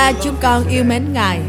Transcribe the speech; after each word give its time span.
Abba 0.00 0.18
chúng 0.22 0.34
con 0.42 0.68
yêu 0.68 0.84
mến 0.84 1.12
Ngài. 1.12 1.40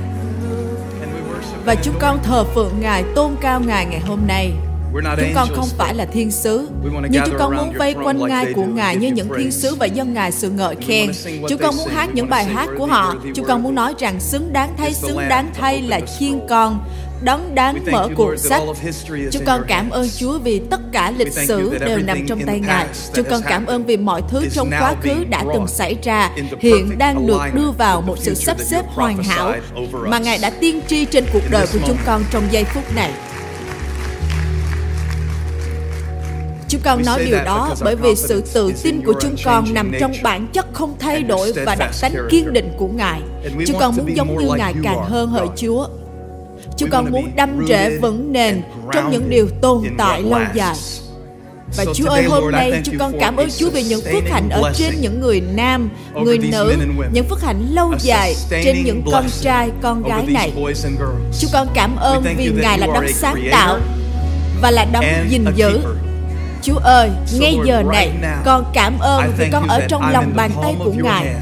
Và 1.66 1.76
chúng 1.76 1.96
con 2.00 2.20
thờ 2.24 2.44
phượng 2.44 2.74
Ngài, 2.80 3.04
tôn 3.16 3.36
cao 3.42 3.60
Ngài 3.60 3.86
ngày 3.86 4.00
hôm 4.00 4.20
nay. 4.28 4.52
Chúng 4.94 5.34
con 5.36 5.48
không 5.56 5.68
phải 5.78 5.94
là 5.96 6.06
thiên 6.06 6.32
sứ, 6.32 6.70
nhưng 7.10 7.24
chúng 7.26 7.36
con 7.40 7.58
muốn 7.58 7.74
vây 7.78 7.96
quanh 8.04 8.20
ngai 8.28 8.54
của 8.54 8.66
Ngài 8.66 8.96
như 8.96 9.08
những 9.08 9.30
thiên 9.38 9.52
sứ 9.52 9.76
và 9.76 9.86
dân 9.86 10.14
Ngài 10.14 10.32
sự 10.32 10.50
ngợi 10.50 10.76
khen. 10.76 11.12
Chúng 11.50 11.62
con 11.62 11.78
muốn 11.78 11.88
hát 11.88 12.10
những 12.14 12.30
bài 12.30 12.46
hát 12.46 12.70
của 12.78 12.86
họ. 12.86 13.16
Chúng 13.36 13.46
con 13.46 13.64
muốn 13.64 13.76
nói 13.76 13.94
rằng 14.00 14.20
xứng 14.20 14.54
đáng 14.54 14.74
thay, 14.78 14.94
xứng 14.94 15.20
đáng 15.30 15.52
thay 15.54 15.82
là 15.82 16.00
chiên 16.20 16.40
con, 16.50 16.80
đấng 17.22 17.56
đáng 17.56 17.86
mở 17.92 18.10
cuộc 18.16 18.36
sách. 18.38 18.64
Chúng 19.32 19.46
con 19.46 19.62
cảm 19.68 19.90
ơn 19.90 20.08
Chúa 20.18 20.40
vì 20.40 20.60
tất 20.60 20.80
cả 20.92 21.12
lịch 21.18 21.34
sử 21.34 21.78
đều 21.86 21.98
nằm 21.98 22.28
trong 22.28 22.42
tay 22.46 22.60
Ngài. 22.60 22.88
Chúng 23.14 23.26
con 23.30 23.42
cảm 23.48 23.66
ơn 23.66 23.86
vì 23.86 23.98
mọi 23.98 24.22
thứ 24.30 24.46
trong 24.54 24.70
quá 24.80 24.96
khứ 25.02 25.24
đã 25.30 25.46
từng 25.54 25.68
xảy 25.68 25.96
ra, 26.04 26.32
hiện 26.60 26.98
đang 26.98 27.28
được 27.28 27.42
đưa 27.54 27.72
vào 27.78 28.02
một 28.02 28.16
sự 28.20 28.34
sắp 28.34 28.58
xếp 28.60 28.86
hoàn 28.88 29.24
hảo 29.24 29.54
mà 30.08 30.20
Ngài 30.20 30.38
đã 30.38 30.50
tiên 30.50 30.82
tri 30.88 31.06
trên 31.06 31.26
cuộc 31.34 31.44
đời 31.52 31.68
của 31.74 31.80
chúng 31.88 31.98
con 32.06 32.24
trong 32.32 32.44
giây 32.52 32.64
phút 32.64 32.96
này. 32.96 33.12
Chúng 36.70 36.82
con 36.84 37.06
nói 37.06 37.26
điều 37.26 37.44
đó 37.46 37.76
bởi 37.82 37.96
vì 37.96 38.16
sự 38.16 38.44
tự 38.54 38.74
tin 38.84 39.02
của 39.06 39.14
chúng 39.22 39.36
con 39.46 39.74
nằm 39.74 39.92
trong 40.00 40.12
bản 40.24 40.48
chất 40.54 40.66
không 40.74 40.96
thay 41.00 41.24
đổi 41.24 41.54
và 41.66 41.76
đặc 41.76 41.92
tánh 42.02 42.14
kiên 42.30 42.54
định 42.54 42.72
của 42.78 42.88
Ngài. 42.88 43.22
Chúng 43.68 43.80
con 43.80 43.98
muốn 43.98 44.16
giống 44.16 44.38
như 44.38 44.50
Ngài 44.58 44.74
càng 44.84 45.04
hơn 45.04 45.30
hỡi 45.30 45.48
Chúa. 45.56 45.88
Chúng 46.82 46.90
con 46.90 47.12
muốn 47.12 47.32
đâm 47.36 47.66
rễ 47.68 47.98
vững 47.98 48.32
nền 48.32 48.62
trong 48.94 49.12
những 49.12 49.30
điều 49.30 49.48
tồn 49.62 49.84
tại 49.98 50.22
lâu 50.22 50.40
dài. 50.54 50.76
Và 51.78 51.86
Chúa 51.94 52.10
ơi, 52.10 52.24
hôm 52.24 52.52
nay 52.52 52.82
chúng 52.84 52.98
con 52.98 53.14
cảm 53.20 53.36
ơn 53.36 53.50
Chúa 53.58 53.70
vì 53.70 53.84
những 53.84 54.02
phước 54.02 54.30
hạnh 54.30 54.50
ở 54.50 54.72
trên 54.76 55.02
những 55.02 55.22
người 55.22 55.42
nam, 55.42 55.90
người 56.24 56.38
nữ, 56.38 56.76
những 57.14 57.26
phước 57.30 57.42
hạnh 57.44 57.68
lâu 57.72 57.94
dài 58.00 58.36
trên 58.50 58.84
những 58.86 59.04
con 59.12 59.26
trai, 59.42 59.70
con 59.82 60.04
gái 60.04 60.26
này. 60.28 60.54
Chúng 61.40 61.50
con 61.54 61.68
cảm 61.74 61.96
ơn 61.96 62.24
vì 62.38 62.52
Ngài 62.62 62.80
là 62.80 62.88
đấng 62.94 63.14
sáng 63.14 63.48
tạo 63.52 63.80
và 64.62 64.72
là 64.72 64.86
đấng 64.86 65.04
gìn 65.30 65.46
giữ 65.56 65.80
Chúa 66.62 66.78
ơi, 66.78 67.10
ngay 67.40 67.58
giờ 67.66 67.84
này, 67.92 68.12
con 68.46 68.66
cảm 68.74 69.00
ơn 69.00 69.32
vì 69.38 69.50
con 69.52 69.68
ở 69.68 69.82
trong 69.88 70.12
lòng 70.12 70.32
bàn 70.36 70.52
tay 70.64 70.76
của 70.80 70.94
Ngài. 71.04 71.36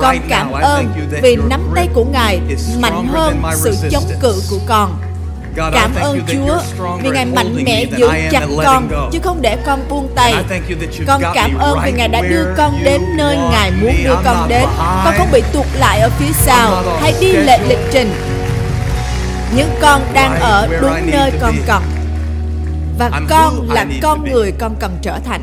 Con 0.00 0.16
cảm 0.28 0.52
ơn 0.52 0.86
vì 1.22 1.36
nắm 1.36 1.60
tay 1.74 1.88
của 1.94 2.04
Ngài 2.04 2.40
mạnh 2.78 3.08
hơn 3.08 3.42
sự 3.54 3.74
chống 3.90 4.04
cự 4.20 4.42
của 4.50 4.58
con. 4.66 4.98
Cảm 5.56 5.94
ơn 5.94 6.20
Chúa 6.26 6.58
vì 7.02 7.10
Ngài 7.10 7.24
mạnh 7.24 7.64
mẽ 7.64 7.84
giữ 7.96 8.08
chặt 8.30 8.46
con 8.64 9.10
chứ 9.12 9.18
không 9.22 9.42
để 9.42 9.56
con 9.66 9.88
buông 9.88 10.08
tay. 10.14 10.34
Con 11.06 11.22
cảm 11.34 11.58
ơn 11.58 11.78
vì 11.84 11.92
Ngài 11.92 12.08
đã 12.08 12.20
đưa 12.20 12.44
con 12.56 12.84
đến 12.84 13.00
nơi 13.16 13.36
Ngài 13.36 13.70
muốn 13.70 13.94
đưa 14.04 14.16
con 14.24 14.48
đến. 14.48 14.64
Con 15.04 15.14
không 15.18 15.28
bị 15.32 15.42
tụt 15.52 15.66
lại 15.78 16.00
ở 16.00 16.10
phía 16.18 16.32
sau. 16.32 16.82
hay 17.00 17.14
đi 17.20 17.32
lệch 17.32 17.60
lịch 17.68 17.90
trình. 17.92 18.12
Nhưng 19.56 19.68
con 19.80 20.02
đang 20.12 20.40
ở 20.40 20.68
đúng 20.80 21.10
nơi 21.10 21.30
con 21.40 21.54
cần 21.66 21.82
và 22.98 23.10
con 23.28 23.70
là 23.70 23.86
con 24.02 24.32
người 24.32 24.52
con 24.58 24.76
cần 24.80 24.98
trở 25.02 25.18
thành. 25.24 25.42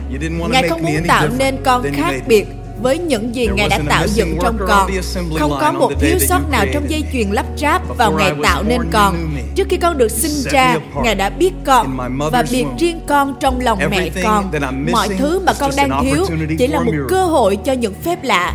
Ngài 0.50 0.70
không 0.70 0.84
muốn 0.84 1.08
tạo 1.08 1.28
nên 1.38 1.58
con 1.64 1.84
khác 1.94 2.14
biệt 2.28 2.59
với 2.82 2.98
những 2.98 3.36
gì 3.36 3.48
Ngài 3.48 3.70
đã 3.70 3.80
tạo 3.90 4.08
dựng 4.08 4.38
trong 4.42 4.58
con. 4.68 4.92
Không 5.40 5.58
có 5.62 5.72
một 5.72 5.92
thiếu 6.00 6.20
sót 6.20 6.40
nào 6.52 6.66
trong 6.74 6.90
dây 6.90 7.04
chuyền 7.14 7.30
lắp 7.32 7.46
ráp 7.58 7.98
vào 7.98 8.12
Ngài 8.12 8.34
tạo 8.44 8.64
nên 8.64 8.82
con. 8.92 9.16
Trước 9.56 9.68
khi 9.70 9.78
con 9.78 9.98
được 9.98 10.12
sinh 10.12 10.52
ra, 10.52 10.78
Ngài 11.04 11.16
đã 11.16 11.30
biết 11.30 11.52
con 11.66 11.98
và 12.32 12.44
biệt 12.52 12.66
riêng 12.80 13.02
con 13.08 13.36
trong 13.40 13.60
lòng 13.60 13.80
mẹ 13.90 14.10
con. 14.24 14.52
Mọi 14.92 15.10
thứ 15.18 15.40
mà 15.40 15.54
con 15.60 15.72
đang 15.78 16.04
thiếu 16.04 16.26
chỉ 16.60 16.68
là 16.68 16.80
một 16.80 16.94
cơ 17.10 17.26
hội 17.26 17.58
cho 17.66 17.74
những 17.74 17.94
phép 18.04 18.24
lạ. 18.24 18.54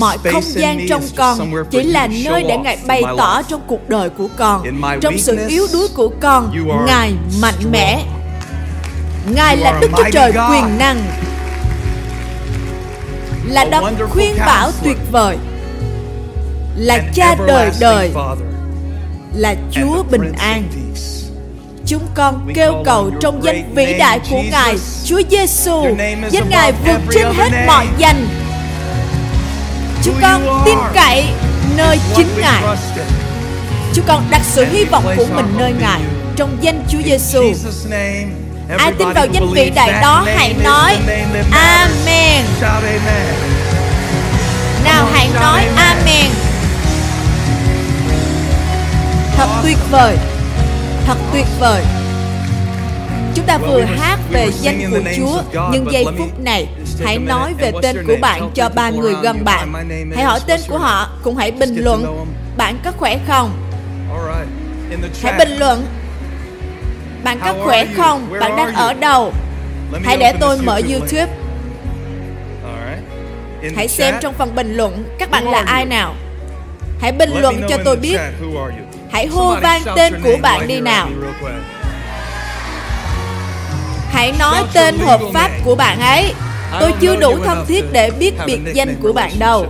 Mọi 0.00 0.18
không 0.32 0.42
gian 0.44 0.86
trong 0.88 1.02
con 1.16 1.38
chỉ 1.70 1.82
là 1.82 2.08
nơi 2.24 2.42
để 2.48 2.56
ngài 2.58 2.78
bày 2.86 3.02
tỏ 3.16 3.42
trong 3.42 3.60
cuộc 3.66 3.88
đời 3.88 4.10
của 4.10 4.28
con 4.36 4.62
trong 5.00 5.18
sự 5.18 5.38
yếu 5.48 5.66
đuối 5.72 5.88
của 5.94 6.10
con. 6.20 6.52
ngài 6.86 7.12
mạnh 7.42 7.72
mẽ. 7.72 8.04
Ngài 9.34 9.56
là 9.56 9.78
Đức 9.80 9.88
Chúa 9.96 10.04
Trời 10.12 10.32
quyền 10.50 10.78
năng 10.78 10.96
Là 13.46 13.64
đấng 13.64 13.96
khuyên 14.10 14.36
bảo 14.46 14.70
tuyệt 14.84 14.98
vời. 15.12 15.36
Là 16.76 16.98
cha 17.14 17.34
đời 17.46 17.70
đời. 17.80 18.12
Là 19.34 19.54
Chúa 19.72 20.02
bình 20.10 20.32
an. 20.38 20.68
Chúng 21.86 22.02
con 22.14 22.52
kêu 22.54 22.82
cầu 22.84 23.10
trong 23.20 23.44
danh 23.44 23.74
vĩ 23.74 23.94
đại 23.98 24.20
của 24.30 24.42
Ngài 24.50 24.76
Chúa 25.04 25.20
Giêsu, 25.30 25.82
danh 26.30 26.48
Ngài 26.50 26.72
vượt 26.72 27.00
trên 27.10 27.26
hết 27.34 27.66
mọi 27.66 27.86
danh. 27.98 28.28
Chúng 30.02 30.14
con 30.22 30.62
tin 30.64 30.78
cậy 30.94 31.24
nơi 31.76 32.00
chính 32.16 32.28
Ngài. 32.40 32.62
Chúng 33.94 34.04
con 34.08 34.24
đặt 34.30 34.42
sự 34.44 34.64
hy 34.64 34.84
vọng 34.84 35.04
của 35.16 35.26
mình 35.34 35.46
nơi 35.58 35.72
Ngài 35.80 36.00
Trong 36.36 36.56
danh 36.60 36.84
Chúa 36.88 37.02
Giêsu. 37.04 37.42
Ai 38.68 38.92
tin 38.98 39.08
vào 39.12 39.26
danh 39.32 39.48
vị 39.54 39.70
đại 39.74 39.92
đó 40.02 40.26
hãy 40.36 40.54
nói 40.64 40.96
Amen. 41.50 42.44
Nào 44.84 45.06
hãy 45.12 45.28
nói 45.34 45.64
Amen. 45.76 46.30
Thật 49.36 49.48
tuyệt 49.62 49.78
vời. 49.90 50.16
Thật 51.06 51.16
tuyệt 51.32 51.46
vời. 51.60 51.82
Chúng 53.34 53.46
ta 53.46 53.58
vừa 53.58 53.82
hát 53.82 54.18
về 54.30 54.48
danh 54.60 54.90
của 54.90 55.00
Chúa 55.16 55.42
Nhưng 55.72 55.92
giây 55.92 56.04
phút 56.18 56.40
này 56.40 56.66
Hãy 57.04 57.18
nói 57.18 57.54
về 57.58 57.72
tên 57.82 58.06
của 58.06 58.16
bạn 58.20 58.50
cho 58.54 58.68
ba 58.68 58.90
người 58.90 59.14
gần 59.22 59.44
bạn. 59.44 59.72
Hãy 60.14 60.24
hỏi 60.24 60.40
tên 60.46 60.60
của 60.68 60.78
họ 60.78 61.08
Cũng 61.22 61.36
hãy 61.36 61.50
bình 61.50 61.76
luận. 61.76 62.26
Bạn 62.56 62.78
có 62.84 62.92
khỏe 62.96 63.18
không? 63.28 63.50
Hãy 65.22 65.32
bình 65.38 65.56
luận 65.58 65.86
bạn 67.26 67.38
có 67.44 67.54
khỏe 67.64 67.86
không? 67.96 68.28
Bạn 68.40 68.56
đang 68.56 68.74
ở 68.74 68.94
đâu? 68.94 69.32
Hãy 70.04 70.16
để 70.16 70.32
tôi 70.40 70.58
mở 70.58 70.80
YouTube. 70.90 71.32
Hãy 73.76 73.88
xem 73.88 74.14
trong 74.20 74.34
phần 74.34 74.54
bình 74.54 74.76
luận 74.76 75.04
các 75.18 75.30
bạn 75.30 75.50
là 75.50 75.62
ai 75.66 75.84
nào. 75.84 76.14
Hãy 77.00 77.12
bình 77.12 77.30
luận 77.40 77.62
cho 77.68 77.76
tôi 77.84 77.96
biết. 77.96 78.18
Hãy 79.10 79.26
hô 79.26 79.56
vang 79.62 79.82
tên 79.96 80.14
của 80.24 80.36
bạn 80.42 80.68
đi 80.68 80.80
nào. 80.80 81.08
Hãy 84.10 84.32
nói 84.38 84.64
tên 84.74 84.98
hợp 84.98 85.20
pháp 85.34 85.50
của 85.64 85.74
bạn 85.74 86.00
ấy. 86.00 86.34
Tôi 86.80 86.92
chưa 87.00 87.16
đủ 87.16 87.38
thân 87.44 87.64
thiết 87.68 87.84
để 87.92 88.10
biết 88.10 88.34
biệt 88.46 88.60
danh 88.74 88.96
của 89.02 89.12
bạn 89.12 89.30
đâu. 89.38 89.66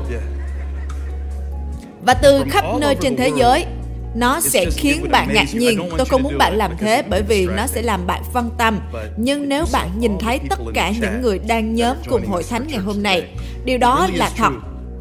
Và 2.03 2.15
từ 2.15 2.45
khắp 2.51 2.65
nơi 2.81 2.97
trên 3.01 3.17
thế 3.17 3.31
giới, 3.37 3.67
nó 4.17 4.41
sẽ 4.41 4.65
khiến 4.71 5.07
bạn 5.11 5.29
ngạc 5.35 5.55
nhiên. 5.55 5.89
tôi 5.97 6.07
không 6.07 6.23
muốn 6.23 6.39
bạn 6.39 6.57
làm 6.57 6.71
thế 6.79 7.03
bởi 7.11 7.23
vì 7.23 7.47
nó 7.47 7.67
sẽ 7.67 7.83
làm 7.83 8.07
bạn 8.07 8.23
phân 8.33 8.51
tâm. 8.59 8.81
Nhưng 9.17 9.49
nếu 9.49 9.65
bạn 9.73 9.91
nhìn 9.99 10.19
thấy 10.19 10.41
tất 10.51 10.59
cả 10.75 10.93
những 11.01 11.23
người 11.23 11.39
đang 11.39 11.75
nhóm 11.75 11.97
cùng 12.09 12.27
hội 12.27 12.43
thánh 12.51 12.67
ngày 12.69 12.79
hôm 12.79 13.03
nay 13.03 13.29
điều 13.65 13.79
đó 13.79 14.09
là 14.15 14.31
thật 14.37 14.51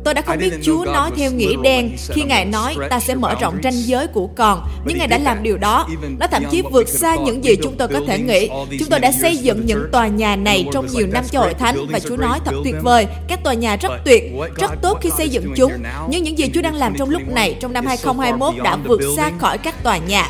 Tôi 0.06 0.14
đã 0.14 0.22
không 0.22 0.38
biết 0.38 0.54
Chúa 0.64 0.86
nói 0.86 1.12
theo 1.18 1.32
nghĩa 1.32 1.56
đen 1.64 1.96
khi 2.10 2.24
Ngài 2.24 2.46
nói 2.46 2.76
ta 2.90 3.00
sẽ 3.00 3.16
mở 3.16 3.36
rộng 3.42 3.60
ranh 3.64 3.74
giới 3.74 4.08
của 4.08 4.28
con. 4.28 4.68
Nhưng 4.86 4.98
Ngài 4.98 5.08
đã 5.08 5.18
làm 5.18 5.44
điều 5.44 5.58
đó. 5.58 5.88
Nó 6.20 6.28
thậm 6.28 6.44
chí 6.52 6.62
vượt 6.72 6.90
xa 6.90 7.16
những 7.16 7.44
gì 7.44 7.56
chúng 7.64 7.78
tôi 7.78 7.88
có 7.88 8.02
thể 8.08 8.20
nghĩ. 8.20 8.50
Chúng 8.80 8.90
tôi 8.90 9.00
đã 9.00 9.12
xây 9.12 9.38
dựng 9.38 9.66
những 9.66 9.90
tòa 9.92 10.08
nhà 10.08 10.36
này 10.36 10.66
trong 10.74 10.88
nhiều 10.88 11.08
năm 11.08 11.24
cho 11.32 11.40
hội 11.40 11.54
thánh 11.54 11.88
và 11.90 12.00
Chúa 12.00 12.18
nói 12.18 12.40
thật 12.46 12.54
tuyệt 12.64 12.76
vời. 12.84 13.08
Các 13.28 13.40
tòa 13.44 13.54
nhà 13.54 13.76
rất 13.76 13.92
tuyệt, 14.06 14.24
rất 14.56 14.72
tốt 14.82 14.98
khi 15.02 15.10
xây 15.18 15.30
dựng 15.30 15.54
chúng. 15.56 15.72
Nhưng 16.10 16.24
những 16.24 16.38
gì 16.38 16.50
Chúa 16.54 16.62
đang 16.62 16.76
làm 16.76 16.94
trong 16.98 17.10
lúc 17.10 17.22
này, 17.28 17.58
trong 17.60 17.74
năm 17.74 17.86
2021 17.86 18.64
đã 18.64 18.76
vượt 18.76 19.02
xa 19.18 19.32
khỏi 19.40 19.58
các 19.58 19.84
tòa 19.84 19.98
nhà. 19.98 20.30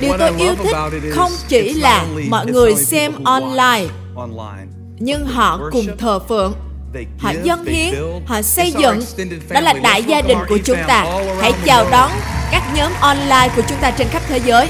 Điều 0.00 0.12
tôi 0.18 0.32
yêu 0.38 0.54
thích 0.54 0.76
không 1.10 1.32
chỉ 1.48 1.74
là 1.74 2.06
mọi 2.28 2.46
người 2.46 2.74
xem 2.74 3.12
online 3.24 3.86
nhưng 4.98 5.26
họ 5.26 5.60
cùng 5.72 5.86
thờ 5.98 6.18
phượng. 6.18 6.54
Họ 7.18 7.32
dâng 7.42 7.64
hiến 7.64 7.94
họ 8.26 8.42
xây 8.42 8.72
dựng. 8.72 9.00
đó 9.48 9.60
là 9.60 9.72
đại 9.72 10.02
gia 10.02 10.20
đình 10.20 10.38
của 10.48 10.58
chúng 10.64 10.78
ta. 10.86 11.04
hãy 11.40 11.52
chào 11.64 11.90
đón 11.90 12.10
các 12.50 12.62
nhóm 12.76 12.92
online 13.00 13.48
của 13.56 13.62
chúng 13.68 13.78
ta 13.80 13.90
trên 13.90 14.08
khắp 14.08 14.22
thế 14.28 14.40
giới. 14.46 14.68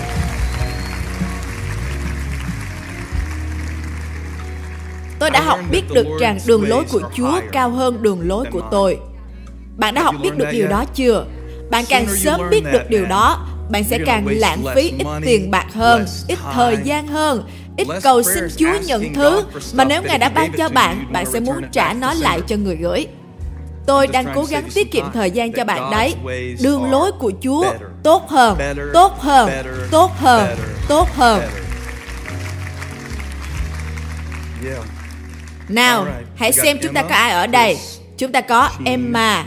Tôi 5.19 5.31
đã 5.31 5.41
học 5.41 5.61
biết 5.71 5.83
được 5.95 6.07
rằng 6.21 6.39
đường 6.47 6.69
lối 6.69 6.85
của 6.93 7.01
chúa 7.15 7.41
cao 7.53 7.71
hơn 7.71 8.03
đường 8.03 8.29
lối 8.29 8.45
của 8.53 8.63
tôi. 8.71 8.99
Bạn 9.77 9.95
đã 9.95 10.03
học 10.03 10.15
biết 10.23 10.31
được 10.37 10.49
điều 10.53 10.69
đó 10.69 10.85
chưa? 10.95 11.25
Bạn 11.71 11.85
càng 11.89 12.07
sớm 12.17 12.41
biết 12.51 12.63
được 12.73 12.83
điều 12.91 13.07
đó 13.07 13.47
bạn 13.71 13.85
sẽ 13.85 13.99
càng 14.07 14.27
lãng 14.29 14.65
phí 14.75 14.93
ít 14.99 15.07
tiền 15.25 15.51
bạc 15.51 15.67
hơn 15.73 16.07
ít 16.29 16.39
thời 16.53 16.77
gian 16.85 17.07
hơn 17.07 17.45
ít 17.79 17.87
cầu 18.03 18.23
xin 18.23 18.45
Chúa 18.57 18.79
nhận 18.87 19.15
thứ 19.15 19.43
mà 19.73 19.85
nếu 19.85 20.03
Ngài 20.03 20.19
đã 20.19 20.29
ban 20.29 20.53
cho 20.53 20.69
bạn, 20.69 21.07
bạn 21.13 21.27
sẽ 21.33 21.41
muốn 21.41 21.57
trả 21.73 21.93
nó 21.93 22.15
lại 22.15 22.41
cho 22.47 22.57
người 22.57 22.77
gửi. 22.77 23.07
Tôi 23.87 24.07
đang 24.07 24.27
cố 24.35 24.45
gắng 24.45 24.69
tiết 24.75 24.93
kiệm 24.93 25.05
thời 25.15 25.31
gian 25.31 25.53
cho 25.53 25.65
bạn 25.65 25.91
đấy. 25.91 26.15
Đường 26.63 26.91
lối 26.91 27.13
của 27.13 27.33
Chúa 27.41 27.73
tốt 28.03 28.29
hơn, 28.29 28.59
tốt 28.93 29.19
hơn, 29.19 29.51
tốt 29.91 30.11
hơn, 30.17 30.57
tốt 30.89 31.09
hơn. 31.15 31.43
Nào, 35.69 36.07
hãy 36.37 36.53
xem 36.53 36.79
chúng 36.83 36.95
ta 36.95 37.03
có 37.03 37.15
ai 37.15 37.31
ở 37.31 37.47
đây. 37.47 37.77
Chúng 38.19 38.33
ta 38.33 38.41
có 38.41 38.71
Emma, 38.85 39.47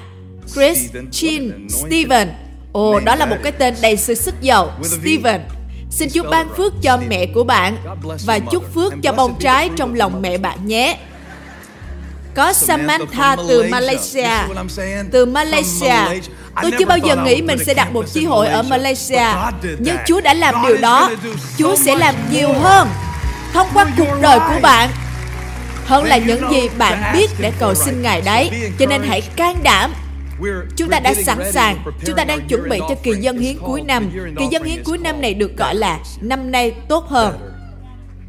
Chris, 0.54 0.92
Jean, 1.12 1.69
Steven. 1.69 2.30
Ồ, 2.72 3.00
đó 3.00 3.16
là 3.16 3.25
một 3.25 3.38
cái 3.44 3.51
tên 3.51 3.74
đầy 3.81 3.98
sự 3.98 4.16
sức 4.16 4.36
giàu, 4.42 4.72
Steven. 4.83 5.42
Xin 5.92 6.10
Chúa 6.14 6.24
ban 6.24 6.50
phước 6.58 6.74
cho 6.82 6.98
mẹ 7.08 7.26
của 7.26 7.44
bạn 7.44 7.78
và 8.26 8.40
chúc 8.40 8.74
phước 8.74 8.94
cho 9.04 9.12
bông 9.12 9.40
trái 9.40 9.70
trong 9.76 9.94
lòng 9.94 10.22
mẹ 10.22 10.38
bạn 10.38 10.68
nhé. 10.68 10.98
Có 12.36 12.54
Samantha 12.54 13.36
từ 13.48 13.64
Malaysia. 13.72 14.30
Từ 15.12 15.26
Malaysia. 15.26 15.96
Tôi 16.62 16.72
chưa 16.80 16.86
bao 16.86 16.98
giờ 16.98 17.16
nghĩ 17.16 17.42
mình 17.42 17.60
sẽ 17.66 17.74
đặt 17.74 17.94
một 17.94 18.06
chi 18.14 18.26
hội 18.26 18.48
ở 18.48 18.62
Malaysia. 18.62 19.26
Nhưng 19.80 19.96
Chúa 20.08 20.22
đã 20.22 20.34
làm 20.34 20.56
điều 20.68 20.78
đó. 20.78 21.10
Chúa 21.58 21.76
sẽ 21.76 21.96
làm 21.96 22.16
nhiều 22.32 22.54
hơn 22.54 22.88
thông 23.54 23.68
qua 23.74 23.86
cuộc 23.98 24.22
đời 24.22 24.40
của 24.40 24.60
bạn 24.62 24.90
hơn 25.86 26.04
là 26.04 26.18
những 26.18 26.52
gì 26.52 26.70
bạn 26.78 27.14
biết 27.14 27.30
để 27.40 27.52
cầu 27.60 27.76
xin 27.76 28.02
Ngài 28.02 28.22
đấy. 28.22 28.72
Cho 28.80 28.86
nên 28.86 29.04
hãy 29.04 29.22
can 29.22 29.64
đảm 29.64 29.94
Chúng 30.78 30.90
ta 30.90 31.00
đã 31.00 31.14
sẵn 31.14 31.52
sàng, 31.52 31.78
chúng 32.06 32.16
ta 32.16 32.24
đang 32.24 32.48
chuẩn 32.48 32.70
bị 32.70 32.80
cho 32.80 32.96
kỳ 33.04 33.12
dân 33.12 33.40
hiến 33.40 33.58
cuối 33.66 33.82
năm. 33.82 34.12
Kỳ 34.40 34.46
dân 34.52 34.64
hiến 34.64 34.84
cuối 34.84 34.98
năm 34.98 35.22
này 35.22 35.34
được 35.34 35.58
gọi 35.58 35.76
là 35.76 36.00
năm 36.22 36.52
nay 36.52 36.72
tốt 36.90 37.08
hơn. 37.10 37.40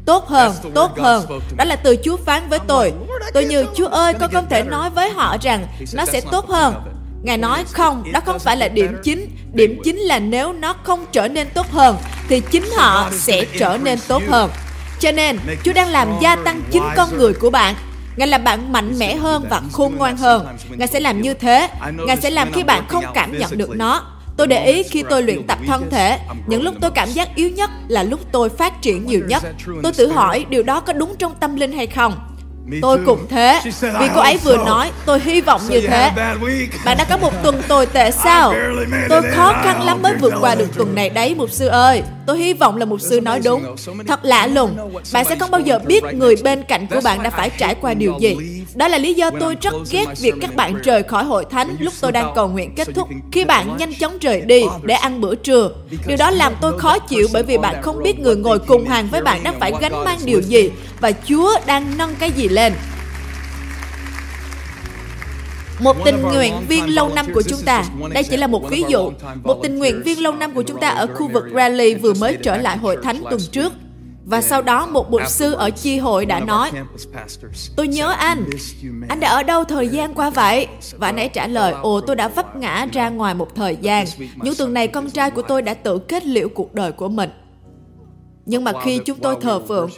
Tốt 0.05 0.27
hơn, 0.27 0.53
tốt 0.75 0.91
hơn. 0.97 1.25
Đó 1.57 1.65
là 1.65 1.75
từ 1.75 1.95
Chúa 2.03 2.17
phán 2.17 2.49
với 2.49 2.59
tôi. 2.67 2.93
Tôi 3.33 3.45
như, 3.45 3.65
Chúa 3.75 3.87
ơi, 3.87 4.13
con 4.19 4.31
không 4.33 4.45
thể 4.49 4.63
nói 4.63 4.89
với 4.89 5.09
họ 5.09 5.37
rằng 5.41 5.67
nó 5.93 6.05
sẽ 6.05 6.21
tốt 6.31 6.49
hơn. 6.49 6.75
Ngài 7.23 7.37
nói 7.37 7.63
không, 7.71 8.11
đó 8.11 8.19
không 8.25 8.39
phải 8.39 8.57
là 8.57 8.67
điểm 8.67 8.97
chính. 9.03 9.29
Điểm 9.53 9.81
chính 9.83 9.97
là 9.97 10.19
nếu 10.19 10.53
nó 10.53 10.73
không 10.83 11.05
trở 11.11 11.27
nên 11.27 11.47
tốt 11.53 11.71
hơn, 11.71 11.97
thì 12.29 12.39
chính 12.39 12.65
họ 12.77 13.09
sẽ 13.11 13.45
trở 13.59 13.77
nên 13.83 13.99
tốt 14.07 14.23
hơn. 14.27 14.49
Cho 14.99 15.11
nên, 15.11 15.37
Chúa 15.63 15.73
đang 15.73 15.89
làm 15.89 16.07
gia 16.21 16.35
tăng 16.35 16.61
chính 16.71 16.83
con 16.95 17.17
người 17.17 17.33
của 17.33 17.49
bạn. 17.49 17.75
Ngài 18.15 18.27
làm 18.27 18.43
bạn 18.43 18.71
mạnh 18.71 18.99
mẽ 18.99 19.15
hơn 19.15 19.45
và 19.49 19.61
khôn 19.71 19.95
ngoan 19.95 20.17
hơn. 20.17 20.47
Ngài 20.69 20.87
sẽ 20.87 20.99
làm 20.99 21.21
như 21.21 21.33
thế. 21.33 21.69
Ngài 22.07 22.17
sẽ 22.17 22.29
làm 22.29 22.51
khi 22.53 22.63
bạn 22.63 22.83
không 22.87 23.03
cảm 23.13 23.37
nhận 23.37 23.57
được 23.57 23.69
nó. 23.75 24.03
Tôi 24.37 24.47
để 24.47 24.65
ý 24.65 24.83
khi 24.83 25.03
tôi 25.09 25.23
luyện 25.23 25.47
tập 25.47 25.57
thân 25.67 25.89
thể, 25.91 26.19
những 26.47 26.63
lúc 26.63 26.75
tôi 26.81 26.91
cảm 26.91 27.09
giác 27.09 27.35
yếu 27.35 27.49
nhất 27.49 27.69
là 27.87 28.03
lúc 28.03 28.19
tôi 28.31 28.49
phát 28.49 28.81
triển 28.81 29.05
nhiều 29.05 29.21
nhất. 29.27 29.43
Tôi 29.83 29.93
tự 29.93 30.11
hỏi 30.11 30.45
điều 30.49 30.63
đó 30.63 30.79
có 30.79 30.93
đúng 30.93 31.15
trong 31.19 31.35
tâm 31.39 31.55
linh 31.55 31.71
hay 31.71 31.87
không. 31.87 32.13
Tôi 32.81 32.99
cũng 33.05 33.27
thế. 33.29 33.61
Vì 33.81 34.07
cô 34.15 34.21
ấy 34.21 34.37
vừa 34.37 34.57
nói, 34.57 34.91
tôi 35.05 35.19
hy 35.19 35.41
vọng 35.41 35.61
như 35.69 35.81
thế. 35.81 36.11
Bạn 36.85 36.97
đã 36.97 37.05
có 37.09 37.17
một 37.17 37.43
tuần 37.43 37.61
tồi 37.67 37.85
tệ 37.85 38.11
sao? 38.23 38.53
Tôi 39.09 39.21
khó 39.31 39.53
khăn 39.63 39.81
lắm 39.83 40.01
mới 40.01 40.13
vượt 40.21 40.33
qua 40.41 40.55
được 40.55 40.67
tuần 40.77 40.95
này 40.95 41.09
đấy, 41.09 41.35
mục 41.37 41.51
sư 41.51 41.67
ơi. 41.67 42.03
Tôi 42.27 42.37
hy 42.37 42.53
vọng 42.53 42.77
là 42.77 42.85
mục 42.85 43.01
sư 43.01 43.21
nói 43.21 43.39
đúng. 43.43 43.75
Thật 44.07 44.19
lạ 44.25 44.47
lùng, 44.47 44.77
bạn 45.13 45.25
sẽ 45.25 45.35
không 45.35 45.51
bao 45.51 45.61
giờ 45.61 45.79
biết 45.85 46.03
người 46.13 46.35
bên 46.43 46.63
cạnh 46.63 46.87
của 46.87 47.01
bạn 47.03 47.23
đã 47.23 47.29
phải 47.29 47.49
trải 47.49 47.75
qua 47.75 47.93
điều 47.93 48.13
gì. 48.19 48.35
Đó 48.75 48.87
là 48.87 48.97
lý 48.97 49.13
do 49.13 49.29
tôi 49.39 49.57
rất 49.61 49.73
ghét 49.91 50.05
việc 50.19 50.33
các 50.41 50.55
bạn 50.55 50.81
rời 50.83 51.03
khỏi 51.03 51.23
hội 51.23 51.45
thánh 51.49 51.75
lúc 51.79 51.93
tôi 52.01 52.11
đang 52.11 52.31
cầu 52.35 52.47
nguyện 52.47 52.73
kết 52.75 52.87
thúc. 52.95 53.07
Khi 53.31 53.45
bạn 53.45 53.77
nhanh 53.77 53.93
chóng 53.93 54.17
rời 54.19 54.41
đi 54.41 54.63
để 54.83 54.95
ăn 54.95 55.21
bữa 55.21 55.35
trưa. 55.35 55.69
Điều 56.07 56.17
đó 56.17 56.31
làm 56.31 56.53
tôi 56.61 56.79
khó 56.79 56.99
chịu 56.99 57.27
bởi 57.33 57.43
vì 57.43 57.57
bạn 57.57 57.81
không 57.81 58.03
biết 58.03 58.19
người 58.19 58.35
ngồi 58.35 58.59
cùng 58.59 58.85
hàng 58.85 59.07
với 59.11 59.21
bạn 59.21 59.43
đang 59.43 59.59
phải 59.59 59.71
gánh 59.81 60.05
mang 60.05 60.19
điều 60.25 60.41
gì 60.41 60.71
và 60.99 61.11
Chúa 61.25 61.59
đang 61.65 61.97
nâng 61.97 62.15
cái 62.19 62.31
gì 62.31 62.47
lên. 62.53 62.73
Một 65.79 65.97
tình 66.05 66.21
nguyện 66.21 66.53
viên 66.67 66.95
lâu 66.95 67.09
năm 67.15 67.25
của 67.33 67.41
chúng 67.41 67.61
ta, 67.65 67.85
đây 68.13 68.23
chỉ 68.23 68.37
là 68.37 68.47
một 68.47 68.69
ví 68.69 68.83
dụ. 68.87 69.11
Một 69.43 69.59
tình 69.63 69.79
nguyện 69.79 70.01
viên 70.05 70.23
lâu 70.23 70.33
năm 70.33 70.53
của 70.53 70.63
chúng 70.63 70.79
ta 70.79 70.89
ở 70.89 71.07
khu 71.07 71.27
vực 71.27 71.43
Raleigh 71.55 72.01
vừa 72.01 72.13
mới 72.13 72.37
trở 72.43 72.57
lại 72.57 72.77
hội 72.77 72.97
thánh 73.03 73.23
tuần 73.29 73.41
trước. 73.51 73.73
Và 74.25 74.41
sau 74.41 74.61
đó 74.61 74.85
một 74.85 75.11
mục 75.11 75.21
sư 75.27 75.53
ở 75.53 75.69
chi 75.69 75.97
hội 75.97 76.25
đã 76.25 76.39
nói, 76.39 76.71
Tôi 77.75 77.87
nhớ 77.87 78.15
anh, 78.17 78.45
anh 79.09 79.19
đã 79.19 79.29
ở 79.29 79.43
đâu 79.43 79.63
thời 79.63 79.87
gian 79.87 80.13
qua 80.13 80.29
vậy? 80.29 80.67
Và 80.97 81.07
anh 81.07 81.17
ấy 81.17 81.29
trả 81.29 81.47
lời, 81.47 81.73
ồ 81.81 82.01
tôi 82.01 82.15
đã 82.15 82.27
vấp 82.27 82.55
ngã 82.55 82.85
ra 82.93 83.09
ngoài 83.09 83.33
một 83.33 83.55
thời 83.55 83.77
gian. 83.81 84.05
Những 84.35 84.55
tuần 84.55 84.73
này 84.73 84.87
con 84.87 85.09
trai 85.09 85.31
của 85.31 85.41
tôi 85.41 85.61
đã 85.61 85.73
tự 85.73 85.99
kết 85.99 86.25
liễu 86.25 86.49
cuộc 86.49 86.73
đời 86.73 86.91
của 86.91 87.09
mình. 87.09 87.29
Nhưng 88.45 88.63
mà 88.63 88.71
khi 88.83 88.99
chúng 89.05 89.19
tôi 89.19 89.35
thờ 89.41 89.61
phượng, 89.67 89.89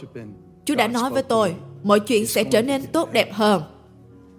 Chúa 0.64 0.74
đã 0.74 0.88
nói 0.88 1.10
với 1.10 1.22
tôi, 1.22 1.54
mọi 1.82 2.00
chuyện 2.00 2.26
sẽ 2.26 2.44
trở 2.44 2.62
nên 2.62 2.86
tốt 2.86 3.12
đẹp 3.12 3.32
hơn. 3.32 3.62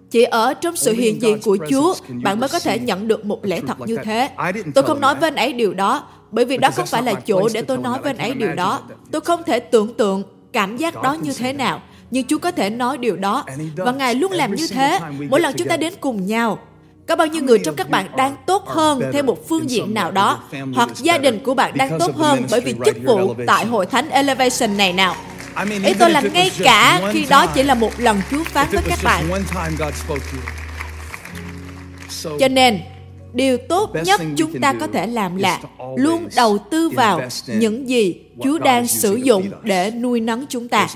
Chỉ 0.09 0.23
ở 0.23 0.53
trong 0.53 0.75
sự 0.75 0.93
hiện 0.93 1.21
diện 1.21 1.39
của 1.43 1.57
Chúa, 1.69 1.95
bạn 2.23 2.39
mới 2.39 2.49
có 2.49 2.59
thể 2.59 2.79
nhận 2.79 3.07
được 3.07 3.25
một 3.25 3.45
lẽ 3.45 3.61
thật 3.67 3.79
như 3.79 3.97
thế. 4.03 4.29
Tôi 4.75 4.83
không 4.83 5.01
nói 5.01 5.15
với 5.15 5.29
anh 5.29 5.35
ấy 5.35 5.53
điều 5.53 5.73
đó, 5.73 6.03
bởi 6.31 6.45
vì 6.45 6.57
đó 6.57 6.69
không 6.71 6.85
phải 6.85 7.03
là 7.03 7.13
chỗ 7.13 7.49
để 7.53 7.61
tôi 7.61 7.77
nói 7.77 7.99
với 8.03 8.09
anh 8.09 8.17
ấy 8.17 8.33
điều 8.33 8.53
đó. 8.53 8.81
Tôi 9.11 9.21
không 9.21 9.43
thể 9.43 9.59
tưởng 9.59 9.93
tượng 9.93 10.23
cảm 10.53 10.77
giác 10.77 11.01
đó 11.01 11.13
như 11.13 11.33
thế 11.33 11.53
nào, 11.53 11.81
nhưng 12.11 12.27
Chúa 12.27 12.37
có 12.37 12.51
thể 12.51 12.69
nói 12.69 12.97
điều 12.97 13.15
đó. 13.15 13.43
Và 13.75 13.91
Ngài 13.91 14.15
luôn 14.15 14.31
làm 14.31 14.55
như 14.55 14.67
thế, 14.67 14.99
mỗi 15.29 15.41
lần 15.41 15.53
chúng 15.57 15.67
ta 15.67 15.77
đến 15.77 15.93
cùng 16.01 16.25
nhau. 16.25 16.59
Có 17.07 17.15
bao 17.15 17.27
nhiêu 17.27 17.43
người 17.43 17.59
trong 17.59 17.75
các 17.75 17.89
bạn 17.89 18.05
đang 18.17 18.35
tốt 18.45 18.67
hơn 18.67 19.01
theo 19.13 19.23
một 19.23 19.49
phương 19.49 19.69
diện 19.69 19.93
nào 19.93 20.11
đó, 20.11 20.43
hoặc 20.75 20.89
gia 20.95 21.17
đình 21.17 21.43
của 21.43 21.53
bạn 21.53 21.77
đang 21.77 21.99
tốt 21.99 22.15
hơn 22.15 22.43
bởi 22.51 22.61
vì 22.61 22.75
chức 22.85 22.97
vụ 23.05 23.33
tại 23.47 23.65
hội 23.65 23.85
thánh 23.85 24.09
Elevation 24.09 24.77
này 24.77 24.93
nào? 24.93 25.15
Ý 25.85 25.93
tôi 25.99 26.09
là 26.09 26.21
ngay 26.21 26.51
cả 26.63 27.01
khi 27.13 27.25
đó 27.29 27.47
chỉ 27.47 27.63
là 27.63 27.75
một 27.75 27.91
lần 27.97 28.21
Chúa 28.31 28.43
phán 28.43 28.67
với 28.71 28.81
các 28.89 28.99
bạn. 29.03 29.29
Cho 32.39 32.47
nên, 32.47 32.79
điều 33.33 33.57
tốt 33.57 33.95
nhất 34.05 34.21
chúng 34.37 34.59
ta 34.61 34.73
có 34.73 34.87
thể 34.87 35.07
làm 35.07 35.35
là 35.35 35.59
luôn 35.95 36.29
đầu 36.35 36.57
tư 36.71 36.89
vào 36.89 37.21
những 37.47 37.89
gì 37.89 38.15
Chúa 38.43 38.59
đang 38.59 38.87
sử 38.87 39.15
dụng 39.15 39.51
để 39.63 39.91
nuôi 39.91 40.19
nấng 40.19 40.45
chúng 40.49 40.69
ta. 40.69 40.87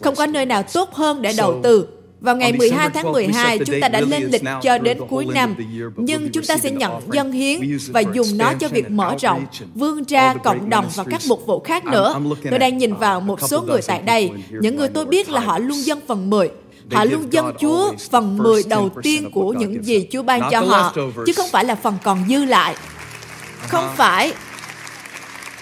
Không 0.00 0.14
có 0.16 0.26
nơi 0.26 0.46
nào 0.46 0.62
tốt 0.62 0.94
hơn 0.94 1.22
để 1.22 1.32
đầu 1.36 1.60
tư 1.62 1.88
vào 2.20 2.36
ngày 2.36 2.52
12 2.52 2.90
tháng 2.94 3.12
12, 3.12 3.58
chúng 3.66 3.80
ta 3.80 3.88
đã 3.88 4.00
lên 4.00 4.22
lịch 4.32 4.42
cho 4.62 4.78
đến 4.78 4.98
cuối 5.08 5.26
năm, 5.34 5.54
nhưng 5.96 6.32
chúng 6.32 6.44
ta 6.44 6.56
sẽ 6.58 6.70
nhận 6.70 6.92
dân 7.12 7.32
hiến 7.32 7.78
và 7.88 8.00
dùng 8.00 8.26
nó 8.38 8.52
cho 8.60 8.68
việc 8.68 8.90
mở 8.90 9.16
rộng, 9.20 9.46
vươn 9.74 10.04
ra 10.08 10.34
cộng 10.34 10.70
đồng 10.70 10.88
và 10.94 11.04
các 11.04 11.20
mục 11.28 11.46
vụ 11.46 11.60
khác 11.60 11.84
nữa. 11.84 12.20
Tôi 12.50 12.58
đang 12.58 12.78
nhìn 12.78 12.94
vào 12.94 13.20
một 13.20 13.40
số 13.40 13.62
người 13.62 13.80
tại 13.86 14.02
đây, 14.02 14.30
những 14.50 14.76
người 14.76 14.88
tôi 14.88 15.04
biết 15.04 15.28
là 15.28 15.40
họ 15.40 15.58
luôn 15.58 15.84
dân 15.84 16.00
phần 16.06 16.30
10. 16.30 16.50
Họ 16.92 17.04
luôn 17.04 17.32
dân 17.32 17.52
Chúa 17.60 17.92
phần 18.10 18.38
10 18.38 18.62
đầu 18.68 18.90
tiên 19.02 19.30
của 19.30 19.52
những 19.52 19.84
gì 19.84 20.06
Chúa 20.10 20.22
ban 20.22 20.40
cho 20.50 20.60
họ, 20.60 20.94
chứ 21.26 21.32
không 21.36 21.48
phải 21.52 21.64
là 21.64 21.74
phần 21.74 21.96
còn 22.02 22.24
dư 22.28 22.44
lại. 22.44 22.74
Không 23.68 23.88
phải 23.96 24.32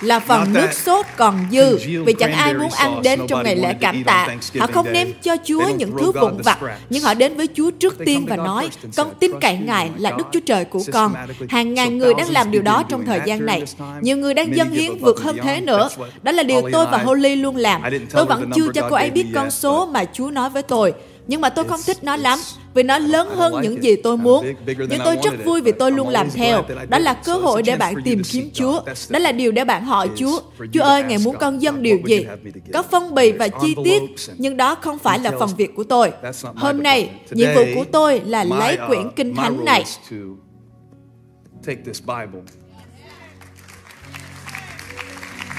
là 0.00 0.18
phần 0.18 0.52
nước 0.52 0.72
sốt 0.72 1.06
còn 1.16 1.38
dư 1.52 1.78
vì 2.06 2.12
chẳng 2.12 2.32
ai 2.32 2.54
muốn 2.54 2.70
ăn 2.70 3.02
đến 3.02 3.20
trong 3.28 3.42
ngày 3.42 3.56
lễ 3.56 3.74
cảm 3.80 4.04
tạ. 4.04 4.28
Họ 4.58 4.66
không 4.66 4.92
ném 4.92 5.08
cho 5.22 5.36
Chúa 5.44 5.68
những 5.68 5.92
thứ 5.98 6.12
vụn 6.12 6.42
vặt, 6.44 6.58
nhưng 6.90 7.02
họ 7.02 7.14
đến 7.14 7.36
với 7.36 7.48
Chúa 7.54 7.70
trước 7.70 7.98
tiên 8.04 8.26
và 8.26 8.36
nói, 8.36 8.68
con 8.96 9.14
tin 9.20 9.30
cậy 9.40 9.58
Ngài 9.58 9.90
là 9.96 10.10
Đức 10.10 10.24
Chúa 10.32 10.40
Trời 10.46 10.64
của 10.64 10.82
con. 10.92 11.14
Hàng 11.48 11.74
ngàn 11.74 11.98
người 11.98 12.14
đang 12.14 12.30
làm 12.30 12.50
điều 12.50 12.62
đó 12.62 12.82
trong 12.88 13.06
thời 13.06 13.20
gian 13.26 13.46
này. 13.46 13.62
Nhiều 14.00 14.16
người 14.16 14.34
đang 14.34 14.56
dâng 14.56 14.70
hiến 14.70 14.98
vượt 14.98 15.20
hơn 15.20 15.36
thế 15.42 15.60
nữa. 15.60 15.88
Đó 16.22 16.32
là 16.32 16.42
điều 16.42 16.62
tôi 16.72 16.86
và 16.86 16.98
Holly 16.98 17.36
luôn 17.36 17.56
làm. 17.56 17.82
Tôi 18.10 18.24
vẫn 18.24 18.50
chưa 18.54 18.72
cho 18.74 18.86
cô 18.90 18.96
ấy 18.96 19.10
biết 19.10 19.26
con 19.34 19.50
số 19.50 19.86
mà 19.86 20.04
Chúa 20.12 20.30
nói 20.30 20.50
với 20.50 20.62
tôi 20.62 20.94
nhưng 21.26 21.40
mà 21.40 21.48
tôi 21.48 21.64
không 21.64 21.80
thích 21.86 22.04
nó 22.04 22.16
lắm 22.16 22.38
vì 22.74 22.82
nó 22.82 22.98
lớn 22.98 23.28
hơn 23.28 23.54
những 23.62 23.82
gì 23.82 23.96
tôi 23.96 24.16
muốn. 24.16 24.46
Nhưng 24.66 25.00
tôi 25.04 25.16
rất 25.24 25.44
vui 25.44 25.60
vì 25.60 25.72
tôi 25.72 25.92
luôn 25.92 26.08
làm 26.08 26.30
theo. 26.30 26.64
Đó 26.88 26.98
là 26.98 27.14
cơ 27.14 27.36
hội 27.36 27.62
để 27.62 27.76
bạn 27.76 27.94
tìm 28.04 28.22
kiếm 28.30 28.50
Chúa. 28.52 28.82
Đó 29.08 29.18
là 29.18 29.32
điều 29.32 29.52
để 29.52 29.64
bạn 29.64 29.84
hỏi 29.84 30.10
Chúa. 30.16 30.40
Chúa 30.72 30.82
ơi, 30.82 31.02
Ngài 31.02 31.18
muốn 31.18 31.36
con 31.40 31.62
dân 31.62 31.82
điều 31.82 31.98
gì? 32.06 32.26
Có 32.72 32.82
phong 32.82 33.14
bì 33.14 33.32
và 33.32 33.48
chi 33.48 33.74
tiết, 33.84 34.02
nhưng 34.36 34.56
đó 34.56 34.74
không 34.74 34.98
phải 34.98 35.18
là 35.18 35.32
phần 35.38 35.48
việc 35.56 35.74
của 35.76 35.84
tôi. 35.84 36.12
Hôm 36.56 36.82
nay, 36.82 37.10
nhiệm 37.30 37.48
vụ 37.54 37.62
của 37.74 37.84
tôi 37.92 38.20
là 38.26 38.44
lấy 38.44 38.78
quyển 38.88 39.10
kinh 39.16 39.34
thánh 39.34 39.64
này 39.64 39.84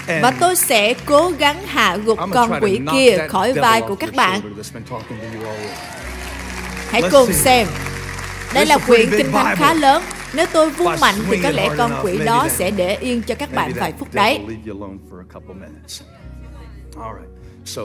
và 0.08 0.34
tôi 0.40 0.56
sẽ 0.56 0.94
cố 1.06 1.32
gắng 1.40 1.68
hạ 1.68 1.98
gục 2.06 2.20
con 2.32 2.60
quỷ 2.62 2.80
kia 2.92 3.18
khỏi 3.30 3.54
vai 3.54 3.82
của 3.82 3.96
các 3.96 4.14
bạn. 4.16 4.42
Hãy 6.90 7.02
cùng 7.12 7.34
xem. 7.34 7.68
Đây 8.54 8.66
là 8.66 8.78
quyển 8.78 9.10
kinh 9.12 9.32
thánh 9.32 9.56
khá 9.56 9.74
lớn. 9.74 10.04
Nếu 10.34 10.46
tôi 10.46 10.70
vung 10.70 10.96
mạnh 11.00 11.16
thì 11.30 11.40
có 11.44 11.50
lẽ 11.50 11.70
con 11.78 12.00
quỷ 12.04 12.18
đó 12.26 12.48
sẽ 12.50 12.72
để 12.72 12.96
yên 12.96 13.22
cho 13.22 13.36
các 13.36 13.54
bạn 13.54 13.74
vài 13.74 13.94
phút 14.00 14.14
đấy. 14.14 14.40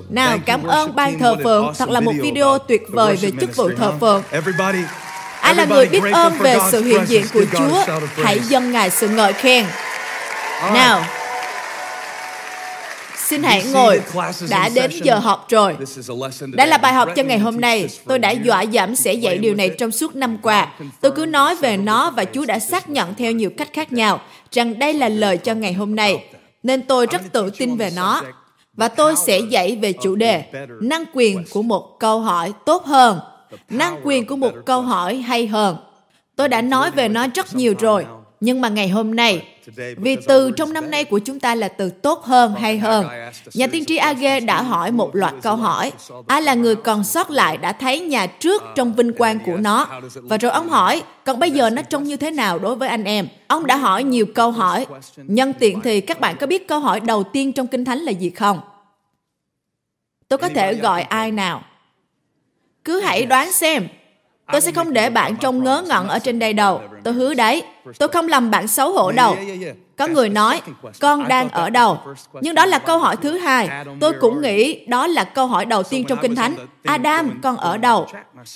Nào, 0.09 0.39
cảm 0.47 0.63
ơn 0.63 0.97
ban 0.97 1.19
thờ 1.19 1.37
phượng. 1.45 1.73
Thật 1.79 1.89
là 1.89 2.01
một 2.01 2.13
video 2.21 2.59
tuyệt 2.59 2.83
vời 2.89 3.17
về 3.17 3.31
chức 3.41 3.57
vụ 3.57 3.71
thờ 3.79 3.93
phượng. 4.01 4.23
Ai 5.41 5.55
là 5.55 5.65
người 5.65 5.87
biết 5.87 6.01
ơn 6.13 6.39
về 6.39 6.59
sự 6.71 6.85
hiện 6.85 7.05
diện 7.07 7.25
của 7.35 7.45
Chúa, 7.59 7.85
hãy 8.23 8.39
dâng 8.39 8.73
Ngài 8.73 8.91
sự 8.91 9.09
ngợi 9.09 9.33
khen. 9.33 9.67
Nào, 10.75 11.05
Xin 13.27 13.43
hãy 13.43 13.65
ngồi, 13.73 14.03
đã 14.51 14.69
đến 14.75 14.91
giờ 15.03 15.19
học 15.19 15.47
rồi. 15.49 15.77
Đây 16.53 16.67
là 16.67 16.79
bài 16.79 16.93
học 16.93 17.09
cho 17.17 17.23
ngày 17.23 17.39
hôm 17.39 17.61
nay. 17.61 17.89
Tôi 18.07 18.19
đã 18.19 18.31
dọa 18.31 18.63
dẫm 18.63 18.97
sẽ 18.97 19.13
dạy 19.13 19.39
điều 19.39 19.55
này 19.55 19.71
trong 19.79 19.91
suốt 19.91 20.17
năm 20.17 20.39
qua. 20.43 20.73
Tôi 21.01 21.13
cứ 21.13 21.27
nói 21.27 21.55
về 21.55 21.77
nó 21.77 22.11
và 22.11 22.25
Chúa 22.25 22.45
đã 22.45 22.59
xác 22.59 22.89
nhận 22.89 23.15
theo 23.15 23.33
nhiều 23.33 23.51
cách 23.57 23.69
khác 23.73 23.93
nhau 23.93 24.21
rằng 24.51 24.79
đây 24.79 24.95
là 24.95 25.09
lời 25.09 25.39
cho 25.39 25.55
ngày 25.55 25.73
hôm 25.73 25.97
nay. 25.97 26.25
Nên 26.63 26.83
tôi 26.83 27.07
rất 27.07 27.23
tự 27.33 27.51
tin 27.51 27.77
về 27.77 27.91
nó. 27.97 28.23
Và 28.75 28.89
tôi 28.89 29.17
sẽ 29.17 29.39
dạy 29.39 29.79
về 29.83 29.93
chủ 29.93 30.15
đề 30.15 30.45
năng 30.81 31.05
quyền 31.15 31.45
của 31.51 31.63
một 31.63 31.97
câu 32.01 32.21
hỏi 32.21 32.53
tốt 32.67 32.85
hơn, 32.85 33.21
năng 33.71 34.01
quyền 34.05 34.27
của 34.27 34.37
một 34.37 34.53
câu 34.67 34.83
hỏi 34.83 35.17
hay 35.17 35.47
hơn. 35.47 35.77
Tôi 36.37 36.49
đã 36.49 36.63
nói 36.63 36.91
về 36.91 37.09
nó 37.09 37.27
rất 37.35 37.55
nhiều 37.55 37.75
rồi, 37.79 38.07
nhưng 38.41 38.61
mà 38.61 38.69
ngày 38.69 38.89
hôm 38.89 39.15
nay, 39.15 39.43
vì 39.97 40.17
từ 40.29 40.51
trong 40.51 40.73
năm 40.73 40.91
nay 40.91 41.05
của 41.05 41.19
chúng 41.19 41.41
ta 41.41 41.55
là 41.55 41.69
từ 41.69 41.91
tốt 41.91 42.25
hơn 42.25 42.55
hay 42.55 42.79
hơn, 42.79 43.07
nhà 43.55 43.67
tiên 43.67 43.85
tri 43.85 43.97
Age 43.97 44.41
đã 44.41 44.63
hỏi 44.63 44.93
một 44.93 45.17
loạt 45.17 45.35
câu 45.43 45.57
hỏi. 45.57 45.93
Ai 46.27 46.43
là 46.43 46.55
người 46.55 46.77
còn 46.77 47.05
sót 47.05 47.31
lại 47.31 47.57
đã 47.57 47.73
thấy 47.73 48.01
nhà 48.01 48.27
trước 48.27 48.63
trong 48.75 48.95
vinh 48.95 49.13
quang 49.13 49.39
của 49.47 49.57
nó? 49.57 49.89
Và 50.15 50.37
rồi 50.37 50.53
ông 50.53 50.69
hỏi, 50.69 51.03
còn 51.25 51.39
bây 51.39 51.51
giờ 51.51 51.71
nó 51.71 51.83
trông 51.83 52.05
như 52.05 52.17
thế 52.17 52.31
nào 52.31 52.59
đối 52.59 52.77
với 52.77 52.89
anh 52.89 53.05
em? 53.05 53.29
Ông 53.47 53.67
đã 53.67 53.77
hỏi 53.77 54.05
nhiều 54.05 54.27
câu 54.35 54.51
hỏi. 54.51 54.87
Nhân 55.17 55.53
tiện 55.53 55.81
thì 55.81 56.01
các 56.01 56.21
bạn 56.21 56.37
có 56.41 56.47
biết 56.47 56.69
câu 56.69 56.81
hỏi 56.81 57.01
đầu 57.01 57.25
tiên 57.25 57.53
trong 57.53 57.67
Kinh 57.67 57.85
Thánh 57.85 57.99
là 57.99 58.13
gì 58.13 58.31
không? 58.31 58.61
Tôi 60.29 60.39
có 60.39 60.49
thể 60.49 60.75
gọi 60.75 61.03
ai 61.03 61.33
nào? 61.33 61.63
Cứ 62.85 63.01
hãy 63.01 63.27
đoán 63.27 63.53
xem. 63.53 63.89
Tôi 64.53 64.61
sẽ 64.61 64.73
không 64.73 64.93
để 64.93 65.11
bạn 65.11 65.37
trông 65.37 65.65
ngớ 65.65 65.83
ngẩn 65.89 66.09
ở 66.09 66.19
trên 66.19 66.39
đây 66.39 66.53
đâu. 66.53 66.81
Tôi 67.05 67.15
hứa 67.15 67.35
đấy. 67.35 67.63
Tôi 67.99 68.09
không 68.09 68.29
làm 68.29 68.51
bạn 68.51 68.69
xấu 68.69 68.93
hổ 68.93 69.13
đâu. 69.13 69.37
Có 69.97 70.07
người 70.07 70.29
nói, 70.29 70.61
con 71.01 71.29
đang 71.29 71.49
ở 71.49 71.71
đâu? 71.71 71.99
Nhưng 72.41 72.55
đó 72.55 72.67
là 72.67 72.79
câu 72.79 72.99
hỏi 72.99 73.17
thứ 73.17 73.39
hai. 73.39 73.69
Tôi 74.01 74.13
cũng 74.21 74.43
nghĩ 74.43 74.87
đó 74.87 75.07
là 75.07 75.25
câu 75.25 75.47
hỏi 75.47 75.65
đầu 75.65 75.83
tiên 75.83 76.05
trong 76.09 76.19
Kinh 76.23 76.35
Thánh. 76.35 76.55
Adam, 76.85 77.41
con 77.43 77.57
ở 77.57 77.79
đâu? 77.79 78.07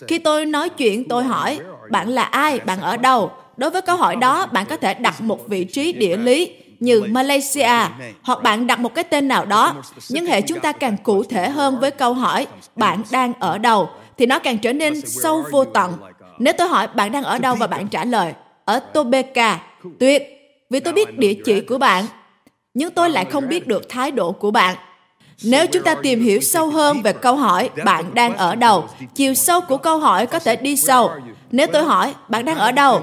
Khi 0.09 0.19
tôi 0.19 0.47
nói 0.47 0.69
chuyện, 0.69 1.09
tôi 1.09 1.25
hỏi, 1.25 1.61
bạn 1.91 2.09
là 2.09 2.23
ai? 2.23 2.61
Bạn 2.61 2.81
ở 2.81 2.97
đâu? 2.97 3.31
Đối 3.57 3.71
với 3.71 3.83
câu 3.83 3.97
hỏi 3.97 4.17
đó, 4.17 4.47
bạn 4.47 4.67
có 4.67 4.77
thể 4.77 4.95
đặt 4.95 5.21
một 5.21 5.49
vị 5.49 5.65
trí 5.65 5.93
địa 5.93 6.17
lý 6.17 6.53
như 6.81 7.03
Malaysia 7.09 7.79
hoặc 8.23 8.43
bạn 8.43 8.67
đặt 8.67 8.79
một 8.79 8.95
cái 8.95 9.05
tên 9.05 9.29
nào 9.29 9.45
đó. 9.45 9.75
Nhưng 10.09 10.27
hệ 10.27 10.41
chúng 10.41 10.61
ta 10.61 10.73
càng 10.73 10.97
cụ 10.97 11.23
thể 11.23 11.49
hơn 11.49 11.81
với 11.81 11.91
câu 11.91 12.15
hỏi 12.15 12.47
bạn 12.77 13.03
đang 13.11 13.33
ở 13.41 13.59
đâu 13.59 13.91
thì 14.19 14.27
nó 14.27 14.39
càng 14.39 14.59
trở 14.59 14.73
nên 14.73 15.01
sâu 15.01 15.45
vô 15.51 15.65
tận. 15.65 15.93
Nếu 16.39 16.55
tôi 16.59 16.69
hỏi 16.69 16.87
bạn 16.87 17.13
đang 17.13 17.23
ở 17.23 17.39
đâu 17.39 17.55
và 17.55 17.67
bạn 17.67 17.89
trả 17.89 18.05
lời 18.05 18.33
ở 18.65 18.79
Topeka, 18.79 19.61
tuyệt, 20.01 20.23
vì 20.71 20.81
tôi 20.81 20.93
biết 20.93 21.19
địa 21.19 21.35
chỉ 21.45 21.61
của 21.61 21.79
bạn, 21.79 22.05
nhưng 22.75 22.91
tôi 22.91 23.11
lại 23.11 23.25
không 23.25 23.49
biết 23.49 23.67
được 23.67 23.89
thái 23.89 24.11
độ 24.11 24.33
của 24.33 24.51
bạn. 24.51 24.77
Nếu 25.45 25.67
chúng 25.67 25.83
ta 25.83 25.95
tìm 25.95 26.23
hiểu 26.23 26.41
sâu 26.41 26.71
hơn 26.71 27.03
về 27.03 27.13
câu 27.13 27.37
hỏi 27.37 27.71
bạn 27.85 28.15
đang 28.15 28.37
ở 28.37 28.55
đâu, 28.55 28.89
chiều 29.15 29.35
sâu 29.35 29.61
của 29.61 29.77
câu 29.77 29.99
hỏi 29.99 30.27
có 30.27 30.39
thể 30.39 30.57
đi 30.57 30.77
sâu. 30.77 31.11
Nếu 31.51 31.67
tôi 31.67 31.83
hỏi 31.83 32.15
bạn 32.29 32.45
đang 32.45 32.59
ở 32.59 32.73
đâu, 32.73 33.03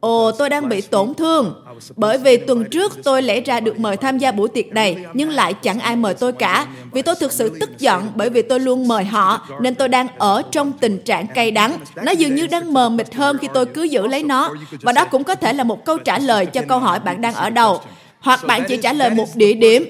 Ồ, 0.00 0.32
tôi 0.32 0.50
đang 0.50 0.68
bị 0.68 0.80
tổn 0.80 1.14
thương. 1.14 1.54
Bởi 1.96 2.18
vì 2.18 2.36
tuần 2.36 2.64
trước 2.64 2.92
tôi 3.04 3.22
lẽ 3.22 3.40
ra 3.40 3.60
được 3.60 3.78
mời 3.80 3.96
tham 3.96 4.18
gia 4.18 4.32
buổi 4.32 4.48
tiệc 4.48 4.66
này, 4.66 4.96
nhưng 5.14 5.30
lại 5.30 5.54
chẳng 5.54 5.80
ai 5.80 5.96
mời 5.96 6.14
tôi 6.14 6.32
cả. 6.32 6.66
Vì 6.92 7.02
tôi 7.02 7.14
thực 7.20 7.32
sự 7.32 7.56
tức 7.60 7.78
giận 7.78 8.06
bởi 8.14 8.30
vì 8.30 8.42
tôi 8.42 8.60
luôn 8.60 8.88
mời 8.88 9.04
họ, 9.04 9.46
nên 9.60 9.74
tôi 9.74 9.88
đang 9.88 10.06
ở 10.18 10.42
trong 10.50 10.72
tình 10.72 10.98
trạng 10.98 11.26
cay 11.26 11.50
đắng. 11.50 11.78
Nó 11.94 12.12
dường 12.12 12.34
như 12.34 12.46
đang 12.46 12.72
mờ 12.72 12.88
mịt 12.88 13.14
hơn 13.14 13.38
khi 13.38 13.48
tôi 13.54 13.66
cứ 13.66 13.82
giữ 13.82 14.06
lấy 14.06 14.22
nó. 14.22 14.54
Và 14.82 14.92
đó 14.92 15.04
cũng 15.04 15.24
có 15.24 15.34
thể 15.34 15.52
là 15.52 15.64
một 15.64 15.84
câu 15.84 15.98
trả 15.98 16.18
lời 16.18 16.46
cho 16.46 16.62
câu 16.68 16.78
hỏi 16.78 16.98
bạn 17.00 17.20
đang 17.20 17.34
ở 17.34 17.50
đâu 17.50 17.80
hoặc 18.20 18.44
bạn 18.46 18.64
chỉ 18.68 18.76
trả 18.76 18.92
lời 18.92 19.10
một 19.10 19.26
địa 19.34 19.54
điểm. 19.54 19.84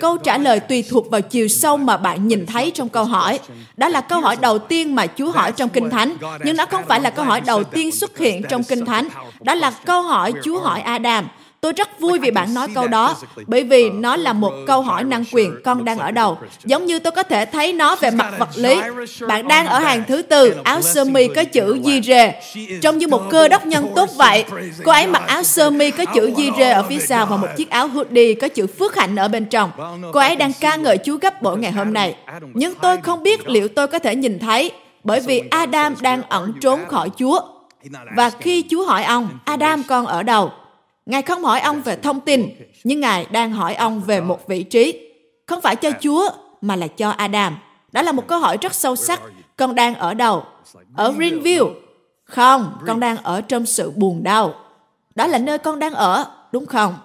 Câu 0.00 0.16
trả 0.16 0.38
lời 0.38 0.60
tùy 0.60 0.84
thuộc 0.90 1.10
vào 1.10 1.20
chiều 1.20 1.48
sâu 1.48 1.76
mà 1.76 1.96
bạn 1.96 2.28
nhìn 2.28 2.46
thấy 2.46 2.70
trong 2.74 2.88
câu 2.88 3.04
hỏi. 3.04 3.38
Đó 3.76 3.88
là 3.88 4.00
câu 4.00 4.20
hỏi 4.20 4.36
đầu 4.40 4.58
tiên 4.58 4.94
mà 4.94 5.06
Chúa 5.06 5.30
hỏi 5.30 5.52
trong 5.52 5.68
Kinh 5.68 5.90
Thánh, 5.90 6.16
nhưng 6.44 6.56
nó 6.56 6.66
không 6.66 6.82
phải 6.88 7.00
là 7.00 7.10
câu 7.10 7.24
hỏi 7.24 7.40
đầu 7.40 7.64
tiên 7.64 7.92
xuất 7.92 8.18
hiện 8.18 8.42
trong 8.48 8.64
Kinh 8.64 8.86
Thánh. 8.86 9.08
Đó 9.40 9.54
là 9.54 9.70
câu 9.70 10.02
hỏi 10.02 10.32
Chúa 10.44 10.60
hỏi 10.60 10.80
Adam. 10.80 11.28
Tôi 11.60 11.72
rất 11.72 12.00
vui 12.00 12.18
vì 12.18 12.30
bạn 12.30 12.54
nói 12.54 12.68
câu 12.74 12.88
đó, 12.88 13.16
bởi 13.46 13.64
vì 13.64 13.90
nó 13.90 14.16
là 14.16 14.32
một 14.32 14.52
câu 14.66 14.82
hỏi 14.82 15.04
năng 15.04 15.24
quyền 15.32 15.54
con 15.64 15.84
đang 15.84 15.98
ở 15.98 16.10
đâu. 16.10 16.38
Giống 16.64 16.86
như 16.86 16.98
tôi 16.98 17.10
có 17.10 17.22
thể 17.22 17.44
thấy 17.44 17.72
nó 17.72 17.96
về 17.96 18.10
mặt 18.10 18.34
vật 18.38 18.48
lý. 18.56 18.80
Bạn 19.28 19.48
đang 19.48 19.66
ở 19.66 19.78
hàng 19.78 20.02
thứ 20.08 20.22
tư, 20.22 20.54
áo 20.64 20.82
sơ 20.82 21.04
mi 21.04 21.28
có 21.28 21.44
chữ 21.44 21.80
di 21.84 22.02
rê. 22.02 22.34
Trông 22.80 22.98
như 22.98 23.08
một 23.08 23.22
cơ 23.30 23.48
đốc 23.48 23.66
nhân 23.66 23.92
tốt 23.96 24.08
vậy. 24.16 24.44
Cô 24.84 24.92
ấy 24.92 25.06
mặc 25.06 25.22
áo 25.26 25.42
sơ 25.42 25.70
mi 25.70 25.90
có 25.90 26.04
chữ 26.04 26.32
di 26.36 26.50
rê 26.58 26.70
ở 26.70 26.82
phía 26.82 26.98
sau 26.98 27.26
và 27.26 27.36
một 27.36 27.48
chiếc 27.56 27.70
áo 27.70 27.88
hoodie 27.88 28.34
có 28.34 28.48
chữ 28.48 28.66
phước 28.66 28.96
hạnh 28.96 29.16
ở 29.16 29.28
bên 29.28 29.44
trong. 29.44 29.70
Cô 30.12 30.20
ấy 30.20 30.36
đang 30.36 30.52
ca 30.60 30.76
ngợi 30.76 30.98
Chúa 31.04 31.16
gấp 31.16 31.42
bội 31.42 31.58
ngày 31.58 31.72
hôm 31.72 31.92
nay. 31.92 32.16
Nhưng 32.54 32.74
tôi 32.74 32.96
không 33.02 33.22
biết 33.22 33.48
liệu 33.48 33.68
tôi 33.68 33.86
có 33.86 33.98
thể 33.98 34.16
nhìn 34.16 34.38
thấy, 34.38 34.70
bởi 35.04 35.20
vì 35.20 35.42
Adam 35.50 35.94
đang 36.00 36.22
ẩn 36.28 36.52
trốn 36.60 36.80
khỏi 36.88 37.10
Chúa. 37.18 37.40
Và 38.16 38.30
khi 38.30 38.64
Chúa 38.70 38.86
hỏi 38.86 39.04
ông, 39.04 39.28
Adam 39.44 39.82
con 39.82 40.06
ở 40.06 40.22
đâu? 40.22 40.52
Ngài 41.08 41.22
không 41.22 41.44
hỏi 41.44 41.60
ông 41.60 41.82
về 41.82 41.96
thông 41.96 42.20
tin, 42.20 42.48
nhưng 42.84 43.00
Ngài 43.00 43.26
đang 43.30 43.52
hỏi 43.52 43.74
ông 43.74 44.00
về 44.00 44.20
một 44.20 44.48
vị 44.48 44.62
trí. 44.62 45.10
Không 45.46 45.60
phải 45.60 45.76
cho 45.76 45.90
Chúa, 46.00 46.30
mà 46.60 46.76
là 46.76 46.86
cho 46.86 47.10
Adam. 47.10 47.58
Đó 47.92 48.02
là 48.02 48.12
một 48.12 48.26
câu 48.26 48.38
hỏi 48.38 48.58
rất 48.60 48.74
sâu 48.74 48.96
sắc. 48.96 49.20
Con 49.56 49.74
đang 49.74 49.94
ở 49.94 50.14
đâu? 50.14 50.44
Ở 50.96 51.12
Greenville? 51.12 51.66
Không, 52.24 52.78
con 52.86 53.00
đang 53.00 53.16
ở 53.16 53.40
trong 53.40 53.66
sự 53.66 53.90
buồn 53.90 54.22
đau. 54.22 54.54
Đó 55.14 55.26
là 55.26 55.38
nơi 55.38 55.58
con 55.58 55.78
đang 55.78 55.94
ở, 55.94 56.24
đúng 56.52 56.66
không? 56.66 56.96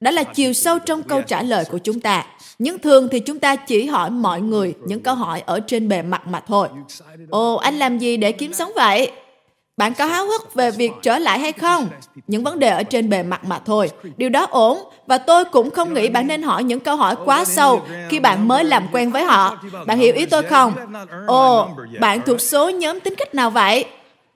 Đó 0.00 0.10
là 0.10 0.22
chiều 0.22 0.52
sâu 0.52 0.78
trong 0.78 1.02
câu 1.02 1.22
trả 1.22 1.42
lời 1.42 1.64
của 1.70 1.78
chúng 1.78 2.00
ta. 2.00 2.26
Nhưng 2.58 2.78
thường 2.78 3.08
thì 3.10 3.20
chúng 3.20 3.38
ta 3.38 3.56
chỉ 3.56 3.86
hỏi 3.86 4.10
mọi 4.10 4.40
người 4.40 4.74
những 4.86 5.02
câu 5.02 5.14
hỏi 5.14 5.40
ở 5.46 5.60
trên 5.60 5.88
bề 5.88 6.02
mặt 6.02 6.26
mà 6.26 6.40
thôi. 6.40 6.68
Ồ, 7.30 7.54
anh 7.54 7.78
làm 7.78 7.98
gì 7.98 8.16
để 8.16 8.32
kiếm 8.32 8.52
sống 8.52 8.72
vậy? 8.76 9.10
Bạn 9.76 9.94
có 9.94 10.06
háo 10.06 10.26
hức 10.26 10.54
về 10.54 10.70
việc 10.70 10.92
trở 11.02 11.18
lại 11.18 11.38
hay 11.38 11.52
không? 11.52 11.88
Những 12.26 12.44
vấn 12.44 12.58
đề 12.58 12.68
ở 12.68 12.82
trên 12.82 13.08
bề 13.08 13.22
mặt 13.22 13.44
mà 13.44 13.58
thôi. 13.58 13.90
Điều 14.16 14.28
đó 14.28 14.46
ổn 14.50 14.78
và 15.06 15.18
tôi 15.18 15.44
cũng 15.44 15.70
không 15.70 15.94
nghĩ 15.94 16.08
bạn 16.08 16.26
nên 16.26 16.42
hỏi 16.42 16.64
những 16.64 16.80
câu 16.80 16.96
hỏi 16.96 17.16
quá 17.24 17.44
sâu 17.44 17.82
khi 18.08 18.20
bạn 18.20 18.48
mới 18.48 18.64
làm 18.64 18.86
quen 18.92 19.10
với 19.10 19.24
họ. 19.24 19.58
Bạn 19.86 19.98
hiểu 19.98 20.14
ý 20.14 20.26
tôi 20.26 20.42
không? 20.42 20.74
Ồ, 21.26 21.68
bạn 22.00 22.20
thuộc 22.26 22.40
số 22.40 22.70
nhóm 22.70 23.00
tính 23.00 23.14
cách 23.18 23.34
nào 23.34 23.50
vậy? 23.50 23.84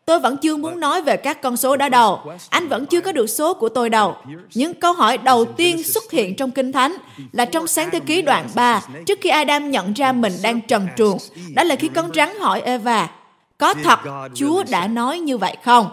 Tôi 0.04 0.20
vẫn 0.20 0.36
chưa 0.36 0.56
muốn 0.56 0.80
nói 0.80 1.02
về 1.02 1.16
các 1.16 1.42
con 1.42 1.56
số 1.56 1.76
đó 1.76 1.88
đâu. 1.88 2.20
Anh 2.50 2.68
vẫn 2.68 2.86
chưa 2.86 3.00
có 3.00 3.12
được 3.12 3.26
số 3.26 3.54
của 3.54 3.68
tôi 3.68 3.90
đâu. 3.90 4.16
Những 4.54 4.74
câu 4.74 4.92
hỏi 4.92 5.18
đầu 5.18 5.44
tiên 5.44 5.82
xuất 5.82 6.10
hiện 6.10 6.36
trong 6.36 6.50
Kinh 6.50 6.72
Thánh 6.72 6.96
là 7.32 7.44
trong 7.44 7.66
sáng 7.66 7.90
thế 7.90 8.00
ký 8.00 8.22
đoạn 8.22 8.48
3, 8.54 8.80
trước 9.06 9.18
khi 9.22 9.30
Adam 9.30 9.70
nhận 9.70 9.92
ra 9.92 10.12
mình 10.12 10.32
đang 10.42 10.60
trần 10.60 10.88
truồng. 10.96 11.18
Đó 11.54 11.64
là 11.64 11.76
khi 11.76 11.88
con 11.88 12.10
rắn 12.14 12.28
hỏi 12.40 12.60
Eva, 12.60 13.08
có 13.58 13.74
thật 13.84 13.98
Chúa 14.34 14.62
đã 14.70 14.86
nói 14.86 15.18
như 15.18 15.38
vậy 15.38 15.56
không? 15.64 15.90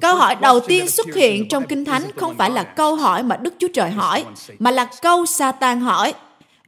Câu 0.00 0.14
hỏi 0.14 0.34
đầu 0.34 0.60
tiên 0.60 0.88
xuất 0.88 1.14
hiện 1.14 1.48
trong 1.48 1.66
Kinh 1.66 1.84
Thánh 1.84 2.10
không 2.16 2.34
phải 2.34 2.50
là 2.50 2.62
câu 2.62 2.96
hỏi 2.96 3.22
mà 3.22 3.36
Đức 3.36 3.54
Chúa 3.58 3.68
Trời 3.74 3.90
hỏi, 3.90 4.24
mà 4.58 4.70
là 4.70 4.88
câu 5.02 5.26
Satan 5.26 5.80
hỏi. 5.80 6.14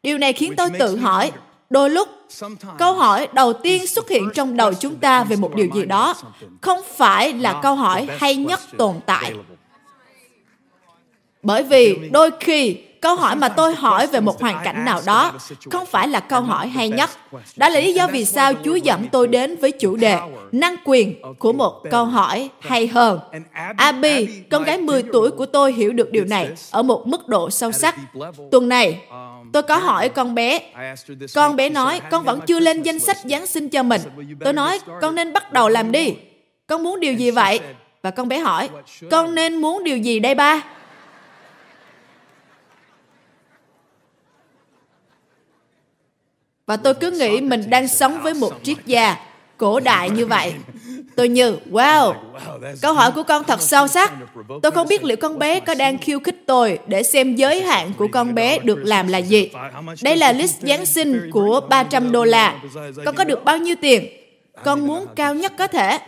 Điều 0.02 0.18
này 0.18 0.32
khiến 0.32 0.56
tôi 0.56 0.70
tự 0.78 0.96
hỏi, 0.96 1.32
đôi 1.70 1.90
lúc 1.90 2.08
câu 2.78 2.94
hỏi 2.94 3.28
đầu 3.32 3.52
tiên 3.52 3.86
xuất 3.86 4.08
hiện 4.08 4.30
trong 4.34 4.56
đầu 4.56 4.74
chúng 4.74 4.96
ta 4.96 5.24
về 5.24 5.36
một 5.36 5.54
điều 5.54 5.68
gì 5.74 5.84
đó 5.84 6.14
không 6.60 6.80
phải 6.96 7.32
là 7.32 7.60
câu 7.62 7.74
hỏi 7.74 8.08
hay 8.18 8.36
nhất 8.36 8.60
tồn 8.78 8.94
tại. 9.06 9.34
Bởi 11.42 11.62
vì 11.62 12.08
đôi 12.12 12.30
khi 12.40 12.78
câu 13.04 13.16
hỏi 13.16 13.36
mà 13.36 13.48
tôi 13.48 13.74
hỏi 13.74 14.06
về 14.06 14.20
một 14.20 14.40
hoàn 14.40 14.60
cảnh 14.64 14.84
nào 14.84 15.00
đó 15.06 15.32
không 15.70 15.86
phải 15.86 16.08
là 16.08 16.20
câu 16.20 16.40
hỏi 16.40 16.68
hay 16.68 16.88
nhất. 16.88 17.10
Đó 17.56 17.68
là 17.68 17.80
lý 17.80 17.92
do 17.92 18.06
vì 18.06 18.24
sao 18.24 18.52
chúa 18.64 18.74
dẫn 18.74 19.08
tôi 19.12 19.28
đến 19.28 19.56
với 19.56 19.72
chủ 19.72 19.96
đề 19.96 20.18
năng 20.52 20.76
quyền 20.84 21.22
của 21.38 21.52
một 21.52 21.82
câu 21.90 22.04
hỏi 22.04 22.50
hay 22.60 22.86
hơn. 22.86 23.20
Abby 23.76 24.26
con 24.50 24.64
gái 24.64 24.78
10 24.78 25.02
tuổi 25.12 25.30
của 25.30 25.46
tôi 25.46 25.72
hiểu 25.72 25.92
được 25.92 26.12
điều 26.12 26.24
này 26.24 26.48
ở 26.70 26.82
một 26.82 27.06
mức 27.06 27.28
độ 27.28 27.50
sâu 27.50 27.72
sắc. 27.72 27.96
Tuần 28.50 28.68
này, 28.68 29.00
tôi 29.52 29.62
có 29.62 29.76
hỏi 29.76 30.08
con 30.08 30.34
bé. 30.34 30.60
Con 31.34 31.56
bé 31.56 31.68
nói, 31.68 32.00
con 32.10 32.24
vẫn 32.24 32.40
chưa 32.46 32.60
lên 32.60 32.82
danh 32.82 32.98
sách 32.98 33.16
giáng 33.24 33.46
sinh 33.46 33.68
cho 33.68 33.82
mình. 33.82 34.00
Tôi 34.44 34.52
nói, 34.52 34.80
con 35.00 35.14
nên 35.14 35.32
bắt 35.32 35.52
đầu 35.52 35.68
làm 35.68 35.92
đi. 35.92 36.14
Con 36.66 36.82
muốn 36.82 37.00
điều 37.00 37.12
gì 37.12 37.30
vậy? 37.30 37.60
Và 38.02 38.10
con 38.10 38.28
bé 38.28 38.38
hỏi, 38.38 38.68
con 39.10 39.34
nên 39.34 39.56
muốn 39.56 39.84
điều 39.84 39.96
gì 39.96 40.18
đây 40.18 40.34
ba? 40.34 40.62
Và 46.66 46.76
tôi 46.76 46.94
cứ 46.94 47.10
nghĩ 47.10 47.40
mình 47.40 47.70
đang 47.70 47.88
sống 47.88 48.22
với 48.22 48.34
một 48.34 48.52
triết 48.62 48.76
gia 48.86 49.16
cổ 49.56 49.80
đại 49.80 50.10
như 50.10 50.26
vậy. 50.26 50.54
Tôi 51.16 51.28
như, 51.28 51.56
wow, 51.70 52.14
câu 52.82 52.94
hỏi 52.94 53.12
của 53.12 53.22
con 53.22 53.44
thật 53.44 53.60
sâu 53.60 53.88
sắc. 53.88 54.12
Tôi 54.62 54.72
không 54.72 54.88
biết 54.88 55.04
liệu 55.04 55.16
con 55.16 55.38
bé 55.38 55.60
có 55.60 55.74
đang 55.74 55.98
khiêu 55.98 56.20
khích 56.20 56.42
tôi 56.46 56.78
để 56.86 57.02
xem 57.02 57.34
giới 57.34 57.62
hạn 57.62 57.92
của 57.98 58.08
con 58.12 58.34
bé 58.34 58.58
được 58.58 58.78
làm 58.84 59.08
là 59.08 59.18
gì. 59.18 59.50
Đây 60.02 60.16
là 60.16 60.32
list 60.32 60.60
Giáng 60.60 60.86
sinh 60.86 61.30
của 61.32 61.60
300 61.68 62.12
đô 62.12 62.24
la. 62.24 62.60
Con 63.04 63.14
có 63.14 63.24
được 63.24 63.44
bao 63.44 63.58
nhiêu 63.58 63.76
tiền? 63.80 64.06
Con 64.64 64.86
muốn 64.86 65.06
cao 65.16 65.34
nhất 65.34 65.52
có 65.58 65.66
thể. 65.66 65.98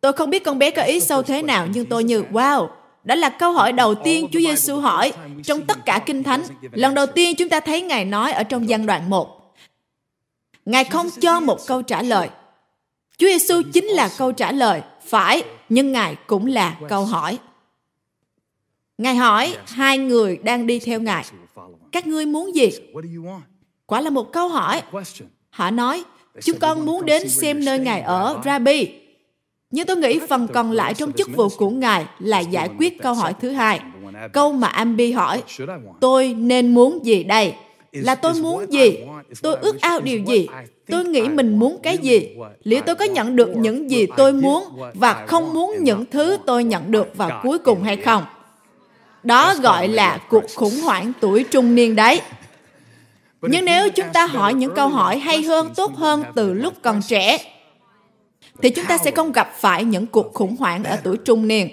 Tôi 0.00 0.12
không 0.12 0.30
biết 0.30 0.44
con 0.44 0.58
bé 0.58 0.70
có 0.70 0.82
ý 0.82 1.00
sâu 1.00 1.22
thế 1.22 1.42
nào, 1.42 1.66
nhưng 1.74 1.86
tôi 1.86 2.04
như, 2.04 2.24
wow, 2.32 2.68
đó 3.04 3.14
là 3.14 3.28
câu 3.28 3.52
hỏi 3.52 3.72
đầu 3.72 3.94
tiên 3.94 4.28
Chúa 4.32 4.40
Giêsu 4.40 4.76
hỏi 4.76 5.12
trong 5.44 5.62
tất 5.62 5.84
cả 5.86 6.00
Kinh 6.06 6.22
Thánh. 6.22 6.42
Lần 6.72 6.94
đầu 6.94 7.06
tiên 7.06 7.36
chúng 7.36 7.48
ta 7.48 7.60
thấy 7.60 7.82
Ngài 7.82 8.04
nói 8.04 8.32
ở 8.32 8.42
trong 8.42 8.68
gian 8.68 8.86
đoạn 8.86 9.10
1. 9.10 9.39
Ngài 10.70 10.84
không 10.84 11.06
cho 11.20 11.40
một 11.40 11.66
câu 11.66 11.82
trả 11.82 12.02
lời. 12.02 12.28
Chúa 13.18 13.26
Giêsu 13.26 13.62
chính 13.72 13.84
là 13.84 14.10
câu 14.18 14.32
trả 14.32 14.52
lời, 14.52 14.82
phải, 15.06 15.42
nhưng 15.68 15.92
Ngài 15.92 16.16
cũng 16.26 16.46
là 16.46 16.76
câu 16.88 17.04
hỏi. 17.04 17.38
Ngài 18.98 19.14
hỏi 19.16 19.56
hai 19.66 19.98
người 19.98 20.36
đang 20.36 20.66
đi 20.66 20.78
theo 20.78 21.00
Ngài, 21.00 21.24
các 21.92 22.06
ngươi 22.06 22.26
muốn 22.26 22.54
gì? 22.54 22.70
Quả 23.86 24.00
là 24.00 24.10
một 24.10 24.32
câu 24.32 24.48
hỏi. 24.48 24.82
Họ 25.50 25.70
nói, 25.70 26.04
chúng 26.42 26.58
con 26.58 26.86
muốn 26.86 27.04
đến 27.04 27.28
xem 27.28 27.64
nơi 27.64 27.78
Ngài 27.78 28.00
ở, 28.00 28.40
Rabbi. 28.44 28.88
Nhưng 29.70 29.86
tôi 29.86 29.96
nghĩ 29.96 30.20
phần 30.28 30.48
còn 30.48 30.72
lại 30.72 30.94
trong 30.94 31.12
chức 31.12 31.28
vụ 31.36 31.48
của 31.48 31.70
Ngài 31.70 32.06
là 32.18 32.40
giải 32.40 32.68
quyết 32.78 33.02
câu 33.02 33.14
hỏi 33.14 33.34
thứ 33.40 33.50
hai. 33.50 33.80
Câu 34.32 34.52
mà 34.52 34.68
Ambi 34.68 35.12
hỏi, 35.12 35.42
tôi 36.00 36.34
nên 36.34 36.74
muốn 36.74 37.04
gì 37.04 37.24
đây? 37.24 37.54
Là 37.92 38.14
tôi 38.14 38.34
muốn 38.34 38.72
gì? 38.72 38.98
Tôi 39.42 39.56
ước 39.56 39.80
ao 39.80 40.00
điều 40.00 40.18
gì? 40.18 40.46
Tôi 40.86 41.04
nghĩ 41.04 41.22
mình 41.22 41.58
muốn 41.58 41.78
cái 41.82 41.98
gì? 41.98 42.28
Liệu 42.62 42.80
tôi 42.86 42.94
có 42.94 43.04
nhận 43.04 43.36
được 43.36 43.56
những 43.56 43.90
gì 43.90 44.06
tôi 44.16 44.32
muốn 44.32 44.64
và 44.94 45.26
không 45.26 45.54
muốn 45.54 45.76
những 45.80 46.04
thứ 46.10 46.38
tôi 46.46 46.64
nhận 46.64 46.90
được 46.90 47.16
vào 47.16 47.40
cuối 47.42 47.58
cùng 47.58 47.82
hay 47.82 47.96
không? 47.96 48.24
Đó 49.22 49.54
gọi 49.62 49.88
là 49.88 50.18
cuộc 50.30 50.44
khủng 50.54 50.80
hoảng 50.80 51.12
tuổi 51.20 51.44
trung 51.50 51.74
niên 51.74 51.96
đấy. 51.96 52.20
Nhưng 53.42 53.64
nếu 53.64 53.90
chúng 53.90 54.06
ta 54.12 54.26
hỏi 54.26 54.54
những 54.54 54.74
câu 54.74 54.88
hỏi 54.88 55.18
hay 55.18 55.42
hơn, 55.42 55.68
tốt 55.76 55.94
hơn 55.96 56.24
từ 56.34 56.52
lúc 56.52 56.74
còn 56.82 57.00
trẻ, 57.08 57.38
thì 58.62 58.70
chúng 58.70 58.84
ta 58.84 58.98
sẽ 58.98 59.10
không 59.10 59.32
gặp 59.32 59.52
phải 59.58 59.84
những 59.84 60.06
cuộc 60.06 60.34
khủng 60.34 60.56
hoảng 60.56 60.84
ở 60.84 60.96
tuổi 61.02 61.16
trung 61.16 61.48
niên. 61.48 61.68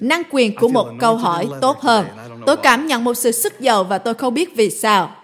Năng 0.00 0.22
quyền 0.30 0.56
của 0.56 0.68
một 0.68 0.88
câu 0.98 1.16
hỏi 1.16 1.48
tốt 1.60 1.80
hơn. 1.80 2.06
Tôi 2.46 2.56
cảm 2.56 2.86
nhận 2.86 3.04
một 3.04 3.14
sự 3.14 3.30
sức 3.32 3.60
giàu 3.60 3.84
và 3.84 3.98
tôi 3.98 4.14
không 4.14 4.34
biết 4.34 4.56
vì 4.56 4.70
sao. 4.70 5.15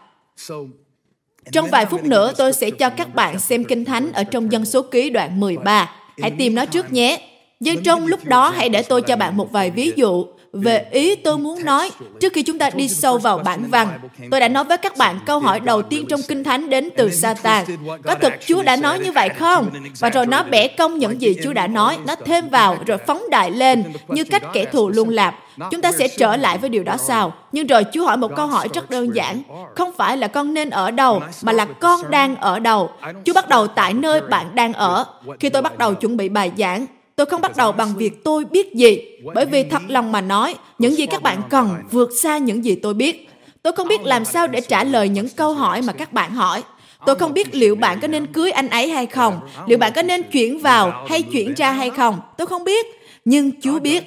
Trong 1.53 1.71
vài 1.71 1.87
phút 1.87 2.05
nữa, 2.05 2.33
tôi 2.37 2.53
sẽ 2.53 2.71
cho 2.71 2.91
các 2.91 3.15
bạn 3.15 3.39
xem 3.39 3.65
Kinh 3.65 3.85
Thánh 3.85 4.13
ở 4.13 4.25
trong 4.25 4.53
dân 4.53 4.65
số 4.65 4.83
ký 4.83 5.11
đoạn 5.11 5.41
13. 5.41 5.91
Hãy 6.19 6.31
tìm 6.39 6.55
nó 6.55 6.67
trước 6.67 6.93
nhé. 6.93 7.29
Nhưng 7.61 7.83
trong 7.83 8.07
lúc 8.07 8.25
đó, 8.25 8.51
hãy 8.51 8.69
để 8.69 8.83
tôi 8.83 9.03
cho 9.03 9.17
bạn 9.17 9.37
một 9.37 9.53
vài 9.53 9.71
ví 9.71 9.93
dụ 9.97 10.27
về 10.53 10.87
ý 10.91 11.15
tôi 11.15 11.39
muốn 11.39 11.65
nói 11.65 11.91
trước 12.21 12.33
khi 12.33 12.43
chúng 12.43 12.59
ta 12.59 12.71
đi 12.71 12.89
sâu 12.89 13.19
vào 13.19 13.39
bản 13.39 13.65
văn. 13.71 13.89
Tôi 14.31 14.41
đã 14.41 14.49
nói 14.49 14.65
với 14.65 14.79
các 14.79 14.97
bạn 14.97 15.19
câu 15.27 15.39
hỏi 15.39 15.61
đầu 15.61 15.83
tiên 15.83 16.07
trong 16.09 16.21
Kinh 16.29 16.45
Thánh 16.45 16.71
đến 16.71 16.89
từ 16.97 17.11
Satan. 17.11 17.65
Có 18.05 18.15
thực 18.15 18.33
Chúa 18.47 18.63
đã 18.63 18.77
nói 18.77 18.99
như 18.99 19.13
vậy 19.13 19.29
không? 19.29 19.71
Và 20.01 20.11
rồi 20.11 20.27
nó 20.27 20.43
bẻ 20.43 20.69
cong 20.69 20.99
những 20.99 21.21
gì 21.21 21.37
Chúa 21.45 21.53
đã 21.53 21.67
nói, 21.67 21.99
nó 22.07 22.15
thêm 22.25 22.49
vào 22.49 22.77
rồi 22.87 22.99
phóng 23.07 23.23
đại 23.31 23.51
lên 23.51 23.85
như 24.09 24.25
cách 24.25 24.43
kẻ 24.53 24.65
thù 24.65 24.89
luôn 24.89 25.09
làm. 25.09 25.35
Chúng 25.71 25.81
ta 25.83 25.93
sẽ 25.93 26.09
trở 26.09 26.37
lại 26.37 26.59
với 26.59 26.71
điều 26.71 26.85
đó 26.85 26.97
sau. 26.97 27.33
Nhưng 27.53 27.67
rồi 27.67 27.85
Chúa 27.93 28.05
hỏi 28.05 28.17
một 28.17 28.37
câu 28.37 28.47
hỏi 28.47 28.69
rất 28.75 28.91
đơn 28.91 29.15
giản. 29.15 29.43
Không 29.75 29.93
phải 29.97 30.17
là 30.17 30.29
con 30.29 30.55
nên 30.55 30.71
ở 30.71 30.91
đâu, 30.91 31.23
mà 31.43 31.53
là 31.53 31.65
con 31.65 32.11
đang 32.11 32.37
ở 32.37 32.59
đâu. 32.59 32.91
Chúa 33.25 33.33
bắt 33.33 33.49
đầu 33.49 33.67
tại 33.67 33.95
nơi 33.95 34.21
bạn 34.21 34.55
đang 34.55 34.73
ở. 34.73 35.05
Khi 35.41 35.49
tôi 35.49 35.63
bắt 35.63 35.79
đầu 35.79 35.95
chuẩn 35.95 36.17
bị 36.17 36.29
bài 36.29 36.53
giảng, 36.59 36.87
Tôi 37.17 37.27
không 37.27 37.41
bắt 37.41 37.57
đầu 37.57 37.73
bằng 37.73 37.97
việc 37.97 38.25
tôi 38.25 38.45
biết 38.45 38.75
gì, 38.75 38.99
bởi 39.35 39.47
vì 39.47 39.63
thật 39.65 39.83
lòng 39.89 40.13
mà 40.13 40.21
nói, 40.21 40.55
những 40.79 40.95
gì 40.95 41.07
các 41.07 41.23
bạn 41.23 41.43
cần 41.51 41.75
vượt 41.91 42.11
xa 42.13 42.39
những 42.39 42.65
gì 42.65 42.75
tôi 42.75 42.95
biết. 42.95 43.29
Tôi 43.63 43.73
không 43.73 43.89
biết 43.89 44.03
làm 44.03 44.25
sao 44.25 44.47
để 44.47 44.61
trả 44.61 44.85
lời 44.85 45.09
những 45.09 45.29
câu 45.29 45.55
hỏi 45.55 45.83
mà 45.83 45.93
các 45.93 46.13
bạn 46.13 46.35
hỏi. 46.35 46.63
Tôi 47.07 47.17
không 47.17 47.33
biết 47.33 47.55
liệu 47.55 47.75
bạn 47.75 48.01
có 48.01 48.09
nên 48.09 48.27
cưới 48.27 48.51
anh 48.51 48.69
ấy 48.69 48.89
hay 48.91 49.07
không, 49.07 49.41
liệu 49.67 49.79
bạn 49.79 49.93
có 49.95 50.03
nên 50.03 50.23
chuyển 50.23 50.59
vào 50.59 51.07
hay 51.09 51.23
chuyển 51.23 51.55
ra 51.55 51.73
hay 51.73 51.91
không. 51.91 52.21
Tôi 52.39 52.47
không 52.47 52.65
biết, 52.65 52.87
nhưng 53.25 53.61
Chúa 53.61 53.79
biết. 53.79 54.05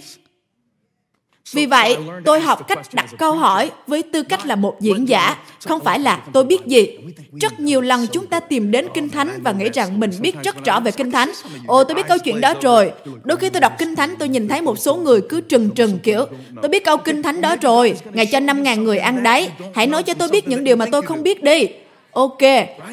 Vì 1.54 1.66
vậy, 1.66 1.98
tôi 2.26 2.40
học 2.40 2.68
cách 2.68 2.80
đặt 2.94 3.06
câu 3.18 3.36
hỏi 3.36 3.72
với 3.88 4.04
tư 4.04 4.24
cách 4.24 4.46
là 4.46 4.56
một 4.56 4.82
diễn 4.82 5.10
giả, 5.10 5.38
không 5.66 5.84
phải 5.84 6.00
là 6.00 6.22
tôi 6.34 6.44
biết 6.44 6.66
gì. 6.66 6.98
Rất 7.42 7.60
nhiều 7.60 7.82
lần 7.82 8.08
chúng 8.08 8.28
ta 8.28 8.40
tìm 8.40 8.72
đến 8.72 8.88
Kinh 8.94 9.10
Thánh 9.10 9.40
và 9.44 9.52
nghĩ 9.52 9.70
rằng 9.74 10.00
mình 10.00 10.12
biết 10.20 10.36
rất 10.44 10.66
rõ 10.66 10.80
về 10.80 10.92
Kinh 10.92 11.12
Thánh. 11.12 11.32
Ồ, 11.68 11.84
tôi 11.84 11.96
biết 11.96 12.08
câu 12.08 12.18
chuyện 12.18 12.42
đó 12.42 12.54
rồi. 12.62 12.92
Đôi 13.24 13.38
khi 13.38 13.50
tôi 13.50 13.62
đọc 13.62 13.74
Kinh 13.78 13.96
Thánh, 13.96 14.16
tôi 14.20 14.30
nhìn 14.30 14.48
thấy 14.48 14.62
một 14.62 14.80
số 14.80 14.96
người 14.96 15.22
cứ 15.30 15.42
trừng 15.42 15.70
trừng 15.70 16.00
kiểu, 16.04 16.26
tôi 16.62 16.70
biết 16.70 16.86
câu 16.86 16.98
Kinh 16.98 17.24
Thánh 17.24 17.42
đó 17.42 17.56
rồi, 17.62 17.96
Ngài 18.14 18.26
cho 18.26 18.40
5.000 18.40 18.84
người 18.84 18.98
ăn 18.98 19.24
đấy. 19.24 19.50
Hãy 19.76 19.88
nói 19.88 20.04
cho 20.04 20.14
tôi 20.14 20.30
biết 20.30 20.48
những 20.48 20.64
điều 20.64 20.76
mà 20.76 20.86
tôi 20.92 21.02
không 21.02 21.24
biết 21.24 21.44
đi. 21.44 21.68
Ok, 22.16 22.42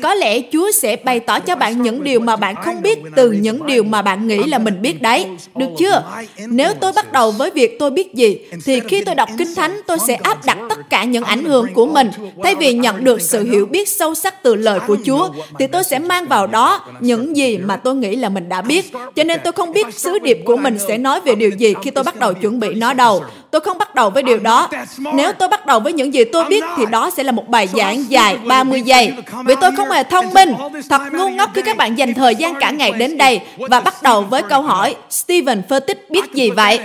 có 0.02 0.14
lẽ 0.14 0.40
Chúa 0.52 0.70
sẽ 0.70 0.96
bày 0.96 1.20
tỏ 1.20 1.40
cho 1.40 1.56
bạn 1.56 1.82
những 1.82 2.04
điều 2.04 2.20
mà 2.20 2.36
bạn 2.36 2.54
không 2.64 2.82
biết 2.82 2.98
từ 3.16 3.32
những 3.32 3.66
điều 3.66 3.82
mà 3.82 4.02
bạn 4.02 4.28
nghĩ 4.28 4.38
là 4.38 4.58
mình 4.58 4.82
biết 4.82 5.02
đấy. 5.02 5.26
Được 5.54 5.66
chưa? 5.78 6.04
Nếu 6.46 6.74
tôi 6.80 6.92
bắt 6.92 7.12
đầu 7.12 7.30
với 7.30 7.50
việc 7.50 7.78
tôi 7.78 7.90
biết 7.90 8.14
gì, 8.14 8.38
thì 8.64 8.80
khi 8.80 9.04
tôi 9.04 9.14
đọc 9.14 9.28
Kinh 9.38 9.54
Thánh, 9.54 9.80
tôi 9.86 9.98
sẽ 9.98 10.14
áp 10.14 10.46
đặt 10.46 10.58
tất 10.68 10.90
cả 10.90 11.04
những 11.04 11.24
ảnh 11.24 11.44
hưởng 11.44 11.74
của 11.74 11.86
mình. 11.86 12.10
Thay 12.42 12.54
vì 12.54 12.72
nhận 12.72 13.04
được 13.04 13.20
sự 13.20 13.44
hiểu 13.44 13.66
biết 13.66 13.88
sâu 13.88 14.14
sắc 14.14 14.42
từ 14.42 14.54
lời 14.54 14.80
của 14.86 14.96
Chúa, 15.04 15.28
thì 15.58 15.66
tôi 15.66 15.84
sẽ 15.84 15.98
mang 15.98 16.26
vào 16.26 16.46
đó 16.46 16.80
những 17.00 17.36
gì 17.36 17.58
mà 17.58 17.76
tôi 17.76 17.94
nghĩ 17.94 18.16
là 18.16 18.28
mình 18.28 18.48
đã 18.48 18.62
biết. 18.62 18.92
Cho 19.16 19.24
nên 19.24 19.40
tôi 19.44 19.52
không 19.52 19.72
biết 19.72 19.86
sứ 19.94 20.18
điệp 20.18 20.38
của 20.44 20.56
mình 20.56 20.78
sẽ 20.88 20.98
nói 20.98 21.20
về 21.20 21.34
điều 21.34 21.50
gì 21.50 21.74
khi 21.82 21.90
tôi 21.90 22.04
bắt 22.04 22.16
đầu 22.16 22.34
chuẩn 22.34 22.60
bị 22.60 22.74
nó 22.74 22.92
đầu. 22.92 23.22
Tôi 23.52 23.60
không 23.60 23.78
bắt 23.78 23.94
đầu 23.94 24.10
với 24.10 24.22
điều 24.22 24.38
đó. 24.38 24.68
Nếu 25.14 25.32
tôi 25.32 25.48
bắt 25.48 25.66
đầu 25.66 25.80
với 25.80 25.92
những 25.92 26.14
gì 26.14 26.24
tôi 26.24 26.44
biết, 26.44 26.64
thì 26.76 26.86
đó 26.90 27.10
sẽ 27.10 27.22
là 27.22 27.32
một 27.32 27.48
bài 27.48 27.68
giảng 27.74 28.10
dài 28.10 28.38
30 28.46 28.80
giây 28.80 29.12
vì 29.44 29.54
tôi 29.60 29.70
không 29.76 29.90
hề 29.90 30.02
thông 30.02 30.34
minh. 30.34 30.54
Thật 30.88 31.02
ngu 31.12 31.28
ngốc 31.28 31.50
khi 31.54 31.62
các 31.62 31.76
bạn 31.76 31.98
dành 31.98 32.14
thời 32.14 32.34
gian 32.34 32.54
cả 32.60 32.70
ngày 32.70 32.92
đến 32.92 33.18
đây 33.18 33.40
và 33.56 33.80
bắt 33.80 34.02
đầu 34.02 34.22
với 34.22 34.42
câu 34.42 34.62
hỏi 34.62 34.96
Steven 35.10 35.62
Furtick 35.68 35.94
biết 36.10 36.32
gì 36.32 36.50
vậy? 36.50 36.80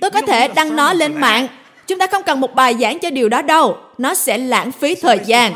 Tôi 0.00 0.10
có 0.10 0.20
thể 0.20 0.48
đăng 0.48 0.76
nó 0.76 0.92
lên 0.92 1.20
mạng. 1.20 1.48
Chúng 1.86 1.98
ta 1.98 2.06
không 2.06 2.22
cần 2.22 2.40
một 2.40 2.54
bài 2.54 2.76
giảng 2.80 2.98
cho 2.98 3.10
điều 3.10 3.28
đó 3.28 3.42
đâu. 3.42 3.76
Nó 3.98 4.14
sẽ 4.14 4.38
lãng 4.38 4.72
phí 4.72 4.94
thời 4.94 5.18
gian. 5.26 5.52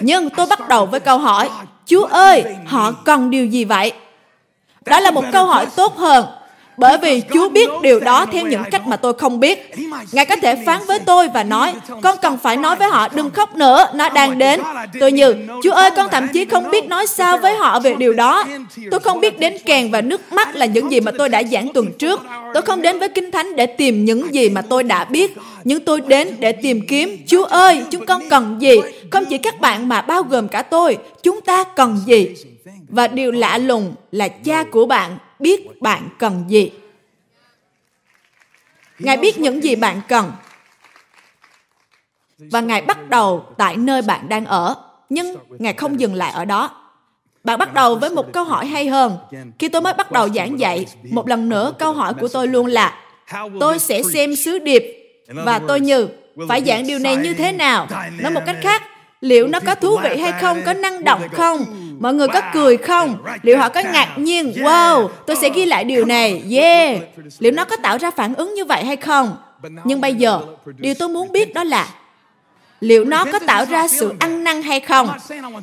Nhưng 0.00 0.30
tôi 0.30 0.46
bắt 0.46 0.68
đầu 0.68 0.86
với 0.86 1.00
câu 1.00 1.18
hỏi 1.18 1.48
Chúa 1.86 2.04
ơi, 2.04 2.44
họ 2.66 2.92
cần 2.92 3.30
điều 3.30 3.46
gì 3.46 3.64
vậy? 3.64 3.92
Đó 4.84 5.00
là 5.00 5.10
một 5.10 5.24
câu 5.32 5.46
hỏi 5.46 5.66
tốt 5.76 5.96
hơn 5.96 6.26
bởi 6.76 6.98
vì 6.98 7.22
Chúa 7.34 7.48
biết 7.48 7.68
điều 7.82 8.00
đó 8.00 8.26
theo 8.32 8.46
những 8.46 8.62
cách 8.70 8.86
mà 8.86 8.96
tôi 8.96 9.14
không 9.14 9.40
biết. 9.40 9.74
Ngài 10.12 10.26
có 10.26 10.36
thể 10.36 10.56
phán 10.66 10.80
với 10.86 10.98
tôi 10.98 11.28
và 11.28 11.42
nói, 11.42 11.74
con 12.02 12.16
cần 12.22 12.38
phải 12.42 12.56
nói 12.56 12.76
với 12.76 12.88
họ 12.88 13.08
đừng 13.08 13.30
khóc 13.30 13.56
nữa, 13.56 13.86
nó 13.94 14.08
đang 14.08 14.38
đến. 14.38 14.60
Tôi 15.00 15.12
như, 15.12 15.34
Chúa 15.62 15.72
ơi, 15.72 15.90
con 15.96 16.08
thậm 16.10 16.28
chí 16.32 16.44
không 16.44 16.70
biết 16.70 16.88
nói 16.88 17.06
sao 17.06 17.38
với 17.38 17.54
họ 17.54 17.80
về 17.80 17.94
điều 17.94 18.12
đó. 18.12 18.44
Tôi 18.90 19.00
không 19.00 19.20
biết 19.20 19.38
đến 19.38 19.56
kèn 19.64 19.90
và 19.90 20.00
nước 20.00 20.32
mắt 20.32 20.56
là 20.56 20.66
những 20.66 20.90
gì 20.90 21.00
mà 21.00 21.12
tôi 21.18 21.28
đã 21.28 21.42
giảng 21.42 21.72
tuần 21.72 21.92
trước. 21.98 22.20
Tôi 22.54 22.62
không 22.62 22.82
đến 22.82 22.98
với 22.98 23.08
Kinh 23.08 23.30
Thánh 23.30 23.56
để 23.56 23.66
tìm 23.66 24.04
những 24.04 24.34
gì 24.34 24.48
mà 24.48 24.62
tôi 24.62 24.82
đã 24.82 25.04
biết, 25.04 25.36
nhưng 25.64 25.84
tôi 25.84 26.00
đến 26.00 26.28
để 26.38 26.52
tìm 26.52 26.86
kiếm, 26.88 27.16
Chúa 27.26 27.44
ơi, 27.44 27.82
chúng 27.90 28.06
con 28.06 28.28
cần 28.30 28.56
gì? 28.60 28.80
Không 29.10 29.24
chỉ 29.24 29.38
các 29.38 29.60
bạn 29.60 29.88
mà 29.88 30.00
bao 30.00 30.22
gồm 30.22 30.48
cả 30.48 30.62
tôi, 30.62 30.98
chúng 31.22 31.40
ta 31.40 31.64
cần 31.64 31.98
gì? 32.06 32.28
Và 32.88 33.08
điều 33.08 33.32
lạ 33.32 33.58
lùng 33.58 33.94
là 34.12 34.28
cha 34.28 34.62
của 34.62 34.86
bạn 34.86 35.18
biết 35.38 35.82
bạn 35.82 36.08
cần 36.18 36.44
gì. 36.48 36.70
Ngài 38.98 39.16
biết 39.16 39.38
những 39.38 39.64
gì 39.64 39.76
bạn 39.76 40.00
cần. 40.08 40.32
Và 42.38 42.60
Ngài 42.60 42.82
bắt 42.82 43.08
đầu 43.08 43.46
tại 43.58 43.76
nơi 43.76 44.02
bạn 44.02 44.28
đang 44.28 44.44
ở. 44.46 44.74
Nhưng 45.08 45.36
Ngài 45.48 45.72
không 45.72 46.00
dừng 46.00 46.14
lại 46.14 46.32
ở 46.32 46.44
đó. 46.44 46.82
Bạn 47.44 47.58
bắt 47.58 47.74
đầu 47.74 47.94
với 47.94 48.10
một 48.10 48.32
câu 48.32 48.44
hỏi 48.44 48.66
hay 48.66 48.88
hơn. 48.88 49.18
Khi 49.58 49.68
tôi 49.68 49.82
mới 49.82 49.94
bắt 49.94 50.12
đầu 50.12 50.28
giảng 50.28 50.60
dạy, 50.60 50.86
một 51.10 51.28
lần 51.28 51.48
nữa 51.48 51.72
câu 51.78 51.92
hỏi 51.92 52.14
của 52.14 52.28
tôi 52.28 52.48
luôn 52.48 52.66
là 52.66 53.02
tôi 53.60 53.78
sẽ 53.78 54.02
xem 54.02 54.36
sứ 54.36 54.58
điệp 54.58 54.82
và 55.28 55.60
tôi 55.68 55.80
như 55.80 56.08
phải 56.48 56.64
giảng 56.66 56.86
điều 56.86 56.98
này 56.98 57.16
như 57.16 57.34
thế 57.34 57.52
nào. 57.52 57.88
Nói 58.18 58.32
một 58.32 58.42
cách 58.46 58.56
khác, 58.62 58.82
liệu 59.20 59.48
nó 59.48 59.60
có 59.60 59.74
thú 59.74 59.98
vị 60.02 60.16
hay 60.16 60.32
không, 60.40 60.62
có 60.66 60.72
năng 60.72 61.04
động 61.04 61.28
không, 61.32 61.64
mọi 62.00 62.14
người 62.14 62.28
có 62.28 62.40
cười 62.54 62.76
không, 62.76 63.16
liệu 63.42 63.58
họ 63.58 63.68
có 63.68 63.82
ngạc 63.92 64.18
nhiên, 64.18 64.52
wow, 64.56 65.08
tôi 65.26 65.36
sẽ 65.36 65.50
ghi 65.54 65.64
lại 65.64 65.84
điều 65.84 66.04
này, 66.04 66.42
yeah, 66.50 66.98
liệu 67.38 67.52
nó 67.52 67.64
có 67.64 67.76
tạo 67.76 67.98
ra 67.98 68.10
phản 68.10 68.34
ứng 68.34 68.54
như 68.54 68.64
vậy 68.64 68.84
hay 68.84 68.96
không. 68.96 69.36
Nhưng 69.84 70.00
bây 70.00 70.14
giờ, 70.14 70.40
điều 70.76 70.94
tôi 70.94 71.08
muốn 71.08 71.32
biết 71.32 71.54
đó 71.54 71.64
là 71.64 71.88
liệu 72.80 73.04
nó 73.04 73.24
có 73.32 73.38
tạo 73.38 73.64
ra 73.64 73.88
sự 73.88 74.14
ăn 74.18 74.44
năn 74.44 74.62
hay 74.62 74.80
không? 74.80 75.10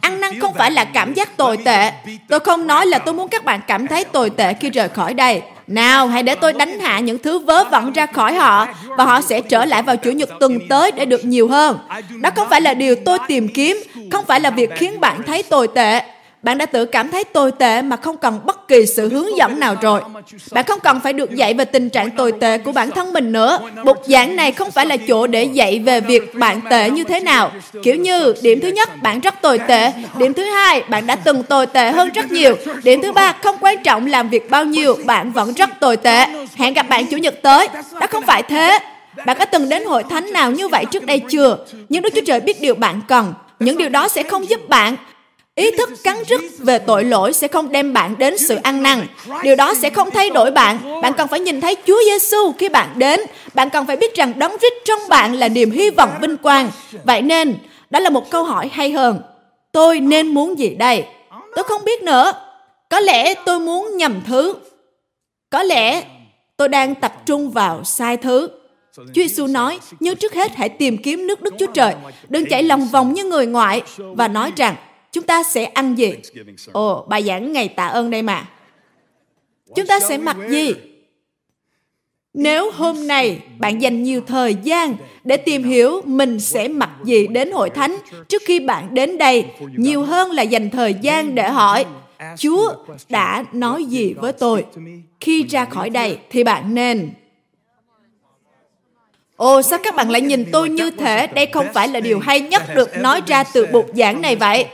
Ăn 0.02 0.22
năn 0.22 0.40
không 0.40 0.54
phải 0.54 0.72
là 0.72 0.86
cảm 0.86 1.14
giác 1.14 1.38
tồi 1.38 1.58
tệ. 1.58 1.92
tôi 2.30 2.40
không 2.40 2.68
nói 2.68 2.86
là 2.86 3.00
tôi 3.00 3.14
muốn 3.14 3.28
các 3.28 3.46
bạn 3.46 3.60
cảm 3.68 3.88
thấy 3.88 4.04
tồi 4.04 4.30
tệ 4.30 4.54
khi 4.54 4.70
rời 4.70 4.90
khỏi 4.90 5.14
đây. 5.14 5.42
nào 5.68 6.08
hãy 6.08 6.24
để 6.24 6.36
tôi 6.36 6.54
đánh 6.54 6.80
hạ 6.80 7.00
những 7.00 7.18
thứ 7.18 7.40
vớ 7.40 7.64
vẩn 7.64 7.94
ra 7.94 8.06
khỏi 8.06 8.34
họ 8.34 8.68
và 8.98 9.06
họ 9.06 9.22
sẽ 9.22 9.42
trở 9.42 9.66
lại 9.66 9.82
vào 9.82 9.96
chủ 9.96 10.12
nhật 10.12 10.30
tuần 10.40 10.60
tới 10.70 10.92
để 10.92 11.06
được 11.06 11.26
nhiều 11.26 11.48
hơn. 11.48 11.78
Đó 12.22 12.30
không 12.36 12.50
phải 12.50 12.62
là 12.62 12.74
điều 12.74 12.96
tôi 13.06 13.18
tìm 13.28 13.48
kiếm 13.48 13.78
không 14.12 14.26
phải 14.26 14.40
là 14.40 14.50
việc 14.50 14.70
khiến 14.76 15.00
bạn 15.00 15.24
thấy 15.24 15.44
tồi 15.44 15.68
tệ 15.68 16.02
bạn 16.44 16.58
đã 16.58 16.66
tự 16.66 16.86
cảm 16.86 17.12
thấy 17.12 17.24
tồi 17.24 17.52
tệ 17.52 17.82
mà 17.82 17.96
không 17.96 18.18
cần 18.18 18.40
bất 18.46 18.68
kỳ 18.68 18.86
sự 18.86 19.10
hướng 19.10 19.38
dẫn 19.38 19.60
nào 19.60 19.76
rồi. 19.82 20.02
Bạn 20.52 20.66
không 20.66 20.80
cần 20.80 21.00
phải 21.04 21.14
được 21.14 21.36
dạy 21.36 21.54
về 21.54 21.66
tình 21.66 21.90
trạng 21.90 22.12
tồi 22.12 22.32
tệ 22.32 22.58
của 22.58 22.72
bản 22.72 22.92
thân 22.92 23.14
mình 23.14 23.32
nữa. 23.32 23.60
Bục 23.86 23.98
giảng 24.08 24.36
này 24.36 24.52
không 24.52 24.72
phải 24.72 24.86
là 24.86 24.98
chỗ 25.08 25.28
để 25.28 25.44
dạy 25.44 25.80
về 25.80 26.02
việc 26.02 26.36
bạn 26.36 26.62
tệ 26.70 26.90
như 26.90 27.04
thế 27.04 27.20
nào. 27.20 27.52
Kiểu 27.84 27.96
như, 27.96 28.34
điểm 28.42 28.60
thứ 28.62 28.68
nhất, 28.68 28.90
bạn 29.02 29.20
rất 29.20 29.42
tồi 29.42 29.60
tệ. 29.68 29.92
Điểm 30.18 30.34
thứ 30.34 30.44
hai, 30.44 30.84
bạn 30.90 31.08
đã 31.08 31.16
từng 31.16 31.44
tồi 31.44 31.66
tệ 31.66 31.92
hơn 31.92 32.10
rất 32.14 32.32
nhiều. 32.32 32.56
Điểm 32.84 33.02
thứ 33.02 33.12
ba, 33.12 33.36
không 33.44 33.56
quan 33.62 33.84
trọng 33.84 34.08
làm 34.08 34.30
việc 34.30 34.50
bao 34.50 34.66
nhiêu, 34.66 34.98
bạn 35.06 35.32
vẫn 35.32 35.54
rất 35.54 35.70
tồi 35.80 35.98
tệ. 35.98 36.26
Hẹn 36.56 36.74
gặp 36.74 36.90
bạn 36.90 37.06
Chủ 37.06 37.18
nhật 37.18 37.36
tới. 37.42 37.68
Đó 38.00 38.08
không 38.10 38.24
phải 38.24 38.44
thế. 38.44 38.80
Bạn 39.26 39.38
có 39.40 39.46
từng 39.46 39.70
đến 39.70 39.86
hội 39.86 40.04
thánh 40.10 40.34
nào 40.34 40.52
như 40.52 40.68
vậy 40.68 40.86
trước 40.92 41.06
đây 41.06 41.20
chưa? 41.20 41.58
Nhưng 41.90 42.02
Đức 42.02 42.10
Chúa 42.16 42.22
Trời 42.26 42.40
biết 42.40 42.62
điều 42.62 42.76
bạn 42.76 43.02
cần. 43.08 43.34
Những 43.60 43.78
điều 43.78 43.90
đó 43.90 44.08
sẽ 44.08 44.24
không 44.24 44.50
giúp 44.50 44.70
bạn 44.70 44.96
Ý 45.56 45.72
thức 45.72 45.90
cắn 46.04 46.16
rứt 46.30 46.42
về 46.60 46.80
tội 46.80 47.04
lỗi 47.04 47.34
sẽ 47.34 47.48
không 47.48 47.72
đem 47.72 47.94
bạn 47.94 48.16
đến 48.18 48.38
sự 48.38 48.56
ăn 48.64 48.84
năn. 48.84 49.08
Điều 49.44 49.56
đó 49.56 49.74
sẽ 49.74 49.90
không 49.90 50.12
thay 50.12 50.30
đổi 50.30 50.52
bạn. 50.52 51.02
Bạn 51.02 51.14
cần 51.14 51.28
phải 51.28 51.40
nhìn 51.40 51.62
thấy 51.62 51.76
Chúa 51.88 52.02
Giêsu 52.06 52.52
khi 52.60 52.70
bạn 52.70 52.90
đến. 52.96 53.20
Bạn 53.54 53.70
cần 53.70 53.86
phải 53.88 53.98
biết 53.98 54.16
rằng 54.16 54.34
đấng 54.40 54.52
rít 54.62 54.74
trong 54.86 55.00
bạn 55.10 55.34
là 55.34 55.48
niềm 55.48 55.72
hy 55.72 55.90
vọng 55.90 56.10
vinh 56.22 56.38
quang. 56.38 56.72
Vậy 57.04 57.22
nên, 57.22 57.56
đó 57.90 58.00
là 58.00 58.10
một 58.10 58.30
câu 58.30 58.44
hỏi 58.44 58.70
hay 58.74 58.92
hơn. 58.92 59.22
Tôi 59.72 60.00
nên 60.00 60.28
muốn 60.28 60.60
gì 60.60 60.70
đây? 60.70 61.06
Tôi 61.56 61.64
không 61.64 61.86
biết 61.86 62.04
nữa. 62.04 62.32
Có 62.90 63.00
lẽ 63.00 63.34
tôi 63.34 63.60
muốn 63.60 63.98
nhầm 63.98 64.22
thứ. 64.28 64.54
Có 65.50 65.64
lẽ 65.64 66.04
tôi 66.58 66.70
đang 66.70 66.96
tập 66.96 67.14
trung 67.26 67.52
vào 67.52 67.84
sai 67.84 68.18
thứ. 68.18 68.50
Chúa 68.98 69.04
Giêsu 69.14 69.48
nói, 69.48 69.80
nhưng 70.00 70.16
trước 70.16 70.34
hết 70.34 70.56
hãy 70.56 70.70
tìm 70.70 70.98
kiếm 70.98 71.28
nước 71.28 71.42
Đức 71.42 71.54
Chúa 71.60 71.68
Trời. 71.74 71.94
Đừng 72.30 72.46
chạy 72.50 72.64
lòng 72.64 72.88
vòng 72.88 73.14
như 73.14 73.24
người 73.24 73.46
ngoại 73.46 73.82
và 73.98 74.28
nói 74.28 74.52
rằng 74.56 74.76
chúng 75.14 75.24
ta 75.24 75.44
sẽ 75.44 75.64
ăn 75.64 75.96
gì? 75.96 76.14
Ồ, 76.72 77.06
bài 77.10 77.24
giảng 77.24 77.52
ngày 77.52 77.68
tạ 77.68 77.86
ơn 77.86 78.10
đây 78.10 78.22
mà. 78.22 78.50
Chúng 79.76 79.88
ta 79.88 80.00
sẽ 80.00 80.18
mặc 80.18 80.38
gì? 80.50 80.74
Nếu 82.34 82.72
hôm 82.72 83.08
nay 83.08 83.40
bạn 83.58 83.82
dành 83.82 84.04
nhiều 84.04 84.22
thời 84.28 84.56
gian 84.64 84.96
để 85.24 85.38
tìm 85.38 85.64
hiểu 85.64 86.02
mình 86.06 86.40
sẽ 86.40 86.68
mặc 86.68 86.90
gì 87.04 87.28
đến 87.28 87.52
hội 87.52 87.70
thánh 87.70 87.98
trước 88.30 88.42
khi 88.46 88.60
bạn 88.60 88.94
đến 88.94 89.18
đây, 89.18 89.46
nhiều 89.78 90.04
hơn 90.04 90.32
là 90.32 90.44
dành 90.44 90.70
thời 90.70 90.94
gian 90.94 91.36
để 91.36 91.50
hỏi 91.50 91.86
Chúa 92.38 92.74
đã 93.10 93.44
nói 93.52 93.86
gì 93.86 94.14
với 94.14 94.34
tôi? 94.34 94.66
Khi 95.20 95.44
ra 95.44 95.66
khỏi 95.66 95.90
đây 95.90 96.18
thì 96.30 96.44
bạn 96.44 96.76
nên 96.76 97.12
Ồ, 99.36 99.62
sao 99.62 99.80
các 99.84 99.96
bạn 99.96 100.10
lại 100.10 100.22
nhìn 100.22 100.46
tôi 100.52 100.70
như 100.70 100.92
thế? 100.92 101.28
Đây 101.28 101.46
không 101.46 101.68
phải 101.74 101.88
là 101.88 102.00
điều 102.00 102.20
hay 102.20 102.42
nhất 102.42 102.64
được 102.76 102.98
nói 102.98 103.22
ra 103.28 103.44
từ 103.44 103.66
bục 103.72 103.90
giảng 103.94 104.22
này 104.22 104.36
vậy. 104.36 104.66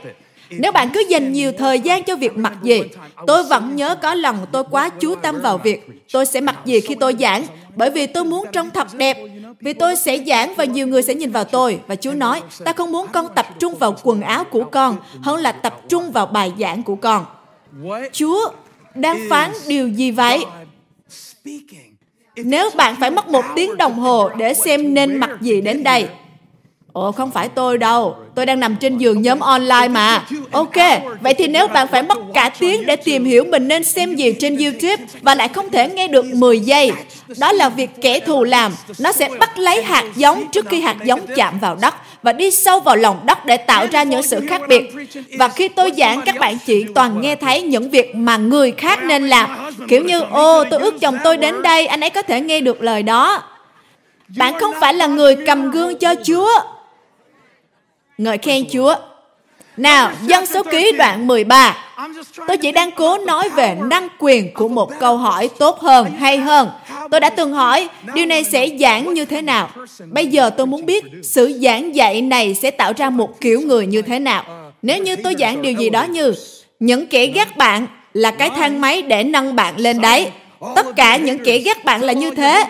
Nếu 0.50 0.72
bạn 0.72 0.90
cứ 0.94 1.04
dành 1.08 1.32
nhiều 1.32 1.52
thời 1.52 1.80
gian 1.80 2.04
cho 2.04 2.16
việc 2.16 2.36
mặc 2.36 2.52
gì, 2.62 2.82
tôi 3.26 3.44
vẫn 3.44 3.76
nhớ 3.76 3.96
có 4.02 4.14
lần 4.14 4.36
tôi 4.52 4.64
quá 4.70 4.88
chú 4.88 5.14
tâm 5.14 5.40
vào 5.40 5.58
việc 5.58 5.86
tôi 6.12 6.26
sẽ 6.26 6.40
mặc 6.40 6.56
gì 6.64 6.80
khi 6.80 6.94
tôi 6.94 7.14
giảng, 7.20 7.44
bởi 7.76 7.90
vì 7.90 8.06
tôi 8.06 8.24
muốn 8.24 8.46
trông 8.52 8.70
thật 8.70 8.94
đẹp. 8.94 9.18
Vì 9.60 9.72
tôi 9.72 9.96
sẽ 9.96 10.18
giảng 10.26 10.54
và 10.54 10.64
nhiều 10.64 10.86
người 10.86 11.02
sẽ 11.02 11.14
nhìn 11.14 11.30
vào 11.30 11.44
tôi. 11.44 11.80
Và 11.86 11.96
Chúa 11.96 12.12
nói, 12.12 12.42
ta 12.64 12.72
không 12.72 12.92
muốn 12.92 13.06
con 13.12 13.26
tập 13.34 13.46
trung 13.58 13.74
vào 13.74 13.96
quần 14.02 14.20
áo 14.20 14.44
của 14.44 14.64
con 14.64 14.96
hơn 15.22 15.40
là 15.40 15.52
tập 15.52 15.80
trung 15.88 16.12
vào 16.12 16.26
bài 16.26 16.52
giảng 16.58 16.82
của 16.82 16.96
con. 16.96 17.24
Chúa 18.12 18.50
đang 18.94 19.20
phán 19.30 19.52
điều 19.66 19.88
gì 19.88 20.10
vậy? 20.10 20.44
Nếu 22.36 22.70
bạn 22.76 22.96
phải 23.00 23.10
mất 23.10 23.28
một 23.28 23.44
tiếng 23.56 23.76
đồng 23.76 23.94
hồ 23.94 24.28
để 24.28 24.54
xem 24.54 24.94
nên 24.94 25.16
mặc 25.16 25.30
gì 25.40 25.60
đến 25.60 25.82
đây, 25.82 26.08
Ồ, 26.92 27.12
không 27.12 27.30
phải 27.30 27.48
tôi 27.48 27.78
đâu. 27.78 28.16
Tôi 28.34 28.46
đang 28.46 28.60
nằm 28.60 28.76
trên 28.76 28.98
giường 28.98 29.22
nhóm 29.22 29.40
online 29.40 29.88
mà. 29.88 30.24
Ok, 30.50 30.76
vậy 31.20 31.34
thì 31.34 31.46
nếu 31.46 31.68
bạn 31.68 31.88
phải 31.88 32.02
mất 32.02 32.18
cả 32.34 32.50
tiếng 32.58 32.86
để 32.86 32.96
tìm 32.96 33.24
hiểu 33.24 33.44
mình 33.44 33.68
nên 33.68 33.84
xem 33.84 34.16
gì 34.16 34.32
trên 34.32 34.56
YouTube 34.56 35.04
và 35.22 35.34
lại 35.34 35.48
không 35.48 35.70
thể 35.70 35.88
nghe 35.88 36.08
được 36.08 36.24
10 36.24 36.60
giây, 36.60 36.92
đó 37.38 37.52
là 37.52 37.68
việc 37.68 37.90
kẻ 38.02 38.20
thù 38.20 38.44
làm. 38.44 38.72
Nó 38.98 39.12
sẽ 39.12 39.28
bắt 39.40 39.58
lấy 39.58 39.82
hạt 39.82 40.04
giống 40.16 40.44
trước 40.52 40.66
khi 40.68 40.80
hạt 40.80 40.96
giống 41.04 41.20
chạm 41.36 41.58
vào 41.58 41.76
đất 41.80 41.94
và 42.22 42.32
đi 42.32 42.50
sâu 42.50 42.80
vào 42.80 42.96
lòng 42.96 43.20
đất 43.26 43.46
để 43.46 43.56
tạo 43.56 43.86
ra 43.92 44.02
những 44.02 44.22
sự 44.22 44.40
khác 44.48 44.62
biệt. 44.68 44.94
Và 45.38 45.48
khi 45.48 45.68
tôi 45.68 45.92
giảng, 45.98 46.22
các 46.22 46.34
bạn 46.38 46.58
chỉ 46.66 46.84
toàn 46.94 47.20
nghe 47.20 47.36
thấy 47.36 47.62
những 47.62 47.90
việc 47.90 48.14
mà 48.14 48.36
người 48.36 48.72
khác 48.72 49.02
nên 49.02 49.28
làm. 49.28 49.50
Kiểu 49.88 50.04
như, 50.04 50.20
ô, 50.20 50.64
tôi 50.64 50.80
ước 50.80 51.00
chồng 51.00 51.18
tôi 51.24 51.36
đến 51.36 51.62
đây, 51.62 51.86
anh 51.86 52.00
ấy 52.00 52.10
có 52.10 52.22
thể 52.22 52.40
nghe 52.40 52.60
được 52.60 52.82
lời 52.82 53.02
đó. 53.02 53.42
Bạn 54.36 54.58
không 54.60 54.74
phải 54.80 54.94
là 54.94 55.06
người 55.06 55.36
cầm 55.46 55.70
gương 55.70 55.98
cho 55.98 56.14
Chúa, 56.24 56.50
Ngợi 58.20 58.38
khen 58.38 58.64
Chúa. 58.72 58.94
Nào, 59.76 60.12
dân 60.26 60.46
số 60.46 60.62
ký 60.62 60.92
đoạn 60.98 61.26
13. 61.26 61.76
Tôi 62.48 62.56
chỉ 62.56 62.72
đang 62.72 62.90
cố 62.90 63.18
nói 63.18 63.48
về 63.48 63.76
năng 63.90 64.08
quyền 64.18 64.54
của 64.54 64.68
một 64.68 64.90
câu 65.00 65.16
hỏi 65.16 65.50
tốt 65.58 65.80
hơn, 65.80 66.10
hay 66.18 66.38
hơn. 66.38 66.68
Tôi 67.10 67.20
đã 67.20 67.30
từng 67.30 67.52
hỏi, 67.52 67.88
điều 68.14 68.26
này 68.26 68.44
sẽ 68.44 68.68
giảng 68.80 69.14
như 69.14 69.24
thế 69.24 69.42
nào? 69.42 69.70
Bây 70.10 70.26
giờ 70.26 70.50
tôi 70.50 70.66
muốn 70.66 70.86
biết 70.86 71.04
sự 71.22 71.58
giảng 71.62 71.94
dạy 71.94 72.22
này 72.22 72.54
sẽ 72.54 72.70
tạo 72.70 72.92
ra 72.96 73.10
một 73.10 73.40
kiểu 73.40 73.60
người 73.60 73.86
như 73.86 74.02
thế 74.02 74.18
nào. 74.18 74.44
Nếu 74.82 74.98
như 74.98 75.16
tôi 75.16 75.34
giảng 75.38 75.62
điều 75.62 75.72
gì 75.72 75.90
đó 75.90 76.04
như, 76.04 76.34
những 76.80 77.06
kẻ 77.06 77.26
ghét 77.26 77.56
bạn 77.56 77.86
là 78.12 78.30
cái 78.30 78.50
thang 78.50 78.80
máy 78.80 79.02
để 79.02 79.24
nâng 79.24 79.56
bạn 79.56 79.76
lên 79.76 80.00
đấy. 80.00 80.28
Tất 80.76 80.86
cả 80.96 81.16
những 81.16 81.38
kẻ 81.44 81.58
ghét 81.58 81.84
bạn 81.84 82.02
là 82.02 82.12
như 82.12 82.30
thế. 82.30 82.64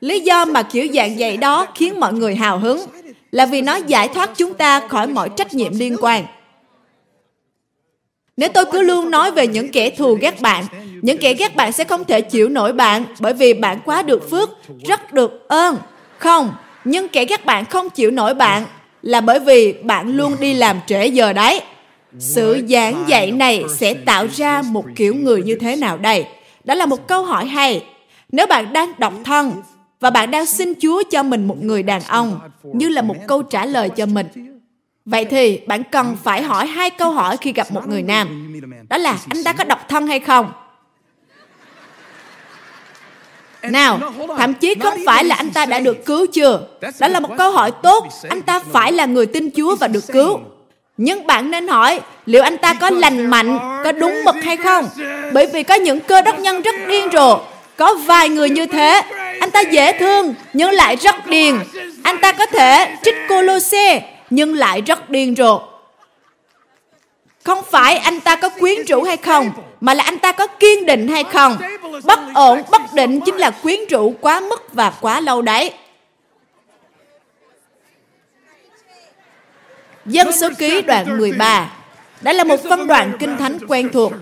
Lý 0.00 0.20
do 0.20 0.44
mà 0.44 0.62
kiểu 0.62 0.86
dạng 0.94 1.18
dạy 1.18 1.36
đó 1.36 1.66
khiến 1.74 2.00
mọi 2.00 2.12
người 2.12 2.34
hào 2.34 2.58
hứng 2.58 2.80
là 3.30 3.46
vì 3.46 3.62
nó 3.62 3.76
giải 3.76 4.08
thoát 4.08 4.30
chúng 4.36 4.54
ta 4.54 4.80
khỏi 4.88 5.06
mọi 5.06 5.28
trách 5.36 5.54
nhiệm 5.54 5.78
liên 5.78 5.96
quan. 6.00 6.24
Nếu 8.36 8.48
tôi 8.48 8.64
cứ 8.72 8.82
luôn 8.82 9.10
nói 9.10 9.30
về 9.30 9.46
những 9.46 9.72
kẻ 9.72 9.90
thù 9.90 10.18
ghét 10.20 10.40
bạn, 10.40 10.64
những 11.02 11.18
kẻ 11.18 11.34
ghét 11.34 11.56
bạn 11.56 11.72
sẽ 11.72 11.84
không 11.84 12.04
thể 12.04 12.20
chịu 12.20 12.48
nổi 12.48 12.72
bạn 12.72 13.04
bởi 13.20 13.32
vì 13.32 13.54
bạn 13.54 13.80
quá 13.84 14.02
được 14.02 14.30
phước, 14.30 14.50
rất 14.84 15.12
được 15.12 15.48
ơn. 15.48 15.76
Không, 16.18 16.52
nhưng 16.84 17.08
kẻ 17.08 17.24
ghét 17.24 17.44
bạn 17.44 17.64
không 17.64 17.90
chịu 17.90 18.10
nổi 18.10 18.34
bạn 18.34 18.64
là 19.02 19.20
bởi 19.20 19.40
vì 19.40 19.72
bạn 19.72 20.16
luôn 20.16 20.36
đi 20.40 20.54
làm 20.54 20.80
trễ 20.86 21.06
giờ 21.06 21.32
đấy. 21.32 21.60
Sự 22.18 22.62
giảng 22.68 23.04
dạy 23.06 23.30
này 23.30 23.64
sẽ 23.76 23.94
tạo 23.94 24.26
ra 24.36 24.62
một 24.62 24.84
kiểu 24.96 25.14
người 25.14 25.42
như 25.42 25.56
thế 25.60 25.76
nào 25.76 25.98
đây? 25.98 26.24
Đó 26.64 26.74
là 26.74 26.86
một 26.86 27.08
câu 27.08 27.24
hỏi 27.24 27.46
hay. 27.46 27.84
Nếu 28.32 28.46
bạn 28.46 28.72
đang 28.72 28.92
độc 28.98 29.12
thân 29.24 29.52
và 30.00 30.10
bạn 30.10 30.30
đang 30.30 30.46
xin 30.46 30.72
Chúa 30.82 31.02
cho 31.10 31.22
mình 31.22 31.48
một 31.48 31.62
người 31.62 31.82
đàn 31.82 32.02
ông 32.02 32.40
như 32.62 32.88
là 32.88 33.02
một 33.02 33.16
câu 33.28 33.42
trả 33.42 33.64
lời 33.64 33.88
cho 33.88 34.06
mình. 34.06 34.26
Vậy 35.04 35.24
thì 35.24 35.60
bạn 35.66 35.82
cần 35.90 36.16
phải 36.24 36.42
hỏi 36.42 36.66
hai 36.66 36.90
câu 36.90 37.10
hỏi 37.10 37.36
khi 37.36 37.52
gặp 37.52 37.72
một 37.72 37.88
người 37.88 38.02
nam. 38.02 38.52
Đó 38.88 38.98
là 38.98 39.18
anh 39.28 39.44
ta 39.44 39.52
có 39.52 39.64
độc 39.64 39.88
thân 39.88 40.06
hay 40.06 40.20
không? 40.20 40.52
Nào, 43.62 44.00
thậm 44.38 44.54
chí 44.54 44.74
không 44.74 44.94
phải 45.06 45.24
là 45.24 45.34
anh 45.34 45.50
ta 45.50 45.66
đã 45.66 45.80
được 45.80 46.04
cứu 46.06 46.26
chưa. 46.26 46.60
Đó 47.00 47.08
là 47.08 47.20
một 47.20 47.30
câu 47.38 47.50
hỏi 47.50 47.70
tốt. 47.82 48.04
Anh 48.28 48.42
ta 48.42 48.60
phải 48.72 48.92
là 48.92 49.06
người 49.06 49.26
tin 49.26 49.50
Chúa 49.56 49.76
và 49.76 49.88
được 49.88 50.04
cứu. 50.12 50.40
Nhưng 50.96 51.26
bạn 51.26 51.50
nên 51.50 51.68
hỏi 51.68 52.00
liệu 52.26 52.42
anh 52.42 52.58
ta 52.58 52.74
có 52.74 52.90
lành 52.90 53.26
mạnh, 53.26 53.58
có 53.84 53.92
đúng 53.92 54.24
mực 54.24 54.34
hay 54.42 54.56
không? 54.56 54.88
Bởi 55.32 55.46
vì 55.46 55.62
có 55.62 55.74
những 55.74 56.00
cơ 56.00 56.22
đốc 56.22 56.38
nhân 56.38 56.62
rất 56.62 56.74
điên 56.88 57.08
rồ. 57.12 57.38
Có 57.76 57.94
vài 57.94 58.28
người 58.28 58.50
như 58.50 58.66
thế 58.66 59.02
anh 59.40 59.50
ta 59.50 59.60
dễ 59.60 59.98
thương 59.98 60.34
nhưng 60.52 60.70
lại 60.70 60.96
rất 60.96 61.26
điên. 61.26 61.60
Anh 62.02 62.18
ta 62.20 62.32
có 62.32 62.46
thể 62.46 62.96
trích 63.02 63.14
cô 63.28 63.42
lô 63.42 63.58
xe, 63.58 64.02
nhưng 64.30 64.54
lại 64.54 64.80
rất 64.80 65.10
điên 65.10 65.34
rồ. 65.36 65.60
Không 67.44 67.62
phải 67.70 67.96
anh 67.96 68.20
ta 68.20 68.36
có 68.36 68.48
quyến 68.48 68.84
rũ 68.84 69.02
hay 69.02 69.16
không, 69.16 69.50
mà 69.80 69.94
là 69.94 70.04
anh 70.04 70.18
ta 70.18 70.32
có 70.32 70.46
kiên 70.46 70.86
định 70.86 71.08
hay 71.08 71.24
không. 71.24 71.56
Bất 72.04 72.20
ổn, 72.34 72.62
bất 72.70 72.82
định 72.94 73.20
chính 73.20 73.36
là 73.36 73.50
quyến 73.50 73.80
rũ 73.90 74.14
quá 74.20 74.40
mức 74.40 74.74
và 74.74 74.92
quá 75.00 75.20
lâu 75.20 75.42
đấy. 75.42 75.72
Dân 80.06 80.32
số 80.32 80.48
ký 80.58 80.82
đoạn 80.82 81.18
13 81.18 81.70
Đây 82.20 82.34
là 82.34 82.44
một 82.44 82.60
phân 82.68 82.86
đoạn 82.86 83.12
kinh 83.18 83.36
thánh 83.36 83.58
quen 83.68 83.88
thuộc 83.92 84.12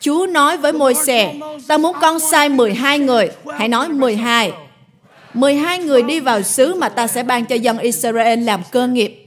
Chúa 0.00 0.26
nói 0.26 0.56
với 0.56 0.72
môi 0.72 0.94
xe, 0.94 1.34
ta 1.68 1.78
muốn 1.78 1.96
con 2.00 2.18
sai 2.18 2.48
12 2.48 2.98
người, 2.98 3.28
hãy 3.58 3.68
nói 3.68 3.88
12. 3.88 4.52
12 5.34 5.78
người 5.78 6.02
đi 6.02 6.20
vào 6.20 6.42
xứ 6.42 6.74
mà 6.74 6.88
ta 6.88 7.06
sẽ 7.06 7.22
ban 7.22 7.44
cho 7.44 7.56
dân 7.56 7.78
Israel 7.78 8.42
làm 8.42 8.60
cơ 8.70 8.86
nghiệp. 8.86 9.24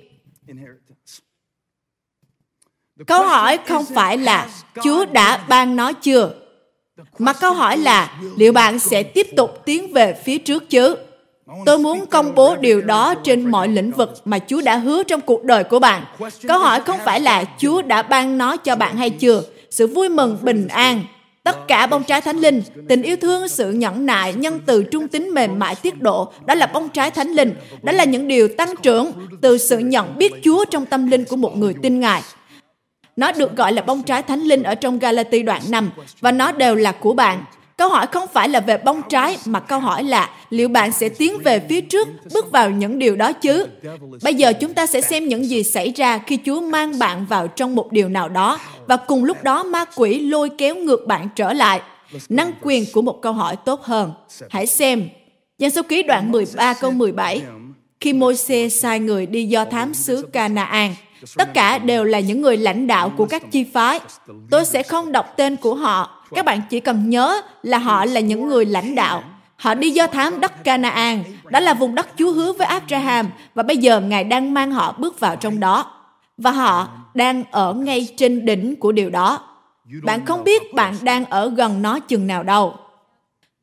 Câu 3.08 3.24
hỏi 3.24 3.60
không 3.68 3.86
phải 3.86 4.18
là 4.18 4.50
Chúa 4.84 5.06
đã 5.06 5.38
ban 5.50 5.76
nó 5.76 5.94
chưa, 5.94 6.34
mà 7.18 7.34
câu 7.34 7.54
hỏi 7.54 7.78
là 7.78 8.20
liệu 8.38 8.54
bạn 8.54 8.80
sẽ 8.80 9.04
tiếp 9.04 9.28
tục 9.38 9.62
tiến 9.66 9.94
về 9.94 10.14
phía 10.24 10.38
trước 10.38 10.70
chứ? 10.70 10.96
Tôi 11.66 11.78
muốn 11.78 12.06
công 12.06 12.36
bố 12.36 12.56
điều 12.56 12.82
đó 12.82 13.14
trên 13.24 13.52
mọi 13.52 13.68
lĩnh 13.68 13.92
vực 13.92 14.14
mà 14.26 14.40
Chúa 14.40 14.62
đã 14.62 14.78
hứa 14.78 15.04
trong 15.04 15.22
cuộc 15.22 15.44
đời 15.44 15.64
của 15.64 15.80
bạn. 15.80 16.06
Câu 16.48 16.60
hỏi 16.60 16.82
không 16.82 17.00
phải 17.06 17.20
là 17.20 17.44
Chúa 17.58 17.82
đã 17.82 18.02
ban 18.02 18.38
nó 18.38 18.58
cho 18.58 18.76
bạn 18.76 18.98
hay 18.98 19.10
chưa, 19.10 19.44
sự 19.72 19.88
vui 19.88 20.10
mừng, 20.10 20.38
bình 20.42 20.68
an. 20.68 21.04
Tất 21.44 21.68
cả 21.68 21.88
bông 21.88 22.04
trái 22.04 22.22
thánh 22.22 22.38
linh, 22.38 22.62
tình 22.90 23.02
yêu 23.02 23.16
thương, 23.22 23.48
sự 23.48 23.72
nhẫn 23.72 24.06
nại, 24.06 24.34
nhân 24.34 24.60
từ 24.66 24.84
trung 24.84 25.08
tính 25.08 25.30
mềm 25.34 25.60
mại 25.60 25.76
tiết 25.76 26.02
độ, 26.02 26.34
đó 26.46 26.56
là 26.56 26.66
bông 26.66 26.90
trái 26.90 27.12
thánh 27.12 27.30
linh. 27.30 27.54
Đó 27.82 27.92
là 27.92 28.04
những 28.04 28.28
điều 28.28 28.48
tăng 28.48 28.76
trưởng 28.82 29.12
từ 29.42 29.58
sự 29.58 29.78
nhận 29.78 30.18
biết 30.18 30.34
chúa 30.44 30.66
trong 30.66 30.86
tâm 30.86 31.12
linh 31.12 31.26
của 31.26 31.36
một 31.36 31.58
người 31.58 31.74
tin 31.82 32.00
ngài. 32.00 32.22
Nó 33.16 33.32
được 33.32 33.56
gọi 33.56 33.74
là 33.74 33.82
bông 33.82 34.04
trái 34.04 34.24
thánh 34.24 34.42
linh 34.42 34.64
ở 34.64 34.76
trong 34.76 35.00
Galati 35.00 35.44
đoạn 35.44 35.62
5 35.70 35.92
và 36.22 36.32
nó 36.32 36.52
đều 36.52 36.76
là 36.76 36.92
của 36.92 37.14
bạn. 37.14 37.44
Câu 37.82 37.90
hỏi 37.90 38.08
không 38.12 38.28
phải 38.34 38.50
là 38.50 38.60
về 38.60 38.78
bóng 38.78 39.02
trái 39.10 39.38
mà 39.46 39.60
câu 39.60 39.80
hỏi 39.80 40.04
là 40.04 40.30
liệu 40.50 40.70
bạn 40.70 40.92
sẽ 40.92 41.10
tiến 41.10 41.38
về 41.44 41.60
phía 41.70 41.82
trước 41.82 42.08
bước 42.34 42.52
vào 42.52 42.70
những 42.70 43.00
điều 43.00 43.16
đó 43.16 43.34
chứ? 43.34 43.68
Bây 44.24 44.36
giờ 44.36 44.54
chúng 44.54 44.74
ta 44.74 44.86
sẽ 44.86 45.02
xem 45.02 45.28
những 45.28 45.46
gì 45.46 45.64
xảy 45.64 45.92
ra 45.96 46.18
khi 46.18 46.40
Chúa 46.46 46.62
mang 46.62 47.00
bạn 47.00 47.26
vào 47.26 47.48
trong 47.48 47.76
một 47.76 47.92
điều 47.92 48.10
nào 48.10 48.30
đó 48.30 48.60
và 48.88 48.98
cùng 48.98 49.24
lúc 49.24 49.44
đó 49.44 49.64
ma 49.64 49.86
quỷ 49.96 50.20
lôi 50.20 50.50
kéo 50.58 50.76
ngược 50.76 51.08
bạn 51.08 51.28
trở 51.36 51.54
lại. 51.54 51.82
Năng 52.30 52.52
quyền 52.62 52.86
của 52.94 53.02
một 53.02 53.22
câu 53.22 53.34
hỏi 53.34 53.56
tốt 53.56 53.84
hơn. 53.84 54.14
Hãy 54.50 54.68
xem. 54.68 55.10
Giang 55.58 55.72
số 55.72 55.82
ký 55.84 56.04
đoạn 56.04 56.32
13 56.32 56.74
câu 56.74 56.92
17. 56.92 57.42
Khi 58.00 58.14
Môi-se 58.14 58.70
sai 58.70 59.00
người 59.00 59.26
đi 59.26 59.46
do 59.46 59.66
thám 59.66 59.94
xứ 59.94 60.22
Canaan, 60.34 60.96
Tất 61.38 61.54
cả 61.54 61.78
đều 61.78 62.04
là 62.04 62.20
những 62.20 62.42
người 62.42 62.58
lãnh 62.58 62.88
đạo 62.88 63.12
của 63.18 63.26
các 63.26 63.52
chi 63.52 63.66
phái. 63.74 64.00
Tôi 64.52 64.66
sẽ 64.66 64.84
không 64.84 65.12
đọc 65.12 65.34
tên 65.38 65.56
của 65.56 65.76
họ. 65.76 66.24
Các 66.32 66.46
bạn 66.46 66.62
chỉ 66.70 66.80
cần 66.80 67.10
nhớ 67.10 67.42
là 67.64 67.78
họ 67.78 68.06
là 68.06 68.20
những 68.20 68.48
người 68.48 68.66
lãnh 68.66 68.96
đạo. 68.96 69.24
Họ 69.56 69.76
đi 69.76 69.90
do 69.90 70.08
thám 70.08 70.40
đất 70.40 70.64
Canaan, 70.64 71.24
đó 71.50 71.60
là 71.60 71.74
vùng 71.74 71.96
đất 71.96 72.08
Chúa 72.18 72.32
hứa 72.32 72.54
với 72.54 72.68
Abraham, 72.68 73.30
và 73.56 73.64
bây 73.64 73.78
giờ 73.78 74.00
Ngài 74.00 74.24
đang 74.24 74.54
mang 74.54 74.72
họ 74.72 74.96
bước 74.98 75.20
vào 75.20 75.36
trong 75.36 75.60
đó. 75.60 75.86
Và 76.38 76.52
họ 76.52 76.88
đang 77.14 77.44
ở 77.52 77.74
ngay 77.74 78.08
trên 78.18 78.46
đỉnh 78.46 78.76
của 78.76 78.92
điều 78.92 79.10
đó. 79.10 79.40
Bạn 80.04 80.26
không 80.26 80.44
biết 80.44 80.74
bạn 80.74 80.96
đang 81.02 81.26
ở 81.26 81.50
gần 81.50 81.82
nó 81.82 82.00
chừng 82.00 82.28
nào 82.28 82.44
đâu. 82.44 82.76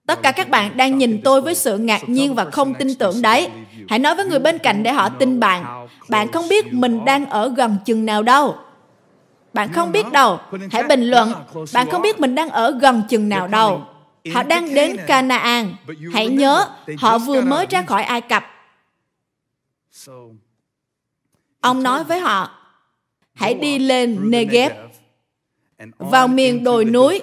Tất 0.09 0.23
cả 0.23 0.33
các 0.33 0.49
bạn 0.49 0.77
đang 0.77 0.99
nhìn 0.99 1.21
tôi 1.25 1.41
với 1.41 1.55
sự 1.55 1.79
ngạc 1.79 2.09
nhiên 2.09 2.35
và 2.35 2.45
không 2.45 2.75
tin 2.75 2.95
tưởng 2.95 3.23
đấy. 3.23 3.49
Hãy 3.89 3.99
nói 3.99 4.15
với 4.15 4.25
người 4.25 4.39
bên 4.39 4.59
cạnh 4.59 4.83
để 4.83 4.93
họ 4.93 5.09
tin 5.09 5.41
bạn. 5.41 5.89
Bạn 6.09 6.33
không 6.33 6.49
biết 6.49 6.73
mình 6.73 7.05
đang 7.05 7.27
ở 7.27 7.53
gần 7.57 7.77
chừng 7.85 8.07
nào 8.07 8.23
đâu. 8.23 8.57
Bạn 9.53 9.73
không 9.73 9.93
biết 9.93 10.13
đâu. 10.13 10.39
Hãy 10.71 10.83
bình 10.83 11.05
luận. 11.05 11.33
Bạn 11.75 11.91
không 11.91 12.03
biết 12.03 12.21
mình 12.21 12.35
đang 12.35 12.51
ở 12.51 12.79
gần 12.81 13.03
chừng 13.09 13.29
nào 13.29 13.49
đâu. 13.49 13.83
Họ 14.35 14.43
đang 14.43 14.75
đến 14.75 14.97
Canaan. 15.07 15.75
Hãy 16.13 16.29
nhớ, 16.29 16.69
họ 16.99 17.19
vừa 17.19 17.41
mới 17.41 17.67
ra 17.71 17.83
khỏi 17.83 18.03
Ai 18.03 18.21
Cập. 18.21 18.45
Ông 21.61 21.83
nói 21.83 22.05
với 22.05 22.21
họ, 22.21 22.51
hãy 23.35 23.55
đi 23.55 23.79
lên 23.79 24.31
Negev, 24.31 24.73
vào 25.99 26.29
miền 26.29 26.65
đồi 26.65 26.85
núi, 26.85 27.21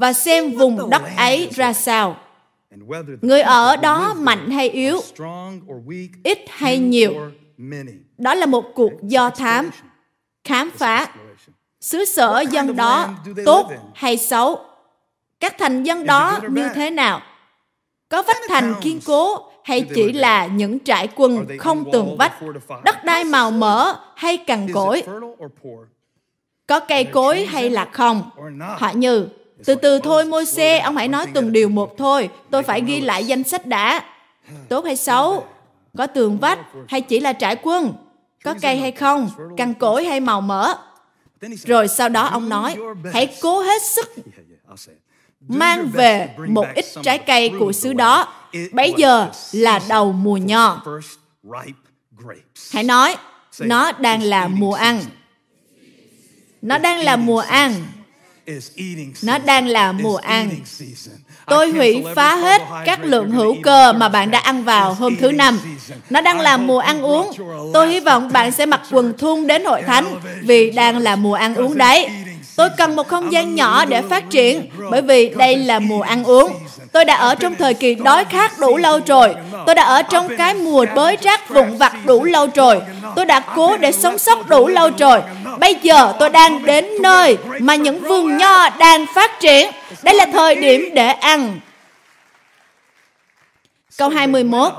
và 0.00 0.12
xem 0.12 0.52
vùng 0.52 0.90
đất 0.90 1.02
ấy 1.16 1.48
ra 1.52 1.72
sao. 1.72 2.16
Người 3.22 3.40
ở 3.40 3.76
đó 3.76 4.14
mạnh 4.14 4.50
hay 4.50 4.70
yếu, 4.70 5.00
ít 6.24 6.38
hay 6.48 6.78
nhiều. 6.78 7.14
Đó 8.18 8.34
là 8.34 8.46
một 8.46 8.64
cuộc 8.74 8.92
do 9.02 9.30
thám, 9.30 9.70
khám 10.44 10.70
phá. 10.70 11.08
Xứ 11.80 12.04
sở 12.04 12.44
dân 12.50 12.76
đó 12.76 13.08
tốt 13.44 13.70
hay 13.94 14.16
xấu? 14.16 14.60
Các 15.40 15.58
thành 15.58 15.82
dân 15.82 16.06
đó 16.06 16.40
như 16.50 16.68
thế 16.74 16.90
nào? 16.90 17.20
Có 18.08 18.22
vách 18.22 18.40
thành 18.48 18.74
kiên 18.80 19.00
cố 19.06 19.50
hay 19.64 19.86
chỉ 19.94 20.12
là 20.12 20.46
những 20.46 20.80
trại 20.80 21.08
quân 21.16 21.46
không 21.58 21.90
tường 21.92 22.16
vách, 22.18 22.32
đất 22.84 23.04
đai 23.04 23.24
màu 23.24 23.50
mỡ 23.50 23.94
hay 24.16 24.36
cằn 24.36 24.72
cỗi? 24.72 25.02
Có 26.66 26.80
cây 26.80 27.04
cối 27.04 27.46
hay 27.46 27.70
là 27.70 27.84
không? 27.84 28.30
Họ 28.78 28.90
như, 28.94 29.28
từ 29.66 29.74
từ 29.74 29.98
thôi 29.98 30.24
môi 30.24 30.46
xe, 30.46 30.78
ông 30.78 30.96
hãy 30.96 31.08
nói 31.08 31.26
từng 31.34 31.52
điều 31.52 31.68
một 31.68 31.98
thôi, 31.98 32.30
tôi 32.50 32.62
phải 32.62 32.82
ghi 32.86 33.00
lại 33.00 33.24
danh 33.24 33.44
sách 33.44 33.66
đã. 33.66 34.04
Tốt 34.68 34.84
hay 34.84 34.96
xấu? 34.96 35.46
Có 35.98 36.06
tường 36.06 36.38
vách 36.38 36.58
hay 36.88 37.00
chỉ 37.00 37.20
là 37.20 37.32
trại 37.32 37.56
quân? 37.62 37.94
Có 38.44 38.54
cây 38.62 38.76
hay 38.76 38.92
không? 38.92 39.30
Cằn 39.56 39.74
cỗi 39.74 40.04
hay 40.04 40.20
màu 40.20 40.40
mỡ? 40.40 40.74
Rồi 41.64 41.88
sau 41.88 42.08
đó 42.08 42.26
ông 42.26 42.48
nói, 42.48 42.76
hãy 43.12 43.36
cố 43.42 43.60
hết 43.60 43.82
sức 43.82 44.14
mang 45.48 45.90
về 45.92 46.34
một 46.48 46.66
ít 46.74 46.84
trái 47.02 47.18
cây 47.18 47.52
của 47.58 47.72
xứ 47.72 47.92
đó. 47.92 48.34
Bây 48.72 48.94
giờ 48.96 49.28
là 49.52 49.80
đầu 49.88 50.12
mùa 50.12 50.36
nho. 50.36 50.82
Hãy 52.72 52.84
nói, 52.84 53.16
nó 53.58 53.92
đang 53.92 54.22
là 54.22 54.48
mùa 54.48 54.74
ăn. 54.74 55.00
Nó 56.62 56.78
đang 56.78 56.98
là 56.98 57.16
mùa 57.16 57.40
ăn. 57.40 57.74
Nó 59.22 59.38
đang 59.38 59.66
là 59.66 59.92
mùa 59.92 60.16
ăn. 60.16 60.50
Tôi 61.46 61.70
hủy 61.70 62.04
phá 62.14 62.36
hết 62.36 62.62
các 62.84 63.04
lượng 63.04 63.30
hữu 63.30 63.56
cơ 63.62 63.92
mà 63.92 64.08
bạn 64.08 64.30
đã 64.30 64.38
ăn 64.38 64.64
vào 64.64 64.94
hôm 64.94 65.16
thứ 65.16 65.32
năm. 65.32 65.60
Nó 66.10 66.20
đang 66.20 66.40
là 66.40 66.56
mùa 66.56 66.78
ăn 66.78 67.02
uống. 67.02 67.30
Tôi 67.74 67.88
hy 67.88 68.00
vọng 68.00 68.32
bạn 68.32 68.52
sẽ 68.52 68.66
mặc 68.66 68.80
quần 68.90 69.18
thun 69.18 69.46
đến 69.46 69.64
hội 69.64 69.82
thánh 69.82 70.20
vì 70.42 70.70
đang 70.70 70.98
là 70.98 71.16
mùa 71.16 71.34
ăn 71.34 71.54
uống 71.54 71.78
đấy. 71.78 72.08
Tôi 72.56 72.68
cần 72.76 72.96
một 72.96 73.08
không 73.08 73.32
gian 73.32 73.54
nhỏ 73.54 73.84
để 73.84 74.02
phát 74.02 74.30
triển, 74.30 74.70
bởi 74.90 75.02
vì 75.02 75.28
đây 75.28 75.56
là 75.56 75.78
mùa 75.78 76.02
ăn 76.02 76.24
uống. 76.24 76.52
Tôi 76.92 77.04
đã 77.04 77.14
ở 77.14 77.34
trong 77.34 77.54
thời 77.54 77.74
kỳ 77.74 77.94
đói 77.94 78.24
khát 78.24 78.58
đủ 78.58 78.76
lâu 78.76 79.00
rồi. 79.06 79.34
Tôi 79.66 79.74
đã 79.74 79.82
ở 79.82 80.02
trong 80.02 80.36
cái 80.36 80.54
mùa 80.54 80.86
bới 80.94 81.16
rác 81.22 81.48
vụn 81.48 81.76
vặt 81.76 81.92
đủ 82.04 82.24
lâu 82.24 82.46
rồi. 82.54 82.80
Tôi 83.16 83.26
đã 83.26 83.40
cố 83.40 83.76
để 83.76 83.92
sống 83.92 84.18
sót 84.18 84.48
đủ 84.48 84.68
lâu 84.68 84.90
rồi. 84.98 85.22
Bây 85.58 85.74
giờ 85.82 86.12
tôi 86.18 86.30
đang 86.30 86.64
đến 86.64 86.86
nơi 87.00 87.38
mà 87.60 87.74
những 87.74 88.00
vườn 88.00 88.36
nho 88.36 88.68
đang 88.68 89.06
phát 89.14 89.40
triển. 89.40 89.70
Đây 90.02 90.14
là 90.14 90.26
thời 90.32 90.54
điểm 90.54 90.90
để 90.94 91.06
ăn. 91.08 91.60
Câu 93.98 94.08
21 94.08 94.72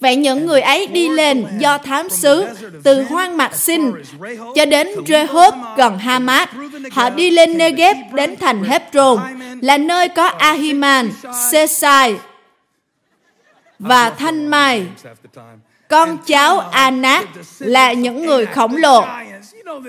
Vậy 0.00 0.16
những 0.16 0.46
người 0.46 0.60
ấy 0.60 0.86
đi 0.86 1.08
lên 1.08 1.46
do 1.58 1.78
thám 1.78 2.08
sứ 2.08 2.46
từ 2.84 3.02
hoang 3.02 3.36
mạc 3.36 3.54
sinh 3.54 3.92
cho 4.54 4.64
đến 4.64 4.88
Rehob 5.06 5.54
gần 5.76 5.98
Hamat. 5.98 6.50
Họ 6.92 7.10
đi 7.10 7.30
lên 7.30 7.58
Negev 7.58 7.96
đến 8.12 8.36
thành 8.36 8.64
Hebron, 8.64 9.18
là 9.60 9.78
nơi 9.78 10.08
có 10.08 10.26
Ahiman, 10.26 11.10
Sesai 11.50 12.14
và 13.78 14.10
Thanh 14.10 14.46
Mai. 14.46 14.86
Con 15.88 16.18
cháu 16.26 16.58
Anak 16.58 17.28
là 17.58 17.92
những 17.92 18.26
người 18.26 18.46
khổng 18.46 18.76
lồ. 18.76 19.04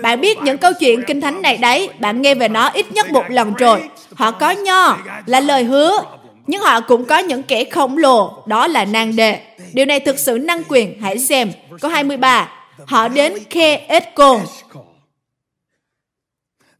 Bạn 0.02 0.20
biết 0.20 0.38
những 0.42 0.58
câu 0.58 0.72
chuyện 0.80 1.04
kinh 1.06 1.20
thánh 1.20 1.42
này 1.42 1.56
đấy, 1.56 1.88
bạn 2.00 2.22
nghe 2.22 2.34
về 2.34 2.48
nó 2.48 2.68
ít 2.68 2.92
nhất 2.92 3.10
một 3.10 3.24
lần 3.28 3.54
rồi. 3.54 3.82
Họ 4.14 4.30
có 4.30 4.50
nho, 4.50 4.98
là 5.26 5.40
lời 5.40 5.64
hứa, 5.64 6.02
nhưng 6.46 6.62
họ 6.62 6.80
cũng 6.80 7.04
có 7.04 7.18
những 7.18 7.42
kẻ 7.42 7.64
khổng 7.64 7.98
lồ, 7.98 8.42
đó 8.46 8.66
là 8.66 8.84
nang 8.84 9.16
đề. 9.16 9.40
Điều 9.72 9.86
này 9.86 10.00
thực 10.00 10.18
sự 10.18 10.38
năng 10.38 10.62
quyền, 10.68 11.00
hãy 11.00 11.18
xem. 11.18 11.52
Câu 11.80 11.90
23, 11.90 12.48
họ 12.86 13.08
đến 13.08 13.34
Khe 13.50 13.76
Escon. 13.76 14.40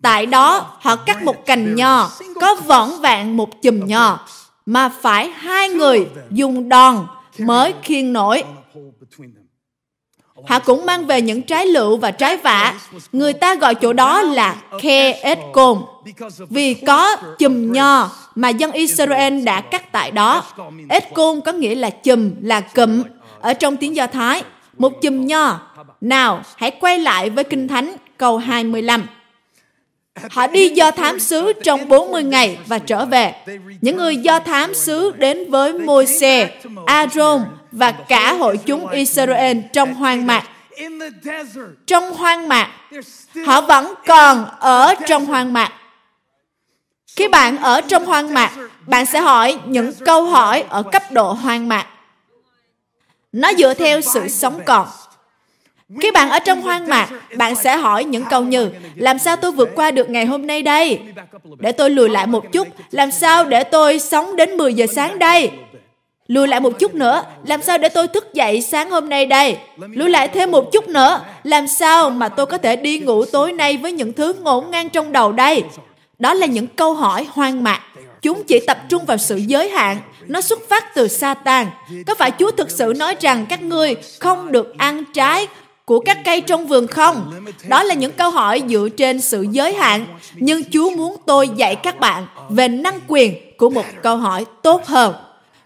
Tại 0.02 0.26
đó, 0.26 0.76
họ 0.80 0.96
cắt 0.96 1.22
một 1.22 1.46
cành 1.46 1.74
nho, 1.74 2.10
có 2.40 2.54
võn 2.54 2.90
vạn 3.00 3.36
một 3.36 3.62
chùm 3.62 3.86
nho, 3.86 4.26
mà 4.66 4.88
phải 4.88 5.28
hai 5.28 5.68
người 5.68 6.06
dùng 6.30 6.68
đòn 6.68 7.06
mới 7.38 7.74
khiên 7.82 8.12
nổi. 8.12 8.42
Họ 10.46 10.58
cũng 10.58 10.86
mang 10.86 11.06
về 11.06 11.22
những 11.22 11.42
trái 11.42 11.66
lựu 11.66 11.96
và 11.96 12.10
trái 12.10 12.36
vả. 12.36 12.74
Người 13.12 13.32
ta 13.32 13.54
gọi 13.54 13.74
chỗ 13.74 13.92
đó 13.92 14.22
là 14.22 14.56
Khe 14.80 15.12
Eskom 15.12 15.82
vì 16.50 16.74
có 16.74 17.16
chùm 17.38 17.72
nho 17.72 18.10
mà 18.34 18.48
dân 18.48 18.72
Israel 18.72 19.42
đã 19.42 19.60
cắt 19.60 19.92
tại 19.92 20.10
đó. 20.10 20.44
Escon 20.88 21.40
có 21.40 21.52
nghĩa 21.52 21.74
là 21.74 21.90
chùm, 21.90 22.30
là 22.42 22.60
cụm 22.60 23.02
ở 23.40 23.54
trong 23.54 23.76
tiếng 23.76 23.96
Do 23.96 24.06
Thái. 24.06 24.42
Một 24.78 25.02
chùm 25.02 25.26
nho. 25.26 25.60
Nào, 26.00 26.42
hãy 26.56 26.70
quay 26.70 26.98
lại 26.98 27.30
với 27.30 27.44
Kinh 27.44 27.68
Thánh 27.68 27.96
câu 28.16 28.38
25. 28.38 29.06
Họ 30.30 30.46
đi 30.46 30.68
do 30.68 30.90
thám 30.90 31.18
sứ 31.20 31.52
trong 31.52 31.88
40 31.88 32.22
ngày 32.22 32.58
và 32.66 32.78
trở 32.78 33.04
về. 33.04 33.34
Những 33.80 33.96
người 33.96 34.16
do 34.16 34.40
thám 34.40 34.74
sứ 34.74 35.10
đến 35.10 35.50
với 35.50 35.72
Môi-se, 35.72 36.50
Aaron 36.86 37.42
và 37.72 37.92
cả 37.92 38.32
hội 38.32 38.56
chúng 38.66 38.88
Israel 38.88 39.58
trong 39.72 39.94
hoang 39.94 40.26
mạc. 40.26 40.44
Trong 41.86 42.12
hoang 42.12 42.48
mạc, 42.48 42.70
họ 43.46 43.60
vẫn 43.60 43.94
còn 44.06 44.46
ở 44.60 44.94
trong 45.08 45.26
hoang 45.26 45.52
mạc. 45.52 45.72
Khi 47.16 47.28
bạn 47.28 47.58
ở 47.58 47.80
trong 47.80 48.06
hoang 48.06 48.34
mạc, 48.34 48.50
bạn 48.86 49.06
sẽ 49.06 49.20
hỏi 49.20 49.58
những 49.66 49.92
câu 50.04 50.24
hỏi 50.24 50.64
ở 50.68 50.82
cấp 50.82 51.02
độ 51.12 51.32
hoang 51.32 51.68
mạc. 51.68 51.86
Nó 53.32 53.52
dựa 53.58 53.74
theo 53.74 54.00
sự 54.00 54.28
sống 54.28 54.60
còn. 54.66 54.88
Khi 56.00 56.10
bạn 56.10 56.30
ở 56.30 56.38
trong 56.38 56.60
hoang 56.60 56.88
mạc, 56.88 57.08
bạn 57.36 57.54
sẽ 57.54 57.76
hỏi 57.76 58.04
những 58.04 58.24
câu 58.30 58.42
như 58.42 58.70
Làm 58.94 59.18
sao 59.18 59.36
tôi 59.36 59.52
vượt 59.52 59.68
qua 59.74 59.90
được 59.90 60.10
ngày 60.10 60.26
hôm 60.26 60.46
nay 60.46 60.62
đây? 60.62 61.00
Để 61.58 61.72
tôi 61.72 61.90
lùi 61.90 62.08
lại 62.08 62.26
một 62.26 62.52
chút. 62.52 62.68
Làm 62.90 63.10
sao 63.10 63.44
để 63.44 63.64
tôi 63.64 63.98
sống 63.98 64.36
đến 64.36 64.56
10 64.56 64.74
giờ 64.74 64.86
sáng 64.94 65.18
đây? 65.18 65.50
Lùi 66.28 66.48
lại 66.48 66.60
một 66.60 66.78
chút 66.78 66.94
nữa, 66.94 67.22
làm 67.46 67.62
sao 67.62 67.78
để 67.78 67.88
tôi 67.88 68.08
thức 68.08 68.34
dậy 68.34 68.62
sáng 68.62 68.90
hôm 68.90 69.08
nay 69.08 69.26
đây? 69.26 69.56
Lùi 69.76 70.10
lại 70.10 70.28
thêm 70.28 70.50
một 70.50 70.72
chút 70.72 70.88
nữa, 70.88 71.20
làm 71.42 71.68
sao 71.68 72.10
mà 72.10 72.28
tôi 72.28 72.46
có 72.46 72.58
thể 72.58 72.76
đi 72.76 72.98
ngủ 72.98 73.24
tối 73.24 73.52
nay 73.52 73.76
với 73.76 73.92
những 73.92 74.12
thứ 74.12 74.32
ngổn 74.32 74.70
ngang 74.70 74.88
trong 74.88 75.12
đầu 75.12 75.32
đây? 75.32 75.62
Đó 76.18 76.34
là 76.34 76.46
những 76.46 76.66
câu 76.66 76.94
hỏi 76.94 77.26
hoang 77.30 77.64
mạc. 77.64 77.80
Chúng 78.22 78.44
chỉ 78.44 78.60
tập 78.66 78.78
trung 78.88 79.04
vào 79.04 79.16
sự 79.16 79.36
giới 79.36 79.68
hạn. 79.68 79.98
Nó 80.26 80.40
xuất 80.40 80.68
phát 80.68 80.94
từ 80.94 81.08
Satan. 81.08 81.66
Có 82.06 82.14
phải 82.14 82.32
Chúa 82.38 82.50
thực 82.50 82.70
sự 82.70 82.92
nói 82.96 83.16
rằng 83.20 83.46
các 83.48 83.62
ngươi 83.62 83.96
không 84.20 84.52
được 84.52 84.78
ăn 84.78 85.04
trái 85.14 85.46
của 85.84 86.00
các 86.00 86.18
cây 86.24 86.40
trong 86.40 86.66
vườn 86.66 86.86
không? 86.86 87.32
Đó 87.68 87.82
là 87.82 87.94
những 87.94 88.12
câu 88.12 88.30
hỏi 88.30 88.62
dựa 88.68 88.88
trên 88.96 89.20
sự 89.20 89.46
giới 89.50 89.74
hạn. 89.74 90.06
Nhưng 90.34 90.62
Chúa 90.70 90.90
muốn 90.90 91.16
tôi 91.26 91.48
dạy 91.48 91.76
các 91.76 92.00
bạn 92.00 92.26
về 92.48 92.68
năng 92.68 93.00
quyền 93.08 93.56
của 93.56 93.70
một 93.70 93.84
câu 94.02 94.16
hỏi 94.16 94.44
tốt 94.62 94.86
hơn 94.86 95.14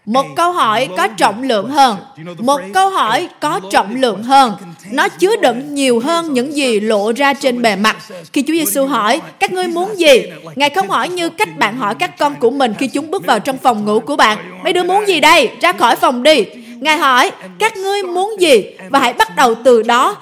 một 0.07 0.25
câu 0.35 0.51
hỏi 0.51 0.89
có 0.97 1.07
trọng 1.07 1.43
lượng 1.43 1.69
hơn. 1.69 1.97
Một 2.37 2.61
câu 2.73 2.89
hỏi 2.89 3.29
có 3.39 3.59
trọng 3.71 3.95
lượng 3.95 4.23
hơn. 4.23 4.53
Nó 4.91 5.09
chứa 5.09 5.35
đựng 5.35 5.75
nhiều 5.75 5.99
hơn 5.99 6.33
những 6.33 6.55
gì 6.55 6.79
lộ 6.79 7.11
ra 7.11 7.33
trên 7.33 7.61
bề 7.61 7.75
mặt. 7.75 7.97
khi 8.33 8.43
Chúa 8.47 8.53
Giêsu 8.53 8.85
hỏi 8.85 9.21
các 9.39 9.51
ngươi 9.51 9.67
muốn 9.67 9.99
gì? 9.99 10.23
ngài 10.55 10.69
không 10.69 10.89
hỏi 10.89 11.09
như 11.09 11.29
cách 11.29 11.57
bạn 11.57 11.77
hỏi 11.77 11.95
các 11.95 12.17
con 12.17 12.35
của 12.35 12.49
mình 12.49 12.73
khi 12.73 12.87
chúng 12.87 13.11
bước 13.11 13.25
vào 13.25 13.39
trong 13.39 13.57
phòng 13.57 13.85
ngủ 13.85 13.99
của 13.99 14.15
bạn. 14.15 14.61
Mấy 14.63 14.73
đứa 14.73 14.83
muốn 14.83 15.07
gì 15.07 15.19
đây? 15.19 15.49
Ra 15.61 15.71
khỏi 15.71 15.95
phòng 15.95 16.23
đi 16.23 16.45
Ngài 16.81 16.97
hỏi, 16.97 17.31
các 17.59 17.77
ngươi 17.77 18.03
muốn 18.03 18.41
gì? 18.41 18.65
Và 18.89 18.99
hãy 18.99 19.13
bắt 19.13 19.35
đầu 19.35 19.55
từ 19.55 19.83
đó. 19.83 20.15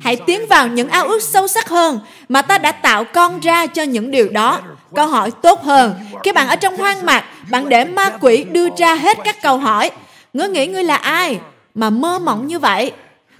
Hãy 0.00 0.16
tiến 0.16 0.46
vào 0.46 0.68
những 0.68 0.88
ao 0.88 1.04
ước 1.04 1.22
sâu 1.22 1.48
sắc 1.48 1.68
hơn 1.68 2.00
mà 2.28 2.42
ta 2.42 2.58
đã 2.58 2.72
tạo 2.72 3.04
con 3.04 3.40
ra 3.40 3.66
cho 3.66 3.82
những 3.82 4.10
điều 4.10 4.28
đó. 4.28 4.60
Câu 4.94 5.06
hỏi 5.06 5.30
tốt 5.30 5.62
hơn. 5.62 5.94
Khi 6.24 6.32
bạn 6.32 6.48
ở 6.48 6.56
trong 6.56 6.76
hoang 6.76 7.06
mạc, 7.06 7.24
bạn 7.50 7.68
để 7.68 7.84
ma 7.84 8.10
quỷ 8.20 8.44
đưa 8.44 8.68
ra 8.78 8.94
hết 8.94 9.18
các 9.24 9.42
câu 9.42 9.58
hỏi. 9.58 9.90
Ngươi 10.32 10.48
nghĩ 10.48 10.66
ngươi 10.66 10.84
là 10.84 10.96
ai 10.96 11.38
mà 11.74 11.90
mơ 11.90 12.18
mộng 12.18 12.46
như 12.46 12.58
vậy? 12.58 12.92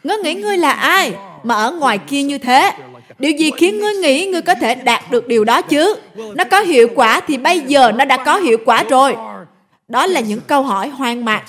Ngươi 0.04 0.16
nghĩ 0.16 0.34
ngươi 0.34 0.58
là 0.58 0.72
ai 0.72 1.12
mà 1.42 1.54
ở 1.54 1.70
ngoài 1.70 1.98
kia 1.98 2.22
như 2.22 2.38
thế? 2.38 2.72
Điều 3.18 3.32
gì 3.32 3.50
khiến 3.56 3.80
ngươi 3.80 3.94
nghĩ 3.94 4.26
ngươi 4.26 4.42
có 4.42 4.54
thể 4.54 4.74
đạt 4.74 5.10
được 5.10 5.28
điều 5.28 5.44
đó 5.44 5.62
chứ? 5.62 5.94
Nó 6.34 6.44
có 6.44 6.60
hiệu 6.60 6.88
quả 6.94 7.20
thì 7.20 7.36
bây 7.36 7.60
giờ 7.60 7.92
nó 7.92 8.04
đã 8.04 8.16
có 8.16 8.36
hiệu 8.36 8.58
quả 8.64 8.82
rồi. 8.82 9.16
Đó 9.88 10.06
là 10.06 10.20
những 10.20 10.40
câu 10.40 10.62
hỏi 10.62 10.88
hoang 10.88 11.24
mạc. 11.24 11.42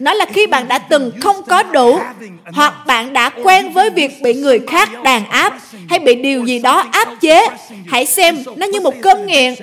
Nó 0.00 0.14
là 0.14 0.24
khi 0.24 0.46
bạn 0.46 0.68
đã 0.68 0.78
từng 0.78 1.12
không 1.20 1.36
có 1.48 1.62
đủ, 1.62 1.98
hoặc 2.52 2.86
bạn 2.86 3.12
đã 3.12 3.28
quen 3.28 3.72
với 3.72 3.90
việc 3.90 4.22
bị 4.22 4.34
người 4.34 4.60
khác 4.66 5.02
đàn 5.02 5.28
áp 5.30 5.58
hay 5.88 5.98
bị 5.98 6.14
điều 6.14 6.44
gì 6.44 6.58
đó 6.58 6.88
áp 6.92 7.08
chế. 7.20 7.46
Hãy 7.88 8.06
xem 8.06 8.38
nó 8.56 8.66
như 8.66 8.80
một 8.80 8.94
cơn 9.02 9.26
nghiện 9.26 9.54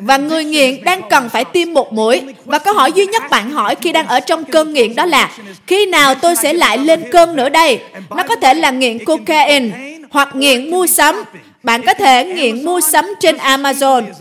và 0.00 0.16
người 0.16 0.44
nghiện 0.44 0.84
đang 0.84 1.00
cần 1.10 1.28
phải 1.28 1.44
tiêm 1.44 1.72
một 1.72 1.92
mũi. 1.92 2.20
Và 2.44 2.58
câu 2.58 2.74
hỏi 2.74 2.92
duy 2.92 3.06
nhất 3.06 3.22
bạn 3.30 3.50
hỏi 3.50 3.74
khi 3.74 3.92
đang 3.92 4.06
ở 4.06 4.20
trong 4.20 4.44
cơn 4.44 4.72
nghiện 4.72 4.94
đó 4.94 5.06
là, 5.06 5.30
khi 5.66 5.86
nào 5.86 6.14
tôi 6.14 6.36
sẽ 6.36 6.52
lại 6.52 6.78
lên 6.78 7.04
cơn 7.12 7.36
nữa 7.36 7.48
đây? 7.48 7.80
Nó 8.10 8.22
có 8.22 8.36
thể 8.36 8.54
là 8.54 8.70
nghiện 8.70 9.04
cocaine 9.04 9.68
hoặc 10.10 10.28
nghiện 10.34 10.70
mua 10.70 10.86
sắm 10.86 11.22
bạn 11.62 11.82
có 11.86 11.94
thể 11.94 12.24
nghiện 12.24 12.64
mua 12.64 12.80
sắm 12.80 13.14
trên 13.20 13.36
Amazon 13.36 14.12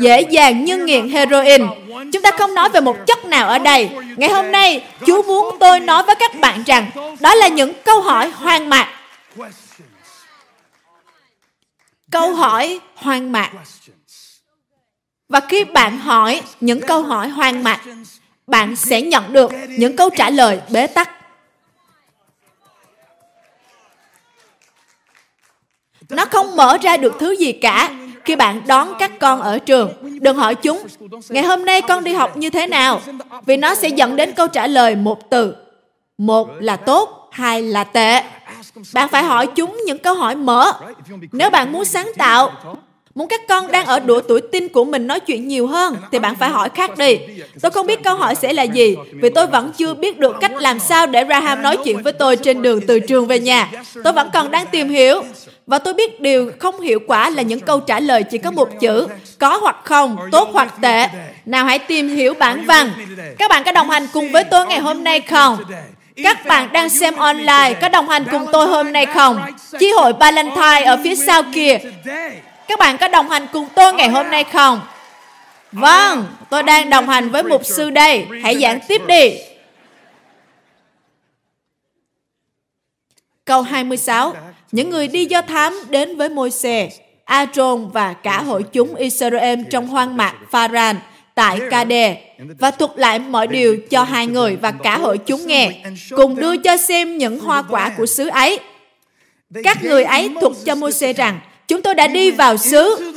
dễ 0.00 0.20
dàng 0.20 0.64
như 0.64 0.76
nghiện 0.76 1.08
heroin. 1.08 1.62
Chúng 2.12 2.22
ta 2.22 2.30
không 2.30 2.54
nói 2.54 2.68
về 2.68 2.80
một 2.80 2.96
chất 3.06 3.24
nào 3.24 3.48
ở 3.48 3.58
đây. 3.58 3.90
Ngày 4.16 4.30
hôm 4.30 4.52
nay, 4.52 4.84
Chúa 5.06 5.22
muốn 5.22 5.56
tôi 5.60 5.80
nói 5.80 6.02
với 6.02 6.14
các 6.14 6.40
bạn 6.40 6.62
rằng 6.66 6.90
đó 7.20 7.34
là 7.34 7.48
những 7.48 7.72
câu 7.84 8.00
hỏi 8.00 8.30
hoang 8.30 8.68
mạc. 8.68 8.88
Câu 12.10 12.34
hỏi 12.34 12.80
hoang 12.94 13.32
mạc. 13.32 13.50
Và 15.28 15.40
khi 15.40 15.64
bạn 15.64 15.98
hỏi 15.98 16.42
những 16.60 16.80
câu 16.80 17.02
hỏi 17.02 17.28
hoang 17.28 17.62
mạc, 17.62 17.80
bạn 18.46 18.76
sẽ 18.76 19.02
nhận 19.02 19.32
được 19.32 19.52
những 19.68 19.96
câu 19.96 20.10
trả 20.10 20.30
lời 20.30 20.60
bế 20.70 20.86
tắc. 20.86 21.10
Nó 26.08 26.24
không 26.24 26.56
mở 26.56 26.78
ra 26.82 26.96
được 26.96 27.14
thứ 27.18 27.32
gì 27.32 27.52
cả 27.52 27.90
khi 28.24 28.36
bạn 28.36 28.62
đón 28.66 28.92
các 28.98 29.18
con 29.18 29.42
ở 29.42 29.58
trường. 29.58 29.92
Đừng 30.20 30.36
hỏi 30.36 30.54
chúng, 30.54 30.86
ngày 31.28 31.42
hôm 31.42 31.64
nay 31.64 31.82
con 31.82 32.04
đi 32.04 32.14
học 32.14 32.36
như 32.36 32.50
thế 32.50 32.66
nào? 32.66 33.00
Vì 33.46 33.56
nó 33.56 33.74
sẽ 33.74 33.88
dẫn 33.88 34.16
đến 34.16 34.32
câu 34.32 34.48
trả 34.48 34.66
lời 34.66 34.96
một 34.96 35.30
từ. 35.30 35.54
Một 36.18 36.48
là 36.60 36.76
tốt, 36.76 37.28
hai 37.32 37.62
là 37.62 37.84
tệ. 37.84 38.22
Bạn 38.94 39.08
phải 39.08 39.22
hỏi 39.24 39.46
chúng 39.46 39.80
những 39.86 39.98
câu 39.98 40.14
hỏi 40.14 40.34
mở. 40.34 40.72
Nếu 41.32 41.50
bạn 41.50 41.72
muốn 41.72 41.84
sáng 41.84 42.12
tạo, 42.18 42.52
Muốn 43.14 43.28
các 43.28 43.40
con 43.48 43.72
đang 43.72 43.86
ở 43.86 44.00
độ 44.00 44.20
tuổi 44.20 44.40
tin 44.52 44.68
của 44.68 44.84
mình 44.84 45.06
nói 45.06 45.20
chuyện 45.20 45.48
nhiều 45.48 45.66
hơn 45.66 45.96
thì 46.12 46.18
bạn 46.18 46.34
phải 46.36 46.50
hỏi 46.50 46.68
khác 46.74 46.98
đi. 46.98 47.18
Tôi 47.62 47.70
không 47.70 47.86
biết 47.86 48.04
câu 48.04 48.14
hỏi 48.14 48.34
sẽ 48.34 48.52
là 48.52 48.62
gì 48.62 48.96
vì 49.12 49.30
tôi 49.30 49.46
vẫn 49.46 49.72
chưa 49.76 49.94
biết 49.94 50.18
được 50.18 50.36
cách 50.40 50.52
làm 50.54 50.78
sao 50.78 51.06
để 51.06 51.24
Raham 51.28 51.62
nói 51.62 51.76
chuyện 51.84 52.02
với 52.02 52.12
tôi 52.12 52.36
trên 52.36 52.62
đường 52.62 52.80
từ 52.86 53.00
trường 53.00 53.26
về 53.26 53.38
nhà. 53.38 53.70
Tôi 54.04 54.12
vẫn 54.12 54.30
còn 54.32 54.50
đang 54.50 54.66
tìm 54.66 54.88
hiểu. 54.88 55.22
Và 55.66 55.78
tôi 55.78 55.94
biết 55.94 56.20
điều 56.20 56.50
không 56.58 56.80
hiệu 56.80 57.00
quả 57.06 57.30
là 57.30 57.42
những 57.42 57.60
câu 57.60 57.80
trả 57.80 58.00
lời 58.00 58.22
chỉ 58.22 58.38
có 58.38 58.50
một 58.50 58.68
chữ, 58.80 59.06
có 59.38 59.56
hoặc 59.56 59.76
không, 59.84 60.16
tốt 60.32 60.48
hoặc 60.52 60.74
tệ. 60.82 61.06
Nào 61.46 61.64
hãy 61.64 61.78
tìm 61.78 62.08
hiểu 62.08 62.34
bản 62.34 62.64
văn. 62.66 62.90
Các 63.38 63.50
bạn 63.50 63.64
có 63.64 63.72
đồng 63.72 63.90
hành 63.90 64.06
cùng 64.12 64.32
với 64.32 64.44
tôi 64.44 64.66
ngày 64.66 64.80
hôm 64.80 65.04
nay 65.04 65.20
không? 65.20 65.58
Các 66.22 66.46
bạn 66.46 66.72
đang 66.72 66.88
xem 66.88 67.16
online 67.16 67.74
có 67.80 67.88
đồng 67.88 68.08
hành 68.08 68.24
cùng 68.30 68.46
tôi 68.52 68.66
hôm 68.66 68.92
nay 68.92 69.06
không? 69.06 69.40
Chi 69.78 69.90
hội 69.90 70.12
Valentine 70.12 70.82
ở 70.84 70.98
phía 71.04 71.14
sau 71.14 71.42
kia. 71.54 71.78
Các 72.68 72.78
bạn 72.78 72.98
có 72.98 73.08
đồng 73.08 73.30
hành 73.30 73.46
cùng 73.52 73.68
tôi 73.74 73.92
ngày 73.92 74.08
hôm 74.08 74.30
nay 74.30 74.44
không? 74.44 74.80
Vâng, 75.72 76.26
tôi 76.50 76.62
đang 76.62 76.90
đồng 76.90 77.08
hành 77.08 77.28
với 77.28 77.42
mục 77.42 77.64
sư 77.64 77.90
đây. 77.90 78.26
Hãy 78.42 78.58
giảng 78.60 78.80
tiếp 78.88 79.02
đi. 79.06 79.34
Câu 83.44 83.62
26. 83.62 84.34
Những 84.72 84.90
người 84.90 85.08
đi 85.08 85.24
do 85.24 85.42
thám 85.42 85.80
đến 85.88 86.16
với 86.16 86.28
Môi-se, 86.28 86.88
Aaron 87.24 87.90
và 87.90 88.12
cả 88.12 88.42
hội 88.42 88.62
chúng 88.62 88.94
Israel 88.94 89.60
trong 89.70 89.86
hoang 89.86 90.16
mạc 90.16 90.34
Pharan 90.50 90.96
tại 91.34 91.60
Kade 91.70 92.22
và 92.58 92.70
thuật 92.70 92.90
lại 92.96 93.18
mọi 93.18 93.46
điều 93.46 93.76
cho 93.90 94.02
hai 94.02 94.26
người 94.26 94.56
và 94.56 94.70
cả 94.70 94.98
hội 94.98 95.18
chúng 95.18 95.46
nghe, 95.46 95.82
cùng 96.16 96.36
đưa 96.36 96.56
cho 96.56 96.76
xem 96.76 97.18
những 97.18 97.40
hoa 97.40 97.62
quả 97.62 97.90
của 97.96 98.06
xứ 98.06 98.28
ấy. 98.28 98.58
Các 99.64 99.84
người 99.84 100.04
ấy 100.04 100.30
thuật 100.40 100.52
cho 100.64 100.74
Môi-se 100.74 101.12
rằng, 101.12 101.40
chúng 101.68 101.82
tôi 101.82 101.94
đã 101.94 102.06
đi 102.06 102.30
vào 102.30 102.56
xứ, 102.56 103.12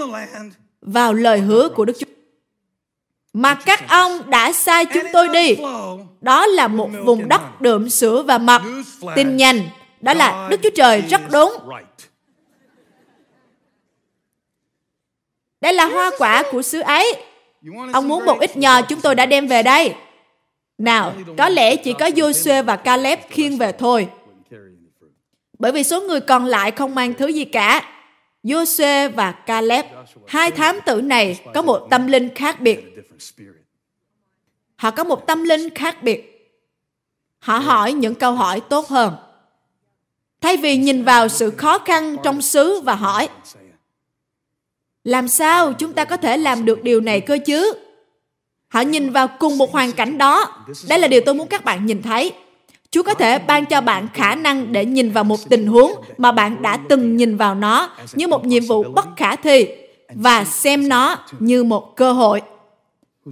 vào 0.81 1.13
lời 1.13 1.39
hứa 1.39 1.69
của 1.69 1.85
Đức 1.85 1.93
Chúa 1.99 2.05
mà 3.33 3.53
các 3.53 3.89
ông 3.89 4.29
đã 4.29 4.51
sai 4.51 4.85
chúng 4.85 5.03
tôi 5.13 5.29
đi. 5.29 5.57
Đó 6.21 6.45
là 6.45 6.67
một 6.67 6.89
vùng 7.05 7.29
đất 7.29 7.61
đượm 7.61 7.89
sữa 7.89 8.23
và 8.27 8.37
mật. 8.37 8.61
Tin 9.15 9.37
nhanh, 9.37 9.61
đó 10.01 10.13
là 10.13 10.47
Đức 10.51 10.59
Chúa 10.63 10.69
Trời 10.75 11.01
rất 11.01 11.21
đúng. 11.31 11.53
Đây 15.61 15.73
là 15.73 15.85
hoa 15.85 16.11
quả 16.17 16.43
của 16.51 16.61
xứ 16.61 16.79
ấy. 16.79 17.15
Ông 17.93 18.07
muốn 18.07 18.25
một 18.25 18.39
ít 18.39 18.57
nhò 18.57 18.81
chúng 18.81 19.01
tôi 19.01 19.15
đã 19.15 19.25
đem 19.25 19.47
về 19.47 19.63
đây. 19.63 19.93
Nào, 20.77 21.13
có 21.37 21.49
lẽ 21.49 21.75
chỉ 21.75 21.93
có 21.93 22.05
Joshua 22.05 22.63
và 22.63 22.75
Caleb 22.75 23.19
khiêng 23.29 23.57
về 23.57 23.71
thôi. 23.71 24.07
Bởi 25.59 25.71
vì 25.71 25.83
số 25.83 26.01
người 26.01 26.19
còn 26.19 26.45
lại 26.45 26.71
không 26.71 26.95
mang 26.95 27.13
thứ 27.13 27.27
gì 27.27 27.45
cả. 27.45 27.96
Joshua 28.43 29.11
và 29.11 29.31
Caleb, 29.31 29.85
hai 30.27 30.51
thám 30.51 30.79
tử 30.85 31.01
này 31.01 31.41
có 31.53 31.61
một 31.61 31.87
tâm 31.89 32.07
linh 32.07 32.35
khác 32.35 32.61
biệt. 32.61 32.83
Họ 34.75 34.91
có 34.91 35.03
một 35.03 35.27
tâm 35.27 35.43
linh 35.43 35.69
khác 35.75 36.03
biệt. 36.03 36.33
Họ 37.39 37.57
hỏi 37.57 37.93
những 37.93 38.15
câu 38.15 38.31
hỏi 38.33 38.61
tốt 38.69 38.87
hơn. 38.87 39.15
Thay 40.41 40.57
vì 40.57 40.77
nhìn 40.77 41.03
vào 41.03 41.27
sự 41.27 41.51
khó 41.51 41.79
khăn 41.79 42.15
trong 42.23 42.41
xứ 42.41 42.79
và 42.79 42.95
hỏi, 42.95 43.29
làm 45.03 45.27
sao 45.27 45.73
chúng 45.73 45.93
ta 45.93 46.05
có 46.05 46.17
thể 46.17 46.37
làm 46.37 46.65
được 46.65 46.83
điều 46.83 47.01
này 47.01 47.21
cơ 47.21 47.37
chứ? 47.45 47.73
Họ 48.67 48.81
nhìn 48.81 49.09
vào 49.09 49.27
cùng 49.27 49.57
một 49.57 49.71
hoàn 49.71 49.91
cảnh 49.91 50.17
đó. 50.17 50.65
Đây 50.89 50.99
là 50.99 51.07
điều 51.07 51.21
tôi 51.25 51.35
muốn 51.35 51.47
các 51.47 51.63
bạn 51.63 51.85
nhìn 51.85 52.01
thấy. 52.01 52.33
Chúa 52.91 53.03
có 53.03 53.13
thể 53.13 53.39
ban 53.39 53.65
cho 53.65 53.81
bạn 53.81 54.07
khả 54.13 54.35
năng 54.35 54.71
để 54.71 54.85
nhìn 54.85 55.11
vào 55.11 55.23
một 55.23 55.49
tình 55.49 55.67
huống 55.67 55.91
mà 56.17 56.31
bạn 56.31 56.61
đã 56.61 56.79
từng 56.89 57.17
nhìn 57.17 57.37
vào 57.37 57.55
nó 57.55 57.89
như 58.13 58.27
một 58.27 58.45
nhiệm 58.45 58.63
vụ 58.63 58.83
bất 58.83 59.07
khả 59.17 59.35
thi 59.35 59.67
và 60.09 60.43
xem 60.43 60.89
nó 60.89 61.17
như 61.39 61.63
một 61.63 61.95
cơ 61.95 62.11
hội. 62.13 62.41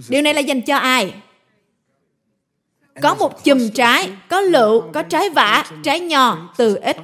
Điều 0.08 0.22
này 0.22 0.34
là 0.34 0.40
dành 0.40 0.62
cho 0.62 0.76
ai? 0.76 1.14
Có 3.02 3.14
một 3.14 3.44
chùm 3.44 3.58
trái, 3.74 4.10
có 4.28 4.40
lựu, 4.40 4.80
có 4.92 5.02
trái 5.02 5.30
vả, 5.30 5.64
trái 5.82 6.00
nho 6.00 6.38
từ 6.56 6.76
ếch. 6.76 6.96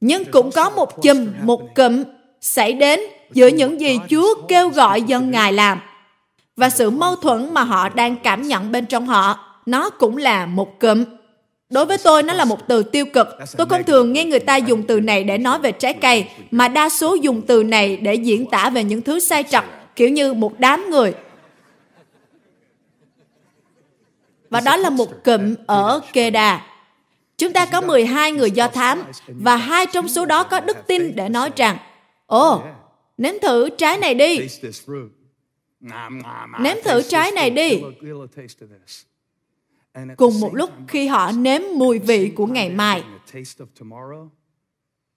Nhưng 0.00 0.24
cũng 0.24 0.50
có 0.50 0.70
một 0.70 1.02
chùm, 1.02 1.26
một 1.42 1.74
cụm 1.74 2.04
xảy 2.40 2.72
đến 2.72 3.00
giữa 3.32 3.46
những 3.46 3.80
gì 3.80 3.98
Chúa 4.10 4.34
kêu 4.48 4.68
gọi 4.68 5.02
dân 5.02 5.30
Ngài 5.30 5.52
làm 5.52 5.80
và 6.56 6.70
sự 6.70 6.90
mâu 6.90 7.16
thuẫn 7.16 7.54
mà 7.54 7.62
họ 7.62 7.88
đang 7.88 8.16
cảm 8.16 8.42
nhận 8.42 8.72
bên 8.72 8.86
trong 8.86 9.06
họ 9.06 9.47
nó 9.68 9.90
cũng 9.90 10.16
là 10.16 10.46
một 10.46 10.80
cụm. 10.80 11.04
Đối 11.70 11.86
với 11.86 11.98
tôi, 11.98 12.22
nó 12.22 12.32
là 12.32 12.44
một 12.44 12.68
từ 12.68 12.82
tiêu 12.82 13.06
cực. 13.06 13.28
Tôi 13.56 13.66
không 13.66 13.84
thường 13.84 14.12
nghe 14.12 14.24
người 14.24 14.40
ta 14.40 14.56
dùng 14.56 14.82
từ 14.82 15.00
này 15.00 15.24
để 15.24 15.38
nói 15.38 15.58
về 15.58 15.72
trái 15.72 15.94
cây, 15.94 16.26
mà 16.50 16.68
đa 16.68 16.88
số 16.88 17.14
dùng 17.14 17.42
từ 17.42 17.62
này 17.62 17.96
để 17.96 18.14
diễn 18.14 18.46
tả 18.46 18.70
về 18.70 18.84
những 18.84 19.02
thứ 19.02 19.20
sai 19.20 19.44
trật, 19.50 19.64
kiểu 19.96 20.08
như 20.08 20.34
một 20.34 20.60
đám 20.60 20.90
người. 20.90 21.14
Và 24.50 24.60
đó 24.60 24.76
là 24.76 24.90
một 24.90 25.24
cụm 25.24 25.54
ở 25.66 26.00
Keda. 26.12 26.66
Chúng 27.38 27.52
ta 27.52 27.66
có 27.66 27.80
12 27.80 28.32
người 28.32 28.50
do 28.50 28.68
thám, 28.68 29.02
và 29.26 29.56
hai 29.56 29.86
trong 29.86 30.08
số 30.08 30.26
đó 30.26 30.42
có 30.42 30.60
đức 30.60 30.76
tin 30.86 31.16
để 31.16 31.28
nói 31.28 31.50
rằng, 31.56 31.76
Ồ, 32.26 32.62
nếm 33.18 33.34
thử 33.42 33.68
trái 33.70 33.98
này 33.98 34.14
đi. 34.14 34.38
Nếm 36.60 36.76
thử 36.84 37.02
trái 37.02 37.32
này 37.32 37.50
đi. 37.50 37.80
Cùng 40.16 40.40
một 40.40 40.54
lúc 40.54 40.70
khi 40.88 41.06
họ 41.06 41.32
nếm 41.32 41.60
mùi 41.76 41.98
vị 41.98 42.32
của 42.36 42.46
ngày 42.46 42.70
mai, 42.70 43.04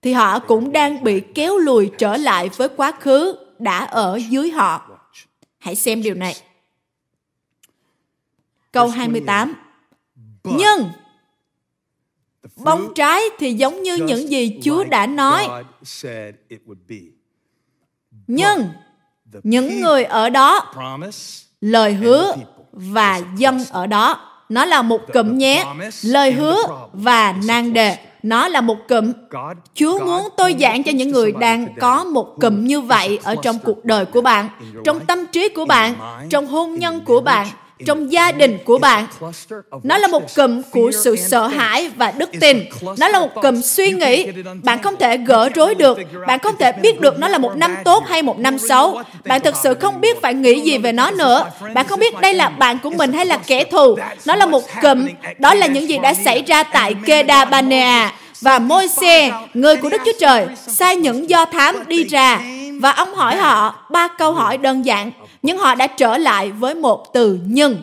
thì 0.01 0.13
họ 0.13 0.39
cũng 0.39 0.71
đang 0.71 1.03
bị 1.03 1.21
kéo 1.35 1.57
lùi 1.57 1.91
trở 1.97 2.17
lại 2.17 2.49
với 2.57 2.69
quá 2.69 2.91
khứ 2.99 3.35
đã 3.59 3.85
ở 3.85 4.19
dưới 4.29 4.51
họ. 4.51 4.99
Hãy 5.57 5.75
xem 5.75 6.01
điều 6.01 6.15
này. 6.15 6.35
Câu 8.71 8.87
28. 8.87 9.55
Nhưng 10.43 10.89
bông 12.55 12.93
trái 12.95 13.21
thì 13.39 13.53
giống 13.53 13.83
như 13.83 13.95
những 13.95 14.29
gì 14.29 14.59
Chúa 14.63 14.83
đã 14.83 15.07
nói. 15.07 15.47
Nhưng 18.27 18.69
những 19.43 19.81
người 19.81 20.03
ở 20.03 20.29
đó, 20.29 20.73
lời 21.61 21.93
hứa 21.93 22.35
và 22.71 23.21
dân 23.37 23.63
ở 23.69 23.87
đó 23.87 24.30
Nó 24.51 24.65
là 24.65 24.81
một 24.81 25.13
cụm 25.13 25.37
nhé, 25.37 25.65
lời 26.03 26.31
hứa 26.31 26.63
và 26.93 27.35
nan 27.45 27.73
đề. 27.73 27.97
Nó 28.23 28.47
là 28.47 28.61
một 28.61 28.77
cụm. 28.89 29.11
Chúa 29.73 29.99
muốn 29.99 30.27
tôi 30.37 30.55
giảng 30.59 30.83
cho 30.83 30.91
những 30.91 31.11
người 31.11 31.31
đang 31.31 31.67
có 31.79 32.03
một 32.03 32.35
cụm 32.41 32.65
như 32.65 32.81
vậy 32.81 33.19
ở 33.23 33.35
trong 33.41 33.59
cuộc 33.59 33.85
đời 33.85 34.05
của 34.05 34.21
bạn, 34.21 34.49
trong 34.83 34.99
tâm 34.99 35.25
trí 35.31 35.49
của 35.49 35.65
bạn, 35.65 35.93
trong 36.29 36.47
hôn 36.47 36.75
nhân 36.75 37.01
của 37.05 37.21
bạn, 37.21 37.47
trong 37.85 38.11
gia 38.11 38.31
đình 38.31 38.57
của 38.65 38.77
bạn. 38.77 39.07
Nó 39.83 39.97
là 39.97 40.07
một 40.07 40.35
cụm 40.35 40.61
của 40.71 40.91
sự 41.03 41.15
sợ 41.15 41.47
hãi 41.47 41.89
và 41.95 42.11
đức 42.11 42.29
tin. 42.39 42.63
Nó 42.97 43.07
là 43.07 43.19
một 43.19 43.41
cụm 43.41 43.61
suy 43.61 43.91
nghĩ. 43.91 44.27
Bạn 44.63 44.81
không 44.81 44.95
thể 44.99 45.17
gỡ 45.17 45.49
rối 45.55 45.75
được. 45.75 45.97
Bạn 46.27 46.39
không 46.39 46.55
thể 46.59 46.71
biết 46.71 47.01
được 47.01 47.19
nó 47.19 47.27
là 47.27 47.37
một 47.37 47.55
năm 47.55 47.75
tốt 47.85 48.03
hay 48.07 48.21
một 48.21 48.39
năm 48.39 48.59
xấu. 48.59 49.01
Bạn 49.25 49.41
thực 49.41 49.55
sự 49.63 49.73
không 49.73 50.01
biết 50.01 50.21
phải 50.21 50.33
nghĩ 50.33 50.59
gì 50.59 50.77
về 50.77 50.91
nó 50.91 51.11
nữa. 51.11 51.45
Bạn 51.73 51.87
không 51.87 51.99
biết 51.99 52.21
đây 52.21 52.33
là 52.33 52.49
bạn 52.49 52.79
của 52.79 52.89
mình 52.89 53.13
hay 53.13 53.25
là 53.25 53.37
kẻ 53.37 53.63
thù. 53.63 53.97
Nó 54.25 54.35
là 54.35 54.45
một 54.45 54.63
cụm. 54.81 55.07
Đó 55.39 55.53
là 55.53 55.67
những 55.67 55.89
gì 55.89 55.97
đã 55.97 56.13
xảy 56.13 56.41
ra 56.41 56.63
tại 56.63 56.95
Kedabanea. 57.05 58.13
Và 58.41 58.59
Môi-se, 58.59 59.31
người 59.53 59.75
của 59.75 59.89
Đức 59.89 60.01
Chúa 60.05 60.11
Trời, 60.19 60.47
sai 60.67 60.95
những 60.95 61.29
do 61.29 61.45
thám 61.45 61.75
đi 61.87 62.03
ra 62.03 62.41
và 62.81 62.91
ông 62.91 63.13
hỏi 63.15 63.35
họ 63.35 63.75
ba 63.89 64.07
câu 64.07 64.33
hỏi 64.33 64.57
đơn 64.57 64.85
giản 64.85 65.11
nhưng 65.41 65.57
họ 65.57 65.75
đã 65.75 65.87
trở 65.87 66.17
lại 66.17 66.51
với 66.51 66.75
một 66.75 67.13
từ 67.13 67.39
nhưng. 67.45 67.81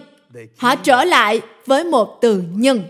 Họ 0.56 0.74
trở 0.74 1.04
lại 1.04 1.40
với 1.66 1.84
một 1.84 2.18
từ 2.20 2.42
nhưng. 2.52 2.82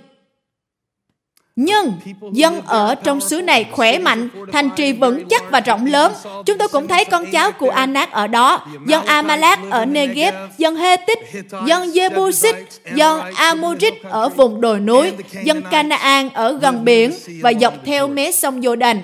Nhưng 1.60 1.92
dân 2.32 2.60
ở 2.66 2.94
trong 2.94 3.20
xứ 3.20 3.42
này 3.42 3.66
khỏe 3.72 3.98
mạnh, 3.98 4.28
thành 4.52 4.70
trì 4.76 4.92
vững 4.92 5.28
chắc 5.28 5.50
và 5.50 5.60
rộng 5.60 5.86
lớn. 5.86 6.12
Chúng 6.46 6.58
tôi 6.58 6.68
cũng 6.68 6.88
thấy 6.88 7.04
con 7.04 7.24
cháu 7.32 7.52
của 7.52 7.70
Anak 7.70 8.12
ở 8.12 8.26
đó, 8.26 8.66
dân 8.86 9.04
Amalek 9.04 9.58
ở 9.70 9.84
Negev, 9.84 10.34
dân 10.58 10.76
Hethit, 10.76 11.18
dân 11.66 11.90
Jebusit, 11.90 12.54
dân 12.94 13.20
Amorit 13.20 14.02
ở 14.02 14.28
vùng 14.28 14.60
đồi 14.60 14.80
núi, 14.80 15.12
dân 15.44 15.62
Canaan 15.70 16.28
ở 16.34 16.58
gần 16.62 16.84
biển 16.84 17.12
và 17.42 17.52
dọc 17.60 17.74
theo 17.84 18.08
mé 18.08 18.30
sông 18.30 18.60
Jordan. 18.60 18.96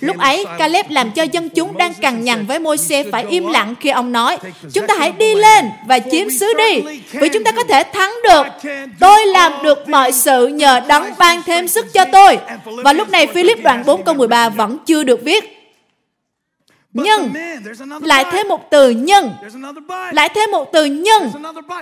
Lúc 0.00 0.18
ấy, 0.18 0.44
Caleb 0.58 0.90
làm 0.90 1.10
cho 1.10 1.22
dân 1.22 1.48
chúng 1.48 1.76
đang 1.76 1.94
cằn 1.94 2.24
nhằn 2.24 2.46
với 2.46 2.58
môi 2.58 2.78
xe 2.78 3.04
phải 3.12 3.24
im 3.28 3.46
lặng 3.46 3.74
khi 3.80 3.90
ông 3.90 4.12
nói, 4.12 4.38
chúng 4.72 4.86
ta 4.86 4.94
hãy 4.98 5.12
đi 5.12 5.34
lên 5.34 5.70
và 5.86 5.98
chiếm 5.98 6.30
xứ 6.30 6.52
đi, 6.58 7.00
vì 7.12 7.28
chúng 7.28 7.44
ta 7.44 7.52
có 7.52 7.64
thể 7.64 7.82
thắng 7.92 8.12
được. 8.24 8.46
Tôi 9.00 9.26
làm 9.26 9.52
được 9.62 9.88
mọi 9.88 10.12
sự 10.12 10.46
nhờ 10.46 10.80
đấng 10.88 11.04
ban 11.18 11.42
thêm 11.42 11.68
sức 11.68 11.92
cho 11.92 12.04
tôi. 12.12 12.38
Và 12.64 12.92
lúc 12.92 13.08
này 13.08 13.26
Philip 13.26 13.62
đoạn 13.62 13.82
4 13.86 14.04
câu 14.04 14.14
13 14.14 14.48
vẫn 14.48 14.78
chưa 14.86 15.02
được 15.02 15.22
viết. 15.22 15.58
Nhưng, 16.92 17.32
lại 18.02 18.24
thêm 18.32 18.48
một 18.48 18.70
từ 18.70 18.90
nhưng, 18.90 19.30
lại 20.12 20.28
thêm 20.34 20.50
một 20.50 20.72
từ 20.72 20.84
nhưng, 20.84 21.30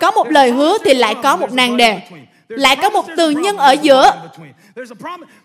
có 0.00 0.10
một 0.10 0.30
lời 0.30 0.50
hứa 0.50 0.78
thì 0.84 0.94
lại 0.94 1.14
có 1.22 1.36
một 1.36 1.52
nàng 1.52 1.76
đề 1.76 2.00
lại 2.50 2.76
có 2.82 2.90
một 2.90 3.06
từ 3.16 3.30
nhân 3.30 3.56
ở 3.56 3.72
giữa 3.72 4.12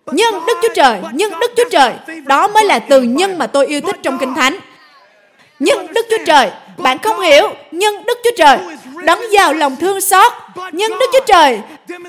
nhưng 0.05 0.45
Đức 0.47 0.57
Chúa 0.61 0.73
Trời, 0.75 1.01
nhưng 1.13 1.39
Đức 1.39 1.51
Chúa 1.57 1.69
Trời, 1.71 1.93
đó 2.25 2.47
mới 2.47 2.65
là 2.65 2.79
từ 2.79 3.01
nhân 3.01 3.37
mà 3.37 3.47
tôi 3.47 3.67
yêu 3.67 3.81
thích 3.81 3.95
trong 4.03 4.17
Kinh 4.17 4.33
Thánh. 4.35 4.57
Nhưng 5.59 5.93
Đức 5.93 6.05
Chúa 6.09 6.25
Trời, 6.25 6.51
bạn 6.77 6.97
không 6.97 7.19
hiểu, 7.19 7.49
nhưng 7.71 8.05
Đức 8.05 8.17
Chúa 8.23 8.35
Trời, 8.37 8.57
đấng 9.03 9.19
vào 9.31 9.53
lòng 9.53 9.75
thương 9.75 10.01
xót. 10.01 10.33
Nhưng 10.71 10.91
Đức 10.99 11.05
Chúa 11.13 11.25
Trời, 11.27 11.59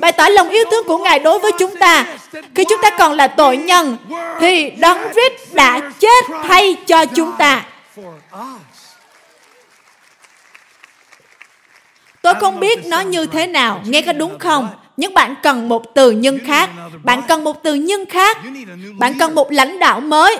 bày 0.01 0.13
tỏ 0.13 0.29
lòng 0.29 0.49
yêu 0.49 0.65
thương 0.71 0.87
của 0.87 0.99
Ngài 0.99 1.19
đối 1.19 1.39
với 1.39 1.53
chúng 1.59 1.77
ta. 1.77 2.07
Khi 2.55 2.65
chúng 2.69 2.83
ta 2.83 2.91
còn 2.91 3.13
là 3.13 3.27
tội 3.27 3.57
nhân, 3.57 3.97
thì 4.41 4.71
Đấng 4.71 4.99
Christ 5.13 5.55
đã 5.55 5.81
chết 5.99 6.25
thay 6.49 6.77
cho 6.87 7.05
chúng 7.05 7.33
ta. 7.39 7.65
Tôi 12.23 12.35
không 12.35 12.61
biết 12.61 12.87
nó 12.87 13.01
như 13.01 13.27
thế 13.27 13.47
nào, 13.47 13.81
nghe 13.85 14.03
có 14.03 14.13
đúng 14.13 14.39
không? 14.39 14.69
Nhưng 14.97 15.15
bạn 15.15 15.35
cần 15.43 15.69
một 15.69 15.95
từ 15.95 16.11
nhân 16.11 16.39
khác. 16.47 16.71
Bạn 17.03 17.23
cần 17.29 17.45
một 17.45 17.63
từ 17.63 17.75
nhân 17.75 18.07
khác. 18.07 18.39
Bạn 18.99 19.15
cần 19.19 19.35
một 19.35 19.53
lãnh 19.53 19.79
đạo 19.79 20.01
mới. 20.01 20.39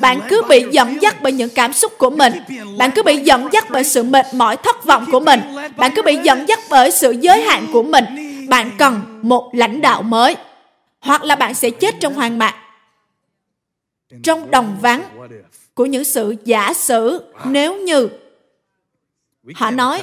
Bạn 0.00 0.20
cứ 0.28 0.42
bị 0.48 0.64
dẫn 0.70 1.02
dắt 1.02 1.16
bởi 1.22 1.32
những 1.32 1.50
cảm 1.54 1.72
xúc 1.72 1.92
của 1.98 2.10
mình. 2.10 2.32
Bạn 2.78 2.90
cứ 2.94 3.02
bị 3.02 3.16
dẫn 3.16 3.48
dắt 3.52 3.64
bởi 3.70 3.84
sự 3.84 4.02
mệt 4.02 4.26
mỏi, 4.34 4.56
thất 4.56 4.84
vọng 4.84 5.06
của 5.12 5.20
mình. 5.20 5.40
Bạn 5.76 5.92
cứ 5.96 6.02
bị 6.02 6.16
dẫn 6.16 6.48
dắt 6.48 6.58
bởi 6.70 6.90
sự 6.90 7.10
giới 7.10 7.42
hạn 7.42 7.66
của 7.72 7.82
mình. 7.82 8.04
Bạn 8.48 8.70
cần 8.78 9.20
một 9.22 9.50
lãnh 9.54 9.80
đạo 9.80 10.02
mới. 10.02 10.36
Hoặc 11.00 11.24
là 11.24 11.36
bạn 11.36 11.54
sẽ 11.54 11.70
chết 11.70 11.94
trong 12.00 12.14
hoang 12.14 12.38
mạc. 12.38 12.54
Trong 14.22 14.50
đồng 14.50 14.76
vắng 14.80 15.02
của 15.74 15.86
những 15.86 16.04
sự 16.04 16.34
giả 16.44 16.72
sử, 16.74 17.22
nếu 17.44 17.76
như 17.76 18.08
họ 19.54 19.70
nói, 19.70 20.02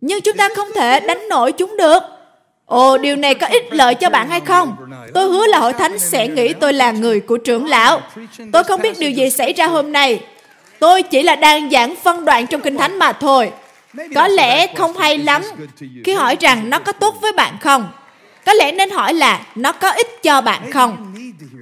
nhưng 0.00 0.20
chúng 0.20 0.36
ta 0.36 0.48
không 0.56 0.68
thể 0.74 1.00
đánh 1.00 1.28
nổi 1.28 1.52
chúng 1.52 1.76
được. 1.76 2.02
Ồ, 2.66 2.98
điều 2.98 3.16
này 3.16 3.34
có 3.34 3.46
ích 3.46 3.72
lợi 3.72 3.94
cho 3.94 4.10
bạn 4.10 4.28
hay 4.28 4.40
không? 4.40 4.76
Tôi 5.14 5.28
hứa 5.28 5.46
là 5.46 5.58
hội 5.58 5.72
thánh 5.72 5.98
sẽ 5.98 6.28
nghĩ 6.28 6.52
tôi 6.52 6.72
là 6.72 6.90
người 6.90 7.20
của 7.20 7.36
trưởng 7.36 7.66
lão. 7.66 8.00
Tôi 8.52 8.64
không 8.64 8.82
biết 8.82 8.98
điều 8.98 9.10
gì 9.10 9.30
xảy 9.30 9.52
ra 9.52 9.66
hôm 9.66 9.92
nay. 9.92 10.20
Tôi 10.78 11.02
chỉ 11.02 11.22
là 11.22 11.36
đang 11.36 11.70
giảng 11.70 11.94
phân 11.96 12.24
đoạn 12.24 12.46
trong 12.46 12.60
kinh 12.60 12.76
thánh 12.76 12.98
mà 12.98 13.12
thôi. 13.12 13.50
Có 14.14 14.28
lẽ 14.28 14.66
không 14.66 14.96
hay 14.96 15.18
lắm 15.18 15.42
khi 16.04 16.14
hỏi 16.14 16.36
rằng 16.40 16.70
nó 16.70 16.78
có 16.78 16.92
tốt 16.92 17.16
với 17.20 17.32
bạn 17.32 17.54
không. 17.60 17.88
Có 18.46 18.52
lẽ 18.52 18.72
nên 18.72 18.90
hỏi 18.90 19.14
là 19.14 19.46
nó 19.54 19.72
có 19.72 19.90
ích 19.90 20.22
cho 20.22 20.40
bạn 20.40 20.70
không. 20.70 21.14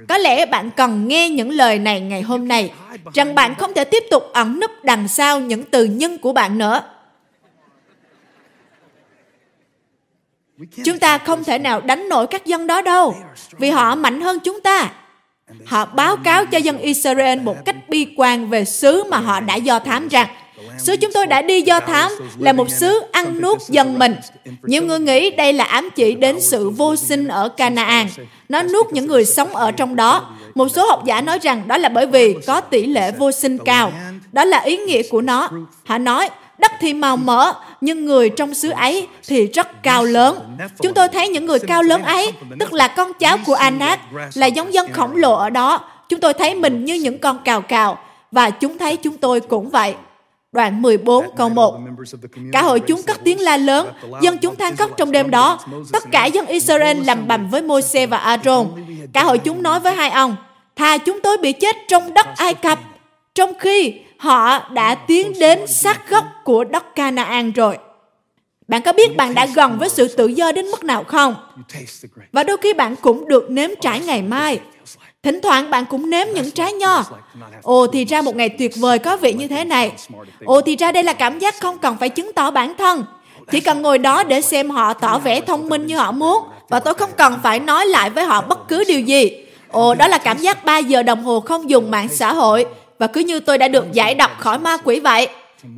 Có 0.09 0.17
lẽ 0.17 0.45
bạn 0.45 0.71
cần 0.71 1.07
nghe 1.07 1.29
những 1.29 1.49
lời 1.49 1.79
này 1.79 1.99
ngày 1.99 2.21
hôm 2.21 2.47
nay, 2.47 2.71
rằng 3.13 3.35
bạn 3.35 3.55
không 3.55 3.73
thể 3.73 3.83
tiếp 3.83 4.03
tục 4.11 4.23
ẩn 4.33 4.59
núp 4.59 4.71
đằng 4.83 5.07
sau 5.07 5.39
những 5.39 5.63
từ 5.63 5.85
nhân 5.85 6.17
của 6.17 6.33
bạn 6.33 6.57
nữa. 6.57 6.81
Chúng 10.85 10.99
ta 10.99 11.17
không 11.17 11.43
thể 11.43 11.59
nào 11.59 11.81
đánh 11.81 12.09
nổi 12.09 12.27
các 12.27 12.45
dân 12.45 12.67
đó 12.67 12.81
đâu, 12.81 13.15
vì 13.57 13.69
họ 13.69 13.95
mạnh 13.95 14.21
hơn 14.21 14.39
chúng 14.39 14.61
ta. 14.61 14.91
Họ 15.65 15.85
báo 15.85 16.15
cáo 16.15 16.45
cho 16.45 16.57
dân 16.57 16.77
Israel 16.77 17.39
một 17.39 17.65
cách 17.65 17.75
bi 17.89 18.07
quan 18.17 18.49
về 18.49 18.65
xứ 18.65 19.03
mà 19.09 19.17
họ 19.17 19.39
đã 19.39 19.55
do 19.55 19.79
thám 19.79 20.07
rằng 20.07 20.27
Xứ 20.77 20.95
chúng 20.97 21.11
tôi 21.13 21.27
đã 21.27 21.41
đi 21.41 21.61
do 21.61 21.79
thám 21.79 22.11
là 22.39 22.53
một 22.53 22.69
xứ 22.69 23.01
ăn 23.11 23.41
nuốt 23.41 23.61
dân 23.69 23.99
mình. 23.99 24.15
Nhiều 24.63 24.83
người 24.83 24.99
nghĩ 24.99 25.29
đây 25.29 25.53
là 25.53 25.63
ám 25.63 25.89
chỉ 25.95 26.13
đến 26.13 26.41
sự 26.41 26.69
vô 26.69 26.95
sinh 26.95 27.27
ở 27.27 27.49
Canaan. 27.49 28.07
Nó 28.49 28.63
nuốt 28.63 28.91
những 28.91 29.07
người 29.07 29.25
sống 29.25 29.55
ở 29.55 29.71
trong 29.71 29.95
đó. 29.95 30.37
Một 30.55 30.67
số 30.67 30.87
học 30.87 31.05
giả 31.05 31.21
nói 31.21 31.39
rằng 31.41 31.67
đó 31.67 31.77
là 31.77 31.89
bởi 31.89 32.07
vì 32.07 32.35
có 32.47 32.61
tỷ 32.61 32.85
lệ 32.85 33.11
vô 33.11 33.31
sinh 33.31 33.57
cao. 33.57 33.91
Đó 34.31 34.45
là 34.45 34.59
ý 34.59 34.77
nghĩa 34.77 35.01
của 35.03 35.21
nó. 35.21 35.49
Họ 35.85 35.97
nói 35.97 36.29
đất 36.61 36.71
thì 36.79 36.93
màu 36.93 37.17
mỡ, 37.17 37.53
nhưng 37.81 38.05
người 38.05 38.29
trong 38.29 38.53
xứ 38.53 38.69
ấy 38.69 39.07
thì 39.27 39.47
rất 39.47 39.83
cao 39.83 40.03
lớn. 40.03 40.57
Chúng 40.81 40.93
tôi 40.93 41.07
thấy 41.07 41.29
những 41.29 41.45
người 41.45 41.59
cao 41.59 41.83
lớn 41.83 42.03
ấy, 42.03 42.31
tức 42.59 42.73
là 42.73 42.87
con 42.87 43.13
cháu 43.13 43.37
của 43.45 43.53
Anak, 43.53 43.99
là 44.33 44.47
giống 44.47 44.73
dân 44.73 44.91
khổng 44.91 45.15
lồ 45.15 45.35
ở 45.35 45.49
đó. 45.49 45.79
Chúng 46.09 46.19
tôi 46.19 46.33
thấy 46.33 46.55
mình 46.55 46.85
như 46.85 46.93
những 46.93 47.19
con 47.19 47.39
cào 47.45 47.61
cào, 47.61 47.99
và 48.31 48.49
chúng 48.49 48.77
thấy 48.77 48.97
chúng 48.97 49.17
tôi 49.17 49.39
cũng 49.39 49.69
vậy. 49.69 49.95
Đoạn 50.51 50.81
14 50.81 51.25
câu 51.37 51.49
1 51.49 51.79
Cả 52.51 52.61
hội 52.61 52.79
chúng 52.79 53.03
cất 53.03 53.19
tiếng 53.23 53.41
la 53.41 53.57
lớn, 53.57 53.87
dân 54.21 54.37
chúng 54.37 54.55
than 54.55 54.75
khóc 54.75 54.91
trong 54.97 55.11
đêm 55.11 55.31
đó. 55.31 55.59
Tất 55.91 56.03
cả 56.11 56.25
dân 56.25 56.45
Israel 56.45 57.03
làm 57.05 57.27
bầm 57.27 57.49
với 57.49 57.61
Môi-se 57.61 58.05
và 58.05 58.17
Aaron. 58.17 58.67
Cả 59.13 59.23
hội 59.23 59.37
chúng 59.37 59.63
nói 59.63 59.79
với 59.79 59.95
hai 59.95 60.09
ông, 60.09 60.35
thà 60.75 60.97
chúng 60.97 61.21
tôi 61.21 61.37
bị 61.37 61.51
chết 61.51 61.75
trong 61.87 62.13
đất 62.13 62.27
Ai 62.37 62.53
Cập, 62.53 62.79
trong 63.35 63.53
khi 63.59 63.93
họ 64.21 64.59
đã 64.69 64.95
tiến 64.95 65.33
đến 65.39 65.67
sát 65.67 66.09
gốc 66.09 66.25
của 66.43 66.63
đất 66.63 66.95
Canaan 66.95 67.51
rồi. 67.51 67.77
Bạn 68.67 68.81
có 68.81 68.93
biết 68.93 69.17
bạn 69.17 69.33
đã 69.33 69.45
gần 69.45 69.77
với 69.79 69.89
sự 69.89 70.07
tự 70.07 70.27
do 70.27 70.51
đến 70.51 70.65
mức 70.65 70.83
nào 70.83 71.03
không? 71.03 71.35
Và 72.31 72.43
đôi 72.43 72.57
khi 72.57 72.73
bạn 72.73 72.95
cũng 72.95 73.27
được 73.27 73.51
nếm 73.51 73.69
trải 73.81 73.99
ngày 73.99 74.21
mai. 74.21 74.59
Thỉnh 75.23 75.39
thoảng 75.43 75.69
bạn 75.69 75.85
cũng 75.85 76.09
nếm 76.09 76.27
những 76.35 76.51
trái 76.51 76.73
nho. 76.73 77.03
Ồ 77.61 77.87
thì 77.87 78.05
ra 78.05 78.21
một 78.21 78.35
ngày 78.35 78.49
tuyệt 78.49 78.71
vời 78.75 78.99
có 78.99 79.17
vị 79.17 79.33
như 79.33 79.47
thế 79.47 79.65
này. 79.65 79.91
Ồ 80.45 80.61
thì 80.61 80.75
ra 80.75 80.91
đây 80.91 81.03
là 81.03 81.13
cảm 81.13 81.39
giác 81.39 81.59
không 81.59 81.77
cần 81.77 81.97
phải 81.99 82.09
chứng 82.09 82.33
tỏ 82.33 82.51
bản 82.51 82.73
thân. 82.77 83.05
Chỉ 83.51 83.59
cần 83.59 83.81
ngồi 83.81 83.97
đó 83.97 84.23
để 84.23 84.41
xem 84.41 84.69
họ 84.69 84.93
tỏ 84.93 85.19
vẻ 85.19 85.41
thông 85.41 85.69
minh 85.69 85.85
như 85.85 85.97
họ 85.97 86.11
muốn. 86.11 86.43
Và 86.69 86.79
tôi 86.79 86.93
không 86.93 87.09
cần 87.17 87.39
phải 87.43 87.59
nói 87.59 87.85
lại 87.85 88.09
với 88.09 88.25
họ 88.25 88.41
bất 88.41 88.67
cứ 88.67 88.83
điều 88.87 88.99
gì. 88.99 89.45
Ồ, 89.67 89.93
đó 89.93 90.07
là 90.07 90.17
cảm 90.17 90.37
giác 90.37 90.65
3 90.65 90.77
giờ 90.77 91.03
đồng 91.03 91.23
hồ 91.23 91.39
không 91.39 91.69
dùng 91.69 91.91
mạng 91.91 92.07
xã 92.11 92.33
hội 92.33 92.65
và 93.01 93.07
cứ 93.07 93.21
như 93.21 93.39
tôi 93.39 93.57
đã 93.57 93.67
được 93.67 93.91
giải 93.93 94.15
độc 94.15 94.31
khỏi 94.39 94.59
ma 94.59 94.77
quỷ 94.77 94.99
vậy. 94.99 95.27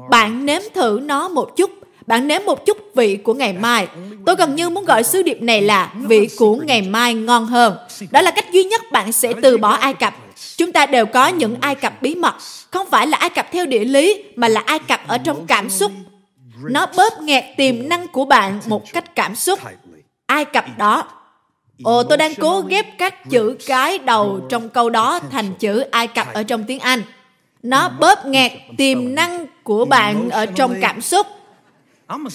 Bạn 0.09 0.45
nếm 0.45 0.61
thử 0.74 0.99
nó 1.03 1.28
một 1.28 1.55
chút. 1.55 1.71
Bạn 2.07 2.28
nếm 2.28 2.41
một 2.45 2.65
chút 2.65 2.78
vị 2.95 3.15
của 3.15 3.34
ngày 3.34 3.53
mai. 3.53 3.88
Tôi 4.26 4.36
gần 4.36 4.55
như 4.55 4.69
muốn 4.69 4.86
gọi 4.86 5.03
sứ 5.03 5.24
điệp 5.24 5.41
này 5.41 5.61
là 5.61 5.93
vị 5.95 6.30
của 6.38 6.55
ngày 6.55 6.82
mai 6.82 7.13
ngon 7.13 7.45
hơn. 7.45 7.78
Đó 8.11 8.21
là 8.21 8.32
cách 8.32 8.51
duy 8.51 8.63
nhất 8.63 8.82
bạn 8.91 9.11
sẽ 9.11 9.34
từ 9.41 9.57
bỏ 9.57 9.69
Ai 9.69 9.93
Cập. 9.93 10.13
Chúng 10.57 10.71
ta 10.71 10.86
đều 10.86 11.05
có 11.05 11.28
những 11.28 11.55
Ai 11.61 11.76
Cập 11.76 12.01
bí 12.01 12.15
mật. 12.15 12.36
Không 12.71 12.88
phải 12.91 13.07
là 13.07 13.17
Ai 13.17 13.30
Cập 13.30 13.51
theo 13.51 13.65
địa 13.65 13.86
lý, 13.86 14.24
mà 14.36 14.47
là 14.47 14.61
Ai 14.65 14.80
Cập 14.80 15.07
ở 15.07 15.17
trong 15.17 15.47
cảm 15.47 15.69
xúc. 15.69 15.91
Nó 16.63 16.86
bóp 16.97 17.21
nghẹt 17.21 17.43
tiềm 17.57 17.89
năng 17.89 18.07
của 18.07 18.26
bạn 18.26 18.59
một 18.67 18.93
cách 18.93 19.15
cảm 19.15 19.36
xúc. 19.36 19.59
Ai 20.26 20.45
Cập 20.45 20.65
đó 20.78 21.03
Ồ, 21.84 22.03
tôi 22.03 22.17
đang 22.17 22.36
cố 22.36 22.61
ghép 22.61 22.86
các 22.97 23.30
chữ 23.30 23.57
cái 23.65 23.97
đầu 23.97 24.39
trong 24.49 24.69
câu 24.69 24.89
đó 24.89 25.19
thành 25.32 25.53
chữ 25.53 25.80
Ai 25.80 26.07
Cập 26.07 26.28
ở 26.34 26.43
trong 26.43 26.63
tiếng 26.63 26.80
Anh. 26.80 27.01
Nó 27.63 27.89
bóp 27.89 28.26
nghẹt 28.26 28.51
tiềm 28.78 29.15
năng 29.15 29.45
của 29.63 29.86
bạn 29.86 30.30
ở 30.30 30.45
trong 30.45 30.76
cảm 30.82 31.01
xúc. 31.01 31.28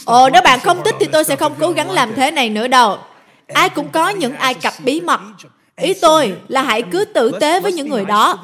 Ồ, 0.04 0.30
nếu 0.30 0.42
bạn 0.42 0.60
không 0.60 0.82
thích 0.84 0.94
thì 1.00 1.06
tôi 1.12 1.24
sẽ 1.24 1.36
không 1.36 1.54
cố 1.60 1.70
gắng 1.70 1.90
làm 1.90 2.14
thế 2.14 2.30
này 2.30 2.50
nữa 2.50 2.68
đâu. 2.68 2.98
Ai 3.46 3.68
cũng 3.68 3.88
có 3.88 4.08
những 4.08 4.34
Ai 4.34 4.54
Cập 4.54 4.72
bí 4.84 5.00
mật. 5.00 5.20
Ý 5.76 5.94
tôi 5.94 6.34
là 6.48 6.62
hãy 6.62 6.82
cứ 6.82 7.04
tử 7.04 7.32
tế 7.40 7.60
với 7.60 7.72
những 7.72 7.88
người 7.88 8.04
đó. 8.04 8.38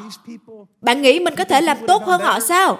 Bạn 0.80 1.02
nghĩ 1.02 1.20
mình 1.20 1.36
có 1.36 1.44
thể 1.44 1.60
làm 1.60 1.86
tốt 1.86 2.04
hơn 2.04 2.20
họ 2.20 2.40
sao? 2.40 2.78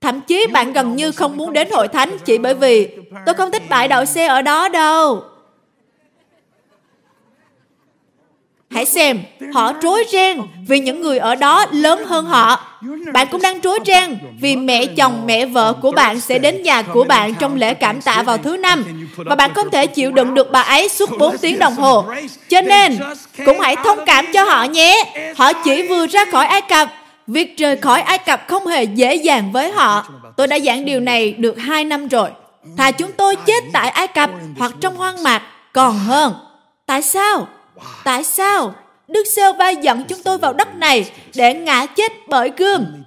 Thậm 0.00 0.20
chí 0.20 0.46
bạn 0.46 0.72
gần 0.72 0.96
như 0.96 1.12
không 1.12 1.36
muốn 1.36 1.52
đến 1.52 1.68
hội 1.72 1.88
thánh 1.88 2.16
chỉ 2.24 2.38
bởi 2.38 2.54
vì 2.54 2.88
tôi 3.26 3.34
không 3.34 3.50
thích 3.50 3.62
bãi 3.68 3.88
đậu 3.88 4.04
xe 4.04 4.26
ở 4.26 4.42
đó 4.42 4.68
đâu. 4.68 5.22
Hãy 8.74 8.84
xem, 8.84 9.22
họ 9.54 9.72
trối 9.82 10.04
ren 10.12 10.40
vì 10.68 10.80
những 10.80 11.00
người 11.00 11.18
ở 11.18 11.34
đó 11.34 11.66
lớn 11.72 12.04
hơn 12.04 12.24
họ. 12.24 12.60
Bạn 13.12 13.26
cũng 13.30 13.42
đang 13.42 13.60
trối 13.60 13.78
ren 13.86 14.18
vì 14.40 14.56
mẹ 14.56 14.86
chồng, 14.86 15.22
mẹ 15.26 15.46
vợ 15.46 15.72
của 15.82 15.90
bạn 15.90 16.20
sẽ 16.20 16.38
đến 16.38 16.62
nhà 16.62 16.82
của 16.82 17.04
bạn 17.04 17.34
trong 17.34 17.56
lễ 17.56 17.74
cảm 17.74 18.00
tạ 18.00 18.22
vào 18.22 18.38
thứ 18.38 18.56
năm 18.56 18.84
và 19.16 19.34
bạn 19.34 19.54
không 19.54 19.70
thể 19.70 19.86
chịu 19.86 20.12
đựng 20.12 20.34
được 20.34 20.52
bà 20.52 20.60
ấy 20.60 20.88
suốt 20.88 21.10
4 21.18 21.38
tiếng 21.38 21.58
đồng 21.58 21.74
hồ. 21.74 22.04
Cho 22.48 22.60
nên, 22.60 22.98
cũng 23.46 23.60
hãy 23.60 23.76
thông 23.84 23.98
cảm 24.06 24.26
cho 24.32 24.44
họ 24.44 24.64
nhé. 24.64 25.12
Họ 25.36 25.52
chỉ 25.52 25.88
vừa 25.88 26.06
ra 26.06 26.24
khỏi 26.24 26.46
Ai 26.46 26.60
Cập. 26.60 26.88
Việc 27.26 27.56
rời 27.58 27.76
khỏi 27.76 28.00
Ai 28.00 28.18
Cập 28.18 28.48
không 28.48 28.66
hề 28.66 28.84
dễ 28.84 29.14
dàng 29.14 29.52
với 29.52 29.72
họ. 29.72 30.06
Tôi 30.36 30.46
đã 30.46 30.58
giảng 30.58 30.84
điều 30.84 31.00
này 31.00 31.32
được 31.32 31.58
2 31.58 31.84
năm 31.84 32.08
rồi. 32.08 32.30
Thà 32.76 32.90
chúng 32.90 33.12
tôi 33.12 33.36
chết 33.36 33.64
tại 33.72 33.88
Ai 33.88 34.06
Cập 34.06 34.30
hoặc 34.58 34.72
trong 34.80 34.96
hoang 34.96 35.22
mạc 35.22 35.42
còn 35.72 35.98
hơn. 35.98 36.34
Tại 36.86 37.02
sao? 37.02 37.48
Tại 38.04 38.24
sao? 38.24 38.74
Đức 39.08 39.24
Sêu 39.36 39.52
Va 39.52 39.70
dẫn 39.70 40.04
chúng 40.08 40.22
tôi 40.22 40.38
vào 40.38 40.52
đất 40.52 40.74
này 40.74 41.12
để 41.34 41.54
ngã 41.54 41.86
chết 41.86 42.12
bởi 42.28 42.52
gươm. 42.56 43.04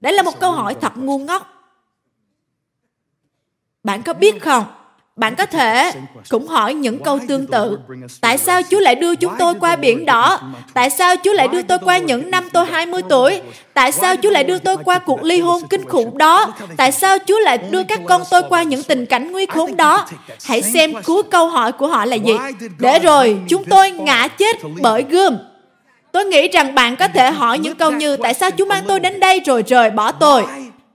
Đấy 0.00 0.12
là 0.12 0.22
một 0.22 0.40
câu 0.40 0.52
hỏi 0.52 0.76
thật 0.80 0.92
ngu 0.96 1.18
ngốc. 1.18 1.46
Bạn 3.84 4.02
có 4.02 4.14
biết 4.14 4.42
không? 4.42 4.64
Bạn 5.16 5.34
có 5.34 5.46
thể 5.46 5.92
cũng 6.28 6.46
hỏi 6.46 6.74
những 6.74 6.98
câu 6.98 7.18
tương 7.28 7.46
tự. 7.46 7.78
Tại 8.20 8.38
sao 8.38 8.60
Chúa 8.70 8.80
lại 8.80 8.94
đưa 8.94 9.14
chúng 9.14 9.32
tôi 9.38 9.54
qua 9.60 9.76
biển 9.76 10.06
đỏ? 10.06 10.40
Tại 10.74 10.90
sao 10.90 11.14
Chúa 11.24 11.32
lại 11.32 11.48
đưa 11.48 11.62
tôi 11.62 11.78
qua 11.78 11.98
những 11.98 12.30
năm 12.30 12.48
tôi 12.52 12.66
20 12.66 13.02
tuổi? 13.08 13.40
Tại 13.74 13.92
sao 13.92 14.14
Chúa 14.22 14.30
lại 14.30 14.44
đưa 14.44 14.58
tôi 14.58 14.76
qua 14.84 14.98
cuộc 14.98 15.22
ly 15.22 15.40
hôn 15.40 15.62
kinh 15.70 15.88
khủng 15.88 16.18
đó? 16.18 16.54
Tại 16.76 16.92
sao 16.92 17.18
Chúa 17.26 17.38
lại 17.38 17.58
đưa 17.58 17.84
các 17.84 18.00
con 18.08 18.22
tôi 18.30 18.42
qua 18.48 18.62
những 18.62 18.82
tình 18.82 19.06
cảnh 19.06 19.32
nguy 19.32 19.46
khốn 19.46 19.76
đó? 19.76 20.06
Hãy 20.44 20.62
xem 20.62 20.92
cuối 21.04 21.22
câu 21.22 21.48
hỏi 21.48 21.72
của 21.72 21.86
họ 21.86 22.04
là 22.04 22.16
gì. 22.16 22.32
Để 22.78 22.98
rồi, 22.98 23.38
chúng 23.48 23.64
tôi 23.64 23.90
ngã 23.90 24.28
chết 24.28 24.56
bởi 24.80 25.04
gươm. 25.10 25.38
Tôi 26.12 26.24
nghĩ 26.24 26.48
rằng 26.48 26.74
bạn 26.74 26.96
có 26.96 27.08
thể 27.08 27.30
hỏi 27.30 27.58
những 27.58 27.76
câu 27.76 27.90
như, 27.90 28.16
Tại 28.16 28.34
sao 28.34 28.50
Chúa 28.58 28.66
mang 28.66 28.84
tôi 28.88 29.00
đến 29.00 29.20
đây 29.20 29.40
rồi 29.40 29.64
rời 29.66 29.90
bỏ 29.90 30.12
tôi? 30.12 30.44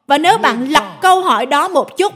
Và 0.08 0.18
nếu 0.18 0.38
bạn 0.38 0.68
lật 0.70 0.84
câu 1.01 1.22
hỏi 1.22 1.45
đó 1.45 1.68
một 1.68 1.97
chút, 1.97 2.14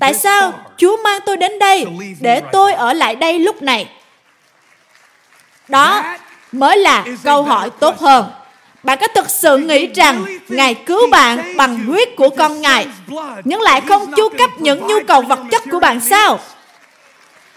tại 0.00 0.14
sao 0.14 0.52
Chúa 0.76 0.96
mang 1.04 1.20
tôi 1.26 1.36
đến 1.36 1.58
đây 1.58 1.86
để 2.20 2.40
tôi 2.52 2.72
ở 2.72 2.92
lại 2.92 3.16
đây 3.16 3.38
lúc 3.38 3.62
này? 3.62 3.88
Đó 5.68 6.02
mới 6.52 6.76
là 6.76 7.04
câu 7.24 7.42
hỏi 7.42 7.70
tốt 7.80 7.98
hơn. 7.98 8.24
Bạn 8.82 8.98
có 9.00 9.08
thực 9.08 9.30
sự 9.30 9.56
nghĩ 9.56 9.86
rằng 9.86 10.24
Ngài 10.48 10.74
cứu 10.74 11.10
bạn 11.10 11.56
bằng 11.56 11.84
huyết 11.86 12.08
của 12.16 12.28
con 12.28 12.60
Ngài, 12.60 12.86
nhưng 13.44 13.60
lại 13.60 13.80
không 13.80 14.12
chu 14.16 14.28
cấp 14.38 14.50
những 14.58 14.86
nhu 14.86 14.96
cầu 15.08 15.22
vật 15.22 15.38
chất 15.50 15.62
của 15.70 15.80
bạn 15.80 16.00
sao? 16.00 16.38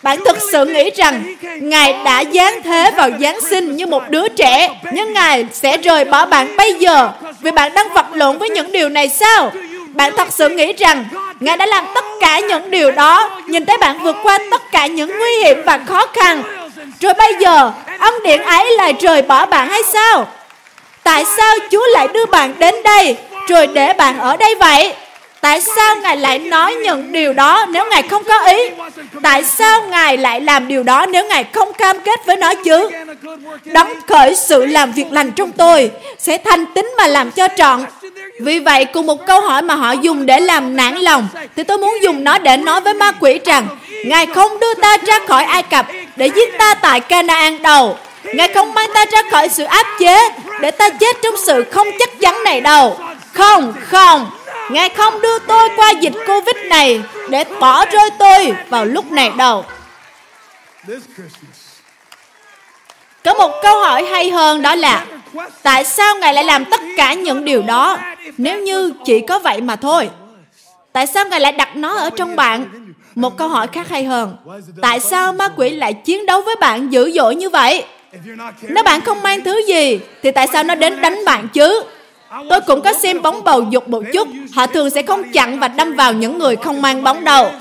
Bạn 0.04 0.20
thực 0.26 0.38
sự 0.52 0.66
nghĩ 0.66 0.90
rằng 0.96 1.36
Ngài 1.62 1.94
đã 2.06 2.24
giáng 2.34 2.62
thế 2.64 2.92
vào 2.98 3.10
Giáng 3.20 3.42
sinh 3.42 3.76
như 3.76 3.86
một 3.86 4.04
đứa 4.10 4.28
trẻ, 4.28 4.82
nhưng 4.94 5.14
Ngài 5.14 5.46
sẽ 5.52 5.78
rời 5.78 6.06
bỏ 6.06 6.26
bạn 6.26 6.58
bây 6.58 6.74
giờ 6.74 7.12
vì 7.42 7.52
bạn 7.52 7.74
đang 7.74 7.94
vật 7.94 8.06
lộn 8.14 8.38
với 8.38 8.50
những 8.50 8.72
điều 8.72 8.90
này 8.90 9.10
sao? 9.10 9.52
Bạn 9.94 10.14
thật 10.18 10.28
sự 10.32 10.50
nghĩ 10.50 10.74
rằng 10.74 11.06
Ngài 11.40 11.58
đã 11.58 11.66
làm 11.66 11.86
tất 11.96 12.06
cả 12.20 12.40
những 12.40 12.72
điều 12.72 12.92
đó, 12.92 13.42
Nhìn 13.48 13.66
thấy 13.66 13.78
bạn 13.78 14.00
vượt 14.04 14.16
qua 14.24 14.40
tất 14.52 14.72
cả 14.72 14.88
những 14.88 15.20
nguy 15.20 15.38
hiểm 15.44 15.62
và 15.66 15.80
khó 15.86 16.06
khăn 16.14 16.44
Rồi 17.00 17.14
bây 17.14 17.34
giờ, 17.40 17.72
Ân 18.00 18.14
điện 18.24 18.44
ấy 18.44 18.72
lại 18.78 18.94
rời 19.00 19.22
bỏ 19.22 19.46
bạn 19.46 19.70
hay 19.70 19.84
sao 19.84 20.28
Tại 21.04 21.26
sao 21.38 21.56
Chúa 21.72 21.88
lại 21.94 22.08
đưa 22.14 22.26
bạn 22.26 22.54
đến 22.60 22.76
đây, 22.84 23.18
Rồi 23.50 23.68
để 23.68 23.94
bạn 23.94 24.20
ở 24.20 24.38
đây 24.38 24.56
vậy 24.56 24.94
Tại 25.44 25.62
sao 25.62 25.96
Ngài 25.96 26.18
lại 26.18 26.40
nói 26.40 26.76
những 26.76 27.12
điều 27.12 27.34
đó 27.34 27.66
nếu 27.70 27.86
Ngài 27.92 28.02
không 28.02 28.24
có 28.24 28.40
ý? 28.40 28.70
Tại 29.24 29.44
sao 29.44 29.82
Ngài 29.82 30.18
lại 30.18 30.42
làm 30.42 30.68
điều 30.68 30.84
đó 30.84 31.06
nếu 31.06 31.26
Ngài 31.26 31.44
không 31.44 31.74
cam 31.74 32.00
kết 32.00 32.26
với 32.26 32.36
nó 32.36 32.54
chứ? 32.54 32.90
Đóng 33.66 33.94
khởi 34.08 34.36
sự 34.36 34.66
làm 34.66 34.92
việc 34.92 35.12
lành 35.12 35.32
trong 35.32 35.52
tôi 35.52 35.92
sẽ 36.20 36.38
thành 36.38 36.66
tính 36.66 36.94
mà 36.98 37.08
làm 37.08 37.32
cho 37.32 37.48
trọn. 37.58 37.86
Vì 38.40 38.60
vậy, 38.60 38.86
cùng 38.86 39.06
một 39.06 39.26
câu 39.26 39.42
hỏi 39.42 39.62
mà 39.62 39.76
họ 39.76 39.92
dùng 39.92 40.26
để 40.26 40.40
làm 40.40 40.76
nản 40.76 40.96
lòng, 40.96 41.28
thì 41.56 41.64
tôi 41.64 41.78
muốn 41.78 42.04
dùng 42.04 42.24
nó 42.24 42.38
để 42.38 42.58
nói 42.58 42.82
với 42.82 42.94
ma 42.94 43.12
quỷ 43.12 43.40
rằng 43.46 43.68
Ngài 44.06 44.26
không 44.26 44.60
đưa 44.60 44.74
ta 44.74 44.98
ra 44.98 45.20
khỏi 45.28 45.44
Ai 45.44 45.64
Cập 45.64 45.86
để 46.16 46.28
giết 46.28 46.58
ta 46.58 46.74
tại 46.74 47.00
Canaan 47.00 47.62
đầu. 47.62 47.98
Ngài 48.24 48.48
không 48.48 48.74
mang 48.74 48.90
ta 48.94 49.06
ra 49.06 49.22
khỏi 49.32 49.50
sự 49.50 49.64
áp 49.64 49.88
chế 50.00 50.30
để 50.62 50.72
ta 50.72 50.90
chết 50.90 51.18
trong 51.22 51.36
sự 51.46 51.64
không 51.72 51.88
chắc 52.00 52.20
chắn 52.20 52.44
này 52.44 52.62
đâu. 52.62 53.00
Không, 53.34 53.74
không, 53.82 54.32
Ngài 54.70 54.90
không 54.90 55.22
đưa 55.22 55.40
tôi 55.40 55.70
qua 55.76 55.92
dịch 55.92 56.14
Covid 56.28 56.56
này 56.66 57.02
để 57.30 57.44
bỏ 57.60 57.86
rơi 57.86 58.10
tôi 58.20 58.54
vào 58.70 58.86
lúc 58.86 59.12
này 59.12 59.32
đâu. 59.38 59.66
Có 63.24 63.34
một 63.34 63.52
câu 63.64 63.80
hỏi 63.80 64.06
hay 64.06 64.30
hơn 64.30 64.62
đó 64.62 64.76
là 64.76 65.06
Tại 65.64 65.84
sao 65.84 66.16
Ngài 66.16 66.34
lại 66.34 66.44
làm 66.44 66.66
tất 66.66 66.82
cả 66.98 67.14
những 67.14 67.46
điều 67.46 67.62
đó 67.62 67.98
nếu 68.38 68.62
như 68.62 68.94
chỉ 69.06 69.20
có 69.20 69.40
vậy 69.40 69.62
mà 69.62 69.76
thôi? 69.76 70.10
Tại 70.94 71.08
sao 71.08 71.26
Ngài 71.26 71.40
lại 71.40 71.52
đặt 71.52 71.76
nó 71.76 71.98
ở 71.98 72.10
trong 72.10 72.36
bạn? 72.36 72.66
Một 73.16 73.38
câu 73.38 73.48
hỏi 73.48 73.68
khác 73.68 73.90
hay 73.90 74.04
hơn. 74.04 74.36
Tại 74.82 75.00
sao 75.00 75.34
ma 75.34 75.50
quỷ 75.56 75.70
lại 75.70 75.94
chiến 75.94 76.26
đấu 76.26 76.42
với 76.42 76.56
bạn 76.56 76.94
dữ 76.94 77.12
dội 77.12 77.36
như 77.36 77.50
vậy? 77.50 77.84
Nếu 78.62 78.84
bạn 78.84 79.02
không 79.02 79.22
mang 79.22 79.44
thứ 79.44 79.62
gì, 79.68 80.00
thì 80.24 80.32
tại 80.32 80.48
sao 80.54 80.64
nó 80.64 80.76
đến 80.76 81.02
đánh 81.02 81.26
bạn 81.26 81.48
chứ? 81.54 81.84
Tôi 82.50 82.62
cũng 82.62 82.82
có 82.82 82.94
xem 82.94 83.22
bóng 83.22 83.44
bầu 83.44 83.62
dục 83.70 83.90
một 83.90 84.04
chút. 84.14 84.28
Họ 84.54 84.68
thường 84.68 84.90
sẽ 84.90 85.02
không 85.02 85.32
chặn 85.32 85.60
và 85.60 85.68
đâm 85.68 85.94
vào 85.94 86.14
những 86.14 86.38
người 86.38 86.56
không 86.56 86.82
mang 86.82 87.04
bóng 87.04 87.24
đầu. 87.24 87.52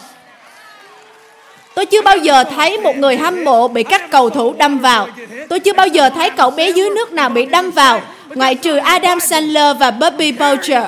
Tôi 1.74 1.86
chưa 1.86 2.02
bao 2.02 2.16
giờ 2.16 2.44
thấy 2.44 2.78
một 2.78 2.96
người 2.96 3.16
hâm 3.16 3.44
mộ 3.44 3.68
bị 3.68 3.82
các 3.82 4.10
cầu 4.10 4.30
thủ 4.30 4.54
đâm 4.58 4.78
vào. 4.78 5.08
Tôi 5.48 5.60
chưa 5.60 5.72
bao 5.72 5.86
giờ 5.86 6.10
thấy 6.10 6.30
cậu 6.30 6.50
bé 6.50 6.70
dưới 6.70 6.90
nước 6.90 7.12
nào 7.12 7.28
bị 7.28 7.46
đâm 7.46 7.70
vào, 7.70 8.00
ngoại 8.28 8.54
trừ 8.54 8.76
Adam 8.76 9.20
Sandler 9.20 9.76
và 9.78 9.90
Bobby 9.90 10.32
Boucher. 10.32 10.82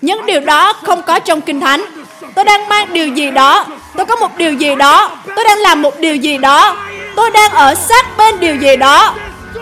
Những 0.00 0.26
điều 0.26 0.40
đó 0.40 0.72
không 0.72 1.02
có 1.02 1.18
trong 1.18 1.40
Kinh 1.40 1.60
Thánh. 1.60 1.84
Tôi 2.34 2.44
đang 2.44 2.68
mang 2.68 2.92
điều 2.92 3.08
gì 3.08 3.30
đó. 3.30 3.66
Tôi 3.96 4.06
có 4.06 4.16
một 4.16 4.36
điều 4.36 4.52
gì 4.52 4.74
đó. 4.74 5.10
Tôi 5.36 5.44
đang 5.44 5.58
làm 5.58 5.82
một 5.82 6.00
điều 6.00 6.16
gì 6.16 6.38
đó. 6.38 6.76
Tôi 7.16 7.30
đang 7.30 7.50
ở 7.50 7.74
sát 7.74 8.16
bên 8.18 8.40
điều 8.40 8.56
gì 8.56 8.76
đó. 8.76 9.14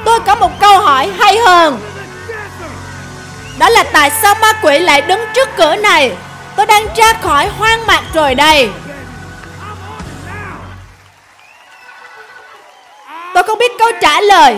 Tôi 0.04 0.20
có 0.20 0.34
một 0.34 0.60
câu 0.60 0.78
hỏi 0.78 1.10
hay 1.18 1.38
hơn. 1.38 1.78
Đó 3.58 3.68
là 3.68 3.82
tại 3.82 4.10
sao 4.22 4.34
ma 4.40 4.52
quỷ 4.62 4.78
lại 4.78 5.02
đứng 5.02 5.20
trước 5.34 5.48
cửa 5.56 5.76
này 5.76 6.12
Tôi 6.56 6.66
đang 6.66 6.86
ra 6.96 7.12
khỏi 7.12 7.48
hoang 7.58 7.86
mạc 7.86 8.02
rồi 8.14 8.34
đây 8.34 8.68
Tôi 13.34 13.42
không 13.42 13.58
biết 13.58 13.72
câu 13.78 13.88
trả 14.00 14.20
lời. 14.20 14.56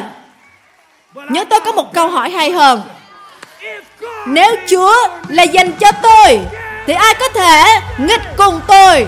Nhưng 1.14 1.47
tôi 1.49 1.61
có 1.61 1.72
một 1.72 1.93
câu 1.95 2.09
hỏi 2.09 2.31
hay 2.31 2.51
hơn. 2.51 2.83
Nếu 4.27 4.57
Chúa 4.68 4.95
là 5.29 5.43
dành 5.43 5.72
cho 5.72 5.93
tôi, 6.03 6.41
Thì 6.87 6.93
ai 6.93 7.14
có 7.20 7.29
thể 7.29 7.81
nghịch 7.99 8.20
cùng 8.37 8.61
tôi? 8.66 9.07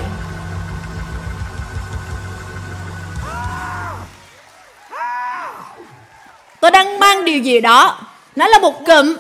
Tôi 6.61 6.71
đang 6.71 6.99
mang 6.99 7.25
điều 7.25 7.39
gì 7.39 7.61
đó. 7.61 7.99
Nó 8.37 8.49
là 8.49 8.59
một 8.59 8.87
cụm. 8.87 9.17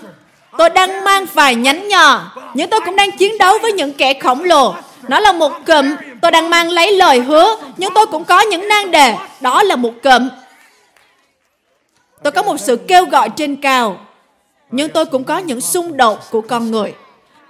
Tôi 0.58 0.70
đang 0.70 1.04
mang 1.04 1.26
vài 1.34 1.54
nhánh 1.54 1.88
nhỏ 1.88 2.32
Nhưng 2.54 2.70
tôi 2.70 2.80
cũng 2.80 2.96
đang 2.96 3.12
chiến 3.12 3.38
đấu 3.38 3.58
với 3.62 3.72
những 3.72 3.92
kẻ 3.92 4.14
khổng 4.14 4.44
lồ. 4.44 4.74
Nó 5.08 5.20
là 5.20 5.32
một 5.32 5.52
cụm. 5.66 5.96
Tôi 6.22 6.30
đang 6.30 6.50
mang 6.50 6.70
lấy 6.70 6.96
lời 6.96 7.20
hứa, 7.20 7.56
Nhưng 7.76 7.94
tôi 7.94 8.06
cũng 8.06 8.24
có 8.24 8.40
những 8.40 8.68
nan 8.68 8.90
đề. 8.90 9.16
Đó 9.40 9.62
là 9.62 9.76
một 9.76 9.92
cụm. 10.02 10.28
Tôi 12.22 12.32
có 12.32 12.42
một 12.42 12.56
sự 12.60 12.76
kêu 12.76 13.04
gọi 13.04 13.30
trên 13.36 13.56
cao, 13.56 14.06
Nhưng 14.70 14.88
tôi 14.88 15.06
cũng 15.06 15.24
có 15.24 15.38
những 15.38 15.60
xung 15.60 15.96
đột 15.96 16.30
của 16.30 16.40
con 16.40 16.70
người. 16.70 16.94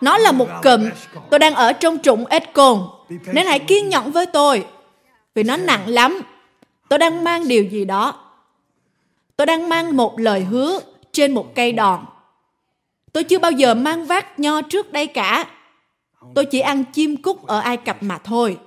Nó 0.01 0.19
là 0.19 0.33
một 0.33 0.49
cụm. 0.63 0.91
Tôi 1.31 1.39
đang 1.39 1.55
ở 1.55 1.73
trong 1.73 1.99
trụng 1.99 2.27
ếch 2.27 2.53
cồn 2.53 2.79
Nên 3.09 3.47
hãy 3.47 3.59
kiên 3.59 3.89
nhẫn 3.89 4.13
với 4.13 4.27
tôi, 4.27 4.67
Vì 5.35 5.43
nó 5.43 5.57
nặng 5.57 5.89
lắm. 5.89 6.21
Tôi 6.89 6.99
đang 6.99 7.25
mang 7.25 7.49
điều 7.49 7.65
gì 7.65 7.85
đó. 7.85 8.15
Tôi 9.37 9.47
đang 9.47 9.69
mang 9.69 9.97
một 9.97 10.21
lời 10.21 10.41
hứa 10.41 10.81
trên 11.13 11.35
một 11.35 11.55
cây 11.55 11.73
đòn. 11.73 12.01
Tôi 13.13 13.25
chưa 13.25 13.39
bao 13.39 13.51
giờ 13.51 13.75
mang 13.75 14.07
vác 14.07 14.39
nho 14.39 14.63
trước 14.63 14.93
đây 14.93 15.07
cả. 15.07 15.47
Tôi 16.35 16.45
chỉ 16.45 16.61
ăn 16.61 16.85
chim 16.85 17.17
cút 17.17 17.37
ở 17.47 17.61
Ai 17.61 17.77
Cập 17.77 18.03
mà 18.03 18.19
thôi. 18.19 18.59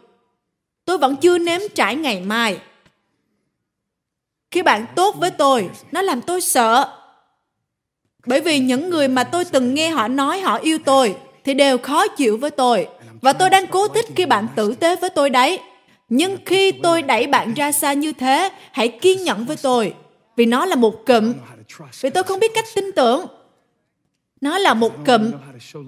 Tôi 0.86 0.98
vẫn 0.98 1.16
chưa 1.16 1.38
nếm 1.38 1.62
trải 1.76 1.96
ngày 1.96 2.22
mai. 2.22 2.60
Khi 4.52 4.64
bạn 4.64 4.86
tốt 4.96 5.16
với 5.20 5.32
tôi, 5.32 5.70
nó 5.92 6.02
làm 6.02 6.22
tôi 6.22 6.42
sợ. 6.42 6.98
Bởi 8.26 8.42
vì 8.42 8.60
những 8.60 8.90
người 8.90 9.08
mà 9.08 9.24
tôi 9.24 9.46
từng 9.46 9.74
nghe 9.74 9.90
họ 9.90 10.08
nói 10.08 10.42
họ 10.42 10.58
yêu 10.58 10.78
tôi, 10.86 11.16
thì 11.44 11.54
đều 11.54 11.78
khó 11.78 12.08
chịu 12.08 12.38
với 12.38 12.52
tôi. 12.52 12.88
Và 13.22 13.34
tôi 13.34 13.50
đang 13.50 13.68
cố 13.68 13.88
thích 13.88 14.06
khi 14.16 14.26
bạn 14.26 14.48
tử 14.56 14.76
tế 14.76 14.96
với 14.96 15.10
tôi 15.10 15.30
đấy. 15.30 15.60
Nhưng 16.10 16.38
khi 16.46 16.72
tôi 16.72 17.02
đẩy 17.02 17.28
bạn 17.28 17.54
ra 17.54 17.72
xa 17.72 17.94
như 17.94 18.14
thế, 18.14 18.52
hãy 18.72 18.88
kiên 18.88 19.24
nhẫn 19.24 19.46
với 19.46 19.58
tôi. 19.62 19.94
Vì 20.36 20.46
nó 20.46 20.66
là 20.66 20.76
một 20.76 21.06
cụm. 21.06 21.34
Vì 22.02 22.10
tôi 22.10 22.24
không 22.24 22.40
biết 22.40 22.52
cách 22.56 22.66
tin 22.76 22.92
tưởng. 22.96 23.26
Nó 24.42 24.58
là 24.58 24.74
một 24.74 24.94
cụm. 25.06 25.32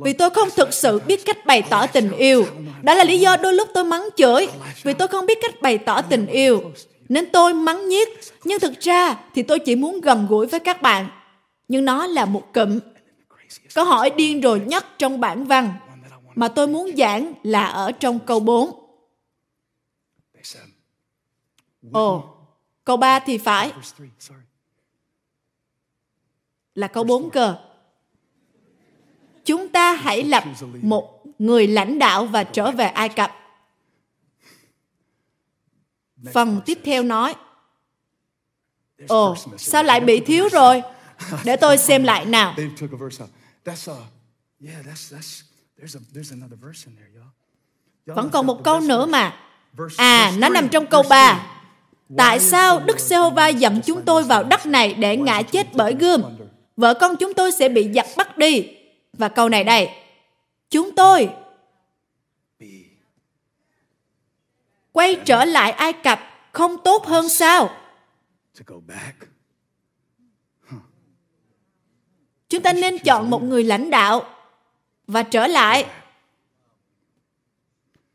Vì 0.03 0.13
tôi 0.13 0.29
không 0.29 0.49
thực 0.55 0.73
sự 0.73 0.99
biết 0.99 1.25
cách 1.25 1.45
bày 1.45 1.61
tỏ 1.69 1.87
tình 1.87 2.11
yêu. 2.11 2.45
Đó 2.81 2.93
là 2.93 3.03
lý 3.03 3.19
do 3.19 3.37
đôi 3.37 3.53
lúc 3.53 3.69
tôi 3.73 3.83
mắng 3.83 4.09
chửi. 4.15 4.47
Vì 4.83 4.93
tôi 4.93 5.07
không 5.07 5.25
biết 5.25 5.37
cách 5.41 5.61
bày 5.61 5.77
tỏ 5.77 6.01
tình 6.01 6.25
yêu. 6.25 6.71
Nên 7.09 7.31
tôi 7.31 7.53
mắng 7.53 7.89
nhiếc. 7.89 8.07
Nhưng 8.43 8.59
thực 8.59 8.79
ra 8.79 9.19
thì 9.35 9.43
tôi 9.43 9.59
chỉ 9.59 9.75
muốn 9.75 10.01
gần 10.01 10.27
gũi 10.29 10.47
với 10.47 10.59
các 10.59 10.81
bạn. 10.81 11.07
Nhưng 11.67 11.85
nó 11.85 12.07
là 12.07 12.25
một 12.25 12.53
cụm. 12.53 12.79
Câu 13.75 13.85
hỏi 13.85 14.09
điên 14.09 14.41
rồ 14.41 14.55
nhất 14.55 14.85
trong 14.97 15.19
bản 15.19 15.45
văn 15.45 15.73
mà 16.35 16.47
tôi 16.47 16.67
muốn 16.67 16.91
giảng 16.97 17.33
là 17.43 17.65
ở 17.65 17.91
trong 17.91 18.19
câu 18.19 18.39
4. 18.39 18.69
Ồ, 21.91 22.23
câu 22.83 22.97
3 22.97 23.19
thì 23.19 23.37
phải. 23.37 23.71
Là 26.75 26.87
câu 26.87 27.03
4 27.03 27.29
cơ. 27.29 27.55
Chúng 29.45 29.69
ta 29.69 29.93
hãy 29.93 30.23
lập 30.23 30.43
một 30.81 31.23
người 31.39 31.67
lãnh 31.67 31.99
đạo 31.99 32.25
và 32.25 32.43
trở 32.43 32.71
về 32.71 32.85
Ai 32.85 33.09
Cập. 33.09 33.31
Phần 36.33 36.61
tiếp 36.65 36.79
theo 36.83 37.03
nói, 37.03 37.35
Ồ, 39.07 39.35
sao 39.57 39.83
lại 39.83 39.99
bị 39.99 40.19
thiếu 40.19 40.49
rồi? 40.51 40.81
Để 41.43 41.55
tôi 41.55 41.77
xem 41.77 42.03
lại 42.03 42.25
nào. 42.25 42.55
Vẫn 48.05 48.29
còn 48.29 48.47
một 48.47 48.63
câu 48.63 48.79
nữa 48.79 49.05
mà. 49.05 49.35
À, 49.97 50.33
nó 50.37 50.49
nằm 50.49 50.69
trong 50.69 50.87
câu 50.87 51.03
3. 51.09 51.47
Tại 52.17 52.39
sao 52.39 52.79
Đức 52.79 52.99
Giê-hô-va 52.99 53.47
dẫn 53.47 53.81
chúng 53.85 54.01
tôi 54.01 54.23
vào 54.23 54.43
đất 54.43 54.65
này 54.65 54.93
để 54.93 55.17
ngã 55.17 55.41
chết 55.41 55.73
bởi 55.73 55.95
gươm? 55.99 56.23
Vợ 56.77 56.93
con 56.93 57.15
chúng 57.15 57.33
tôi 57.33 57.51
sẽ 57.51 57.69
bị 57.69 57.91
giặc 57.95 58.05
bắt 58.17 58.37
đi. 58.37 58.67
Và 59.13 59.29
câu 59.29 59.49
này 59.49 59.63
đây. 59.63 59.89
Chúng 60.69 60.95
tôi 60.95 61.29
quay 64.91 65.15
trở 65.25 65.45
lại 65.45 65.71
Ai 65.71 65.93
Cập 65.93 66.19
không 66.51 66.77
tốt 66.83 67.05
hơn 67.05 67.29
sao? 67.29 67.69
Chúng 72.49 72.61
ta 72.61 72.73
nên 72.73 72.97
chọn 72.99 73.29
một 73.29 73.43
người 73.43 73.63
lãnh 73.63 73.89
đạo 73.89 74.25
và 75.07 75.23
trở 75.23 75.47
lại. 75.47 75.85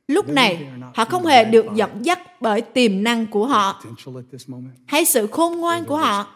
Lúc 0.09 0.29
này, 0.29 0.69
họ 0.95 1.05
không 1.05 1.27
hề 1.27 1.45
được 1.45 1.67
dẫn 1.75 2.05
dắt 2.05 2.41
bởi 2.41 2.61
tiềm 2.61 3.03
năng 3.03 3.27
của 3.27 3.47
họ 3.47 3.83
hay 4.87 5.05
sự 5.05 5.27
khôn 5.27 5.61
ngoan 5.61 5.85
của 5.85 5.97
họ. 5.97 6.35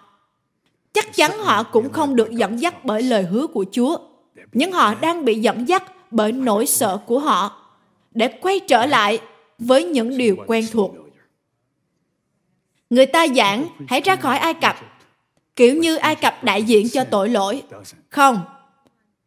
Chắc 0.93 1.15
chắn 1.15 1.39
họ 1.39 1.63
cũng 1.63 1.93
không 1.93 2.17
được 2.17 2.31
dẫn 2.31 2.61
dắt 2.61 2.85
bởi 2.85 3.03
lời 3.03 3.23
hứa 3.23 3.47
của 3.47 3.65
Chúa, 3.73 3.99
nhưng 4.53 4.73
họ 4.73 4.95
đang 4.95 5.25
bị 5.25 5.35
dẫn 5.35 5.69
dắt 5.69 5.83
bởi 6.11 6.33
nỗi 6.33 6.67
sợ 6.67 6.99
của 7.07 7.19
họ 7.19 7.63
để 8.11 8.29
quay 8.29 8.61
trở 8.61 8.87
lại 8.87 9.21
với 9.59 9.85
những 9.85 10.19
điều 10.19 10.37
quen 10.47 10.67
thuộc. 10.73 10.95
Người 12.91 13.07
ta 13.07 13.27
giảng 13.37 13.69
hãy 13.89 14.01
ra 14.01 14.17
khỏi 14.17 14.39
Ai 14.39 14.55
Cập, 14.55 14.77
kiểu 15.57 15.77
như 15.77 15.97
Ai 15.97 16.15
Cập 16.15 16.45
đại 16.45 16.63
diện 16.63 16.89
cho 16.89 17.05
tội 17.05 17.29
lỗi. 17.29 17.63
Không, 18.09 18.41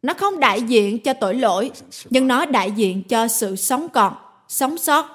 nó 0.02 0.14
không 0.14 0.40
đại 0.40 0.62
diện 0.62 0.98
cho 0.98 1.12
tội 1.12 1.34
lỗi, 1.34 1.70
nhưng 2.10 2.28
nó 2.28 2.46
đại 2.46 2.70
diện 2.70 3.02
cho 3.02 3.28
sự 3.28 3.56
sống 3.56 3.88
còn, 3.88 4.14
sống 4.48 4.78
sót. 4.78 5.06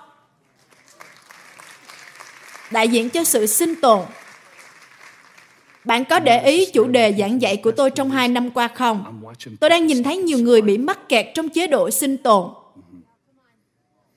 Đại 2.72 2.88
diện 2.88 3.10
cho 3.10 3.24
sự 3.24 3.45
sinh 3.45 3.82
tồn. 3.82 3.99
Bạn 5.86 6.05
có 6.05 6.19
để 6.19 6.43
ý 6.43 6.65
chủ 6.65 6.88
đề 6.88 7.13
giảng 7.19 7.41
dạy 7.41 7.57
của 7.57 7.71
tôi 7.71 7.89
trong 7.91 8.11
hai 8.11 8.27
năm 8.27 8.49
qua 8.49 8.67
không? 8.67 9.21
Tôi 9.59 9.69
đang 9.69 9.88
nhìn 9.88 10.03
thấy 10.03 10.17
nhiều 10.17 10.38
người 10.38 10.61
bị 10.61 10.77
mắc 10.77 11.09
kẹt 11.09 11.25
trong 11.34 11.49
chế 11.49 11.67
độ 11.67 11.89
sinh 11.89 12.17
tồn. 12.17 12.49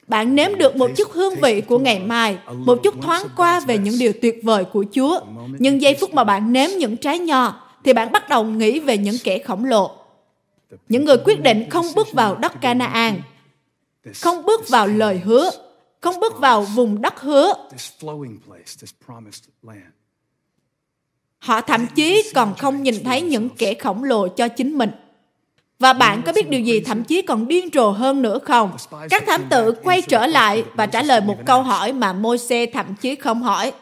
Bạn 0.07 0.35
nếm 0.35 0.59
được 0.59 0.77
một 0.77 0.91
chút 0.97 1.11
hương 1.13 1.35
vị 1.35 1.61
của 1.61 1.79
ngày 1.79 1.99
mai, 1.99 2.39
một 2.55 2.81
chút 2.83 2.95
thoáng 3.03 3.27
qua 3.37 3.61
về 3.61 3.79
những 3.79 3.95
điều 3.99 4.13
tuyệt 4.23 4.41
vời 4.43 4.65
của 4.65 4.85
Chúa. 4.93 5.21
Nhưng 5.59 5.83
giây 5.83 5.97
phút 6.01 6.15
mà 6.15 6.25
bạn 6.25 6.53
nếm 6.53 6.71
những 6.79 6.97
trái 6.97 7.19
nho, 7.19 7.61
thì 7.85 7.93
bạn 7.93 8.13
bắt 8.13 8.29
đầu 8.29 8.45
nghĩ 8.45 8.81
về 8.81 8.99
những 8.99 9.17
kẻ 9.25 9.39
khổng 9.39 9.65
lồ. 9.65 9.91
Những 10.89 11.05
người 11.05 11.17
quyết 11.25 11.41
định 11.41 11.71
không 11.71 11.87
bước 11.97 12.13
vào 12.13 12.35
đất 12.35 12.61
Canaan, 12.61 13.21
không 14.15 14.45
bước 14.45 14.69
vào 14.69 14.87
lời 14.87 15.21
hứa, 15.25 15.51
không 16.01 16.21
bước 16.21 16.39
vào 16.39 16.63
vùng 16.63 17.03
đất 17.03 17.21
hứa. 17.21 17.55
Họ 21.45 21.61
thậm 21.61 21.87
chí 21.87 22.31
còn 22.35 22.55
không 22.55 22.83
nhìn 22.83 23.05
thấy 23.05 23.23
những 23.23 23.49
kẻ 23.49 23.75
khổng 23.75 24.05
lồ 24.05 24.29
cho 24.29 24.49
chính 24.49 24.79
mình. 24.79 24.91
Và 25.79 25.93
bạn 25.93 26.23
có 26.23 26.33
biết 26.33 26.49
điều 26.49 26.61
gì 26.61 26.81
thậm 26.81 27.05
chí 27.05 27.23
còn 27.23 27.49
điên 27.49 27.69
rồ 27.73 27.91
hơn 27.91 28.23
nữa 28.23 28.39
không? 28.39 28.73
Các 29.11 29.25
thám 29.27 29.45
tử 29.51 29.73
quay 29.83 30.03
trở 30.03 30.27
lại 30.27 30.65
và 30.75 30.87
trả 30.87 31.03
lời 31.03 31.21
một 31.21 31.37
câu 31.47 31.63
hỏi 31.63 31.93
mà 31.93 32.13
Môi-se 32.13 32.67
thậm 32.67 32.87
chí 33.01 33.15
không 33.15 33.43
hỏi. 33.43 33.73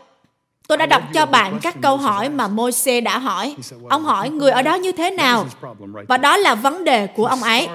Tôi 0.69 0.79
đã 0.79 0.87
đọc 0.87 1.03
cho 1.15 1.27
bạn 1.27 1.59
các 1.63 1.77
câu 1.83 1.97
hỏi 1.97 2.29
mà 2.29 2.49
Môi-se 2.49 3.01
đã 3.01 3.19
hỏi. 3.19 3.57
Ông 3.89 4.05
hỏi, 4.05 4.31
người 4.31 4.51
ở 4.51 4.63
đó 4.63 4.75
như 4.75 4.93
thế 4.93 5.11
nào? 5.11 5.47
Và 6.09 6.17
đó 6.17 6.37
là 6.37 6.55
vấn 6.55 6.85
đề 6.85 7.07
của 7.07 7.27
ông 7.27 7.43
ấy. 7.43 7.69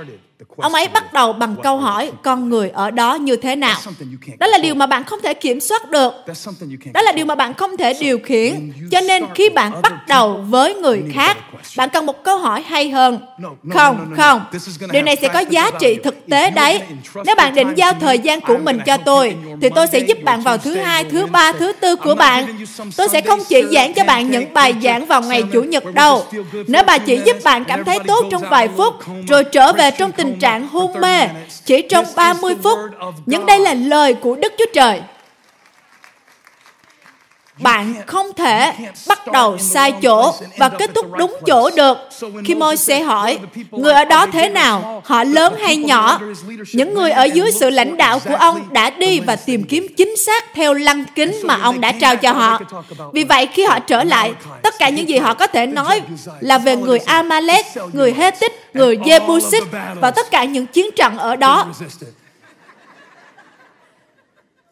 Ông 0.57 0.73
ấy 0.73 0.87
bắt 0.87 1.13
đầu 1.13 1.33
bằng 1.33 1.55
câu 1.63 1.77
hỏi 1.77 2.11
con 2.23 2.49
người 2.49 2.69
ở 2.69 2.91
đó 2.91 3.15
như 3.15 3.35
thế 3.35 3.55
nào. 3.55 3.79
Đó 4.39 4.47
là 4.47 4.57
điều 4.57 4.75
mà 4.75 4.85
bạn 4.85 5.03
không 5.03 5.19
thể 5.23 5.33
kiểm 5.33 5.59
soát 5.59 5.89
được. 5.91 6.13
Đó 6.93 7.01
là 7.01 7.11
điều 7.11 7.25
mà 7.25 7.35
bạn 7.35 7.53
không 7.53 7.77
thể 7.77 7.93
điều 7.99 8.19
khiển. 8.19 8.71
Cho 8.91 9.01
nên 9.01 9.23
khi 9.35 9.49
bạn 9.49 9.81
bắt 9.81 10.07
đầu 10.07 10.45
với 10.49 10.73
người 10.73 11.03
khác, 11.13 11.37
bạn 11.77 11.89
cần 11.89 12.05
một 12.05 12.23
câu 12.23 12.37
hỏi 12.37 12.61
hay 12.61 12.89
hơn. 12.89 13.19
Không, 13.73 14.13
không. 14.17 14.41
Điều 14.91 15.01
này 15.01 15.15
sẽ 15.21 15.27
có 15.27 15.39
giá 15.39 15.71
trị 15.79 15.97
thực 16.03 16.27
tế 16.29 16.49
đấy. 16.49 16.81
Nếu 17.25 17.35
bạn 17.35 17.55
định 17.55 17.73
giao 17.75 17.93
thời 17.93 18.19
gian 18.19 18.41
của 18.41 18.57
mình 18.57 18.79
cho 18.85 18.97
tôi, 18.97 19.35
thì 19.61 19.69
tôi 19.75 19.87
sẽ 19.87 19.99
giúp 19.99 20.17
bạn 20.23 20.41
vào 20.41 20.57
thứ 20.57 20.75
hai, 20.75 21.03
thứ 21.03 21.25
ba, 21.25 21.51
thứ 21.51 21.73
tư 21.73 21.95
của 21.95 22.15
bạn. 22.15 22.65
Tôi 22.97 23.09
sẽ 23.09 23.21
không 23.21 23.39
chỉ 23.49 23.63
giảng 23.71 23.93
cho 23.93 24.03
bạn 24.03 24.31
những 24.31 24.53
bài 24.53 24.73
giảng 24.83 25.05
vào 25.05 25.21
ngày 25.21 25.43
Chủ 25.53 25.63
nhật 25.63 25.83
đâu. 25.93 26.25
Nếu 26.67 26.83
bà 26.83 26.97
chỉ 26.97 27.19
giúp 27.25 27.37
bạn 27.43 27.63
cảm 27.65 27.85
thấy 27.85 27.99
tốt 28.07 28.25
trong 28.31 28.43
vài 28.49 28.69
phút, 28.77 28.93
rồi 29.27 29.43
trở 29.43 29.73
về 29.73 29.91
trong 29.91 30.11
tình 30.11 30.26
tình 30.27 30.39
trạng 30.39 30.67
hôn 30.67 30.91
mê 31.01 31.27
chỉ 31.65 31.81
trong 31.81 32.05
30 32.15 32.55
phút. 32.63 32.79
Nhưng 33.25 33.45
đây 33.45 33.59
là 33.59 33.73
lời 33.73 34.13
của 34.13 34.35
Đức 34.35 34.53
Chúa 34.57 34.65
Trời. 34.73 35.01
Bạn 37.59 37.93
không 38.05 38.33
thể 38.33 38.73
bắt 39.07 39.27
đầu 39.27 39.57
sai 39.57 39.93
chỗ 40.01 40.33
và 40.57 40.69
kết 40.69 40.89
thúc 40.95 41.11
đúng 41.17 41.37
chỗ 41.45 41.69
được. 41.75 41.97
Khi 42.45 42.55
môi 42.55 42.77
sẽ 42.77 43.01
hỏi, 43.01 43.39
người 43.71 43.93
ở 43.93 44.05
đó 44.05 44.27
thế 44.27 44.49
nào? 44.49 45.01
Họ 45.05 45.23
lớn 45.23 45.55
hay 45.59 45.75
nhỏ? 45.75 46.19
Những 46.73 46.93
người 46.93 47.11
ở 47.11 47.23
dưới 47.23 47.51
sự 47.51 47.69
lãnh 47.69 47.97
đạo 47.97 48.19
của 48.19 48.35
ông 48.35 48.73
đã 48.73 48.89
đi 48.89 49.19
và 49.19 49.35
tìm 49.35 49.63
kiếm 49.63 49.87
chính 49.97 50.17
xác 50.17 50.45
theo 50.53 50.73
lăng 50.73 51.03
kính 51.15 51.35
mà 51.43 51.59
ông 51.61 51.81
đã 51.81 51.91
trao 51.91 52.15
cho 52.15 52.31
họ. 52.31 52.59
Vì 53.13 53.23
vậy, 53.23 53.47
khi 53.53 53.65
họ 53.65 53.79
trở 53.79 54.03
lại, 54.03 54.33
tất 54.63 54.73
cả 54.79 54.89
những 54.89 55.09
gì 55.09 55.17
họ 55.17 55.33
có 55.33 55.47
thể 55.47 55.65
nói 55.65 56.01
là 56.39 56.57
về 56.57 56.75
người 56.75 56.99
Amalek, 56.99 57.65
người 57.93 58.13
Hethit, 58.13 58.53
người 58.73 58.97
Jebusit 58.97 59.65
và 59.95 60.11
tất 60.11 60.31
cả 60.31 60.43
những 60.43 60.65
chiến 60.65 60.91
trận 60.95 61.17
ở 61.17 61.35
đó. 61.35 61.65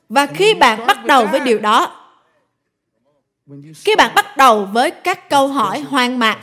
Và 0.10 0.26
khi 0.26 0.54
bạn 0.54 0.88
bắt 0.88 1.06
đầu 1.06 1.26
với 1.26 1.40
điều 1.40 1.60
đó, 1.60 2.05
khi 3.76 3.96
bạn 3.96 4.12
bắt 4.16 4.38
đầu 4.38 4.66
với 4.74 4.92
các 4.92 5.30
câu 5.30 5.48
hỏi 5.48 5.80
hoang 5.80 6.20
mạc 6.20 6.40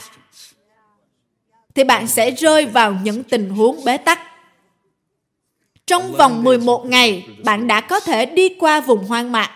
thì 1.75 1.83
bạn 1.83 2.07
sẽ 2.07 2.31
rơi 2.31 2.65
vào 2.65 2.97
những 3.03 3.23
tình 3.23 3.49
huống 3.49 3.85
bế 3.85 3.97
tắc. 3.97 4.19
Trong 5.87 6.13
vòng 6.13 6.43
11 6.43 6.85
ngày, 6.85 7.27
bạn 7.43 7.67
đã 7.67 7.81
có 7.81 7.99
thể 7.99 8.25
đi 8.25 8.49
qua 8.59 8.81
vùng 8.81 9.05
hoang 9.05 9.31
mạc. 9.31 9.51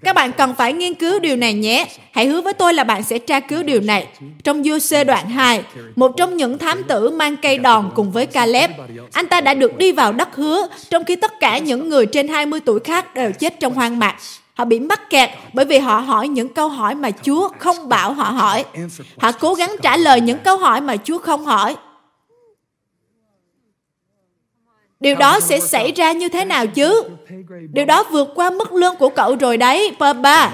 Các 0.00 0.16
bạn 0.16 0.32
cần 0.32 0.54
phải 0.54 0.72
nghiên 0.72 0.94
cứu 0.94 1.18
điều 1.18 1.36
này 1.36 1.54
nhé. 1.54 1.86
Hãy 2.12 2.26
hứa 2.26 2.40
với 2.40 2.52
tôi 2.52 2.74
là 2.74 2.84
bạn 2.84 3.02
sẽ 3.02 3.18
tra 3.18 3.40
cứu 3.40 3.62
điều 3.62 3.80
này. 3.80 4.06
Trong 4.44 4.62
Giô-xê 4.62 5.04
đoạn 5.04 5.28
2, 5.30 5.64
một 5.96 6.14
trong 6.16 6.36
những 6.36 6.58
thám 6.58 6.84
tử 6.84 7.10
mang 7.10 7.36
cây 7.36 7.58
đòn 7.58 7.90
cùng 7.94 8.12
với 8.12 8.26
Caleb, 8.26 8.70
anh 9.12 9.26
ta 9.26 9.40
đã 9.40 9.54
được 9.54 9.76
đi 9.76 9.92
vào 9.92 10.12
đất 10.12 10.36
hứa, 10.36 10.68
trong 10.90 11.04
khi 11.04 11.16
tất 11.16 11.32
cả 11.40 11.58
những 11.58 11.88
người 11.88 12.06
trên 12.06 12.28
20 12.28 12.60
tuổi 12.60 12.80
khác 12.80 13.14
đều 13.14 13.32
chết 13.32 13.60
trong 13.60 13.74
hoang 13.74 13.98
mạc. 13.98 14.16
Họ 14.54 14.64
bị 14.64 14.80
mắc 14.80 15.10
kẹt 15.10 15.30
bởi 15.52 15.64
vì 15.64 15.78
họ 15.78 15.98
hỏi 15.98 16.28
những 16.28 16.48
câu 16.48 16.68
hỏi 16.68 16.94
mà 16.94 17.10
Chúa 17.10 17.48
không 17.58 17.88
bảo 17.88 18.12
họ 18.12 18.24
hỏi. 18.24 18.64
Họ 19.18 19.32
cố 19.32 19.54
gắng 19.54 19.76
trả 19.82 19.96
lời 19.96 20.20
những 20.20 20.38
câu 20.38 20.58
hỏi 20.58 20.80
mà 20.80 20.96
Chúa 20.96 21.18
không 21.18 21.44
hỏi. 21.44 21.76
Điều 25.00 25.14
đó 25.14 25.40
sẽ 25.40 25.60
xảy 25.60 25.92
ra 25.92 26.12
như 26.12 26.28
thế 26.28 26.44
nào 26.44 26.66
chứ? 26.66 27.02
Điều 27.72 27.84
đó 27.84 28.04
vượt 28.10 28.28
qua 28.34 28.50
mức 28.50 28.72
lương 28.72 28.96
của 28.96 29.08
cậu 29.08 29.36
rồi 29.36 29.56
đấy, 29.56 29.96
Papa. 29.98 30.50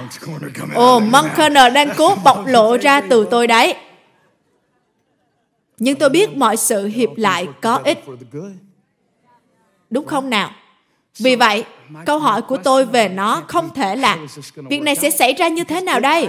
Ồ, 0.74 0.96
oh, 0.96 1.03
Monkener 1.03 1.72
đang 1.74 1.88
cố 1.96 2.14
bộc 2.24 2.46
lộ 2.46 2.76
ra 2.76 3.01
từ 3.01 3.26
tôi 3.30 3.46
đấy. 3.46 3.74
Nhưng 5.78 5.98
tôi 5.98 6.09
biết 6.09 6.36
mọi 6.36 6.57
sự 6.57 6.86
hiệp 6.86 7.11
lại 7.16 7.48
có 7.61 7.80
ích. 7.84 8.05
Đúng 9.90 10.07
không 10.07 10.30
nào? 10.30 10.51
Vì 11.18 11.36
vậy, 11.36 11.64
câu 12.07 12.18
hỏi 12.18 12.43
của 12.43 12.57
tôi 12.57 12.84
về 12.84 13.09
nó 13.09 13.43
không 13.49 13.70
thể 13.74 13.97
là 13.97 14.16
việc 14.55 14.82
này 14.82 14.95
sẽ 14.95 15.11
xảy 15.11 15.32
ra 15.32 15.49
như 15.49 15.64
thế 15.64 15.80
nào 15.80 16.01
đây? 16.01 16.28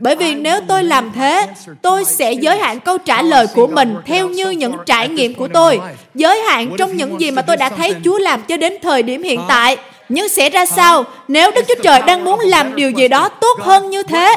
Bởi 0.00 0.16
vì 0.16 0.34
nếu 0.34 0.60
tôi 0.68 0.84
làm 0.84 1.12
thế, 1.12 1.48
tôi 1.82 2.04
sẽ 2.04 2.32
giới 2.32 2.58
hạn 2.58 2.80
câu 2.80 2.98
trả 2.98 3.22
lời 3.22 3.46
của 3.54 3.66
mình 3.66 3.96
theo 4.06 4.28
như 4.28 4.50
những 4.50 4.74
trải 4.86 5.08
nghiệm 5.08 5.34
của 5.34 5.48
tôi, 5.48 5.80
giới 6.14 6.40
hạn 6.40 6.70
trong 6.78 6.96
những 6.96 7.20
gì 7.20 7.30
mà 7.30 7.42
tôi 7.42 7.56
đã 7.56 7.68
thấy 7.68 7.94
Chúa 8.04 8.18
làm 8.18 8.42
cho 8.42 8.56
đến 8.56 8.74
thời 8.82 9.02
điểm 9.02 9.22
hiện 9.22 9.40
tại. 9.48 9.76
Nhưng 10.08 10.28
sẽ 10.28 10.50
ra 10.50 10.66
sao 10.66 11.04
nếu 11.28 11.50
Đức 11.50 11.64
Chúa 11.68 11.82
Trời 11.82 12.02
đang 12.06 12.24
muốn 12.24 12.40
làm 12.40 12.76
điều 12.76 12.90
gì 12.90 13.08
đó 13.08 13.28
tốt 13.28 13.58
hơn 13.60 13.90
như 13.90 14.02
thế? 14.02 14.36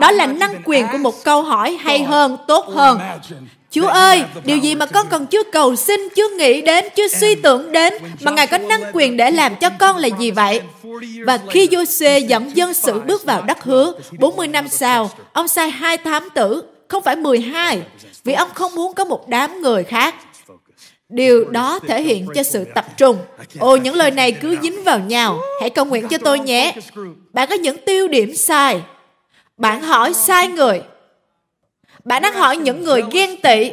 Đó 0.00 0.10
là 0.10 0.26
năng 0.26 0.62
quyền 0.64 0.86
của 0.92 0.98
một 0.98 1.24
câu 1.24 1.42
hỏi 1.42 1.78
hay 1.80 2.02
hơn, 2.02 2.36
tốt 2.48 2.66
hơn. 2.68 2.98
Chúa 3.70 3.86
ơi, 3.86 4.24
điều 4.44 4.56
gì 4.56 4.74
mà 4.74 4.86
con 4.86 5.06
còn 5.10 5.26
chưa 5.26 5.42
cầu 5.42 5.76
xin, 5.76 6.00
chưa 6.16 6.28
nghĩ 6.28 6.62
đến, 6.62 6.84
chưa 6.96 7.08
suy 7.08 7.34
tưởng 7.34 7.72
đến, 7.72 7.94
mà 8.20 8.30
Ngài 8.30 8.46
có 8.46 8.58
năng 8.58 8.82
quyền 8.92 9.16
để 9.16 9.30
làm 9.30 9.56
cho 9.56 9.70
con 9.78 9.96
là 9.96 10.08
gì 10.18 10.30
vậy? 10.30 10.60
Và 11.26 11.38
khi 11.50 11.68
Giô-xê 11.68 12.26
dẫn 12.26 12.56
dân 12.56 12.74
sự 12.74 13.00
bước 13.00 13.24
vào 13.24 13.42
đất 13.42 13.62
hứa, 13.62 13.92
40 14.18 14.48
năm 14.48 14.68
sau, 14.68 15.10
ông 15.32 15.48
sai 15.48 15.70
hai 15.70 15.96
thám 15.98 16.28
tử, 16.34 16.62
không 16.88 17.02
phải 17.02 17.16
12, 17.16 17.82
vì 18.24 18.32
ông 18.32 18.48
không 18.54 18.74
muốn 18.74 18.94
có 18.94 19.04
một 19.04 19.28
đám 19.28 19.62
người 19.62 19.84
khác. 19.84 20.14
Điều 21.08 21.44
đó 21.44 21.78
thể 21.88 22.02
hiện 22.02 22.26
cho 22.34 22.42
sự 22.42 22.64
tập 22.74 22.84
trung. 22.96 23.16
Ồ, 23.58 23.76
những 23.76 23.94
lời 23.94 24.10
này 24.10 24.32
cứ 24.32 24.56
dính 24.62 24.84
vào 24.84 24.98
nhau. 24.98 25.40
Hãy 25.60 25.70
cầu 25.70 25.84
nguyện 25.84 26.08
cho 26.08 26.18
tôi 26.18 26.38
nhé. 26.38 26.74
Bạn 27.32 27.48
có 27.48 27.54
những 27.54 27.76
tiêu 27.86 28.08
điểm 28.08 28.36
sai. 28.36 28.80
Bạn 29.56 29.82
hỏi 29.82 30.14
sai 30.14 30.48
người. 30.48 30.82
Bạn 32.10 32.22
đang 32.22 32.34
hỏi 32.34 32.56
những 32.56 32.84
người 32.84 33.02
ghen 33.10 33.40
tị. 33.42 33.70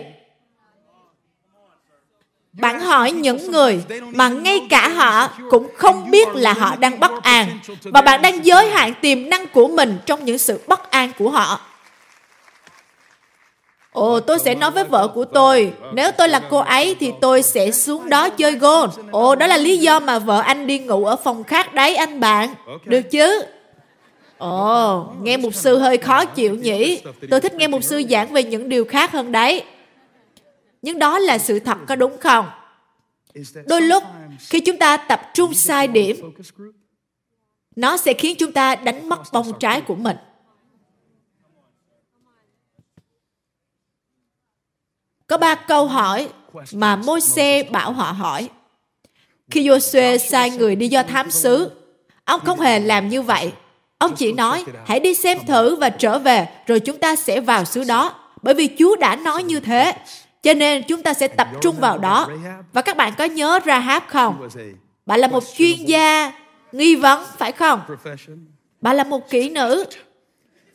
Bạn 2.54 2.80
hỏi 2.80 3.12
những 3.12 3.52
người 3.52 3.84
mà 4.00 4.30
ngay 4.30 4.68
cả 4.70 4.90
họ 4.90 5.30
cũng 5.50 5.68
không 5.78 6.12
biết 6.12 6.28
là 6.34 6.54
họ 6.54 6.76
đang 6.76 7.00
bất 7.00 7.24
an 7.24 7.60
và 7.84 8.02
bạn 8.02 8.22
đang 8.22 8.46
giới 8.46 8.68
hạn 8.68 8.94
tiềm 9.02 9.30
năng 9.30 9.48
của 9.48 9.68
mình 9.68 10.00
trong 10.06 10.26
những 10.26 10.38
sự 10.38 10.60
bất 10.68 10.92
an 10.92 11.12
của 11.20 11.30
họ. 11.30 11.62
Ồ, 13.92 14.20
tôi 14.20 14.40
sẽ 14.40 14.56
nói 14.56 14.72
với 14.72 14.84
vợ 14.84 15.08
của 15.08 15.26
tôi, 15.26 15.74
nếu 15.94 16.12
tôi 16.12 16.30
là 16.30 16.42
cô 16.50 16.58
ấy 16.58 16.96
thì 17.00 17.12
tôi 17.22 17.44
sẽ 17.44 17.72
xuống 17.72 18.10
đó 18.10 18.30
chơi 18.30 18.56
golf. 18.56 18.90
Ồ, 19.12 19.36
đó 19.36 19.48
là 19.48 19.58
lý 19.58 19.78
do 19.78 20.00
mà 20.00 20.20
vợ 20.20 20.40
anh 20.40 20.68
đi 20.68 20.80
ngủ 20.80 21.06
ở 21.06 21.16
phòng 21.16 21.44
khác 21.44 21.74
đấy 21.74 21.96
anh 21.96 22.20
bạn. 22.20 22.50
Được 22.86 23.02
chứ? 23.02 23.44
Ồ, 24.38 25.14
nghe 25.22 25.38
mục 25.38 25.54
sư 25.54 25.78
hơi 25.78 25.98
khó 25.98 26.26
chịu 26.26 26.56
nhỉ? 26.56 27.02
Tôi 27.30 27.42
thích 27.42 27.54
nghe 27.54 27.68
mục 27.68 27.84
sư 27.84 28.04
giảng 28.10 28.34
về 28.34 28.44
những 28.44 28.70
điều 28.70 28.86
khác 28.86 29.12
hơn 29.12 29.32
đấy. 29.32 29.64
Nhưng 30.82 31.00
đó 31.00 31.20
là 31.20 31.38
sự 31.38 31.60
thật 31.60 31.78
có 31.88 31.96
đúng 31.96 32.18
không? 32.18 32.50
Đôi 33.66 33.82
lúc, 33.82 34.04
khi 34.40 34.60
chúng 34.60 34.78
ta 34.78 34.98
tập 34.98 35.22
trung 35.34 35.54
sai 35.54 35.88
điểm, 35.88 36.34
nó 37.76 37.98
sẽ 37.98 38.14
khiến 38.14 38.36
chúng 38.40 38.52
ta 38.52 38.76
đánh 38.76 39.10
mất 39.10 39.20
bông 39.34 39.60
trái 39.60 39.82
của 39.82 39.96
mình. 39.96 40.18
Có 45.28 45.38
ba 45.38 45.56
câu 45.56 45.88
hỏi 45.88 46.30
mà 46.74 46.96
Môi-se 46.96 47.64
bảo 47.64 47.92
họ 47.92 48.12
hỏi. 48.12 48.50
Khi 49.50 49.70
Joshua 49.70 50.18
sai 50.18 50.50
người 50.50 50.76
đi 50.76 50.88
do 50.88 51.04
thám 51.04 51.32
sứ. 51.32 51.72
ông 52.24 52.42
không 52.46 52.60
hề 52.60 52.80
làm 52.80 53.10
như 53.10 53.22
vậy. 53.22 53.52
Ông 53.98 54.16
chỉ 54.16 54.32
nói, 54.32 54.66
hãy 54.86 55.00
đi 55.00 55.14
xem 55.14 55.45
thử 55.45 55.76
và 55.76 55.89
trở 55.89 56.20
về, 56.20 56.48
rồi 56.68 56.80
chúng 56.80 56.98
ta 56.98 57.16
sẽ 57.16 57.39
vào 57.39 57.66
xứ 57.66 57.84
đó. 57.84 58.14
Bởi 58.41 58.54
vì 58.54 58.70
Chúa 58.80 58.95
đã 58.95 59.16
nói 59.16 59.43
như 59.43 59.60
thế. 59.60 59.93
Cho 60.43 60.54
nên 60.54 60.84
chúng 60.88 61.04
ta 61.04 61.14
sẽ 61.14 61.28
tập 61.28 61.48
trung 61.62 61.76
vào 61.80 61.98
đó. 61.98 62.30
Và 62.74 62.82
các 62.82 62.98
bạn 62.98 63.14
có 63.18 63.26
nhớ 63.26 63.60
Rahab 63.66 64.04
không? 64.08 64.48
Bà 65.06 65.18
là 65.18 65.28
một 65.28 65.43
chuyên 65.58 65.86
gia 65.86 66.32
nghi 66.72 66.95
vấn, 66.95 67.26
phải 67.38 67.52
không? 67.52 67.82
Bà 68.82 68.93
là 68.93 69.04
một 69.04 69.30
kỹ 69.30 69.50
nữ. 69.50 69.86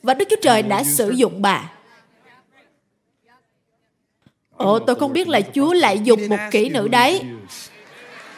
Và 0.03 0.13
Đức 0.13 0.25
Chúa 0.29 0.41
Trời 0.41 0.61
đã 0.61 0.83
sử 0.83 1.09
dụng 1.09 1.41
bà. 1.41 1.71
Ồ, 4.57 4.79
tôi 4.79 4.95
không 4.95 5.13
biết 5.13 5.27
là 5.27 5.41
Chúa 5.55 5.73
lại 5.73 5.99
dùng 6.03 6.29
một 6.29 6.39
kỹ 6.51 6.69
nữ 6.69 6.87
đấy. 6.87 7.21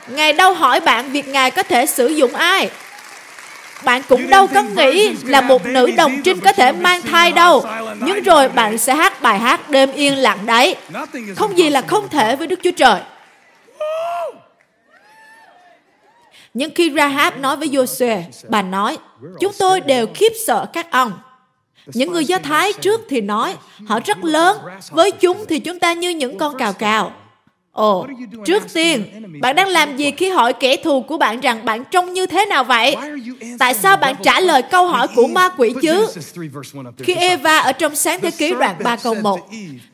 Ngài 0.10 0.34
đâu 0.34 0.54
hỏi 0.54 0.80
bạn 0.80 1.12
việc 1.12 1.28
Ngài 1.28 1.52
có 1.52 1.64
thể 1.64 1.86
sử 1.86 2.08
dụng 2.08 2.34
ai. 2.34 2.70
Bạn 3.84 4.02
cũng 4.10 4.30
đâu 4.30 4.48
có 4.48 4.62
nghĩ 4.62 5.16
là 5.24 5.42
một 5.42 5.66
nữ 5.66 5.92
đồng 5.98 6.22
trinh 6.24 6.40
có 6.40 6.54
thể 6.54 6.72
mang 6.72 7.02
thai 7.02 7.32
đâu. 7.32 7.66
Nhưng 8.00 8.24
rồi 8.24 8.50
bạn 8.50 8.78
sẽ 8.78 8.96
hát 8.96 9.22
bài 9.22 9.40
hát 9.40 9.70
đêm 9.70 9.92
yên 9.92 10.18
lặng 10.18 10.46
đấy. 10.46 10.76
Không 11.36 11.58
gì 11.58 11.70
là 11.70 11.82
không 11.82 12.10
thể 12.10 12.36
với 12.36 12.48
Đức 12.48 12.60
Chúa 12.64 12.72
Trời. 12.72 13.02
Nhưng 16.54 16.72
khi 16.76 16.92
Rahab 16.96 17.38
nói 17.38 17.58
với 17.58 17.68
Joshua, 17.68 18.22
bà 18.50 18.62
nói, 18.62 18.98
chúng 19.40 19.52
tôi 19.60 19.82
đều 19.82 20.08
khiếp 20.16 20.32
sợ 20.48 20.66
các 20.74 20.92
ông. 20.92 21.12
Những 21.86 22.12
người 22.12 22.26
Do 22.26 22.38
Thái 22.38 22.74
trước 22.74 23.02
thì 23.10 23.22
nói, 23.22 23.56
họ 23.88 24.00
rất 24.06 24.24
lớn, 24.24 24.58
với 24.92 25.12
chúng 25.12 25.46
thì 25.50 25.60
chúng 25.60 25.80
ta 25.80 25.94
như 25.94 26.10
những 26.10 26.38
con 26.38 26.58
cào 26.58 26.74
cào. 26.74 27.12
Ồ, 27.76 28.08
trước 28.46 28.64
tiên, 28.74 29.06
bạn 29.42 29.56
đang 29.56 29.68
làm 29.68 29.98
gì 29.98 30.12
khi 30.12 30.30
hỏi 30.30 30.54
kẻ 30.54 30.76
thù 30.76 31.02
của 31.02 31.18
bạn 31.18 31.40
rằng 31.40 31.66
bạn 31.66 31.84
trông 31.92 32.14
như 32.14 32.26
thế 32.26 32.46
nào 32.46 32.64
vậy? 32.64 32.96
Tại 33.60 33.74
sao 33.74 33.98
bạn 33.98 34.16
trả 34.24 34.40
lời 34.40 34.62
câu 34.62 34.88
hỏi 34.88 35.08
của 35.16 35.28
ma 35.28 35.50
quỷ 35.58 35.74
chứ? 35.82 36.08
Khi 36.98 37.16
Eva 37.16 37.58
ở 37.60 37.72
trong 37.72 37.96
sáng 37.96 38.22
thế 38.22 38.32
ký 38.32 38.54
đoạn 38.60 38.76
3 38.84 38.96
câu 38.96 39.16
1, 39.16 39.40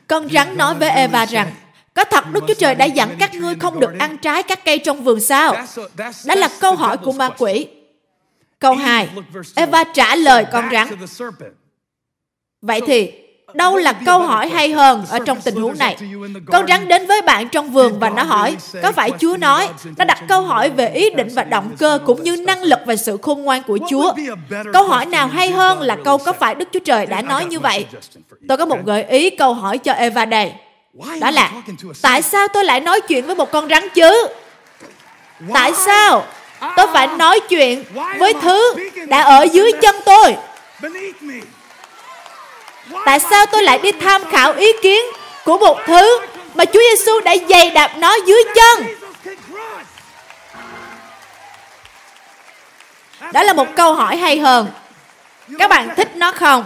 con 0.06 0.28
rắn 0.28 0.56
nói 0.56 0.74
với 0.74 0.90
Eva 0.90 1.26
rằng, 1.26 1.50
có 1.94 2.04
thật 2.04 2.24
Đức 2.32 2.44
Chúa 2.48 2.54
Trời 2.54 2.74
đã 2.74 2.84
dặn 2.84 3.16
các 3.18 3.34
ngươi 3.34 3.54
không 3.54 3.80
được 3.80 3.98
ăn 3.98 4.18
trái 4.18 4.42
các 4.42 4.64
cây 4.64 4.78
trong 4.78 5.04
vườn 5.04 5.20
sao? 5.20 5.56
Đó 6.26 6.34
là 6.34 6.48
câu 6.60 6.74
hỏi 6.74 6.96
của 6.96 7.12
ma 7.12 7.28
quỷ. 7.38 7.66
Câu 8.58 8.74
2, 8.74 9.08
Eva 9.54 9.84
trả 9.84 10.16
lời 10.16 10.44
con 10.52 10.64
rắn, 10.72 10.88
Vậy 12.62 12.80
thì, 12.86 13.12
đâu 13.54 13.76
là 13.76 13.92
câu 13.92 14.18
hỏi 14.18 14.48
hay 14.48 14.72
hơn 14.72 15.04
ở 15.10 15.18
trong 15.26 15.40
tình 15.40 15.56
huống 15.56 15.78
này? 15.78 15.96
Con 16.52 16.66
rắn 16.66 16.88
đến 16.88 17.06
với 17.06 17.22
bạn 17.22 17.48
trong 17.48 17.70
vườn 17.70 17.98
và 17.98 18.10
nó 18.10 18.22
hỏi, 18.22 18.56
có 18.82 18.92
phải 18.92 19.10
Chúa 19.18 19.36
nói? 19.36 19.68
Nó 19.96 20.04
đặt 20.04 20.18
câu 20.28 20.42
hỏi 20.42 20.70
về 20.70 20.88
ý 20.88 21.10
định 21.10 21.28
và 21.34 21.44
động 21.44 21.70
cơ 21.78 21.98
cũng 22.06 22.22
như 22.22 22.36
năng 22.36 22.62
lực 22.62 22.78
và 22.86 22.96
sự 22.96 23.18
khôn 23.22 23.42
ngoan 23.42 23.62
của 23.62 23.78
Chúa. 23.90 24.12
Câu 24.72 24.84
hỏi 24.84 25.06
nào 25.06 25.26
hay 25.26 25.50
hơn 25.50 25.80
là 25.80 25.96
câu 26.04 26.18
có 26.18 26.32
phải 26.32 26.54
Đức 26.54 26.68
Chúa 26.72 26.80
Trời 26.84 27.06
đã 27.06 27.22
nói 27.22 27.44
như 27.44 27.60
vậy? 27.60 27.86
Tôi 28.48 28.58
có 28.58 28.66
một 28.66 28.78
gợi 28.84 29.04
ý 29.04 29.30
câu 29.30 29.54
hỏi 29.54 29.78
cho 29.78 29.92
Eva 29.92 30.24
đây. 30.24 30.52
Đó 31.20 31.30
là, 31.30 31.50
tại 32.02 32.22
sao 32.22 32.48
tôi 32.48 32.64
lại 32.64 32.80
nói 32.80 33.00
chuyện 33.00 33.26
với 33.26 33.34
một 33.34 33.50
con 33.50 33.68
rắn 33.68 33.88
chứ? 33.94 34.26
Tại 35.54 35.72
sao 35.86 36.24
tôi 36.76 36.86
phải 36.92 37.06
nói 37.06 37.40
chuyện 37.48 37.84
với 38.18 38.34
thứ 38.42 38.74
đã 39.08 39.22
ở 39.22 39.42
dưới 39.42 39.72
chân 39.82 39.94
tôi? 40.04 40.36
Tại 43.04 43.20
sao 43.20 43.46
tôi 43.46 43.62
lại 43.62 43.78
đi 43.78 43.92
tham 43.92 44.22
khảo 44.30 44.52
ý 44.52 44.72
kiến 44.82 45.02
của 45.44 45.58
một 45.58 45.78
thứ 45.86 46.18
mà 46.54 46.64
Chúa 46.64 46.80
Giêsu 46.90 47.20
đã 47.20 47.34
dày 47.48 47.70
đạp 47.70 47.90
nó 47.98 48.16
dưới 48.26 48.42
chân? 48.54 48.86
Đó 53.32 53.42
là 53.42 53.52
một 53.52 53.66
câu 53.76 53.94
hỏi 53.94 54.16
hay 54.16 54.38
hơn. 54.38 54.66
Các 55.58 55.70
bạn 55.70 55.88
thích 55.96 56.16
nó 56.16 56.32
không? 56.32 56.64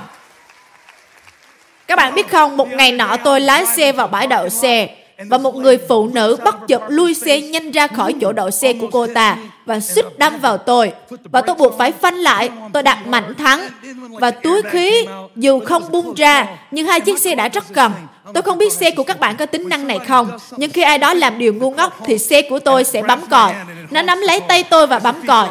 Các 1.86 1.96
bạn 1.96 2.14
biết 2.14 2.30
không, 2.30 2.56
một 2.56 2.68
ngày 2.68 2.92
nọ 2.92 3.16
tôi 3.24 3.40
lái 3.40 3.66
xe 3.66 3.92
vào 3.92 4.06
bãi 4.06 4.26
đậu 4.26 4.48
xe 4.48 4.88
và 5.18 5.38
một 5.38 5.54
người 5.54 5.78
phụ 5.88 6.10
nữ 6.12 6.36
bắt 6.44 6.54
chụp 6.68 6.82
lui 6.88 7.14
xe 7.14 7.40
nhanh 7.40 7.70
ra 7.70 7.86
khỏi 7.86 8.14
chỗ 8.20 8.32
đậu 8.32 8.50
xe 8.50 8.72
của 8.72 8.88
cô 8.92 9.06
ta 9.06 9.36
và 9.66 9.80
suýt 9.80 10.04
đâm 10.18 10.38
vào 10.38 10.58
tôi. 10.58 10.92
Và 11.08 11.40
tôi 11.40 11.56
buộc 11.56 11.78
phải 11.78 11.92
phanh 11.92 12.14
lại, 12.14 12.50
tôi 12.72 12.82
đặt 12.82 13.06
mạnh 13.06 13.34
thắng. 13.34 13.68
Và 14.10 14.30
túi 14.30 14.62
khí 14.62 15.06
dù 15.36 15.60
không 15.60 15.92
bung 15.92 16.14
ra, 16.14 16.46
nhưng 16.70 16.86
hai 16.86 17.00
chiếc 17.00 17.18
xe 17.18 17.34
đã 17.34 17.48
rất 17.48 17.64
gần. 17.68 17.92
Tôi 18.34 18.42
không 18.42 18.58
biết 18.58 18.72
xe 18.72 18.90
của 18.90 19.02
các 19.02 19.20
bạn 19.20 19.36
có 19.36 19.46
tính 19.46 19.68
năng 19.68 19.86
này 19.86 19.98
không, 20.08 20.30
nhưng 20.56 20.70
khi 20.70 20.82
ai 20.82 20.98
đó 20.98 21.14
làm 21.14 21.38
điều 21.38 21.54
ngu 21.54 21.70
ngốc 21.70 21.98
thì 22.06 22.18
xe 22.18 22.42
của 22.42 22.58
tôi 22.58 22.84
sẽ 22.84 23.02
bấm 23.02 23.20
còi. 23.30 23.54
Nó 23.90 24.02
nắm 24.02 24.20
lấy 24.20 24.40
tay 24.40 24.62
tôi 24.62 24.86
và 24.86 24.98
bấm 24.98 25.14
còi. 25.26 25.48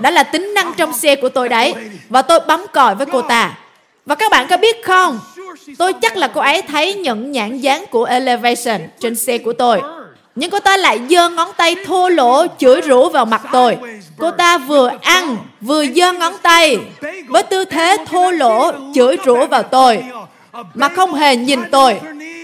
Đó 0.00 0.10
là 0.10 0.22
tính 0.22 0.54
năng 0.54 0.72
trong 0.76 0.92
xe 0.92 1.16
của 1.16 1.28
tôi 1.28 1.48
đấy. 1.48 1.74
Và 2.08 2.22
tôi 2.22 2.40
bấm 2.48 2.66
còi 2.72 2.94
với 2.94 3.06
cô 3.06 3.22
ta. 3.22 3.58
Và 4.06 4.14
các 4.14 4.30
bạn 4.30 4.46
có 4.50 4.56
biết 4.56 4.84
không, 4.84 5.20
Tôi 5.78 5.92
chắc 5.92 6.16
là 6.16 6.28
cô 6.28 6.40
ấy 6.40 6.62
thấy 6.62 6.94
những 6.94 7.32
nhãn 7.32 7.58
dán 7.58 7.84
của 7.90 8.04
Elevation 8.04 8.80
trên 8.98 9.14
xe 9.14 9.38
của 9.38 9.52
tôi. 9.52 9.80
Nhưng 10.36 10.50
cô 10.50 10.60
ta 10.60 10.76
lại 10.76 11.00
giơ 11.10 11.28
ngón 11.28 11.48
tay 11.56 11.76
thô 11.86 12.08
lỗ 12.08 12.46
chửi 12.58 12.82
rủa 12.82 13.08
vào 13.08 13.24
mặt 13.24 13.42
tôi. 13.52 13.76
Cô 14.18 14.30
ta 14.30 14.58
vừa 14.58 14.90
ăn, 15.02 15.36
vừa 15.60 15.86
giơ 15.86 16.12
ngón 16.12 16.32
tay 16.42 16.78
với 17.28 17.42
tư 17.42 17.64
thế 17.64 17.96
thô 18.06 18.30
lỗ 18.30 18.72
chửi 18.94 19.16
rủa 19.24 19.46
vào 19.46 19.62
tôi 19.62 20.04
mà 20.74 20.88
không 20.88 21.14
hề 21.14 21.36
nhìn 21.36 21.60
tôi. 21.70 22.00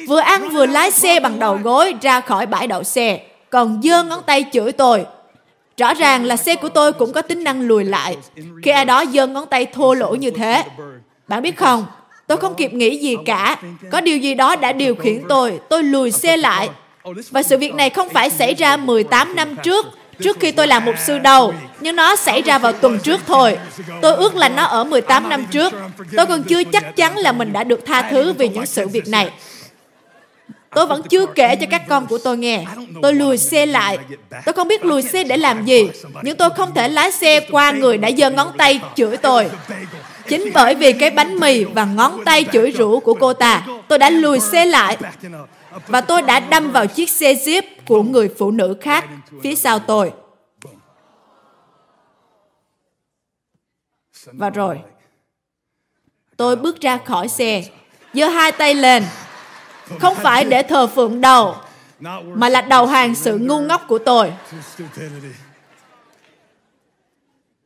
Vừa 0.09 0.21
ăn 0.21 0.49
vừa 0.49 0.67
lái 0.67 0.91
xe 0.91 1.21
bằng 1.21 1.39
đầu 1.39 1.59
gối 1.63 1.95
ra 2.03 2.21
khỏi 2.21 2.47
bãi 2.47 2.67
đậu 2.67 2.85
xe, 2.85 3.21
còn 3.51 3.81
giơ 3.83 4.03
ngón 4.03 4.23
tay 4.27 4.45
chửi 4.53 4.73
tôi. 4.73 5.07
Rõ 5.77 5.95
ràng 5.95 6.25
là 6.25 6.37
xe 6.37 6.57
của 6.57 6.69
tôi 6.69 6.93
cũng 6.93 7.13
có 7.13 7.23
tính 7.23 7.45
năng 7.45 7.61
lùi 7.61 7.85
lại 7.85 8.17
khi 8.63 8.71
ai 8.71 8.85
đó 8.85 9.05
giơ 9.13 9.27
ngón 9.27 9.47
tay 9.47 9.67
thô 9.67 9.95
lỗ 9.95 10.15
như 10.15 10.31
thế. 10.31 10.65
Bạn 11.29 11.43
biết 11.43 11.57
không, 11.57 11.87
Tôi 12.31 12.39
không 12.39 12.55
kịp 12.55 12.75
nghĩ 12.75 12.99
gì 12.99 13.17
cả. 13.27 13.57
Có 13.91 14.01
điều 14.01 14.19
gì 14.19 14.35
đó 14.35 14.57
đã 14.57 14.73
điều 14.73 14.95
khiển 14.95 15.23
tôi. 15.29 15.61
Tôi 15.69 15.83
lùi 15.83 16.11
xe 16.11 16.37
lại. 16.37 16.69
Và 17.31 17.43
sự 17.43 17.59
việc 17.59 17.75
này 17.75 17.91
không 17.91 18.09
phải 18.09 18.31
xảy 18.31 18.55
ra 18.55 18.77
18 18.77 19.37
năm 19.37 19.57
trước, 19.63 19.87
trước 20.23 20.41
khi 20.41 20.53
tôi 20.53 20.67
làm 20.67 20.85
mục 20.85 20.95
sư 21.07 21.19
đâu, 21.19 21.55
nhưng 21.81 21.97
nó 21.97 22.17
xảy 22.17 22.43
ra 22.43 22.59
vào 22.59 22.73
tuần 22.73 22.99
trước 22.99 23.21
thôi. 23.27 23.59
Tôi 24.03 24.17
ước 24.17 24.35
là 24.35 24.49
nó 24.49 24.65
ở 24.65 24.85
18 24.85 25.29
năm 25.29 25.45
trước. 25.51 25.73
Tôi 26.17 26.27
còn 26.27 26.43
chưa 26.43 26.65
chắc 26.65 26.97
chắn 26.97 27.17
là 27.17 27.33
mình 27.33 27.53
đã 27.53 27.65
được 27.65 27.87
tha 27.87 28.03
thứ 28.11 28.33
vì 28.33 28.49
những 28.49 28.67
sự 28.67 28.89
việc 28.89 29.09
này. 29.09 29.31
Tôi 30.75 30.87
vẫn 30.87 31.03
chưa 31.03 31.27
kể 31.27 31.57
cho 31.57 31.67
các 31.71 31.83
con 31.89 32.07
của 32.07 32.19
tôi 32.19 32.39
nghe. 32.39 32.65
Tôi 33.03 33.15
lùi 33.15 33.39
xe 33.39 33.67
lại. 33.67 33.99
Tôi 34.45 34.53
không 34.53 34.69
biết 34.69 34.85
lùi 34.85 35.03
xe 35.03 35.25
để 35.25 35.37
làm 35.37 35.65
gì, 35.65 35.91
nhưng 36.23 36.37
tôi 36.37 36.51
không 36.57 36.75
thể 36.75 36.89
lái 36.89 37.13
xe 37.13 37.41
qua 37.51 37.71
người 37.71 37.99
đã 37.99 38.11
giơ 38.19 38.31
ngón 38.31 38.53
tay 38.59 38.81
chửi 38.97 39.17
tôi. 39.17 39.51
Chính 40.29 40.51
bởi 40.55 40.75
vì 40.75 40.93
cái 40.93 41.11
bánh 41.11 41.41
mì 41.41 41.65
và 41.65 41.85
ngón 41.85 42.25
tay 42.25 42.45
chửi 42.53 42.73
rủa 42.79 43.01
của 43.01 43.15
cô 43.15 43.33
ta, 43.33 43.63
tôi 43.89 43.99
đã 43.99 44.11
lùi 44.11 44.41
xe 44.41 44.65
lại 44.67 44.97
và 45.87 46.01
tôi 46.01 46.23
đã 46.23 46.41
đâm 46.41 46.73
vào 46.73 46.87
chiếc 46.87 47.11
xe 47.11 47.35
Jeep 47.35 47.63
của 47.87 48.03
người 48.03 48.29
phụ 48.39 48.51
nữ 48.51 48.77
khác 48.81 49.05
phía 49.43 49.55
sau 49.55 49.79
tôi. 49.79 50.13
Và 54.25 54.51
rồi, 54.51 54.81
tôi 56.37 56.57
bước 56.57 56.81
ra 56.81 56.97
khỏi 56.97 57.29
xe, 57.29 57.65
giơ 58.15 58.29
hai 58.29 58.53
tay 58.53 58.75
lên, 58.75 59.05
không 60.01 60.15
phải 60.15 60.45
để 60.45 60.63
thờ 60.63 60.87
phượng 60.87 61.21
đầu, 61.21 61.55
mà 62.25 62.49
là 62.49 62.61
đầu 62.61 62.87
hàng 62.87 63.15
sự 63.15 63.39
ngu 63.39 63.61
ngốc 63.61 63.83
của 63.89 63.99
tôi. 63.99 64.33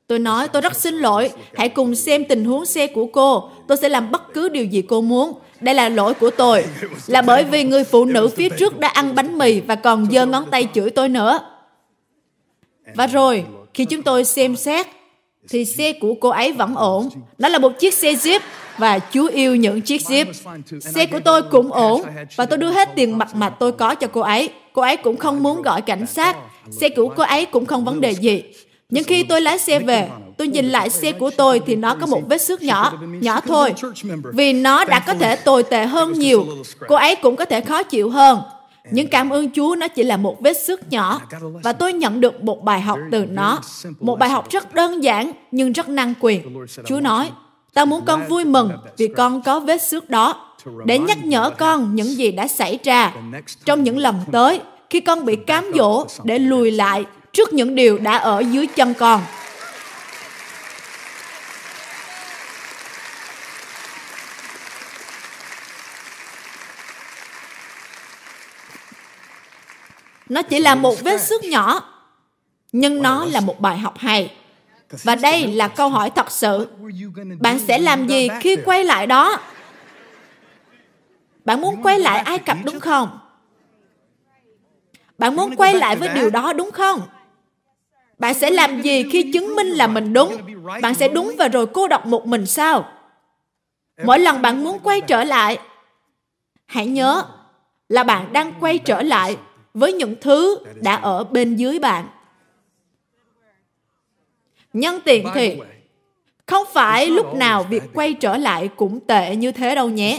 Tôi 0.06 0.18
nói 0.18 0.48
tôi 0.48 0.62
rất 0.62 0.76
xin 0.76 0.94
lỗi, 0.94 1.32
hãy 1.54 1.68
cùng 1.68 1.94
xem 1.94 2.24
tình 2.28 2.44
huống 2.44 2.66
xe 2.66 2.86
của 2.86 3.06
cô. 3.12 3.50
Tôi 3.68 3.76
sẽ 3.76 3.88
làm 3.88 4.10
bất 4.10 4.22
cứ 4.34 4.48
điều 4.48 4.64
gì 4.64 4.82
cô 4.82 5.00
muốn. 5.00 5.38
Đây 5.64 5.74
là 5.74 5.88
lỗi 5.88 6.14
của 6.14 6.30
tôi. 6.30 6.64
Là 7.06 7.22
bởi 7.22 7.44
vì 7.44 7.64
người 7.64 7.84
phụ 7.84 8.04
nữ 8.04 8.28
phía 8.36 8.48
trước 8.48 8.78
đã 8.78 8.88
ăn 8.88 9.14
bánh 9.14 9.38
mì 9.38 9.60
và 9.60 9.74
còn 9.74 10.06
giơ 10.10 10.26
ngón 10.26 10.44
tay 10.50 10.68
chửi 10.74 10.90
tôi 10.90 11.08
nữa. 11.08 11.40
Và 12.94 13.06
rồi, 13.06 13.44
khi 13.74 13.84
chúng 13.84 14.02
tôi 14.02 14.24
xem 14.24 14.56
xét, 14.56 14.86
thì 15.50 15.64
xe 15.64 15.92
của 15.92 16.14
cô 16.20 16.28
ấy 16.28 16.52
vẫn 16.52 16.74
ổn. 16.74 17.08
Nó 17.38 17.48
là 17.48 17.58
một 17.58 17.78
chiếc 17.78 17.94
xe 17.94 18.12
Jeep 18.12 18.40
và 18.78 18.98
Chúa 18.98 19.28
yêu 19.28 19.56
những 19.56 19.80
chiếc 19.80 20.02
Jeep. 20.02 20.32
Xe 20.80 21.06
của 21.06 21.20
tôi 21.20 21.42
cũng 21.42 21.72
ổn 21.72 22.02
và 22.36 22.46
tôi 22.46 22.58
đưa 22.58 22.70
hết 22.70 22.88
tiền 22.96 23.18
mặt 23.18 23.34
mà 23.34 23.48
tôi 23.48 23.72
có 23.72 23.94
cho 23.94 24.06
cô 24.06 24.20
ấy. 24.20 24.50
Cô 24.72 24.82
ấy 24.82 24.96
cũng 24.96 25.16
không 25.16 25.42
muốn 25.42 25.62
gọi 25.62 25.82
cảnh 25.82 26.06
sát. 26.06 26.36
Xe 26.70 26.88
của 26.88 27.08
cô 27.08 27.22
ấy 27.22 27.46
cũng 27.46 27.66
không 27.66 27.84
vấn 27.84 28.00
đề 28.00 28.14
gì. 28.14 28.42
Nhưng 28.94 29.04
khi 29.04 29.22
tôi 29.22 29.40
lái 29.40 29.58
xe 29.58 29.78
về, 29.78 30.08
tôi 30.36 30.48
nhìn 30.48 30.66
lại 30.66 30.90
xe 30.90 31.12
của 31.12 31.30
tôi 31.36 31.60
thì 31.66 31.76
nó 31.76 31.94
có 31.94 32.06
một 32.06 32.22
vết 32.28 32.40
xước 32.40 32.62
nhỏ, 32.62 32.92
nhỏ 33.20 33.40
thôi. 33.40 33.74
Vì 34.32 34.52
nó 34.52 34.84
đã 34.84 35.00
có 35.00 35.14
thể 35.14 35.36
tồi 35.36 35.62
tệ 35.62 35.86
hơn 35.86 36.12
nhiều. 36.12 36.46
Cô 36.88 36.94
ấy 36.94 37.16
cũng 37.16 37.36
có 37.36 37.44
thể 37.44 37.60
khó 37.60 37.82
chịu 37.82 38.10
hơn. 38.10 38.38
Nhưng 38.90 39.08
cảm 39.08 39.30
ơn 39.30 39.50
Chúa 39.50 39.74
nó 39.78 39.88
chỉ 39.88 40.02
là 40.02 40.16
một 40.16 40.40
vết 40.40 40.52
xước 40.52 40.90
nhỏ 40.92 41.20
và 41.62 41.72
tôi 41.72 41.92
nhận 41.92 42.20
được 42.20 42.44
một 42.44 42.64
bài 42.64 42.80
học 42.80 42.98
từ 43.10 43.24
nó. 43.24 43.58
Một 44.00 44.18
bài 44.18 44.30
học 44.30 44.50
rất 44.50 44.74
đơn 44.74 45.04
giản 45.04 45.32
nhưng 45.50 45.72
rất 45.72 45.88
năng 45.88 46.14
quyền. 46.20 46.66
Chúa 46.86 47.00
nói, 47.00 47.30
ta 47.74 47.84
muốn 47.84 48.04
con 48.04 48.28
vui 48.28 48.44
mừng 48.44 48.70
vì 48.96 49.08
con 49.08 49.42
có 49.42 49.60
vết 49.60 49.82
xước 49.82 50.10
đó 50.10 50.56
để 50.84 50.98
nhắc 50.98 51.24
nhở 51.24 51.50
con 51.50 51.94
những 51.94 52.16
gì 52.16 52.32
đã 52.32 52.48
xảy 52.48 52.78
ra 52.84 53.12
trong 53.64 53.82
những 53.82 53.98
lần 53.98 54.14
tới 54.32 54.60
khi 54.90 55.00
con 55.00 55.24
bị 55.24 55.36
cám 55.36 55.72
dỗ 55.74 56.06
để 56.24 56.38
lùi 56.38 56.70
lại 56.70 57.04
trước 57.34 57.52
những 57.52 57.74
điều 57.74 57.98
đã 57.98 58.16
ở 58.16 58.40
dưới 58.40 58.66
chân 58.66 58.94
con. 58.94 59.22
Nó 70.28 70.42
chỉ 70.42 70.58
là 70.60 70.74
một 70.74 71.00
vết 71.00 71.20
xước 71.20 71.44
nhỏ, 71.44 71.80
nhưng 72.72 73.02
nó 73.02 73.24
là 73.24 73.40
một 73.40 73.60
bài 73.60 73.78
học 73.78 73.98
hay. 73.98 74.34
Và 75.02 75.14
đây 75.14 75.46
là 75.46 75.68
câu 75.68 75.88
hỏi 75.88 76.10
thật 76.10 76.30
sự. 76.30 76.68
Bạn 77.40 77.58
sẽ 77.58 77.78
làm 77.78 78.06
gì 78.06 78.28
khi 78.40 78.56
quay 78.64 78.84
lại 78.84 79.06
đó? 79.06 79.40
Bạn 81.44 81.60
muốn 81.60 81.82
quay 81.82 81.98
lại 81.98 82.18
Ai 82.18 82.38
Cập 82.38 82.56
đúng 82.64 82.80
không? 82.80 83.18
Bạn 85.18 85.36
muốn 85.36 85.56
quay 85.56 85.74
lại 85.74 85.96
với 85.96 86.08
điều 86.08 86.30
đó 86.30 86.52
đúng 86.52 86.70
không? 86.70 87.02
Bạn 88.18 88.34
sẽ 88.34 88.50
làm 88.50 88.82
gì 88.82 89.04
khi 89.12 89.32
chứng 89.32 89.56
minh 89.56 89.66
là 89.66 89.86
mình 89.86 90.12
đúng? 90.12 90.36
Bạn 90.82 90.94
sẽ 90.94 91.08
đúng 91.08 91.34
và 91.38 91.48
rồi 91.48 91.66
cô 91.66 91.88
độc 91.88 92.06
một 92.06 92.26
mình 92.26 92.46
sao? 92.46 92.88
Mỗi 94.04 94.18
lần 94.18 94.42
bạn 94.42 94.64
muốn 94.64 94.78
quay 94.78 95.00
trở 95.00 95.24
lại, 95.24 95.58
hãy 96.66 96.86
nhớ 96.86 97.22
là 97.88 98.04
bạn 98.04 98.32
đang 98.32 98.52
quay 98.60 98.78
trở 98.78 99.02
lại 99.02 99.36
với 99.74 99.92
những 99.92 100.14
thứ 100.20 100.58
đã 100.74 100.94
ở 100.94 101.24
bên 101.24 101.56
dưới 101.56 101.78
bạn. 101.78 102.08
Nhân 104.72 105.00
tiện 105.04 105.26
thì, 105.34 105.58
không 106.46 106.64
phải 106.72 107.06
lúc 107.06 107.34
nào 107.34 107.62
việc 107.62 107.82
quay 107.94 108.12
trở 108.14 108.36
lại 108.36 108.68
cũng 108.76 109.00
tệ 109.00 109.36
như 109.36 109.52
thế 109.52 109.74
đâu 109.74 109.88
nhé. 109.88 110.18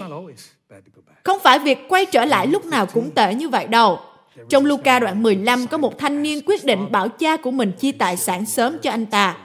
Không 1.24 1.40
phải 1.40 1.60
việc 1.60 1.80
quay 1.90 2.06
trở 2.06 2.26
lại 2.26 2.48
lúc 2.48 2.66
nào 2.66 2.86
cũng 2.86 3.12
tệ 3.12 3.34
như 3.34 3.50
vậy 3.50 3.68
đâu. 3.68 4.00
Trong 4.50 4.66
Luca 4.66 5.00
đoạn 5.00 5.24
15 5.24 5.68
có 5.68 5.78
một 5.78 5.98
thanh 5.98 6.24
niên 6.24 6.42
quyết 6.46 6.66
định 6.66 6.92
bảo 6.92 7.10
cha 7.10 7.38
của 7.38 7.52
mình 7.52 7.72
chia 7.72 7.92
tài 7.92 8.18
sản 8.18 8.46
sớm 8.46 8.78
cho 8.82 8.92
anh 8.92 9.06
ta. 9.06 9.38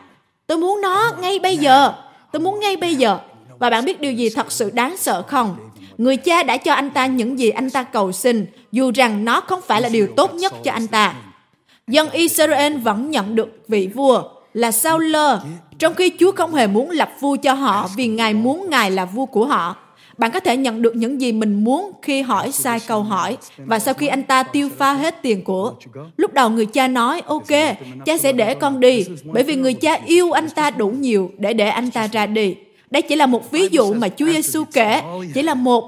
Tôi 0.46 0.58
muốn 0.58 0.80
nó 0.80 1.12
ngay 1.20 1.38
bây 1.38 1.56
giờ. 1.56 1.92
Tôi 2.32 2.40
muốn 2.40 2.60
ngay 2.60 2.76
bây 2.76 2.94
giờ. 2.94 3.18
Và 3.58 3.70
bạn 3.70 3.84
biết 3.84 4.00
điều 4.00 4.12
gì 4.12 4.30
thật 4.30 4.52
sự 4.52 4.70
đáng 4.70 4.96
sợ 4.96 5.22
không? 5.22 5.56
Người 5.98 6.16
cha 6.16 6.42
đã 6.42 6.56
cho 6.56 6.72
anh 6.72 6.90
ta 6.90 7.06
những 7.06 7.38
gì 7.38 7.50
anh 7.50 7.70
ta 7.70 7.82
cầu 7.82 8.12
xin, 8.12 8.46
dù 8.72 8.90
rằng 8.94 9.24
nó 9.24 9.40
không 9.40 9.60
phải 9.66 9.80
là 9.80 9.88
điều 9.88 10.08
tốt 10.16 10.34
nhất 10.34 10.52
cho 10.64 10.72
anh 10.72 10.86
ta. 10.86 11.14
Dân 11.88 12.10
Israel 12.10 12.76
vẫn 12.76 13.10
nhận 13.10 13.34
được 13.34 13.62
vị 13.68 13.86
vua 13.94 14.22
là 14.54 14.72
Saul, 14.72 15.16
trong 15.78 15.94
khi 15.94 16.12
Chúa 16.18 16.32
không 16.32 16.54
hề 16.54 16.66
muốn 16.66 16.90
lập 16.90 17.12
vua 17.20 17.36
cho 17.36 17.52
họ 17.52 17.88
vì 17.96 18.08
Ngài 18.08 18.34
muốn 18.34 18.70
Ngài 18.70 18.90
là 18.90 19.04
vua 19.04 19.26
của 19.26 19.46
họ. 19.46 19.76
Bạn 20.20 20.30
có 20.30 20.40
thể 20.40 20.56
nhận 20.56 20.82
được 20.82 20.96
những 20.96 21.20
gì 21.20 21.32
mình 21.32 21.64
muốn 21.64 21.92
khi 22.02 22.22
hỏi 22.22 22.52
sai 22.52 22.80
câu 22.86 23.02
hỏi 23.02 23.36
và 23.56 23.78
sau 23.78 23.94
khi 23.94 24.06
anh 24.06 24.22
ta 24.22 24.42
tiêu 24.42 24.68
pha 24.78 24.92
hết 24.92 25.22
tiền 25.22 25.44
của. 25.44 25.74
Lúc 26.16 26.32
đầu 26.32 26.50
người 26.50 26.66
cha 26.66 26.88
nói, 26.88 27.22
ok, 27.26 27.76
cha 28.06 28.18
sẽ 28.18 28.32
để 28.32 28.54
con 28.54 28.80
đi 28.80 29.04
bởi 29.24 29.42
vì 29.42 29.56
người 29.56 29.74
cha 29.74 29.98
yêu 30.06 30.32
anh 30.32 30.50
ta 30.50 30.70
đủ 30.70 30.88
nhiều 30.88 31.30
để 31.38 31.52
để 31.52 31.68
anh 31.68 31.90
ta 31.90 32.06
ra 32.06 32.26
đi. 32.26 32.56
Đây 32.90 33.02
chỉ 33.02 33.16
là 33.16 33.26
một 33.26 33.50
ví 33.50 33.68
dụ 33.70 33.94
mà 33.94 34.08
Chúa 34.08 34.26
Giêsu 34.26 34.64
kể, 34.72 35.02
chỉ 35.34 35.42
là 35.42 35.54
một. 35.54 35.84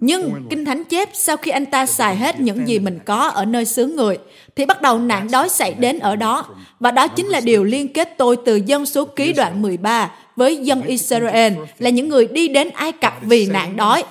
Nhưng 0.00 0.32
Kinh 0.50 0.64
Thánh 0.64 0.84
chép 0.84 1.08
sau 1.12 1.36
khi 1.36 1.50
anh 1.50 1.66
ta 1.66 1.86
xài 1.86 2.16
hết 2.16 2.40
những 2.40 2.68
gì 2.68 2.78
mình 2.78 2.98
có 3.04 3.16
ở 3.16 3.44
nơi 3.44 3.64
xứ 3.64 3.86
người, 3.86 4.18
thì 4.56 4.66
bắt 4.66 4.82
đầu 4.82 4.98
nạn 4.98 5.28
đói 5.32 5.48
xảy 5.48 5.74
đến 5.74 5.98
ở 5.98 6.16
đó. 6.16 6.46
Và 6.80 6.90
đó 6.90 7.08
chính 7.08 7.26
là 7.26 7.40
điều 7.40 7.64
liên 7.64 7.92
kết 7.92 8.14
tôi 8.18 8.36
từ 8.44 8.60
dân 8.66 8.86
số 8.86 9.04
ký 9.04 9.32
đoạn 9.32 9.62
13 9.62 10.10
với 10.40 10.56
dân 10.56 10.82
Israel 10.82 11.52
là 11.78 11.90
những 11.90 12.08
người 12.08 12.26
đi 12.26 12.48
đến 12.48 12.70
Ai 12.74 12.92
Cập 12.92 13.14
vì 13.22 13.46
nạn 13.46 13.76
đói. 13.76 14.04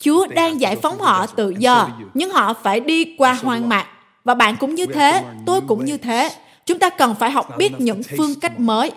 Chúa 0.00 0.26
đang 0.26 0.60
giải 0.60 0.76
phóng 0.76 0.98
họ 0.98 1.26
tự 1.26 1.54
do, 1.58 1.88
nhưng 2.14 2.30
họ 2.30 2.54
phải 2.62 2.80
đi 2.80 3.14
qua 3.18 3.32
hoang 3.32 3.68
mạc. 3.68 3.86
Và 4.24 4.34
bạn 4.34 4.56
cũng 4.60 4.74
như 4.74 4.86
thế, 4.86 5.24
tôi 5.46 5.60
cũng 5.60 5.84
như 5.84 5.96
thế. 5.96 6.30
Chúng 6.66 6.78
ta 6.78 6.90
cần 6.90 7.14
phải 7.14 7.30
học 7.30 7.48
biết 7.58 7.72
những 7.78 8.02
phương 8.16 8.40
cách 8.40 8.60
mới. 8.60 8.90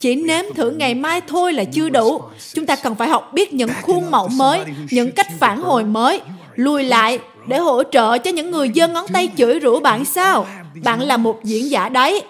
Chỉ 0.00 0.14
nếm 0.14 0.44
thử 0.54 0.70
ngày 0.70 0.94
mai 0.94 1.20
thôi 1.20 1.52
là 1.52 1.64
chưa 1.64 1.88
đủ. 1.88 2.20
Chúng 2.54 2.66
ta 2.66 2.76
cần 2.76 2.94
phải 2.94 3.08
học 3.08 3.30
biết 3.32 3.54
những 3.54 3.70
khuôn 3.82 4.10
mẫu 4.10 4.28
mới, 4.28 4.60
những 4.90 5.12
cách 5.12 5.28
phản 5.38 5.60
hồi 5.60 5.84
mới, 5.84 6.20
lùi 6.54 6.84
lại 6.84 7.18
để 7.46 7.58
hỗ 7.58 7.82
trợ 7.82 8.18
cho 8.18 8.30
những 8.30 8.50
người 8.50 8.70
giơ 8.74 8.88
ngón 8.88 9.06
tay 9.12 9.30
chửi 9.36 9.60
rủa 9.62 9.80
bạn 9.80 10.04
sao? 10.04 10.46
Bạn 10.84 11.00
là 11.00 11.16
một 11.16 11.44
diễn 11.44 11.70
giả 11.70 11.88
đấy. 11.88 12.22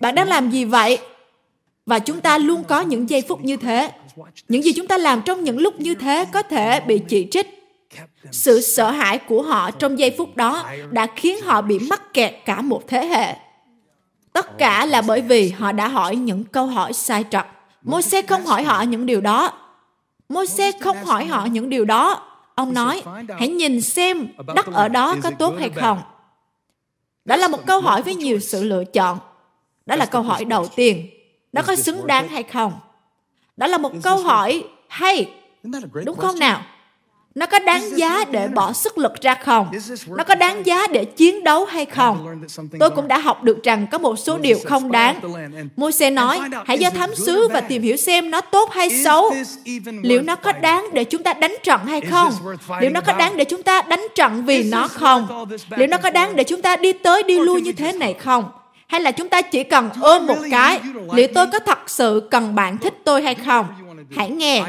Bạn 0.00 0.14
đang 0.14 0.28
làm 0.28 0.50
gì 0.50 0.64
vậy? 0.64 0.98
Và 1.88 1.98
chúng 1.98 2.20
ta 2.20 2.38
luôn 2.38 2.64
có 2.64 2.80
những 2.80 3.10
giây 3.10 3.22
phút 3.28 3.44
như 3.44 3.56
thế. 3.56 3.90
Những 4.48 4.62
gì 4.62 4.72
chúng 4.72 4.86
ta 4.86 4.98
làm 4.98 5.22
trong 5.22 5.44
những 5.44 5.58
lúc 5.58 5.80
như 5.80 5.94
thế 5.94 6.24
có 6.32 6.42
thể 6.42 6.80
bị 6.80 7.00
chỉ 7.08 7.28
trích. 7.30 7.78
Sự 8.30 8.60
sợ 8.60 8.90
hãi 8.90 9.18
của 9.18 9.42
họ 9.42 9.70
trong 9.70 9.98
giây 9.98 10.14
phút 10.18 10.36
đó 10.36 10.64
đã 10.90 11.06
khiến 11.16 11.40
họ 11.40 11.62
bị 11.62 11.78
mắc 11.78 12.14
kẹt 12.14 12.34
cả 12.44 12.60
một 12.60 12.88
thế 12.88 13.06
hệ. 13.06 13.34
Tất 14.32 14.58
cả 14.58 14.86
là 14.86 15.02
bởi 15.02 15.20
vì 15.20 15.50
họ 15.50 15.72
đã 15.72 15.88
hỏi 15.88 16.16
những 16.16 16.44
câu 16.44 16.66
hỏi 16.66 16.92
sai 16.92 17.24
trật. 17.30 17.46
Môi-se 17.82 18.22
không 18.22 18.46
hỏi 18.46 18.62
họ 18.62 18.82
những 18.82 19.06
điều 19.06 19.20
đó. 19.20 19.52
Môi-se 20.28 20.72
không 20.80 21.04
hỏi 21.04 21.26
họ 21.26 21.46
những 21.46 21.68
điều 21.68 21.84
đó. 21.84 22.22
Ông 22.54 22.74
nói, 22.74 23.02
hãy 23.38 23.48
nhìn 23.48 23.80
xem 23.80 24.28
đất 24.54 24.66
ở 24.66 24.88
đó 24.88 25.16
có 25.22 25.30
tốt 25.38 25.54
hay 25.58 25.70
không. 25.70 26.00
Đó 27.24 27.36
là 27.36 27.48
một 27.48 27.66
câu 27.66 27.80
hỏi 27.80 28.02
với 28.02 28.14
nhiều 28.14 28.40
sự 28.40 28.64
lựa 28.64 28.84
chọn. 28.84 29.18
Đó 29.86 29.96
là 29.96 30.06
câu 30.06 30.22
hỏi 30.22 30.44
đầu 30.44 30.68
tiên. 30.76 31.06
Nó 31.52 31.62
có 31.62 31.76
xứng 31.76 32.06
đáng 32.06 32.28
hay 32.28 32.42
không? 32.42 32.72
Đó 33.56 33.66
là 33.66 33.78
một 33.78 33.92
câu 34.02 34.16
hỏi 34.16 34.64
hay, 34.88 35.30
đúng 36.04 36.16
không 36.16 36.38
nào? 36.38 36.62
nó 37.38 37.46
có 37.46 37.58
đáng 37.58 37.98
giá 37.98 38.24
để 38.30 38.48
bỏ 38.48 38.72
sức 38.72 38.98
lực 38.98 39.20
ra 39.20 39.34
không? 39.34 39.70
Nó 40.06 40.24
có 40.24 40.34
đáng 40.34 40.66
giá 40.66 40.86
để 40.86 41.04
chiến 41.04 41.44
đấu 41.44 41.64
hay 41.64 41.84
không? 41.84 42.46
tôi 42.80 42.90
cũng 42.90 43.08
đã 43.08 43.18
học 43.18 43.42
được 43.42 43.62
rằng 43.62 43.86
có 43.92 43.98
một 43.98 44.18
số 44.18 44.38
điều 44.38 44.58
không 44.64 44.92
đáng. 44.92 45.20
môi 45.76 45.92
nói 46.12 46.40
hãy 46.66 46.78
do 46.78 46.90
thám 46.90 47.14
xứ 47.14 47.48
và 47.48 47.60
tìm 47.60 47.82
hiểu 47.82 47.96
xem 47.96 48.30
nó 48.30 48.40
tốt 48.40 48.70
hay 48.72 48.90
xấu. 49.04 49.34
liệu 50.02 50.22
nó 50.22 50.36
có 50.36 50.52
đáng 50.52 50.86
để 50.92 51.04
chúng 51.04 51.22
ta 51.22 51.32
đánh 51.32 51.54
trận 51.62 51.86
hay 51.86 52.00
không? 52.00 52.32
liệu 52.80 52.90
nó 52.90 53.00
có 53.00 53.12
đáng 53.12 53.36
để 53.36 53.44
chúng 53.44 53.62
ta 53.62 53.82
đánh 53.82 54.06
trận 54.14 54.44
vì 54.44 54.62
nó 54.62 54.88
không? 54.88 55.46
liệu 55.76 55.86
nó 55.86 55.98
có 55.98 56.10
đáng 56.10 56.36
để 56.36 56.44
chúng 56.44 56.62
ta 56.62 56.76
đi 56.76 56.92
tới 56.92 57.22
đi 57.22 57.40
lui 57.40 57.60
như 57.60 57.72
thế 57.72 57.92
này 57.92 58.14
không 58.14 58.44
hay 58.88 59.00
là 59.00 59.10
chúng 59.10 59.28
ta 59.28 59.42
chỉ 59.42 59.62
cần 59.64 59.90
ôm 60.00 60.26
một 60.26 60.38
cái 60.50 60.80
liệu 61.14 61.28
tôi 61.34 61.46
có 61.52 61.58
thật 61.58 61.90
sự 61.90 62.28
cần 62.30 62.54
bạn 62.54 62.78
thích 62.78 62.94
tôi 63.04 63.22
hay 63.22 63.34
không? 63.34 63.66
Hãy 64.16 64.30
nghe 64.30 64.64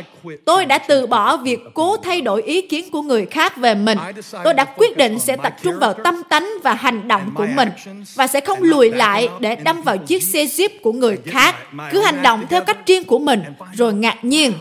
tôi 0.45 0.65
đã 0.65 0.78
từ 0.78 1.07
bỏ 1.07 1.38
việc 1.38 1.59
cố 1.74 1.97
thay 1.97 2.22
đổi 2.22 2.41
ý 2.41 2.61
kiến 2.61 2.91
của 2.91 3.01
người 3.01 3.26
khác 3.26 3.57
về 3.57 3.76
mình. 3.76 3.97
Tôi 4.43 4.53
đã 4.53 4.65
quyết 4.65 4.97
định 4.97 5.20
sẽ 5.20 5.38
tập 5.43 5.55
trung 5.63 5.80
vào 5.80 5.93
tâm 5.93 6.24
tánh 6.30 6.49
và 6.63 6.74
hành 6.74 7.07
động 7.07 7.32
của 7.36 7.47
mình 7.55 7.70
và 8.15 8.28
sẽ 8.28 8.39
không 8.39 8.63
lùi 8.63 8.91
lại 8.91 9.30
để 9.39 9.55
đâm 9.55 9.82
vào 9.82 9.97
chiếc 9.97 10.24
xe 10.24 10.45
jeep 10.45 10.70
của 10.84 10.91
người 10.91 11.17
khác 11.26 11.55
cứ 11.91 12.01
hành 12.01 12.22
động 12.22 12.45
theo 12.49 12.61
cách 12.61 12.86
riêng 12.86 13.03
của 13.03 13.20
mình. 13.20 13.43
rồi 13.74 13.93
ngạc 13.93 14.26
nhiên 14.26 14.53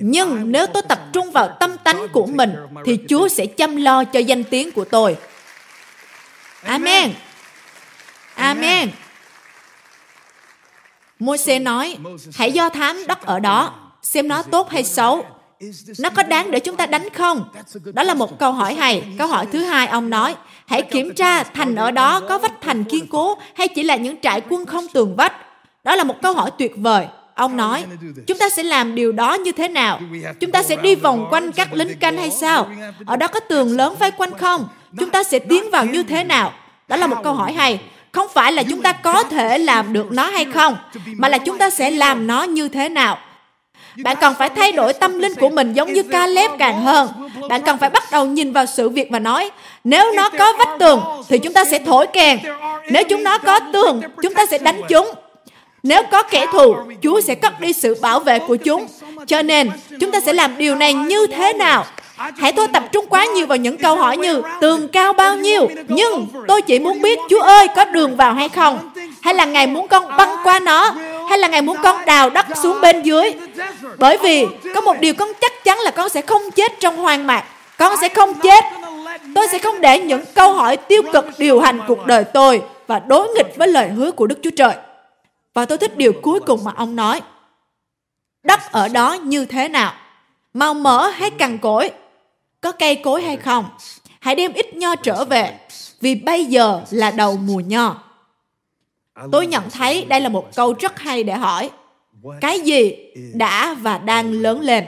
nhưng 0.00 0.52
nếu 0.52 0.66
tôi 0.66 0.82
tập 0.88 1.00
trung 1.12 1.30
vào 1.30 1.56
tâm 1.60 1.70
tánh 1.84 2.06
của 2.12 2.26
mình 2.26 2.54
thì 2.84 2.98
chúa 3.08 3.28
sẽ 3.28 3.46
chăm 3.46 3.76
lo 3.76 4.04
cho 4.04 4.20
danh 4.20 4.44
tiếng 4.44 4.72
của 4.72 4.84
tôi. 4.84 5.16
Amen 6.62 7.10
amen. 8.38 8.90
Môi-se 11.18 11.58
nói, 11.58 11.96
hãy 12.34 12.52
do 12.52 12.68
thám 12.68 13.06
đất 13.06 13.22
ở 13.22 13.38
đó 13.38 13.74
xem 14.02 14.28
nó 14.28 14.42
tốt 14.42 14.70
hay 14.70 14.84
xấu. 14.84 15.24
Nó 15.98 16.10
có 16.10 16.22
đáng 16.22 16.50
để 16.50 16.60
chúng 16.60 16.76
ta 16.76 16.86
đánh 16.86 17.08
không? 17.10 17.44
Đó 17.94 18.02
là 18.02 18.14
một 18.14 18.38
câu 18.38 18.52
hỏi 18.52 18.74
hay. 18.74 19.02
Câu 19.18 19.28
hỏi 19.28 19.46
thứ 19.52 19.64
hai 19.64 19.86
ông 19.86 20.10
nói 20.10 20.34
hãy 20.66 20.82
kiểm 20.82 21.14
tra 21.14 21.42
thành 21.42 21.74
ở 21.74 21.90
đó 21.90 22.20
có 22.28 22.38
vách 22.38 22.60
thành 22.60 22.84
kiên 22.84 23.06
cố 23.06 23.38
hay 23.54 23.68
chỉ 23.68 23.82
là 23.82 23.96
những 23.96 24.20
trại 24.20 24.42
quân 24.48 24.66
không 24.66 24.88
tường 24.88 25.16
vách? 25.16 25.32
Đó 25.84 25.96
là 25.96 26.04
một 26.04 26.22
câu 26.22 26.32
hỏi 26.32 26.50
tuyệt 26.58 26.72
vời. 26.76 27.06
Ông 27.34 27.56
nói 27.56 27.84
chúng 28.26 28.38
ta 28.38 28.48
sẽ 28.48 28.62
làm 28.62 28.94
điều 28.94 29.12
đó 29.12 29.34
như 29.34 29.52
thế 29.52 29.68
nào? 29.68 30.00
Chúng 30.40 30.50
ta 30.50 30.62
sẽ 30.62 30.76
đi 30.76 30.94
vòng 30.94 31.26
quanh 31.30 31.52
các 31.52 31.72
lính 31.72 31.98
canh 31.98 32.16
hay 32.16 32.30
sao? 32.30 32.70
Ở 33.06 33.16
đó 33.16 33.28
có 33.28 33.40
tường 33.40 33.76
lớn 33.76 33.94
vây 33.98 34.10
quanh 34.10 34.38
không? 34.38 34.68
Chúng 34.98 35.10
ta 35.10 35.24
sẽ 35.24 35.38
tiến 35.38 35.70
vào 35.70 35.86
như 35.86 36.02
thế 36.02 36.24
nào? 36.24 36.52
Đó 36.88 36.96
là 36.96 37.06
một 37.06 37.16
câu 37.24 37.34
hỏi 37.34 37.52
hay 37.52 37.80
không 38.18 38.28
phải 38.34 38.52
là 38.52 38.62
chúng 38.62 38.82
ta 38.82 38.92
có 38.92 39.22
thể 39.22 39.58
làm 39.58 39.92
được 39.92 40.12
nó 40.12 40.30
hay 40.30 40.44
không 40.44 40.76
mà 41.16 41.28
là 41.28 41.38
chúng 41.38 41.58
ta 41.58 41.70
sẽ 41.70 41.90
làm 41.90 42.26
nó 42.26 42.42
như 42.42 42.68
thế 42.68 42.88
nào 42.88 43.18
bạn 44.02 44.16
cần 44.20 44.34
phải 44.38 44.48
thay 44.48 44.72
đổi 44.72 44.92
tâm 44.92 45.18
linh 45.18 45.34
của 45.34 45.48
mình 45.48 45.72
giống 45.72 45.92
như 45.92 46.02
Caleb 46.02 46.50
càng 46.58 46.82
hơn. 46.82 47.08
Bạn 47.48 47.62
cần 47.62 47.78
phải 47.78 47.90
bắt 47.90 48.02
đầu 48.12 48.26
nhìn 48.26 48.52
vào 48.52 48.66
sự 48.66 48.88
việc 48.88 49.08
và 49.10 49.18
nói, 49.18 49.50
nếu 49.84 50.12
nó 50.12 50.30
có 50.38 50.52
vách 50.58 50.78
tường 50.78 51.02
thì 51.28 51.38
chúng 51.38 51.52
ta 51.52 51.64
sẽ 51.64 51.78
thổi 51.78 52.06
kèn. 52.06 52.38
Nếu 52.90 53.02
chúng 53.08 53.22
nó 53.22 53.38
có 53.38 53.60
tường, 53.72 54.00
chúng 54.22 54.34
ta 54.34 54.46
sẽ 54.46 54.58
đánh 54.58 54.80
chúng. 54.88 55.10
Nếu 55.82 56.02
có 56.10 56.22
kẻ 56.22 56.46
thù, 56.52 56.76
Chúa 57.02 57.20
sẽ 57.20 57.34
cất 57.34 57.60
đi 57.60 57.72
sự 57.72 57.94
bảo 58.00 58.20
vệ 58.20 58.38
của 58.38 58.56
chúng. 58.56 58.86
Cho 59.26 59.42
nên, 59.42 59.70
chúng 60.00 60.10
ta 60.10 60.20
sẽ 60.20 60.32
làm 60.32 60.58
điều 60.58 60.74
này 60.74 60.94
như 60.94 61.26
thế 61.26 61.52
nào? 61.52 61.84
Hãy 62.18 62.52
thôi 62.52 62.68
tập 62.72 62.82
trung 62.92 63.06
quá 63.08 63.24
nhiều 63.24 63.46
vào 63.46 63.56
những 63.58 63.78
câu 63.78 63.96
hỏi 63.96 64.16
như 64.16 64.42
tường 64.60 64.88
cao 64.88 65.12
bao 65.12 65.36
nhiêu, 65.36 65.68
nhưng 65.88 66.26
tôi 66.48 66.62
chỉ 66.62 66.78
muốn 66.78 67.02
biết 67.02 67.18
Chúa 67.30 67.40
ơi 67.40 67.66
có 67.76 67.84
đường 67.84 68.16
vào 68.16 68.34
hay 68.34 68.48
không? 68.48 68.90
Hay 69.22 69.34
là 69.34 69.44
Ngài 69.44 69.66
muốn 69.66 69.88
con 69.88 70.16
băng 70.16 70.36
qua 70.44 70.60
nó? 70.60 70.94
Hay 71.28 71.38
là 71.38 71.48
Ngài 71.48 71.62
muốn 71.62 71.76
con 71.82 72.04
đào 72.06 72.30
đất 72.30 72.46
xuống 72.62 72.80
bên 72.80 73.02
dưới? 73.02 73.34
Bởi 73.98 74.18
vì 74.22 74.46
có 74.74 74.80
một 74.80 75.00
điều 75.00 75.14
con 75.14 75.28
chắc 75.40 75.64
chắn 75.64 75.78
là 75.78 75.90
con 75.90 76.08
sẽ 76.08 76.20
không 76.20 76.50
chết 76.50 76.80
trong 76.80 76.96
hoang 76.96 77.26
mạc. 77.26 77.44
Con 77.78 77.96
sẽ 78.00 78.08
không 78.08 78.34
chết. 78.34 78.64
Tôi 79.34 79.48
sẽ 79.48 79.58
không 79.58 79.80
để 79.80 80.00
những 80.00 80.24
câu 80.34 80.52
hỏi 80.52 80.76
tiêu 80.76 81.02
cực 81.12 81.26
điều 81.38 81.60
hành 81.60 81.80
cuộc 81.88 82.06
đời 82.06 82.24
tôi 82.24 82.62
và 82.86 82.98
đối 82.98 83.28
nghịch 83.28 83.56
với 83.56 83.68
lời 83.68 83.88
hứa 83.88 84.10
của 84.10 84.26
Đức 84.26 84.38
Chúa 84.42 84.50
Trời. 84.56 84.72
Và 85.54 85.64
tôi 85.64 85.78
thích 85.78 85.96
điều 85.96 86.12
cuối 86.22 86.40
cùng 86.40 86.64
mà 86.64 86.72
ông 86.76 86.96
nói. 86.96 87.20
Đất 88.42 88.72
ở 88.72 88.88
đó 88.88 89.12
như 89.12 89.44
thế 89.44 89.68
nào? 89.68 89.92
Màu 90.54 90.74
mỡ 90.74 91.08
hay 91.08 91.30
cằn 91.30 91.58
cỗi? 91.58 91.90
Có 92.60 92.72
cây 92.72 92.96
cối 92.96 93.22
hay 93.22 93.36
không? 93.36 93.64
Hãy 94.20 94.34
đem 94.34 94.52
ít 94.52 94.74
nho 94.74 94.96
trở 94.96 95.24
về, 95.24 95.58
vì 96.00 96.14
bây 96.14 96.44
giờ 96.44 96.82
là 96.90 97.10
đầu 97.10 97.36
mùa 97.36 97.60
nho. 97.60 98.02
Tôi 99.32 99.46
nhận 99.46 99.70
thấy 99.70 100.04
đây 100.04 100.20
là 100.20 100.28
một 100.28 100.48
câu 100.56 100.74
rất 100.78 100.98
hay 100.98 101.24
để 101.24 101.34
hỏi. 101.34 101.70
Cái 102.40 102.60
gì 102.60 102.96
đã 103.34 103.74
và 103.74 103.98
đang 103.98 104.32
lớn 104.32 104.60
lên? 104.60 104.84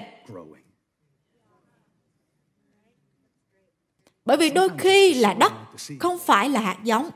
Bởi 4.24 4.36
vì 4.36 4.50
đôi 4.50 4.68
khi 4.78 5.14
là 5.14 5.34
đất, 5.34 5.52
không 5.98 6.18
phải 6.18 6.48
là 6.48 6.60
hạt 6.60 6.76
giống. 6.84 7.10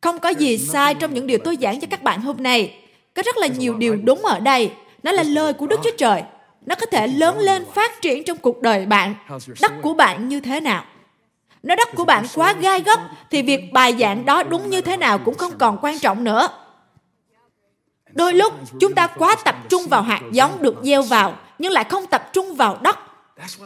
Không 0.00 0.18
có 0.18 0.28
gì 0.28 0.58
sai 0.58 0.94
trong 0.94 1.14
những 1.14 1.26
điều 1.26 1.38
tôi 1.44 1.56
giảng 1.60 1.80
cho 1.80 1.86
các 1.90 2.02
bạn 2.02 2.20
hôm 2.20 2.42
nay. 2.42 2.78
Có 3.14 3.22
rất 3.22 3.36
là 3.36 3.46
nhiều 3.46 3.74
điều 3.74 3.96
đúng 3.96 4.24
ở 4.24 4.40
đây. 4.40 4.72
Nó 5.02 5.12
là 5.12 5.22
lời 5.22 5.52
của 5.52 5.66
Đức 5.66 5.80
Chúa 5.84 5.96
Trời. 5.98 6.22
Nó 6.66 6.74
có 6.74 6.86
thể 6.86 7.06
lớn 7.06 7.38
lên 7.38 7.64
phát 7.74 8.02
triển 8.02 8.24
trong 8.24 8.38
cuộc 8.38 8.62
đời 8.62 8.86
bạn. 8.86 9.14
Đất 9.60 9.72
của 9.82 9.94
bạn 9.94 10.28
như 10.28 10.40
thế 10.40 10.60
nào? 10.60 10.84
Nếu 11.62 11.76
đất 11.76 11.88
của 11.96 12.04
bạn 12.04 12.24
quá 12.34 12.52
gai 12.52 12.80
góc, 12.80 13.00
thì 13.30 13.42
việc 13.42 13.72
bài 13.72 13.96
giảng 13.98 14.24
đó 14.24 14.42
đúng 14.42 14.70
như 14.70 14.80
thế 14.80 14.96
nào 14.96 15.18
cũng 15.18 15.34
không 15.34 15.58
còn 15.58 15.78
quan 15.82 15.98
trọng 15.98 16.24
nữa. 16.24 16.48
Đôi 18.12 18.34
lúc 18.34 18.52
chúng 18.80 18.94
ta 18.94 19.06
quá 19.06 19.36
tập 19.44 19.56
trung 19.68 19.82
vào 19.90 20.02
hạt 20.02 20.20
giống 20.32 20.62
được 20.62 20.76
gieo 20.82 21.02
vào, 21.02 21.36
nhưng 21.58 21.72
lại 21.72 21.84
không 21.84 22.06
tập 22.06 22.30
trung 22.32 22.54
vào 22.54 22.78
đất. 22.82 22.98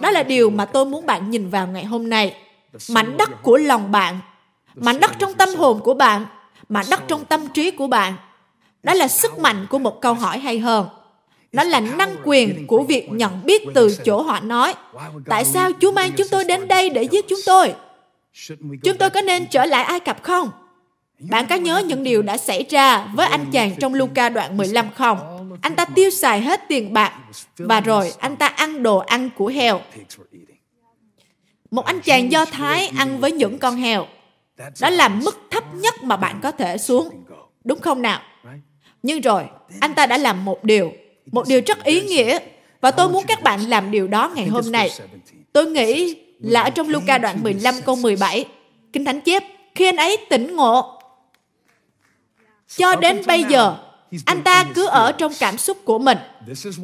Đó 0.01 0.11
là 0.11 0.23
điều 0.23 0.51
mà 0.51 0.65
tôi 0.65 0.85
muốn 0.85 1.07
bạn 1.07 1.31
nhìn 1.31 1.51
vào 1.51 1.67
ngày 1.67 1.85
hôm 1.85 2.11
nay. 2.11 2.37
Mảnh 2.91 3.17
đất 3.17 3.43
của 3.43 3.57
lòng 3.57 3.93
bạn, 3.93 4.19
mảnh 4.75 5.01
đất 5.01 5.11
trong 5.19 5.35
tâm 5.35 5.49
hồn 5.55 5.81
của 5.81 5.95
bạn, 5.95 6.27
mảnh 6.69 6.87
đất 6.91 7.01
trong 7.09 7.25
tâm 7.25 7.49
trí 7.49 7.71
của 7.71 7.87
bạn. 7.87 8.15
Đó 8.83 8.95
là 8.95 9.09
sức 9.09 9.39
mạnh 9.39 9.67
của 9.71 9.79
một 9.79 10.01
câu 10.01 10.15
hỏi 10.15 10.39
hay 10.39 10.59
hơn. 10.59 10.89
Nó 11.53 11.65
là 11.65 11.81
năng 11.81 12.17
quyền 12.25 12.67
của 12.67 12.83
việc 12.83 13.09
nhận 13.13 13.41
biết 13.45 13.63
từ 13.75 13.97
chỗ 14.05 14.23
họ 14.23 14.41
nói. 14.41 14.75
Tại 15.27 15.45
sao 15.45 15.71
Chúa 15.81 15.93
mang 15.93 16.13
chúng 16.17 16.29
tôi 16.31 16.45
đến 16.45 16.69
đây 16.69 16.91
để 16.91 17.03
giết 17.03 17.29
chúng 17.29 17.39
tôi? 17.47 17.75
Chúng 18.83 18.97
tôi 18.99 19.11
có 19.11 19.21
nên 19.21 19.47
trở 19.47 19.65
lại 19.65 19.85
Ai 19.85 20.01
Cập 20.01 20.23
không? 20.23 20.51
Bạn 21.19 21.47
có 21.47 21.55
nhớ 21.55 21.83
những 21.87 22.05
điều 22.05 22.23
đã 22.23 22.37
xảy 22.37 22.67
ra 22.71 23.07
với 23.15 23.27
anh 23.27 23.47
chàng 23.53 23.71
trong 23.81 23.95
Luca 23.95 24.29
đoạn 24.29 24.57
15 24.57 24.91
không? 24.95 25.19
Anh 25.63 25.75
ta 25.75 25.85
tiêu 25.85 26.11
xài 26.11 26.41
hết 26.41 26.61
tiền 26.69 26.93
bạc 26.93 27.13
và 27.59 27.81
rồi 27.81 28.13
anh 28.19 28.37
ta 28.37 28.47
ăn 28.47 28.83
đồ 28.83 28.99
ăn 28.99 29.31
của 29.37 29.47
heo. 29.47 29.81
Một 31.71 31.85
anh 31.85 32.01
chàng 32.01 32.33
Do 32.33 32.45
Thái 32.45 32.89
ăn 32.99 33.21
với 33.21 33.33
những 33.33 33.59
con 33.59 33.77
heo. 33.77 34.07
Đó 34.81 34.91
là 34.91 35.09
mức 35.09 35.41
thấp 35.51 35.75
nhất 35.75 36.03
mà 36.03 36.17
bạn 36.17 36.41
có 36.43 36.51
thể 36.51 36.79
xuống. 36.79 37.25
Đúng 37.65 37.81
không 37.81 38.03
nào? 38.03 38.21
Nhưng 39.03 39.21
rồi, 39.21 39.45
anh 39.81 39.95
ta 39.95 40.07
đã 40.07 40.17
làm 40.17 40.45
một 40.45 40.65
điều 40.65 40.93
một 41.27 41.49
điều 41.49 41.61
rất 41.67 41.85
ý 41.85 42.01
nghĩa 42.01 42.39
và 42.81 42.91
tôi 42.91 43.09
muốn 43.09 43.25
các 43.29 43.43
bạn 43.43 43.61
làm 43.61 43.91
điều 43.91 44.09
đó 44.09 44.33
ngày 44.35 44.47
hôm 44.47 44.73
nay. 44.73 44.91
Tôi 45.53 45.67
nghĩ 45.67 46.17
là 46.41 46.63
ở 46.63 46.71
trong 46.71 46.89
Luca 46.89 47.19
đoạn 47.19 47.43
15 47.43 47.75
câu 47.85 47.97
17, 47.97 48.45
Kinh 48.93 49.05
Thánh 49.05 49.21
chép, 49.21 49.45
khi 49.75 49.87
anh 49.87 49.97
ấy 49.97 50.17
tỉnh 50.31 50.57
ngộ, 50.57 51.01
cho 52.77 52.97
đến 52.97 53.23
bây 53.27 53.45
giờ, 53.45 53.77
anh 54.27 54.43
ta 54.43 54.65
cứ 54.75 54.87
ở 54.87 55.13
trong 55.13 55.33
cảm 55.41 55.59
xúc 55.59 55.79
của 55.85 55.99
mình. 55.99 56.19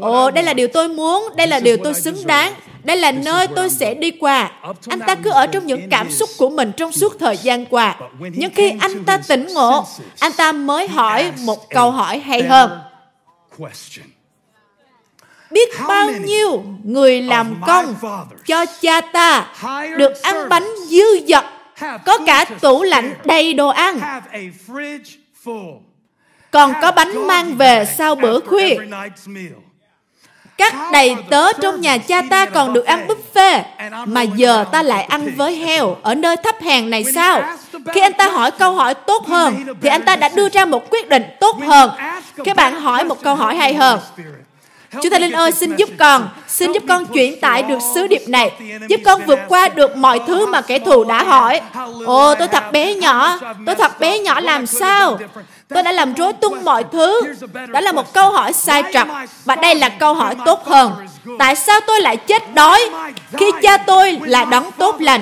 Ồ, 0.00 0.30
đây 0.30 0.44
là 0.44 0.54
điều 0.54 0.68
tôi 0.68 0.88
muốn, 0.88 1.28
đây 1.36 1.46
là 1.46 1.60
điều 1.60 1.76
tôi 1.84 1.94
xứng 1.94 2.26
đáng, 2.26 2.54
đây 2.84 2.96
là 2.96 3.12
nơi 3.12 3.46
tôi 3.46 3.70
sẽ 3.70 3.94
đi 3.94 4.10
qua. 4.10 4.52
Anh 4.88 5.00
ta 5.06 5.14
cứ 5.14 5.30
ở 5.30 5.46
trong 5.46 5.66
những 5.66 5.88
cảm 5.90 6.10
xúc 6.10 6.30
của 6.38 6.50
mình 6.50 6.72
trong 6.76 6.92
suốt 6.92 7.16
thời 7.18 7.36
gian 7.36 7.66
qua. 7.66 7.98
Nhưng 8.18 8.50
khi 8.54 8.72
anh 8.80 9.04
ta 9.04 9.18
tỉnh 9.28 9.46
ngộ, 9.54 9.84
anh 10.20 10.32
ta 10.32 10.52
mới 10.52 10.88
hỏi 10.88 11.32
một 11.44 11.70
câu 11.70 11.90
hỏi 11.90 12.18
hay 12.18 12.42
hơn 12.42 12.78
biết 15.50 15.68
bao 15.88 16.10
nhiêu 16.10 16.64
người 16.84 17.22
làm 17.22 17.54
công 17.66 17.94
cho 18.46 18.66
cha 18.80 19.00
ta 19.00 19.46
được 19.98 20.22
ăn 20.22 20.48
bánh 20.48 20.68
dư 20.88 21.26
dật 21.28 21.44
có 22.04 22.18
cả 22.26 22.44
tủ 22.60 22.82
lạnh 22.82 23.14
đầy 23.24 23.54
đồ 23.54 23.68
ăn. 23.68 24.00
Còn 26.50 26.72
có 26.82 26.92
bánh 26.92 27.26
mang 27.26 27.56
về 27.56 27.84
sau 27.98 28.14
bữa 28.14 28.40
khuya. 28.40 28.76
các 30.58 30.74
đầy 30.92 31.16
tớ 31.30 31.52
trong 31.52 31.80
nhà 31.80 31.98
cha 31.98 32.22
ta 32.30 32.46
còn 32.46 32.72
được 32.72 32.86
ăn 32.86 33.06
buffet? 33.06 33.62
mà 34.06 34.22
giờ 34.22 34.64
ta 34.72 34.82
lại 34.82 35.02
ăn 35.02 35.34
với 35.36 35.56
heo 35.56 35.96
ở 36.02 36.14
nơi 36.14 36.36
thấp 36.36 36.56
hèn 36.60 36.90
này 36.90 37.04
sao? 37.14 37.56
khi 37.92 38.00
anh 38.00 38.12
ta 38.12 38.28
hỏi 38.28 38.50
câu 38.50 38.72
hỏi 38.72 38.94
tốt 38.94 39.26
hơn 39.26 39.54
thì 39.80 39.88
anh 39.88 40.02
ta 40.02 40.16
đã 40.16 40.28
đưa 40.28 40.48
ra 40.48 40.64
một 40.64 40.90
quyết 40.90 41.08
định 41.08 41.22
tốt 41.40 41.56
hơn. 41.66 41.90
khi 42.44 42.52
bạn 42.52 42.80
hỏi 42.80 43.04
một 43.04 43.22
câu 43.22 43.34
hỏi 43.34 43.56
hay 43.56 43.74
hơn 43.74 44.00
Chúa 45.02 45.10
Thánh 45.10 45.22
Linh 45.22 45.32
ơi, 45.32 45.52
xin 45.52 45.76
giúp 45.76 45.88
con, 45.98 46.28
xin 46.48 46.72
giúp 46.72 46.82
con 46.88 47.06
chuyển 47.06 47.40
tải 47.40 47.62
được 47.62 47.78
sứ 47.94 48.06
điệp 48.06 48.22
này, 48.28 48.50
giúp 48.88 49.00
con 49.04 49.20
vượt 49.26 49.38
qua 49.48 49.68
được 49.68 49.96
mọi 49.96 50.20
thứ 50.26 50.46
mà 50.46 50.60
kẻ 50.60 50.78
thù 50.78 51.04
đã 51.04 51.22
hỏi. 51.22 51.60
Ồ, 52.06 52.34
tôi 52.34 52.48
thật 52.48 52.72
bé 52.72 52.94
nhỏ, 52.94 53.38
tôi 53.66 53.74
thật 53.74 54.00
bé 54.00 54.18
nhỏ 54.18 54.40
làm 54.40 54.66
sao? 54.66 55.18
Tôi 55.68 55.82
đã 55.82 55.92
làm 55.92 56.14
rối 56.14 56.32
tung 56.32 56.64
mọi 56.64 56.84
thứ. 56.92 57.20
Đó 57.68 57.80
là 57.80 57.92
một 57.92 58.12
câu 58.12 58.30
hỏi 58.30 58.52
sai 58.52 58.82
trật. 58.92 59.06
Và 59.44 59.56
đây 59.56 59.74
là 59.74 59.88
câu 59.88 60.14
hỏi 60.14 60.34
tốt 60.44 60.66
hơn. 60.66 60.92
Tại 61.38 61.56
sao 61.56 61.80
tôi 61.86 62.00
lại 62.00 62.16
chết 62.16 62.54
đói 62.54 62.90
khi 63.32 63.50
cha 63.62 63.76
tôi 63.76 64.18
là 64.22 64.44
đấng 64.44 64.70
tốt 64.78 64.96
lành? 65.00 65.20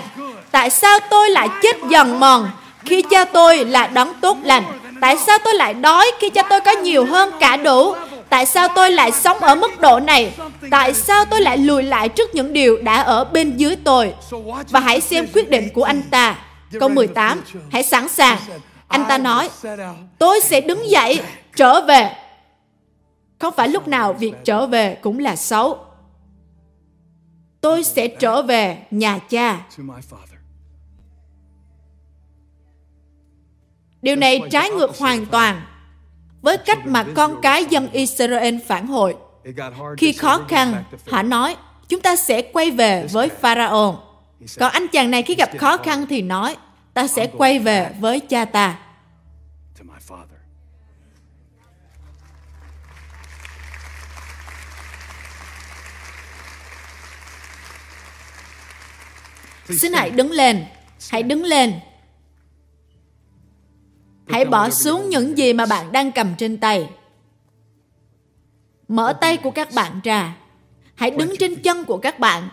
Tại 0.50 0.70
sao 0.70 0.98
tôi 1.10 1.30
lại 1.30 1.48
chết 1.62 1.76
dần 1.88 2.20
mòn 2.20 2.50
khi 2.84 3.02
cha 3.10 3.24
tôi 3.24 3.64
là 3.64 3.86
đấng 3.86 4.14
tốt 4.14 4.36
lành? 4.42 4.62
Tại 5.00 5.16
sao 5.26 5.38
tôi 5.38 5.54
lại 5.54 5.74
đói 5.74 6.10
khi 6.20 6.30
cha 6.30 6.42
tôi 6.42 6.60
có 6.60 6.72
nhiều 6.72 7.04
hơn 7.04 7.30
cả 7.40 7.56
đủ? 7.56 7.94
Tại 8.34 8.46
sao 8.46 8.68
tôi 8.74 8.90
lại 8.90 9.12
sống 9.12 9.38
ở 9.38 9.54
mức 9.54 9.80
độ 9.80 10.00
này? 10.00 10.36
Tại 10.70 10.94
sao 10.94 11.24
tôi 11.24 11.40
lại 11.40 11.58
lùi 11.58 11.82
lại 11.82 12.08
trước 12.08 12.34
những 12.34 12.52
điều 12.52 12.82
đã 12.82 13.02
ở 13.02 13.24
bên 13.24 13.56
dưới 13.56 13.76
tôi? 13.76 14.14
Và 14.70 14.80
hãy 14.80 15.00
xem 15.00 15.26
quyết 15.34 15.50
định 15.50 15.68
của 15.74 15.84
anh 15.84 16.02
ta. 16.10 16.38
Câu 16.80 16.88
18, 16.88 17.42
hãy 17.70 17.82
sẵn 17.82 18.08
sàng. 18.08 18.38
Anh 18.88 19.04
ta 19.08 19.18
nói, 19.18 19.50
tôi 20.18 20.40
sẽ 20.40 20.60
đứng 20.60 20.90
dậy, 20.90 21.20
trở 21.56 21.80
về. 21.80 22.16
Không 23.38 23.54
phải 23.56 23.68
lúc 23.68 23.88
nào 23.88 24.12
việc 24.12 24.32
trở 24.44 24.66
về 24.66 24.98
cũng 25.02 25.18
là 25.18 25.36
xấu. 25.36 25.78
Tôi 27.60 27.84
sẽ 27.84 28.08
trở 28.08 28.42
về 28.42 28.78
nhà 28.90 29.18
cha. 29.18 29.66
Điều 34.02 34.16
này 34.16 34.40
trái 34.50 34.70
ngược 34.70 34.98
hoàn 34.98 35.26
toàn 35.26 35.62
với 36.44 36.56
cách 36.56 36.86
mà 36.86 37.04
con 37.14 37.40
cái 37.42 37.64
dân 37.64 37.88
Israel 37.92 38.58
phản 38.66 38.86
hồi. 38.86 39.16
Khi 39.96 40.12
khó 40.12 40.40
khăn, 40.48 40.84
họ 41.08 41.22
nói, 41.22 41.56
chúng 41.88 42.00
ta 42.00 42.16
sẽ 42.16 42.42
quay 42.42 42.70
về 42.70 43.06
với 43.12 43.28
Pharaoh. 43.28 43.94
Còn 44.58 44.72
anh 44.72 44.88
chàng 44.88 45.10
này 45.10 45.22
khi 45.22 45.34
gặp 45.34 45.50
khó 45.58 45.76
khăn 45.76 46.06
thì 46.06 46.22
nói, 46.22 46.56
ta 46.94 47.06
sẽ 47.06 47.26
quay 47.26 47.58
về 47.58 47.90
với 48.00 48.20
cha 48.20 48.44
ta. 48.44 48.78
Xin 59.68 59.92
hãy 59.92 60.10
đứng 60.10 60.30
lên, 60.30 60.64
hãy 61.10 61.22
đứng 61.22 61.44
lên. 61.44 61.80
Hãy 64.28 64.44
bỏ 64.44 64.70
xuống 64.70 65.08
những 65.08 65.38
gì 65.38 65.52
mà 65.52 65.66
bạn 65.66 65.92
đang 65.92 66.12
cầm 66.12 66.34
trên 66.38 66.58
tay. 66.58 66.90
Mở 68.88 69.12
tay 69.12 69.36
của 69.36 69.50
các 69.50 69.68
bạn 69.74 70.00
ra. 70.04 70.36
Hãy 70.94 71.10
đứng 71.10 71.34
trên 71.38 71.62
chân 71.62 71.84
của 71.84 71.98
các 71.98 72.18
bạn. 72.18 72.48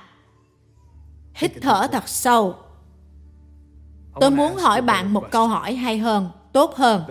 Hít 1.33 1.51
thở 1.61 1.87
thật 1.91 2.07
sâu. 2.07 2.55
Tôi 4.19 4.31
muốn 4.31 4.55
hỏi 4.55 4.81
bạn 4.81 5.13
một 5.13 5.31
câu 5.31 5.47
hỏi 5.47 5.73
hay 5.73 5.97
hơn, 5.97 6.29
tốt 6.53 6.75
hơn. 6.75 7.03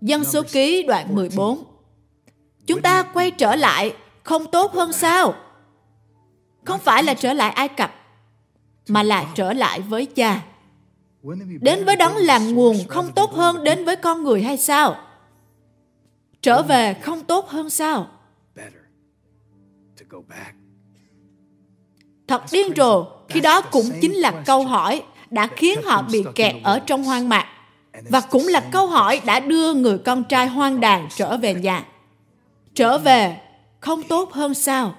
Dân 0.00 0.24
số 0.24 0.42
ký 0.52 0.82
đoạn 0.82 1.14
14. 1.14 1.64
Chúng 2.66 2.82
ta 2.82 3.02
quay 3.02 3.30
trở 3.30 3.56
lại 3.56 3.96
không 4.22 4.50
tốt 4.50 4.72
hơn 4.72 4.92
sao? 4.92 5.34
Không 6.64 6.80
phải 6.80 7.02
là 7.02 7.14
trở 7.14 7.32
lại 7.32 7.50
Ai 7.50 7.68
Cập, 7.68 7.94
mà 8.88 9.02
là 9.02 9.24
trở 9.34 9.52
lại 9.52 9.80
với 9.80 10.06
cha. 10.06 10.42
Đến 11.60 11.84
với 11.84 11.96
đấng 11.96 12.16
làm 12.16 12.54
nguồn 12.54 12.76
không 12.88 13.12
tốt 13.12 13.32
hơn 13.32 13.64
đến 13.64 13.84
với 13.84 13.96
con 13.96 14.22
người 14.22 14.42
hay 14.42 14.56
sao? 14.56 14.96
Trở 16.42 16.62
về 16.62 16.94
không 16.94 17.24
tốt 17.24 17.48
hơn 17.48 17.70
sao? 17.70 18.08
Thật 22.28 22.42
điên 22.52 22.72
rồ, 22.76 23.06
khi 23.28 23.40
đó 23.40 23.60
cũng 23.60 23.90
chính 24.00 24.12
là 24.14 24.42
câu 24.46 24.64
hỏi 24.64 25.02
đã 25.30 25.46
khiến 25.46 25.78
họ 25.84 26.02
bị 26.02 26.24
kẹt 26.34 26.54
ở 26.64 26.78
trong 26.78 27.04
hoang 27.04 27.28
mạc 27.28 27.46
và 28.10 28.20
cũng 28.20 28.48
là 28.48 28.60
câu 28.72 28.86
hỏi 28.86 29.20
đã 29.26 29.40
đưa 29.40 29.74
người 29.74 29.98
con 29.98 30.24
trai 30.24 30.46
hoang 30.46 30.80
đàn 30.80 31.08
trở 31.16 31.36
về 31.36 31.54
nhà. 31.54 31.84
Trở 32.74 32.98
về 32.98 33.40
không 33.80 34.02
tốt 34.02 34.32
hơn 34.32 34.54
sao? 34.54 34.94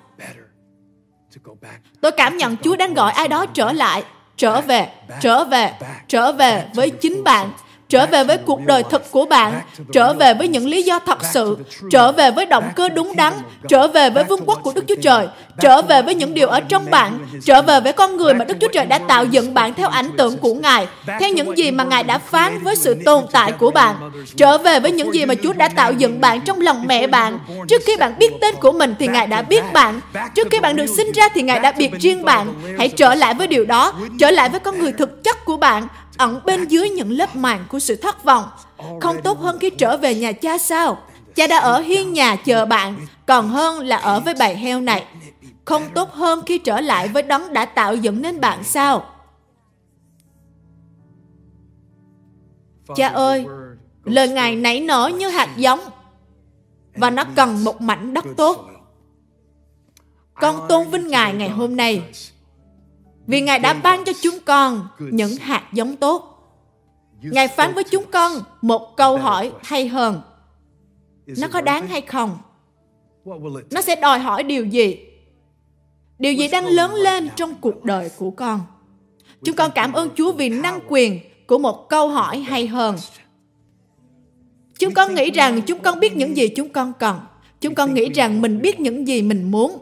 Tôi 2.01 2.11
cảm 2.11 2.37
nhận 2.37 2.57
Chúa 2.57 2.75
đang 2.75 2.93
gọi 2.93 3.11
ai 3.11 3.27
đó 3.27 3.45
trở 3.45 3.71
lại, 3.71 4.03
trở 4.37 4.61
về, 4.61 4.87
trở 5.21 5.43
về, 5.43 5.71
trở 6.07 6.31
về 6.31 6.65
với 6.73 6.89
chính 6.89 7.23
bạn 7.23 7.51
trở 7.89 8.05
về 8.05 8.23
với 8.23 8.37
cuộc 8.37 8.59
đời 8.65 8.83
thực 8.83 9.11
của 9.11 9.25
bạn, 9.25 9.61
trở 9.93 10.13
về 10.13 10.33
với 10.33 10.47
những 10.47 10.67
lý 10.67 10.83
do 10.83 10.99
thật 10.99 11.17
sự, 11.33 11.57
trở 11.91 12.11
về 12.11 12.31
với 12.31 12.45
động 12.45 12.69
cơ 12.75 12.89
đúng 12.89 13.15
đắn, 13.15 13.33
trở 13.67 13.87
về 13.87 14.09
với 14.09 14.23
vương 14.23 14.45
quốc 14.45 14.59
của 14.63 14.71
Đức 14.75 14.85
Chúa 14.87 14.95
Trời, 15.01 15.27
trở 15.59 15.81
về 15.81 16.01
với 16.01 16.15
những 16.15 16.33
điều 16.33 16.47
ở 16.47 16.59
trong 16.59 16.91
bạn, 16.91 17.19
trở 17.45 17.61
về 17.61 17.79
với 17.79 17.93
con 17.93 18.17
người 18.17 18.33
mà 18.33 18.45
Đức 18.45 18.57
Chúa 18.61 18.67
Trời 18.67 18.85
đã 18.85 18.97
tạo 18.97 19.25
dựng 19.25 19.53
bạn 19.53 19.73
theo 19.73 19.89
ảnh 19.89 20.09
tượng 20.17 20.37
của 20.37 20.53
Ngài, 20.53 20.87
theo 21.19 21.29
những 21.29 21.57
gì 21.57 21.71
mà 21.71 21.83
Ngài 21.83 22.03
đã 22.03 22.17
phán 22.17 22.63
với 22.63 22.75
sự 22.75 22.95
tồn 23.05 23.23
tại 23.31 23.51
của 23.51 23.71
bạn, 23.71 24.11
trở 24.37 24.57
về 24.57 24.79
với 24.79 24.91
những 24.91 25.13
gì 25.13 25.25
mà 25.25 25.33
Chúa 25.43 25.53
đã 25.53 25.69
tạo 25.69 25.93
dựng 25.93 26.21
bạn 26.21 26.41
trong 26.41 26.61
lòng 26.61 26.83
mẹ 26.87 27.07
bạn. 27.07 27.39
Trước 27.67 27.81
khi 27.85 27.97
bạn 27.97 28.13
biết 28.19 28.33
tên 28.41 28.55
của 28.55 28.71
mình 28.71 28.95
thì 28.99 29.07
Ngài 29.07 29.27
đã 29.27 29.41
biết 29.41 29.63
bạn, 29.73 29.99
trước 30.35 30.47
khi 30.51 30.59
bạn 30.59 30.75
được 30.75 30.85
sinh 30.97 31.11
ra 31.11 31.29
thì 31.33 31.41
Ngài 31.41 31.59
đã 31.59 31.71
biệt 31.71 31.91
riêng 31.99 32.25
bạn. 32.25 32.53
Hãy 32.77 32.89
trở 32.89 33.15
lại 33.15 33.33
với 33.33 33.47
điều 33.47 33.65
đó, 33.65 33.93
trở 34.19 34.31
lại 34.31 34.49
với 34.49 34.59
con 34.59 34.79
người 34.79 34.91
thực 34.91 35.23
chất 35.23 35.45
của 35.45 35.57
bạn, 35.57 35.87
ẩn 36.17 36.39
bên 36.45 36.67
dưới 36.67 36.89
những 36.89 37.11
lớp 37.11 37.35
màng 37.35 37.65
của 37.69 37.79
sự 37.79 37.95
thất 37.95 38.23
vọng. 38.23 38.43
Không 39.01 39.21
tốt 39.23 39.39
hơn 39.39 39.57
khi 39.59 39.69
trở 39.69 39.97
về 39.97 40.15
nhà 40.15 40.31
cha 40.31 40.57
sao? 40.57 40.97
Cha 41.35 41.47
đã 41.47 41.57
ở 41.57 41.79
hiên 41.79 42.13
nhà 42.13 42.35
chờ 42.35 42.65
bạn, 42.65 43.07
còn 43.25 43.49
hơn 43.49 43.79
là 43.79 43.97
ở 43.97 44.19
với 44.19 44.33
bầy 44.39 44.55
heo 44.55 44.81
này. 44.81 45.05
Không 45.65 45.83
tốt 45.95 46.11
hơn 46.11 46.41
khi 46.45 46.57
trở 46.57 46.81
lại 46.81 47.07
với 47.07 47.23
đấng 47.23 47.53
đã 47.53 47.65
tạo 47.65 47.95
dựng 47.95 48.21
nên 48.21 48.41
bạn 48.41 48.63
sao? 48.63 49.05
Cha 52.95 53.07
ơi, 53.07 53.45
lời 54.03 54.27
Ngài 54.27 54.55
nảy 54.55 54.79
nở 54.79 55.11
như 55.17 55.29
hạt 55.29 55.49
giống 55.57 55.79
và 56.95 57.09
nó 57.09 57.23
cần 57.35 57.63
một 57.63 57.81
mảnh 57.81 58.13
đất 58.13 58.25
tốt. 58.37 58.69
Con 60.33 60.65
tôn 60.69 60.87
vinh 60.87 61.07
Ngài 61.07 61.33
ngày 61.33 61.49
hôm 61.49 61.75
nay 61.75 62.03
vì 63.27 63.41
Ngài 63.41 63.59
đã 63.59 63.73
ban 63.73 64.05
cho 64.05 64.11
chúng 64.21 64.39
con 64.45 64.87
những 64.99 65.35
hạt 65.35 65.63
giống 65.73 65.95
tốt. 65.95 66.31
Ngài 67.21 67.47
phán 67.47 67.73
với 67.73 67.83
chúng 67.83 68.05
con 68.11 68.31
một 68.61 68.97
câu 68.97 69.17
hỏi 69.17 69.51
hay 69.63 69.87
hơn. 69.87 70.21
Nó 71.25 71.47
có 71.47 71.61
đáng 71.61 71.87
hay 71.87 72.01
không? 72.01 72.37
Nó 73.71 73.81
sẽ 73.81 73.95
đòi 73.95 74.19
hỏi 74.19 74.43
điều 74.43 74.65
gì? 74.65 74.97
Điều 76.19 76.33
gì 76.33 76.47
đang 76.47 76.65
lớn 76.65 76.93
lên 76.93 77.29
trong 77.35 77.55
cuộc 77.61 77.83
đời 77.83 78.09
của 78.17 78.31
con? 78.31 78.61
Chúng 79.43 79.55
con 79.55 79.71
cảm 79.75 79.93
ơn 79.93 80.09
Chúa 80.15 80.31
vì 80.31 80.49
năng 80.49 80.79
quyền 80.87 81.19
của 81.47 81.57
một 81.57 81.89
câu 81.89 82.09
hỏi 82.09 82.39
hay 82.39 82.67
hơn. 82.67 82.95
Chúng 84.79 84.93
con 84.93 85.15
nghĩ 85.15 85.31
rằng 85.31 85.61
chúng 85.61 85.79
con 85.79 85.99
biết 85.99 86.15
những 86.15 86.37
gì 86.37 86.47
chúng 86.47 86.69
con 86.69 86.93
cần. 86.99 87.19
Chúng 87.61 87.75
con 87.75 87.93
nghĩ 87.93 88.09
rằng 88.09 88.41
mình 88.41 88.61
biết 88.61 88.79
những 88.79 89.07
gì 89.07 89.21
mình 89.21 89.51
muốn. 89.51 89.77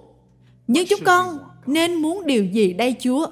Nhưng 0.67 0.85
chúng 0.87 0.99
con 1.05 1.37
nên 1.65 1.93
muốn 1.93 2.25
điều 2.25 2.45
gì 2.45 2.73
đây 2.73 2.95
Chúa? 2.99 3.27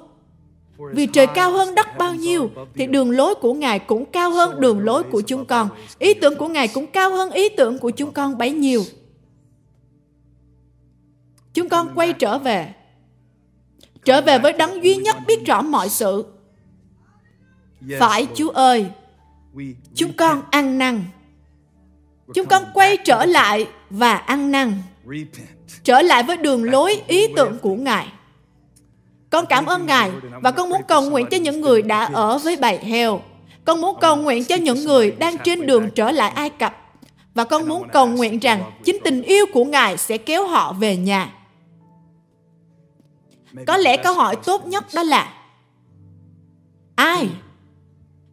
Vì 0.92 1.06
trời 1.06 1.26
cao 1.26 1.52
hơn 1.52 1.74
đất 1.74 1.86
bao 1.98 2.14
nhiêu, 2.14 2.50
thì 2.74 2.86
đường 2.86 3.10
lối 3.10 3.34
của 3.34 3.54
Ngài 3.54 3.78
cũng 3.78 4.06
cao 4.06 4.30
hơn 4.30 4.60
đường 4.60 4.80
lối 4.80 5.02
của 5.02 5.20
chúng 5.20 5.44
con. 5.44 5.68
Ý 5.98 6.14
tưởng 6.14 6.38
của 6.38 6.48
Ngài 6.48 6.68
cũng 6.68 6.86
cao 6.86 7.10
hơn 7.10 7.30
ý 7.30 7.48
tưởng 7.48 7.78
của 7.78 7.90
chúng 7.90 8.12
con 8.12 8.38
bấy 8.38 8.52
nhiêu. 8.52 8.82
Chúng 11.54 11.68
con 11.68 11.88
quay 11.94 12.12
trở 12.12 12.38
về. 12.38 12.74
Trở 14.04 14.20
về 14.20 14.38
với 14.38 14.52
đấng 14.52 14.84
duy 14.84 14.96
nhất 14.96 15.16
biết 15.26 15.46
rõ 15.46 15.62
mọi 15.62 15.88
sự. 15.88 16.24
Phải 17.98 18.26
Chúa 18.34 18.50
ơi, 18.50 18.86
chúng 19.94 20.12
con 20.12 20.42
ăn 20.50 20.78
năn. 20.78 21.04
Chúng 22.34 22.46
con 22.46 22.62
quay 22.74 22.96
trở 22.96 23.24
lại 23.24 23.68
và 23.90 24.14
ăn 24.14 24.50
năn. 24.50 24.72
Trở 25.84 26.02
lại 26.02 26.22
với 26.22 26.36
đường 26.36 26.64
lối 26.64 27.02
ý 27.06 27.26
tưởng 27.36 27.58
của 27.62 27.74
Ngài 27.74 28.08
con 29.32 29.46
cảm 29.46 29.66
ơn 29.66 29.86
Ngài 29.86 30.10
và 30.42 30.50
con 30.50 30.70
muốn 30.70 30.80
cầu 30.88 31.10
nguyện 31.10 31.26
cho 31.30 31.36
những 31.36 31.60
người 31.60 31.82
đã 31.82 32.04
ở 32.04 32.38
với 32.38 32.56
bầy 32.56 32.78
heo. 32.78 33.20
Con 33.64 33.80
muốn 33.80 33.96
cầu 34.00 34.16
nguyện 34.16 34.44
cho 34.44 34.56
những 34.56 34.84
người 34.84 35.10
đang 35.10 35.36
trên 35.44 35.66
đường 35.66 35.90
trở 35.94 36.10
lại 36.10 36.30
Ai 36.30 36.50
Cập. 36.50 36.76
Và 37.34 37.44
con 37.44 37.68
muốn 37.68 37.88
cầu 37.92 38.06
nguyện 38.06 38.38
rằng 38.38 38.70
chính 38.84 38.98
tình 39.04 39.22
yêu 39.22 39.46
của 39.52 39.64
Ngài 39.64 39.96
sẽ 39.96 40.18
kéo 40.18 40.46
họ 40.46 40.72
về 40.72 40.96
nhà. 40.96 41.32
Có 43.66 43.76
lẽ 43.76 43.96
câu 43.96 44.14
hỏi 44.14 44.36
tốt 44.44 44.66
nhất 44.66 44.84
đó 44.94 45.02
là, 45.02 45.34
Ai 46.94 47.28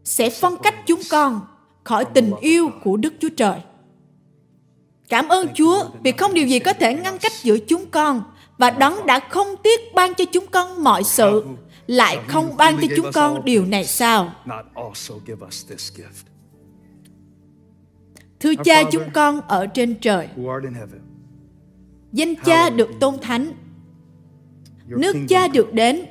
sẽ 0.03 0.30
phân 0.30 0.57
cách 0.63 0.76
chúng 0.88 1.01
con 1.11 1.41
khỏi 1.84 2.05
tình 2.05 2.31
yêu 2.41 2.69
của 2.84 2.97
Đức 2.97 3.13
Chúa 3.19 3.30
Trời? 3.38 3.59
Cảm 5.09 5.27
ơn 5.27 5.47
Chúa 5.53 5.85
vì 6.03 6.11
không 6.11 6.34
điều 6.34 6.47
gì 6.47 6.59
có 6.59 6.73
thể 6.73 6.93
ngăn 6.93 7.17
cách 7.17 7.34
giữa 7.43 7.57
chúng 7.57 7.85
con 7.85 8.23
và 8.60 8.69
đấng 8.69 9.06
đã 9.06 9.19
không 9.30 9.48
tiếc 9.64 9.80
ban 9.95 10.14
cho 10.14 10.26
chúng 10.31 10.45
con 10.52 10.84
mọi 10.84 11.03
sự 11.03 11.44
lại 11.88 12.19
không 12.27 12.57
ban 12.57 12.77
cho 12.81 12.88
chúng 12.95 13.11
con 13.14 13.45
điều 13.45 13.65
này 13.65 13.86
sao? 13.86 14.34
Thưa 18.40 18.53
cha 18.64 18.84
chúng 18.91 19.03
con 19.14 19.41
ở 19.41 19.68
trên 19.68 19.95
trời. 20.02 20.30
Danh 22.11 22.36
cha 22.45 22.69
được 22.69 22.90
tôn 22.99 23.18
thánh. 23.22 23.52
Nước 24.88 25.15
cha 25.30 25.48
được 25.48 25.73
đến 25.73 26.06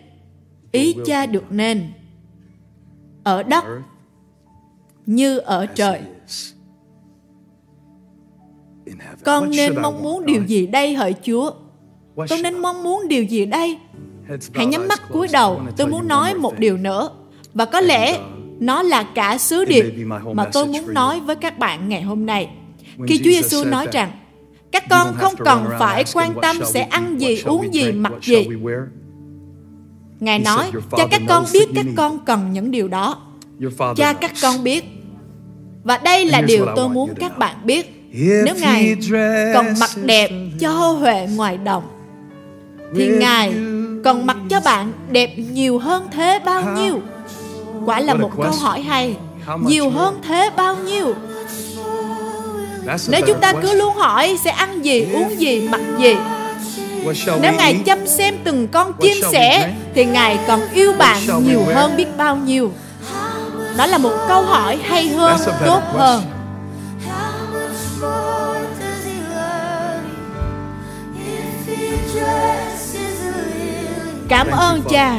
Ý 0.72 0.96
cha 1.06 1.26
được 1.26 1.44
nên 1.50 1.92
Ở 3.24 3.42
đất 3.42 3.64
Như 5.06 5.38
ở 5.38 5.66
trời. 5.66 6.02
Con 9.24 9.50
nên 9.50 9.82
mong 9.82 10.02
muốn 10.02 10.26
điều 10.26 10.44
gì 10.44 10.66
đây 10.66 10.94
hỡi 10.94 11.14
Chúa? 11.22 11.52
Con 12.30 12.42
nên 12.42 12.58
mong 12.58 12.82
muốn 12.82 13.08
điều 13.08 13.24
gì 13.24 13.46
đây? 13.46 13.78
Hãy 14.54 14.66
nhắm 14.66 14.88
mắt 14.88 15.02
cúi 15.12 15.28
đầu, 15.32 15.60
tôi 15.76 15.86
muốn 15.86 16.08
nói 16.08 16.34
một 16.34 16.58
điều 16.58 16.76
nữa. 16.76 17.10
Và 17.54 17.64
có 17.64 17.80
lẽ 17.80 18.18
nó 18.60 18.82
là 18.82 19.02
cả 19.02 19.38
sứ 19.38 19.64
điệp 19.64 19.84
mà 20.32 20.44
tôi 20.52 20.66
muốn 20.66 20.94
nói 20.94 21.20
với 21.20 21.36
các 21.36 21.58
bạn 21.58 21.88
ngày 21.88 22.02
hôm 22.02 22.26
nay. 22.26 22.48
Khi 23.06 23.18
Chúa 23.18 23.30
Giêsu 23.30 23.64
nói 23.64 23.86
rằng, 23.92 24.10
các 24.72 24.84
con 24.90 25.14
không 25.14 25.34
cần 25.44 25.64
phải 25.78 26.04
quan 26.14 26.34
tâm 26.42 26.56
sẽ 26.64 26.80
ăn 26.80 27.20
gì, 27.20 27.42
uống 27.44 27.74
gì, 27.74 27.92
mặc 27.92 28.12
gì. 28.22 28.48
Ngài 30.20 30.38
nói, 30.38 30.70
cha 30.96 31.06
các 31.10 31.22
con 31.28 31.44
biết 31.52 31.68
các 31.74 31.86
con 31.96 32.18
cần 32.24 32.52
những 32.52 32.70
điều 32.70 32.88
đó. 32.88 33.22
Cha 33.96 34.12
các 34.12 34.32
con 34.42 34.64
biết. 34.64 34.84
Và 35.84 35.98
đây 35.98 36.24
là 36.24 36.40
điều 36.40 36.66
tôi 36.76 36.88
muốn 36.88 37.14
các 37.20 37.38
bạn 37.38 37.56
biết. 37.64 38.10
Nếu 38.44 38.54
Ngài 38.60 38.96
còn 39.54 39.66
mặc 39.80 39.90
đẹp 40.04 40.30
cho 40.60 40.70
hô 40.70 40.92
huệ 40.92 41.28
ngoài 41.36 41.58
đồng, 41.58 41.82
thì 42.96 43.08
Ngài 43.08 43.54
còn 44.04 44.26
mặc 44.26 44.36
cho 44.50 44.60
bạn 44.60 44.92
đẹp 45.10 45.34
nhiều 45.36 45.78
hơn 45.78 46.08
thế 46.12 46.40
bao 46.44 46.62
nhiêu? 46.62 47.00
Quả 47.86 48.00
là 48.00 48.14
một 48.14 48.30
câu 48.42 48.52
hỏi 48.52 48.80
hay. 48.80 49.16
Nhiều 49.60 49.90
hơn 49.90 50.18
thế 50.28 50.50
bao 50.56 50.76
nhiêu? 50.76 51.14
Nếu 53.08 53.20
chúng 53.26 53.40
ta 53.40 53.52
cứ 53.62 53.74
luôn 53.74 53.94
hỏi 53.94 54.38
sẽ 54.44 54.50
ăn 54.50 54.84
gì, 54.84 55.06
uống 55.12 55.40
gì, 55.40 55.68
mặc 55.70 55.80
gì? 55.98 56.16
Nếu 57.42 57.52
Ngài 57.52 57.80
chăm 57.86 58.06
xem 58.06 58.34
từng 58.44 58.68
con 58.68 58.92
chim 59.00 59.16
sẻ 59.32 59.72
Thì 59.94 60.04
Ngài 60.04 60.38
còn 60.46 60.60
yêu 60.72 60.92
bạn 60.98 61.18
nhiều 61.44 61.62
hơn 61.74 61.96
biết 61.96 62.16
bao 62.16 62.36
nhiêu? 62.36 62.72
Đó 63.76 63.86
là 63.86 63.98
một 63.98 64.12
câu 64.28 64.42
hỏi 64.42 64.78
hay 64.82 65.08
hơn, 65.08 65.40
tốt 65.66 65.82
hơn 65.92 66.22
Cảm 74.28 74.50
ơn 74.50 74.82
cha. 74.90 75.14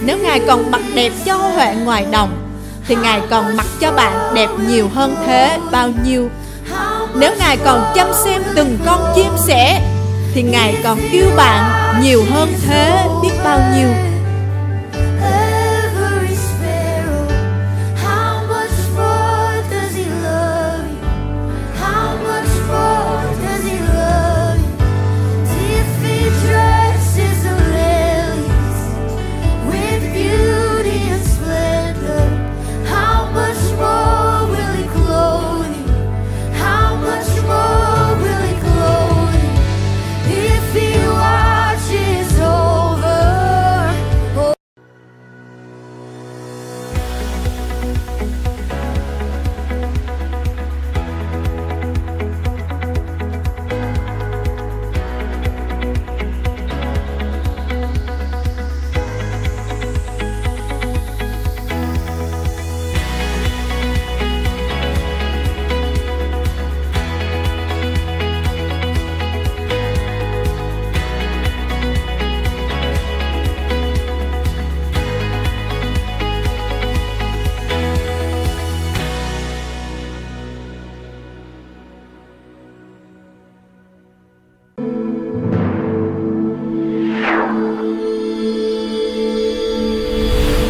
Nếu 0.00 0.18
Ngài 0.18 0.40
còn 0.46 0.70
mặc 0.70 0.80
đẹp 0.94 1.12
cho 1.24 1.34
Huệ 1.36 1.74
ngoài 1.84 2.06
đồng 2.12 2.30
Thì 2.88 2.96
Ngài 3.02 3.20
còn 3.30 3.56
mặc 3.56 3.66
cho 3.80 3.92
bạn 3.92 4.34
đẹp 4.34 4.48
nhiều 4.68 4.88
hơn 4.94 5.16
thế 5.26 5.58
bao 5.72 5.90
nhiêu. 6.04 6.30
Nếu 7.14 7.32
Ngài 7.38 7.56
còn 7.56 7.92
chăm 7.94 8.06
xem 8.24 8.42
từng 8.54 8.78
con 8.86 9.12
chim 9.14 9.32
sẻ 9.46 9.80
Thì 10.34 10.42
Ngài 10.42 10.74
còn 10.84 10.98
yêu 11.12 11.26
bạn 11.36 11.64
nhiều 12.02 12.24
hơn 12.30 12.52
thế 12.66 13.06
biết 13.22 13.32
bao 13.44 13.60
nhiêu 13.76 13.88